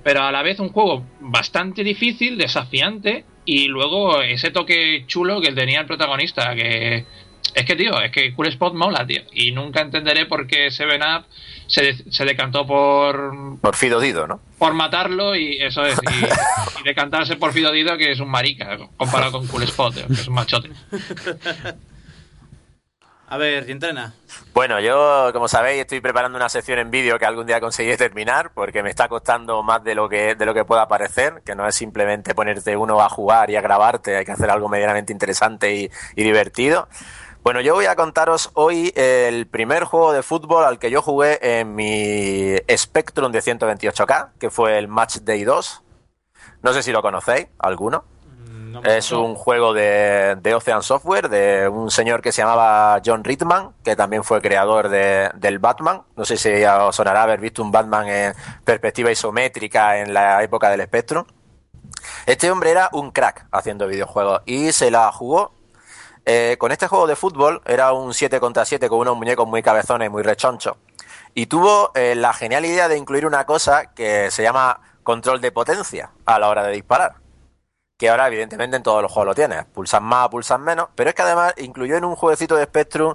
pero 0.04 0.24
a 0.24 0.32
la 0.32 0.42
vez 0.42 0.60
un 0.60 0.70
juego 0.70 1.04
bastante 1.20 1.84
difícil, 1.84 2.38
desafiante 2.38 3.26
y 3.46 3.68
luego 3.68 4.22
ese 4.22 4.52
toque 4.52 5.06
chulo 5.08 5.42
que 5.42 5.52
tenía 5.52 5.82
el 5.82 5.86
protagonista, 5.88 6.54
que 6.56 7.06
es 7.54 7.66
que, 7.66 7.76
tío, 7.76 8.00
es 8.00 8.12
que 8.12 8.34
Cool 8.34 8.48
Spot 8.48 8.74
mola, 8.74 9.06
tío. 9.06 9.22
Y 9.34 9.52
nunca 9.52 9.82
entenderé 9.82 10.26
por 10.26 10.48
qué 10.48 10.72
Seven 10.72 11.02
Up 11.02 11.26
se, 11.68 11.96
se 12.10 12.26
decantó 12.26 12.66
por. 12.66 13.60
Por 13.60 13.76
Fido 13.76 14.00
Dido, 14.00 14.28
¿no? 14.28 14.40
Por 14.58 14.74
matarlo 14.74 15.36
y 15.36 15.58
eso 15.58 15.86
es. 15.86 16.00
Y, 16.80 16.84
decantarse 16.84 17.36
por 17.36 17.54
Fido 17.54 17.72
Dido, 17.72 17.96
que 17.98 18.12
es 18.12 18.20
un 18.20 18.30
marica, 18.30 18.78
comparado 18.98 19.34
con 19.34 19.48
Cool 19.48 19.64
Spot, 19.64 19.94
tío, 19.94 20.08
que 20.08 20.14
es 20.14 20.28
un 20.28 20.34
machote. 20.34 20.70
A 23.32 23.38
ver, 23.38 23.70
¿y 23.70 23.72
entrena? 23.72 24.14
Bueno, 24.54 24.82
yo, 24.82 25.30
como 25.32 25.48
sabéis, 25.48 25.80
estoy 25.80 26.02
preparando 26.02 26.36
una 26.36 26.50
sección 26.50 26.80
en 26.80 26.92
vídeo 26.92 27.18
que 27.18 27.26
algún 27.26 27.48
día 27.48 27.62
conseguiré 27.62 27.96
terminar, 27.96 28.52
porque 28.54 28.84
me 28.84 28.90
está 28.90 29.08
costando 29.08 29.64
más 29.64 29.82
de 29.86 29.96
lo 29.96 30.10
que 30.10 30.36
de 30.36 30.46
lo 30.46 30.54
que 30.54 30.66
pueda 30.66 30.90
parecer, 30.90 31.42
que 31.46 31.56
no 31.56 31.66
es 31.66 31.74
simplemente 31.74 32.36
ponerte 32.36 32.76
uno 32.76 33.02
a 33.02 33.08
jugar 33.08 33.50
y 33.50 33.56
a 33.56 33.62
grabarte, 33.62 34.18
hay 34.18 34.26
que 34.26 34.34
hacer 34.34 34.50
algo 34.50 34.68
medianamente 34.68 35.14
interesante 35.14 35.74
y, 35.74 35.90
y 36.18 36.24
divertido. 36.26 36.90
Bueno, 37.42 37.62
yo 37.62 37.74
voy 37.74 37.86
a 37.86 37.96
contaros 37.96 38.52
hoy 38.54 38.92
el 38.98 39.48
primer 39.48 39.86
juego 39.86 40.12
de 40.12 40.24
fútbol 40.24 40.66
al 40.66 40.78
que 40.78 40.92
yo 40.92 41.02
jugué 41.02 41.40
en 41.42 41.74
mi 41.74 42.58
Spectrum 42.70 43.32
de 43.32 43.40
128K, 43.40 44.32
que 44.42 44.50
fue 44.50 44.78
el 44.78 44.90
Match 44.90 45.20
Day 45.20 45.46
2. 45.46 45.84
No 46.64 46.74
sé 46.74 46.84
si 46.84 46.92
lo 46.92 47.02
conocéis, 47.02 47.48
alguno 47.60 48.11
es 48.84 49.12
un 49.12 49.36
juego 49.36 49.74
de, 49.74 50.54
Ocean 50.56 50.84
Software, 50.84 51.30
de 51.30 51.68
un 51.68 51.92
señor 51.92 52.22
que 52.22 52.32
se 52.32 52.42
llamaba 52.42 53.02
John 53.06 53.24
Ritman, 53.24 53.74
que 53.84 53.96
también 53.96 54.24
fue 54.24 54.42
creador 54.42 54.90
de, 54.90 55.30
del 55.36 55.60
Batman. 55.60 56.04
No 56.16 56.26
sé 56.26 56.38
si 56.38 56.64
os 56.64 56.96
sonará 56.96 57.24
haber 57.24 57.40
visto 57.40 57.62
un 57.62 57.72
Batman 57.72 58.08
en 58.08 58.34
perspectiva 58.64 59.12
isométrica 59.12 60.00
en 60.00 60.14
la 60.14 60.44
época 60.44 60.70
del 60.70 60.82
Spectrum. 60.84 61.26
Este 62.26 62.52
hombre 62.52 62.72
era 62.72 62.90
un 62.94 63.12
crack 63.12 63.46
haciendo 63.52 63.88
videojuegos 63.88 64.42
y 64.46 64.72
se 64.72 64.92
la 64.92 65.12
jugó. 65.12 65.54
Eh, 66.26 66.56
con 66.60 66.72
este 66.72 66.88
juego 66.88 67.08
de 67.08 67.16
fútbol 67.16 67.62
era 67.66 67.94
un 67.94 68.14
7 68.14 68.40
contra 68.40 68.64
7 68.64 68.88
con 68.90 69.00
unos 69.00 69.18
muñecos 69.18 69.48
muy 69.48 69.64
cabezones 69.64 70.08
y 70.08 70.10
muy 70.10 70.24
rechonchos. 70.24 70.78
Y 71.34 71.48
tuvo 71.48 71.92
eh, 71.96 72.16
la 72.16 72.34
genial 72.34 72.66
idea 72.66 72.88
de 72.88 72.98
incluir 72.98 73.26
una 73.26 73.46
cosa 73.46 73.94
que 73.94 74.30
se 74.30 74.44
llama 74.44 74.80
control 75.04 75.42
de 75.42 75.52
potencia 75.52 76.12
a 76.26 76.38
la 76.38 76.50
hora 76.50 76.64
de 76.64 76.74
disparar 76.74 77.21
que 78.02 78.10
ahora 78.10 78.26
evidentemente 78.26 78.78
en 78.78 78.82
todos 78.82 79.04
los 79.04 79.12
juegos 79.12 79.28
lo 79.28 79.36
tienes. 79.36 79.64
Pulsan 79.66 80.04
más, 80.04 80.28
pulsan 80.30 80.64
menos, 80.64 80.90
pero 80.96 81.12
es 81.12 81.16
que 81.16 81.22
además 81.22 81.54
incluyó 81.58 81.98
en 81.98 82.04
un 82.04 82.16
jueguecito 82.16 82.56
de 82.56 82.64
Spectrum 82.64 83.14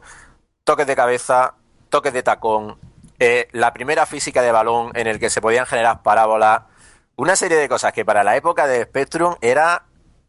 toques 0.62 0.86
de 0.86 0.94
cabeza, 0.94 1.54
toques 1.88 2.12
de 2.12 2.22
tacón, 2.22 2.78
eh, 3.18 3.48
la 3.50 3.72
primera 3.72 4.06
física 4.06 4.42
de 4.42 4.52
balón 4.52 4.92
en 4.94 5.08
el 5.08 5.18
que 5.18 5.28
se 5.28 5.40
podían 5.40 5.66
generar 5.66 6.04
parábolas, 6.04 6.62
una 7.16 7.34
serie 7.34 7.56
de 7.56 7.68
cosas 7.68 7.92
que 7.92 8.04
para 8.04 8.22
la 8.22 8.36
época 8.36 8.68
de 8.68 8.84
Spectrum 8.84 9.34
era 9.40 9.86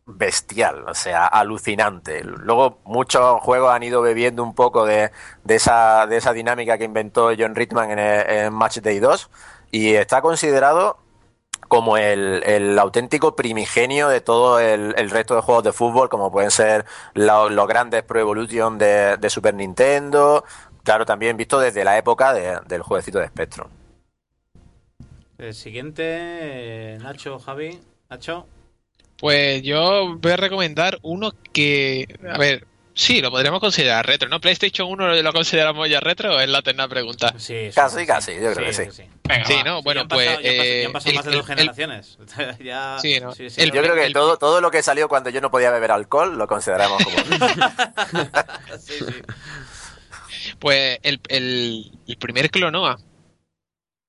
bestial, 0.07 0.89
o 0.89 0.95
sea, 0.95 1.27
alucinante. 1.27 2.23
Luego 2.23 2.79
muchos 2.83 3.39
juegos 3.41 3.71
han 3.71 3.83
ido 3.83 4.01
bebiendo 4.01 4.41
un 4.41 4.55
poco 4.55 4.87
de, 4.87 5.11
esa, 5.47 6.07
de 6.07 6.17
esa 6.17 6.33
dinámica 6.33 6.79
que 6.79 6.85
inventó 6.85 7.29
John 7.37 7.53
Ritman 7.53 7.91
en, 7.91 7.99
en 7.99 8.53
Match 8.53 8.79
Day 8.79 8.97
2 8.97 9.29
y 9.69 9.93
está 9.93 10.23
considerado 10.23 10.97
como 11.67 11.97
el, 11.97 12.77
auténtico 12.79 13.35
primigenio 13.35 14.09
de 14.09 14.21
todo 14.21 14.59
el, 14.59 15.09
resto 15.09 15.35
de 15.35 15.41
juegos 15.41 15.63
de 15.63 15.73
fútbol, 15.73 16.09
como 16.09 16.31
pueden 16.31 16.51
ser 16.51 16.85
los 17.13 17.67
grandes 17.67 18.03
Pro 18.03 18.19
Evolution 18.19 18.77
de, 18.77 19.17
Super 19.29 19.53
Nintendo, 19.53 20.43
claro, 20.83 21.05
también 21.05 21.37
visto 21.37 21.59
desde 21.59 21.83
la 21.83 21.97
época 21.97 22.33
del 22.33 22.81
jueguecito 22.81 23.19
de 23.19 23.27
Spectrum. 23.27 23.67
El 25.37 25.53
siguiente, 25.53 26.97
Nacho, 27.01 27.37
Javi. 27.37 27.79
Nacho. 28.09 28.47
Pues 29.19 29.61
yo 29.63 30.17
voy 30.17 30.31
a 30.31 30.37
recomendar 30.37 30.99
uno 31.01 31.31
que, 31.51 32.07
a 32.27 32.37
ver, 32.37 32.65
Sí, 32.97 33.21
lo 33.21 33.29
podríamos 33.29 33.59
considerar 33.59 34.07
retro, 34.07 34.27
¿no? 34.27 34.41
¿PlayStation 34.41 34.89
1 34.89 35.21
lo 35.21 35.31
consideramos 35.31 35.87
ya 35.87 35.99
retro 35.99 36.35
o 36.35 36.39
es 36.39 36.49
la 36.49 36.59
eterna 36.59 36.87
pregunta? 36.87 37.31
Sí, 37.37 37.69
casi, 37.73 38.07
casi, 38.07 38.33
yo 38.33 38.51
creo 38.53 38.65
que 38.65 38.73
sí. 38.73 39.03
Sí, 39.45 39.55
¿no? 39.63 39.83
Bueno, 39.83 40.07
pues... 40.07 40.25
ya 40.41 40.87
han 40.87 40.93
pasado, 40.93 41.13
más 41.15 41.25
de 41.25 41.31
dos 41.31 41.45
generaciones. 41.45 42.17
sí, 43.01 43.19
¿no? 43.19 43.35
yo 43.35 43.81
creo 43.83 43.95
que 43.95 44.09
todo, 44.09 44.37
todo 44.37 44.61
lo 44.61 44.71
que 44.71 44.81
salió 44.81 45.07
cuando 45.07 45.29
yo 45.29 45.41
no 45.41 45.51
podía 45.51 45.69
beber 45.69 45.91
alcohol 45.91 46.39
lo 46.39 46.47
consideramos 46.47 47.03
como... 47.03 47.17
sí, 48.79 48.93
sí. 48.97 50.55
Pues 50.57 50.97
el, 51.03 51.21
el, 51.27 51.91
el 52.07 52.17
primer 52.17 52.49
Clonoa. 52.49 52.97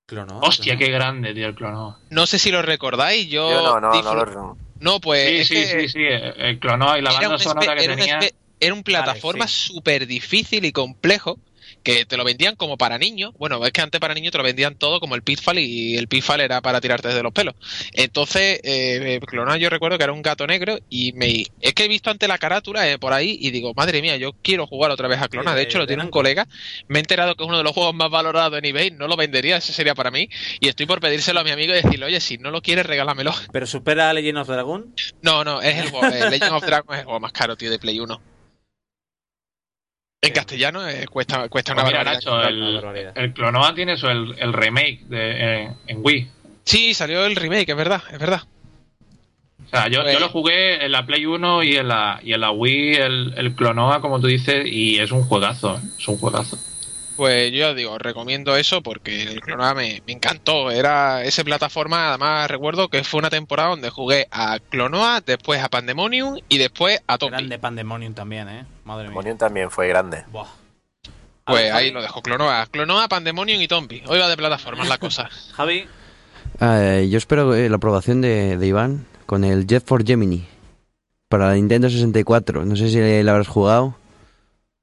Clonoa. 0.06 0.40
Hostia, 0.40 0.78
qué 0.78 0.88
grande, 0.88 1.34
tío, 1.34 1.48
el 1.48 1.54
Clonoa. 1.54 1.98
No 2.08 2.26
sé 2.26 2.38
si 2.38 2.50
lo 2.50 2.62
recordáis, 2.62 3.28
yo... 3.28 3.50
yo 3.50 3.62
no, 3.62 3.80
no, 3.80 4.02
no 4.02 4.14
lo... 4.14 4.56
No, 4.80 4.98
pues... 4.98 5.46
Sí, 5.46 5.66
sí, 5.66 5.80
sí, 5.80 5.88
sí, 5.88 6.04
el 6.06 6.58
Clonoa 6.58 6.98
y 6.98 7.02
la 7.02 7.12
banda 7.12 7.38
sonora 7.38 7.76
que 7.76 7.86
tenía 7.86 8.20
era 8.60 8.74
un 8.74 8.82
plataforma 8.82 9.46
súper 9.48 10.06
difícil 10.06 10.64
y 10.64 10.72
complejo 10.72 11.38
que 11.82 12.04
te 12.04 12.16
lo 12.16 12.24
vendían 12.24 12.56
como 12.56 12.76
para 12.76 12.98
niños. 12.98 13.32
Bueno, 13.38 13.64
es 13.64 13.72
que 13.72 13.80
antes 13.80 14.00
para 14.00 14.14
niños 14.14 14.32
te 14.32 14.38
lo 14.38 14.44
vendían 14.44 14.76
todo 14.76 15.00
como 15.00 15.14
el 15.14 15.22
Pitfall 15.22 15.58
y 15.58 15.96
el 15.96 16.08
Pitfall 16.08 16.40
era 16.40 16.60
para 16.60 16.80
tirarte 16.80 17.08
desde 17.08 17.22
los 17.22 17.32
pelos. 17.32 17.54
Entonces, 17.92 18.60
eh, 18.62 19.20
yo 19.58 19.70
recuerdo 19.70 19.98
que 19.98 20.04
era 20.04 20.12
un 20.12 20.22
gato 20.22 20.46
negro 20.46 20.78
y 20.88 21.12
me 21.12 21.44
es 21.60 21.74
que 21.74 21.84
he 21.84 21.88
visto 21.88 22.10
ante 22.10 22.28
la 22.28 22.38
carátula 22.38 22.88
eh, 22.90 22.98
por 22.98 23.12
ahí 23.12 23.38
y 23.40 23.50
digo, 23.50 23.74
madre 23.74 24.02
mía, 24.02 24.16
yo 24.16 24.32
quiero 24.42 24.66
jugar 24.66 24.90
otra 24.90 25.08
vez 25.08 25.20
a 25.20 25.28
Clona. 25.28 25.54
De 25.54 25.62
hecho, 25.62 25.78
lo 25.78 25.86
tiene 25.86 26.02
un 26.02 26.10
colega. 26.10 26.46
Me 26.88 26.98
he 26.98 27.00
enterado 27.00 27.34
que 27.34 27.42
es 27.42 27.48
uno 27.48 27.58
de 27.58 27.64
los 27.64 27.72
juegos 27.72 27.94
más 27.94 28.10
valorados 28.10 28.58
en 28.58 28.64
eBay. 28.64 28.90
No 28.90 29.08
lo 29.08 29.16
vendería, 29.16 29.56
ese 29.56 29.72
sería 29.72 29.94
para 29.94 30.10
mí. 30.10 30.28
Y 30.60 30.68
estoy 30.68 30.86
por 30.86 31.00
pedírselo 31.00 31.40
a 31.40 31.44
mi 31.44 31.50
amigo 31.50 31.72
y 31.72 31.76
decirle, 31.76 32.06
oye, 32.06 32.20
si 32.20 32.38
no 32.38 32.50
lo 32.50 32.62
quieres, 32.62 32.86
regálamelo. 32.86 33.32
¿Pero 33.52 33.66
supera 33.66 34.10
a 34.10 34.12
Legend 34.12 34.38
of 34.38 34.48
Dragon? 34.48 34.94
No, 35.22 35.44
no, 35.44 35.60
es 35.60 35.76
el, 35.76 35.86
eh, 35.86 36.30
Legend 36.30 36.52
of 36.52 36.64
Dragon 36.64 36.94
es 36.94 37.00
el 37.00 37.04
juego 37.04 37.20
más 37.20 37.32
caro, 37.32 37.56
tío, 37.56 37.70
de 37.70 37.78
Play 37.78 38.00
1. 38.00 38.37
En 40.20 40.32
castellano 40.32 40.88
eh, 40.88 41.06
cuesta, 41.06 41.48
cuesta 41.48 41.74
una 41.74 41.84
barbaridad. 41.84 43.12
el, 43.14 43.32
Clonoa 43.32 43.72
tiene 43.72 43.92
eso, 43.92 44.10
el, 44.10 44.52
remake 44.52 45.04
de, 45.06 45.64
eh, 45.64 45.70
en 45.86 46.00
Wii. 46.02 46.28
Sí, 46.64 46.92
salió 46.92 47.24
el 47.24 47.36
remake, 47.36 47.68
es 47.68 47.76
verdad, 47.76 48.02
es 48.10 48.18
verdad. 48.18 48.42
O 49.64 49.68
sea, 49.70 49.86
yo, 49.86 49.98
yo 49.98 50.02
pues- 50.02 50.20
lo 50.20 50.28
jugué 50.30 50.84
en 50.84 50.90
la 50.90 51.06
Play 51.06 51.24
1 51.24 51.62
y 51.62 51.76
en 51.76 51.86
la, 51.86 52.20
y 52.24 52.32
en 52.32 52.40
la 52.40 52.50
Wii, 52.50 52.94
el, 52.96 53.34
el 53.36 53.54
Clonoa, 53.54 54.00
como 54.00 54.20
tú 54.20 54.26
dices, 54.26 54.66
y 54.66 54.98
es 54.98 55.12
un 55.12 55.22
juegazo, 55.22 55.80
es 55.96 56.08
un 56.08 56.18
juegazo. 56.18 56.58
Pues 57.18 57.50
yo 57.50 57.74
digo, 57.74 57.98
recomiendo 57.98 58.56
eso 58.56 58.80
porque 58.80 59.24
el 59.24 59.40
Clonoa 59.40 59.74
me, 59.74 60.00
encantó. 60.06 60.70
Era 60.70 61.24
esa 61.24 61.42
plataforma, 61.42 62.10
además 62.10 62.48
recuerdo 62.48 62.86
que 62.86 63.02
fue 63.02 63.18
una 63.18 63.28
temporada 63.28 63.70
donde 63.70 63.90
jugué 63.90 64.28
a 64.30 64.60
Clonoa, 64.60 65.20
después 65.26 65.60
a 65.60 65.68
Pandemonium 65.68 66.38
y 66.48 66.58
después 66.58 67.02
a 67.08 67.18
Tombi. 67.18 67.32
Grande 67.32 67.58
Pandemonium 67.58 68.14
también, 68.14 68.48
¿eh? 68.48 68.64
Madre 68.84 69.08
mía. 69.08 69.16
Pandemonium 69.16 69.36
también 69.36 69.68
fue 69.68 69.88
grande. 69.88 70.26
Pues 71.44 71.72
ahí 71.72 71.90
lo 71.90 72.02
dejo, 72.02 72.22
Clonoa. 72.22 72.64
Clonoa, 72.70 73.08
Pandemonium 73.08 73.60
y 73.62 73.66
Tombi. 73.66 74.00
Hoy 74.06 74.20
va 74.20 74.28
de 74.28 74.36
plataformas 74.36 74.88
la 74.88 74.98
cosa. 74.98 75.28
Javi. 75.54 75.88
Ah, 76.60 77.00
yo 77.00 77.18
espero 77.18 77.52
eh, 77.52 77.68
la 77.68 77.78
aprobación 77.78 78.20
de, 78.20 78.56
Iván 78.64 79.06
con 79.26 79.42
el 79.42 79.66
Jet 79.66 79.84
for 79.84 80.06
Gemini 80.06 80.46
para 81.28 81.48
la 81.48 81.54
Nintendo 81.54 81.90
64. 81.90 82.64
No 82.64 82.76
sé 82.76 82.90
si 82.90 83.24
la 83.24 83.32
habrás 83.32 83.48
jugado. 83.48 83.96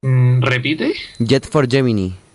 Mm, 0.02 0.42
¿Repite? 0.42 0.92
Jet 1.18 1.48
for 1.48 1.66
Gemini. 1.66 2.25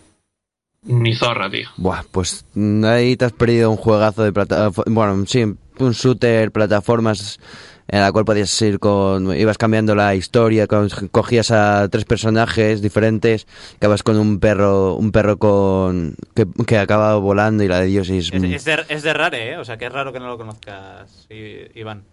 Ni 0.83 1.13
zorra, 1.13 1.49
tío. 1.49 1.69
Buah, 1.77 2.03
pues 2.11 2.45
ahí 2.83 3.15
te 3.15 3.25
has 3.25 3.33
perdido 3.33 3.69
un 3.69 3.77
juegazo 3.77 4.23
de 4.23 4.33
plataforma. 4.33 4.93
Bueno, 4.93 5.25
sí, 5.27 5.43
un 5.43 5.91
shooter, 5.91 6.51
plataformas 6.51 7.39
en 7.87 8.01
la 8.01 8.11
cual 8.11 8.25
podías 8.25 8.59
ir 8.63 8.79
con. 8.79 9.35
ibas 9.37 9.59
cambiando 9.59 9.93
la 9.93 10.15
historia, 10.15 10.65
cogías 10.65 11.51
a 11.51 11.87
tres 11.89 12.05
personajes 12.05 12.81
diferentes, 12.81 13.45
acabas 13.75 14.01
con 14.01 14.17
un 14.17 14.39
perro, 14.39 14.95
un 14.95 15.11
perro 15.11 15.37
con. 15.37 16.15
que, 16.33 16.47
que 16.65 16.77
acaba 16.79 17.15
volando 17.17 17.63
y 17.63 17.67
la 17.67 17.81
de 17.81 17.85
Dios 17.87 18.09
es. 18.09 18.31
Es, 18.33 18.65
de, 18.65 18.85
es 18.89 19.03
de 19.03 19.13
rare, 19.13 19.51
¿eh? 19.51 19.57
O 19.57 19.65
sea, 19.65 19.77
que 19.77 19.85
es 19.85 19.91
raro 19.91 20.11
que 20.11 20.19
no 20.19 20.27
lo 20.27 20.37
conozcas, 20.37 21.27
Iván. 21.75 22.05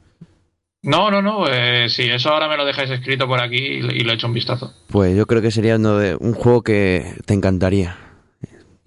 No, 0.82 1.10
no, 1.10 1.22
no. 1.22 1.46
Eh, 1.48 1.88
sí, 1.88 2.02
eso 2.02 2.30
ahora 2.30 2.48
me 2.48 2.56
lo 2.56 2.64
dejáis 2.64 2.90
escrito 2.90 3.26
por 3.26 3.40
aquí 3.40 3.56
y, 3.56 3.78
y 3.78 4.00
lo 4.00 4.12
he 4.12 4.14
hecho 4.14 4.26
un 4.26 4.34
vistazo. 4.34 4.74
Pues 4.88 5.16
yo 5.16 5.26
creo 5.26 5.40
que 5.40 5.50
sería 5.50 5.76
uno 5.76 5.96
de, 5.96 6.16
un 6.16 6.34
juego 6.34 6.62
que 6.62 7.14
te 7.24 7.34
encantaría. 7.34 7.96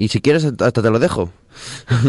Y 0.02 0.08
si 0.08 0.20
quieres, 0.20 0.44
hasta 0.46 0.82
te 0.82 0.90
lo 0.90 0.98
dejo. 0.98 1.32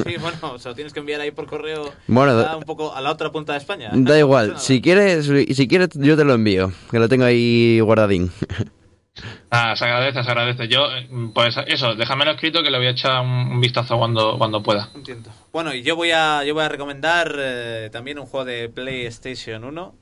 Sí, 0.07 0.17
bueno, 0.21 0.39
o 0.55 0.59
sea, 0.59 0.73
tienes 0.73 0.95
que 0.95 1.01
enviar 1.01 1.21
ahí 1.21 1.31
por 1.31 1.47
correo 1.47 1.93
bueno, 2.07 2.57
un 2.57 2.63
poco 2.63 2.95
a 2.95 3.03
la 3.03 3.11
otra 3.11 3.31
punta 3.31 3.53
de 3.53 3.59
España. 3.59 3.91
Da 3.93 4.19
igual, 4.19 4.59
si 4.59 4.81
quieres, 4.81 5.27
si 5.27 5.69
quieres 5.69 5.91
yo 5.93 6.17
te 6.17 6.25
lo 6.25 6.33
envío, 6.33 6.73
que 6.91 6.99
lo 6.99 7.07
tengo 7.11 7.27
ahí 7.27 7.81
guardadín. 7.81 8.33
Ah, 9.51 9.77
se 9.77 9.85
agradece, 9.85 10.25
se 10.25 10.31
agradece. 10.31 10.69
Yo, 10.69 10.87
pues 11.35 11.55
eso, 11.67 11.95
déjamelo 11.95 12.31
escrito 12.31 12.63
que 12.63 12.71
le 12.71 12.79
voy 12.79 12.87
a 12.87 12.93
echar 12.93 13.21
un, 13.21 13.61
vistazo 13.61 13.99
cuando, 13.99 14.39
cuando 14.39 14.63
pueda. 14.63 14.89
Entiendo. 14.95 15.29
Bueno, 15.53 15.75
y 15.75 15.83
yo 15.83 15.95
voy 15.95 16.13
a, 16.13 16.45
yo 16.45 16.55
voy 16.55 16.65
a 16.65 16.71
recomendar 16.71 17.35
eh, 17.39 17.91
también 17.93 18.19
un 18.19 18.25
juego 18.25 18.47
de 18.47 18.71
PlayStation 18.71 19.65
1 19.65 19.95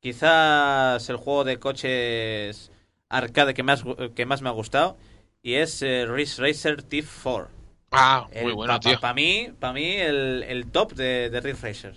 quizás 0.00 1.08
el 1.08 1.16
juego 1.18 1.44
de 1.44 1.60
coches 1.60 2.72
arcade 3.08 3.54
que 3.54 3.62
más, 3.62 3.84
que 4.16 4.26
más 4.26 4.42
me 4.42 4.48
ha 4.48 4.52
gustado 4.52 4.96
y 5.42 5.54
es 5.54 5.82
eh, 5.82 6.06
Ridge 6.06 6.38
Racer 6.38 6.82
Thief 6.82 7.10
4. 7.22 7.48
Ah, 7.90 8.26
El- 8.30 8.44
muy 8.44 8.52
bueno, 8.52 8.72
pa- 8.74 8.80
tío. 8.80 9.00
Para 9.00 9.14
mí, 9.14 9.48
para 9.58 9.72
mí 9.72 9.84
el, 9.96 10.42
el 10.44 10.66
top 10.70 10.92
de, 10.94 11.30
de 11.30 11.40
Ridge 11.40 11.60
Racer. 11.62 11.94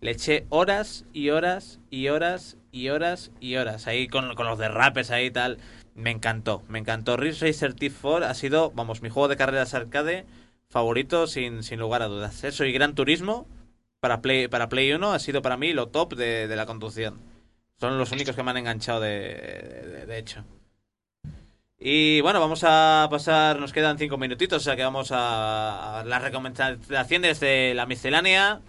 Le 0.00 0.12
eché 0.12 0.46
horas 0.48 1.04
y 1.12 1.30
horas 1.30 1.80
y 1.90 2.08
horas 2.08 2.56
y 2.70 2.88
horas 2.90 3.32
y 3.40 3.56
horas. 3.56 3.86
Ahí 3.88 4.06
con, 4.08 4.34
con 4.36 4.46
los 4.46 4.58
derrapes 4.58 5.10
ahí 5.10 5.26
y 5.26 5.30
tal. 5.30 5.58
Me 5.94 6.10
encantó, 6.12 6.62
me 6.68 6.78
encantó. 6.78 7.16
Ridge 7.16 7.40
Racer 7.42 7.74
Thief 7.74 7.98
4 8.00 8.26
ha 8.26 8.34
sido, 8.34 8.70
vamos, 8.70 9.02
mi 9.02 9.08
juego 9.10 9.26
de 9.28 9.36
carreras 9.36 9.74
arcade 9.74 10.24
favorito 10.70 11.26
sin, 11.26 11.62
sin 11.64 11.80
lugar 11.80 12.02
a 12.02 12.06
dudas. 12.06 12.44
Eso 12.44 12.64
y 12.64 12.72
Gran 12.72 12.94
Turismo 12.94 13.48
para 13.98 14.20
Play, 14.22 14.46
para 14.46 14.68
Play 14.68 14.92
1 14.92 15.12
ha 15.12 15.18
sido 15.18 15.42
para 15.42 15.56
mí 15.56 15.72
lo 15.72 15.88
top 15.88 16.14
de, 16.14 16.46
de 16.46 16.56
la 16.56 16.66
conducción. 16.66 17.20
Son 17.80 17.98
los 17.98 18.12
únicos 18.12 18.36
que 18.36 18.42
me 18.44 18.52
han 18.52 18.56
enganchado 18.58 19.00
de, 19.00 19.10
de- 19.10 20.06
de 20.06 20.18
hecho. 20.18 20.44
Y 21.80 22.20
bueno, 22.22 22.40
vamos 22.40 22.64
a 22.64 23.06
pasar, 23.10 23.60
nos 23.60 23.72
quedan 23.72 23.98
cinco 23.98 24.18
minutitos, 24.18 24.62
o 24.62 24.64
sea 24.64 24.74
que 24.74 24.82
vamos 24.82 25.12
a, 25.12 26.00
a 26.00 26.04
las 26.04 26.22
recomendaciones 26.22 27.38
de 27.40 27.72
la 27.74 27.86
miscelánea. 27.86 28.60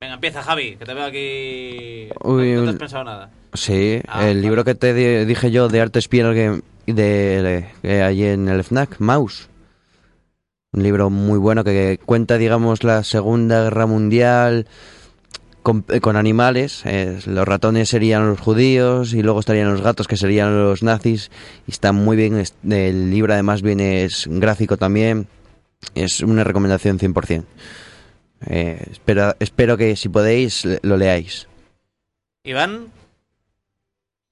Venga, 0.00 0.14
empieza 0.14 0.42
Javi, 0.42 0.76
que 0.76 0.84
te 0.84 0.94
veo 0.94 1.04
aquí... 1.04 2.08
Uy, 2.22 2.52
no, 2.52 2.60
no 2.60 2.64
te 2.66 2.70
has 2.70 2.76
pensado 2.78 3.04
nada. 3.04 3.30
Sí, 3.54 4.00
Ah, 4.06 4.28
el 4.28 4.42
libro 4.42 4.62
que 4.64 4.74
te 4.74 4.94
di- 4.94 5.24
dije 5.24 5.50
yo 5.50 5.68
de 5.68 5.80
arte 5.80 5.98
Spielberg 5.98 6.62
que, 6.86 6.92
de, 6.92 7.66
que 7.82 8.02
hay 8.02 8.24
en 8.24 8.48
el 8.48 8.62
FNAC, 8.62 9.00
Mouse. 9.00 9.48
Un 10.72 10.82
libro 10.82 11.10
muy 11.10 11.38
bueno 11.38 11.64
que 11.64 11.98
cuenta, 12.04 12.36
digamos, 12.38 12.84
la 12.84 13.02
Segunda 13.02 13.62
Guerra 13.64 13.86
Mundial 13.86 14.66
con, 15.66 15.84
eh, 15.88 16.00
con 16.00 16.14
animales. 16.16 16.82
Eh, 16.84 17.18
los 17.26 17.44
ratones 17.44 17.88
serían 17.88 18.28
los 18.28 18.38
judíos 18.38 19.12
y 19.14 19.22
luego 19.24 19.40
estarían 19.40 19.68
los 19.72 19.80
gatos 19.82 20.06
que 20.06 20.16
serían 20.16 20.56
los 20.62 20.84
nazis. 20.84 21.32
Y 21.66 21.72
está 21.72 21.90
muy 21.90 22.16
bien. 22.16 22.38
es- 22.38 22.54
El 22.70 23.10
libro 23.10 23.32
además 23.32 23.62
viene 23.62 24.04
es 24.04 24.28
gráfico 24.30 24.76
también. 24.76 25.26
Es 25.96 26.20
una 26.20 26.44
recomendación 26.44 27.00
100%. 27.00 27.46
Eh, 28.48 28.80
espero, 28.92 29.34
espero 29.40 29.76
que 29.76 29.96
si 29.96 30.08
podéis 30.08 30.64
lo 30.82 30.96
leáis. 30.96 31.48
Iván, 32.44 32.92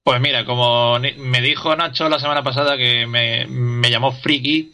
Pues 0.03 0.21
mira, 0.21 0.45
como 0.45 0.97
me 0.99 1.41
dijo 1.41 1.75
Nacho 1.75 2.07
la 2.07 2.19
semana 2.19 2.43
pasada 2.43 2.77
que 2.77 3.05
me, 3.07 3.45
me 3.47 3.89
llamó 3.89 4.13
friki, 4.13 4.71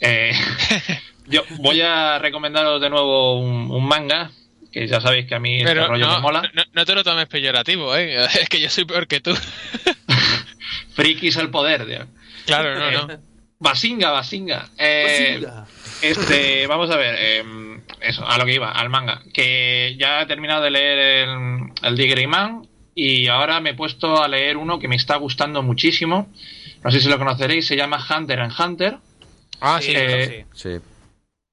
eh, 0.00 0.32
yo 1.28 1.42
voy 1.60 1.80
a 1.82 2.18
recomendaros 2.18 2.80
de 2.80 2.90
nuevo 2.90 3.38
un, 3.40 3.70
un 3.70 3.86
manga, 3.86 4.32
que 4.72 4.86
ya 4.86 5.00
sabéis 5.00 5.26
que 5.26 5.34
a 5.34 5.40
mí 5.40 5.58
este 5.58 5.74
rollo 5.74 6.06
no, 6.06 6.14
me 6.16 6.20
mola. 6.20 6.42
no, 6.54 6.62
no 6.72 6.84
te 6.84 6.94
lo 6.94 7.04
tomes 7.04 7.26
peyorativo, 7.26 7.96
¿eh? 7.96 8.24
Es 8.40 8.48
que 8.48 8.60
yo 8.60 8.70
soy 8.70 8.84
peor 8.84 9.06
que 9.06 9.20
tú. 9.20 9.34
Friki 10.94 11.28
es 11.28 11.36
el 11.36 11.50
poder, 11.50 11.86
tío. 11.86 12.06
Claro, 12.46 12.78
no, 12.78 13.06
no. 13.06 13.18
Basinga, 13.58 14.10
Basinga. 14.10 14.68
Eh, 14.78 15.40
Este, 16.00 16.66
vamos 16.66 16.90
a 16.90 16.96
ver, 16.96 17.14
eh, 17.18 17.44
eso, 18.00 18.26
a 18.26 18.38
lo 18.38 18.46
que 18.46 18.54
iba, 18.54 18.72
al 18.72 18.88
manga. 18.88 19.22
Que 19.34 19.96
ya 19.98 20.22
he 20.22 20.26
terminado 20.26 20.62
de 20.62 20.70
leer 20.70 21.28
el, 21.28 21.72
el 21.82 22.28
Man 22.28 22.66
y 22.94 23.28
ahora 23.28 23.60
me 23.60 23.70
he 23.70 23.74
puesto 23.74 24.22
a 24.22 24.28
leer 24.28 24.56
uno 24.56 24.78
que 24.78 24.88
me 24.88 24.96
está 24.96 25.16
gustando 25.16 25.62
muchísimo. 25.62 26.28
No 26.82 26.90
sé 26.90 27.00
si 27.00 27.08
lo 27.08 27.18
conoceréis, 27.18 27.66
se 27.66 27.76
llama 27.76 28.04
Hunter 28.08 28.40
and 28.40 28.52
Hunter. 28.58 28.96
Ah, 29.60 29.78
sí, 29.80 29.88
sí. 29.88 29.92
eh, 29.96 30.46
sí. 30.54 30.70
Sí. 30.70 30.84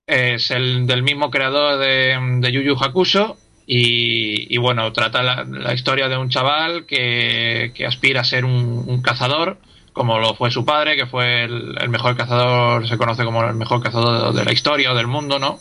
Es 0.07 0.51
el 0.51 0.87
del 0.87 1.03
mismo 1.03 1.29
creador 1.29 1.79
de, 1.79 2.17
de 2.39 2.51
Yu 2.51 2.61
Yu 2.61 2.75
Hakusho. 2.81 3.37
Y, 3.69 4.53
y 4.55 4.57
bueno, 4.59 4.93
trata 4.93 5.21
la, 5.21 5.43
la 5.43 5.73
historia 5.73 6.07
de 6.07 6.15
un 6.15 6.29
chaval 6.29 6.85
que, 6.85 7.73
que 7.75 7.85
aspira 7.85 8.21
a 8.21 8.23
ser 8.23 8.45
un, 8.45 8.85
un 8.87 9.01
cazador, 9.01 9.57
como 9.91 10.19
lo 10.19 10.35
fue 10.35 10.51
su 10.51 10.63
padre, 10.63 10.95
que 10.95 11.05
fue 11.05 11.43
el, 11.43 11.75
el 11.77 11.89
mejor 11.89 12.15
cazador, 12.15 12.87
se 12.87 12.97
conoce 12.97 13.25
como 13.25 13.43
el 13.43 13.55
mejor 13.55 13.83
cazador 13.83 14.33
de 14.33 14.45
la 14.45 14.53
historia 14.53 14.93
o 14.93 14.95
del 14.95 15.07
mundo, 15.07 15.37
¿no? 15.37 15.59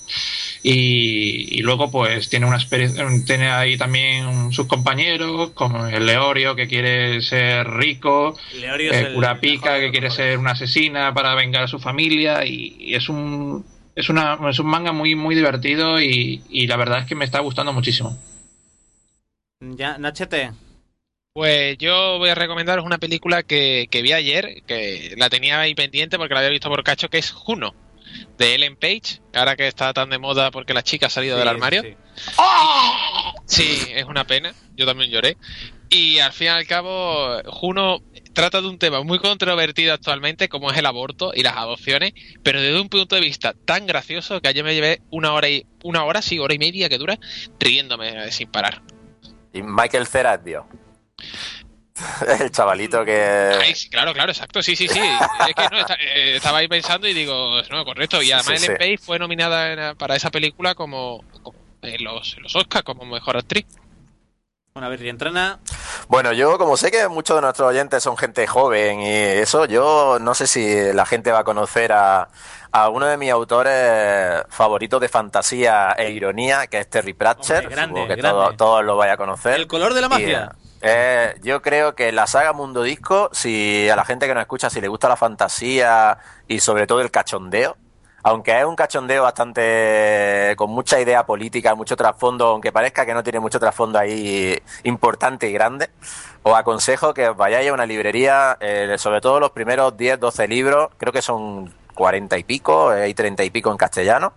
Y, 0.63 1.59
y 1.59 1.63
luego 1.63 1.91
pues 1.91 2.29
tiene 2.29 2.47
una 2.47 2.57
experiencia, 2.57 3.05
tiene 3.27 3.51
ahí 3.51 3.77
también 3.77 4.53
sus 4.53 4.67
compañeros, 4.67 5.51
como 5.55 5.87
el 5.89 6.07
Leorio 6.07 6.55
que 6.55 6.69
quiere 6.69 7.21
ser 7.23 7.69
rico, 7.69 8.37
eh, 8.55 9.09
el 9.09 9.15
Kurapika 9.15 9.71
mejor 9.71 9.81
de 9.81 9.87
que 9.87 9.91
quiere 9.91 10.11
ser 10.13 10.39
una 10.39 10.53
asesina 10.53 11.13
para 11.13 11.35
vengar 11.35 11.65
a 11.65 11.69
su 11.69 11.81
familia 11.81 12.45
y, 12.47 12.77
y 12.79 12.95
es 12.95 13.09
un 13.09 13.65
es 13.97 14.09
una 14.09 14.39
es 14.49 14.59
un 14.61 14.67
manga 14.67 14.93
muy 14.93 15.17
muy 15.17 15.35
divertido 15.35 16.01
y, 16.01 16.43
y 16.49 16.67
la 16.69 16.77
verdad 16.77 17.01
es 17.01 17.07
que 17.07 17.17
me 17.17 17.25
está 17.25 17.41
gustando 17.41 17.73
muchísimo. 17.73 18.17
Ya, 19.61 19.99
Nachete. 19.99 20.53
Pues 21.33 21.77
yo 21.79 22.19
voy 22.19 22.31
a 22.31 22.35
recomendaros 22.35 22.85
una 22.85 22.99
película 22.99 23.43
que, 23.43 23.89
que 23.91 24.01
vi 24.03 24.13
ayer, 24.13 24.63
que 24.67 25.15
la 25.19 25.29
tenía 25.29 25.61
ahí 25.61 25.75
pendiente 25.75 26.17
porque 26.17 26.33
la 26.35 26.41
había 26.41 26.51
visto 26.51 26.69
por 26.71 26.83
cacho, 26.83 27.11
que 27.11 27.19
es 27.19 27.31
Juno, 27.31 27.75
de 28.39 28.55
Ellen 28.55 28.77
Page, 28.77 29.21
ahora 29.35 29.55
que 29.57 29.67
está 29.67 29.93
tan 29.93 30.09
de 30.09 30.19
moda 30.19 30.51
porque 30.51 30.73
la 30.73 30.83
chica 30.83 31.07
ha 31.09 31.11
salido 31.11 31.37
del 31.37 31.45
Sí, 31.47 31.51
armario. 31.51 31.83
sí. 31.83 31.95
Sí, 33.47 33.93
es 33.95 34.05
una 34.05 34.27
pena. 34.27 34.55
Yo 34.77 34.87
también 34.87 35.11
lloré. 35.11 35.37
Y 35.91 36.19
al 36.19 36.33
fin 36.33 36.47
y 36.47 36.51
al 36.51 36.67
cabo, 36.67 37.41
Juno 37.47 38.01
trata 38.37 38.61
de 38.61 38.69
un 38.69 38.79
tema 38.79 39.03
muy 39.03 39.19
controvertido 39.19 39.95
actualmente, 39.95 40.49
como 40.51 40.71
es 40.71 40.77
el 40.77 40.85
aborto 40.85 41.33
y 41.35 41.43
las 41.43 41.57
adopciones, 41.57 42.13
pero 42.43 42.61
desde 42.61 42.79
un 42.79 42.91
punto 42.91 43.15
de 43.15 43.23
vista 43.23 43.55
tan 43.65 43.87
gracioso 43.87 44.43
que 44.43 44.49
ayer 44.49 44.63
me 44.63 44.75
llevé 44.75 45.01
una 45.11 45.33
hora 45.33 45.49
y 45.49 45.65
una 45.83 46.05
hora, 46.05 46.21
sí, 46.21 46.39
hora 46.39 46.53
y 46.53 46.59
media 46.59 46.91
que 46.91 46.99
dura, 46.99 47.19
riéndome 47.59 48.31
sin 48.31 48.49
parar. 48.51 48.83
Y 49.55 49.63
Michael 49.63 50.07
Cera, 50.07 50.41
tío. 50.43 50.67
El 52.41 52.51
chavalito 52.51 53.05
que. 53.07 53.57
Ay, 53.59 53.75
sí, 53.75 53.89
claro, 53.89 54.13
claro, 54.13 54.31
exacto, 54.31 54.63
sí, 54.63 54.77
sí, 54.77 54.87
sí. 54.87 55.01
Es 55.49 55.55
que 55.55 55.69
no, 55.71 55.79
está- 55.81 55.95
eh, 55.95 56.37
estaba 56.37 56.59
ahí 56.59 56.69
pensando 56.69 57.09
y 57.09 57.15
digo, 57.15 57.63
no, 57.71 57.85
correcto. 57.87 58.23
Y 58.23 58.33
además 58.33 58.61
Sí, 58.61 58.67
Ellen 58.67 58.77
sí. 58.79 58.85
Page 58.85 58.99
fue 58.99 59.19
nominada 59.19 59.95
para 59.95 60.15
esa 60.15 60.31
película 60.31 60.75
como, 60.75 61.25
como 61.43 61.59
en 61.81 62.05
los, 62.05 62.37
en 62.37 62.43
los 62.43 62.55
Oscars 62.55 62.85
como 62.85 63.07
mejor 63.07 63.39
actriz. 63.39 63.65
Una 64.77 64.91
vez 64.91 65.01
y 65.01 65.09
entrena. 65.09 65.59
Bueno, 66.07 66.33
yo 66.33 66.59
como 66.59 66.77
sé 66.77 66.91
que 66.91 67.09
muchos 67.09 67.35
de 67.37 67.41
nuestros 67.41 67.69
oyentes 67.71 68.03
son 68.03 68.17
gente 68.19 68.47
joven 68.47 69.01
y 69.01 69.09
eso, 69.11 69.65
yo 69.65 70.19
no 70.21 70.35
sé 70.35 70.47
si 70.47 70.93
la 70.93 71.07
gente 71.07 71.33
va 71.33 71.39
a 71.39 71.45
conocer 71.45 71.93
a, 71.93 72.29
a 72.73 72.89
uno 72.91 73.07
de 73.07 73.17
mis 73.17 73.31
autores 73.31 74.43
favoritos 74.51 75.01
de 75.01 75.09
fantasía 75.09 75.93
e 75.97 76.11
ironía, 76.11 76.67
que 76.67 76.79
es 76.81 76.91
Terry 76.91 77.15
Pratchett. 77.15 77.61
Hombre, 77.65 77.75
grande, 77.75 78.01
Supongo 78.01 78.09
que 78.15 78.21
grande. 78.21 78.39
todo- 78.39 78.57
todos 78.57 78.85
lo 78.85 78.97
vaya 78.99 79.15
a 79.15 79.17
conocer. 79.17 79.55
El 79.55 79.67
color 79.67 79.95
de 79.95 80.01
la 80.03 80.07
Y, 80.09 80.11
magia. 80.11 80.53
eh, 80.83 81.35
yo 81.43 81.63
creo 81.63 81.95
que 81.95 82.13
la 82.13 82.27
saga 82.27 82.53
Mundo 82.53 82.83
Disco, 82.83 83.31
si 83.33 83.89
a 83.89 83.97
la 83.97 84.05
gente 84.05 84.27
que 84.27 84.35
nos 84.35 84.43
escucha, 84.43 84.69
si 84.69 84.83
le 84.83 84.89
gusta 84.89 85.09
la 85.09 85.17
fantasía 85.17 86.19
y 86.49 86.61
sobre 86.61 86.87
todo 86.87 87.01
el 87.01 87.11
cachondeo, 87.11 87.79
aunque 88.27 88.59
es 88.59 88.65
un 88.65 88.75
cachondeo 88.75 89.23
bastante 89.23 90.53
con 90.57 90.71
mucha 90.71 91.01
idea 91.01 91.25
política, 91.25 91.77
mucho 91.77 91.95
trasfondo, 91.95 92.49
aunque 92.49 92.73
parezca 92.73 93.07
que 93.07 93.15
no 93.15 93.23
tiene 93.23 93.39
mucho 93.39 93.61
trasfondo 93.61 94.01
ahí 94.01 94.59
importante 94.83 95.49
y 95.49 95.53
grande, 95.53 95.91
os 96.43 96.53
aconsejo 96.57 97.15
que 97.15 97.29
os 97.29 97.37
vayáis 97.37 97.71
a 97.71 97.73
una 97.73 97.87
librería, 97.87 98.57
eh, 98.59 98.97
sobre 98.99 99.21
todo 99.21 99.39
los 99.39 99.53
primeros 99.53 99.97
10, 99.97 100.19
12 100.19 100.49
libros, 100.49 100.89
creo 100.97 101.13
que 101.13 101.23
son 101.23 101.73
40 101.95 102.37
y 102.37 102.43
pico, 102.43 102.93
eh, 102.93 103.03
hay 103.03 103.15
30 103.15 103.45
y 103.45 103.51
pico 103.51 103.71
en 103.71 103.77
castellano. 103.77 104.33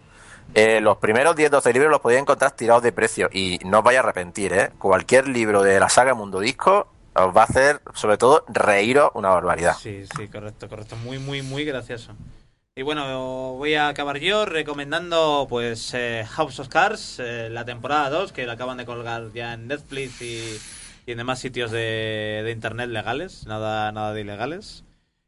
Eh, 0.53 0.81
los 0.81 0.97
primeros 0.97 1.35
10, 1.35 1.49
12 1.49 1.73
libros 1.73 1.89
los 1.89 1.99
podéis 1.99 2.21
encontrar 2.21 2.51
tirados 2.51 2.83
de 2.83 2.91
precio 2.91 3.27
y 3.33 3.57
no 3.65 3.79
os 3.79 3.83
vais 3.83 3.97
a 3.97 4.01
arrepentir, 4.01 4.53
¿eh? 4.53 4.69
Cualquier 4.77 5.27
libro 5.27 5.63
de 5.63 5.79
la 5.79 5.89
saga 5.89 6.13
Mundo 6.13 6.39
Disco 6.39 6.89
os 7.15 7.35
va 7.35 7.41
a 7.41 7.45
hacer, 7.45 7.81
sobre 7.95 8.17
todo, 8.17 8.45
reíros 8.49 9.09
una 9.15 9.29
barbaridad. 9.29 9.75
Sí, 9.79 10.05
sí, 10.15 10.27
correcto, 10.27 10.69
correcto. 10.69 10.95
Muy, 10.95 11.17
muy, 11.17 11.41
muy 11.41 11.65
gracioso. 11.65 12.13
Y 12.79 12.81
bueno, 12.81 13.55
voy 13.55 13.73
a 13.73 13.89
acabar 13.89 14.19
yo 14.19 14.45
recomendando 14.45 15.47
pues 15.49 15.93
eh, 15.93 16.23
House 16.29 16.61
of 16.61 16.69
Cards, 16.69 17.19
eh, 17.19 17.49
la 17.51 17.65
temporada 17.65 18.09
2, 18.09 18.31
que 18.31 18.45
la 18.45 18.53
acaban 18.53 18.77
de 18.77 18.85
colgar 18.85 19.33
ya 19.33 19.51
en 19.51 19.67
Netflix 19.67 20.21
y, 20.21 20.57
y 21.05 21.11
en 21.11 21.17
demás 21.17 21.39
sitios 21.39 21.71
de, 21.71 22.49
internet 22.49 22.89
legales, 22.89 23.45
nada, 23.47 23.91
nada 23.91 24.13
de 24.13 24.21
ilegales. 24.21 24.85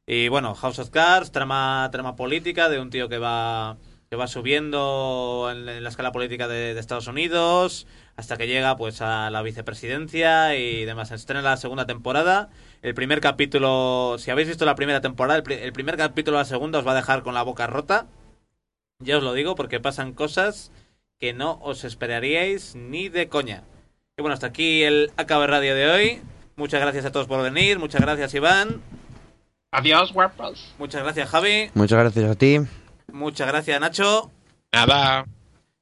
Y 0.07 0.29
bueno, 0.29 0.55
House 0.55 0.79
of 0.79 0.91
Cards, 0.91 1.33
trama, 1.33 1.89
trama 1.91 2.15
política 2.15 2.69
de 2.69 2.79
un 2.79 2.89
tío 2.89 3.09
que 3.09 3.17
va, 3.17 3.75
que 4.09 4.15
va 4.15 4.27
subiendo 4.27 5.49
en, 5.51 5.83
la 5.83 5.89
escala 5.89 6.13
política 6.13 6.47
de, 6.47 6.73
de 6.73 6.79
Estados 6.79 7.07
Unidos 7.07 7.85
hasta 8.15 8.37
que 8.37 8.47
llega 8.47 8.77
pues 8.77 9.01
a 9.01 9.29
la 9.29 9.41
vicepresidencia 9.41 10.55
y 10.55 10.85
demás. 10.85 11.11
Estrena 11.11 11.41
la 11.41 11.57
segunda 11.57 11.85
temporada. 11.85 12.49
El 12.81 12.95
primer 12.95 13.21
capítulo, 13.21 14.15
si 14.17 14.31
habéis 14.31 14.47
visto 14.47 14.65
la 14.65 14.75
primera 14.75 15.01
temporada, 15.01 15.37
el, 15.37 15.43
pri- 15.43 15.59
el 15.61 15.71
primer 15.73 15.97
capítulo 15.97 16.37
de 16.37 16.41
la 16.43 16.49
segunda 16.49 16.79
os 16.79 16.87
va 16.87 16.93
a 16.93 16.95
dejar 16.95 17.21
con 17.21 17.33
la 17.35 17.43
boca 17.43 17.67
rota. 17.67 18.07
Ya 18.99 19.17
os 19.17 19.23
lo 19.23 19.33
digo 19.33 19.55
porque 19.55 19.79
pasan 19.79 20.13
cosas 20.13 20.71
que 21.19 21.33
no 21.33 21.59
os 21.61 21.83
esperaríais 21.83 22.75
ni 22.75 23.07
de 23.09 23.29
coña. 23.29 23.63
Y 24.17 24.21
bueno, 24.21 24.33
hasta 24.33 24.47
aquí 24.47 24.83
el 24.83 25.11
AKB 25.17 25.45
Radio 25.47 25.75
de 25.75 25.89
hoy. 25.89 26.21
Muchas 26.55 26.81
gracias 26.81 27.05
a 27.05 27.11
todos 27.11 27.27
por 27.27 27.41
venir. 27.43 27.77
Muchas 27.77 28.01
gracias 28.01 28.33
Iván. 28.33 28.81
Adiós, 29.71 30.11
guapos. 30.11 30.73
Muchas 30.79 31.03
gracias 31.03 31.29
Javi. 31.29 31.69
Muchas 31.75 31.99
gracias 31.99 32.29
a 32.31 32.35
ti. 32.35 32.59
Muchas 33.11 33.47
gracias 33.47 33.79
Nacho. 33.79 34.31
Nada. 34.71 35.25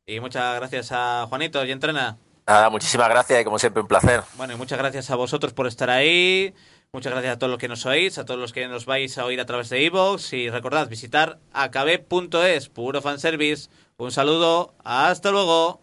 Y 0.05 0.19
muchas 0.19 0.55
gracias 0.55 0.91
a 0.91 1.25
Juanito 1.29 1.63
y 1.65 1.71
Entrena. 1.71 2.17
Nada, 2.45 2.69
muchísimas 2.69 3.07
gracias 3.09 3.41
y 3.41 3.43
como 3.45 3.57
siempre 3.59 3.81
un 3.81 3.87
placer. 3.87 4.21
Bueno, 4.35 4.53
y 4.53 4.57
muchas 4.57 4.77
gracias 4.79 5.09
a 5.11 5.15
vosotros 5.15 5.53
por 5.53 5.67
estar 5.67 5.89
ahí. 5.89 6.53
Muchas 6.91 7.13
gracias 7.13 7.35
a 7.35 7.39
todos 7.39 7.51
los 7.51 7.59
que 7.59 7.67
nos 7.67 7.85
oís, 7.85 8.17
a 8.17 8.25
todos 8.25 8.39
los 8.39 8.51
que 8.51 8.67
nos 8.67 8.87
vais 8.87 9.15
a 9.19 9.25
oír 9.25 9.39
a 9.39 9.45
través 9.45 9.69
de 9.69 9.83
iVoox 9.83 10.33
y 10.33 10.49
recordad 10.49 10.89
visitar 10.89 11.37
akb.es, 11.53 12.69
puro 12.69 13.01
fanservice. 13.01 13.69
Un 13.97 14.11
saludo, 14.11 14.73
hasta 14.83 15.29
luego. 15.29 15.81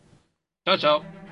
Chao, 0.64 0.78
chao. 0.78 1.25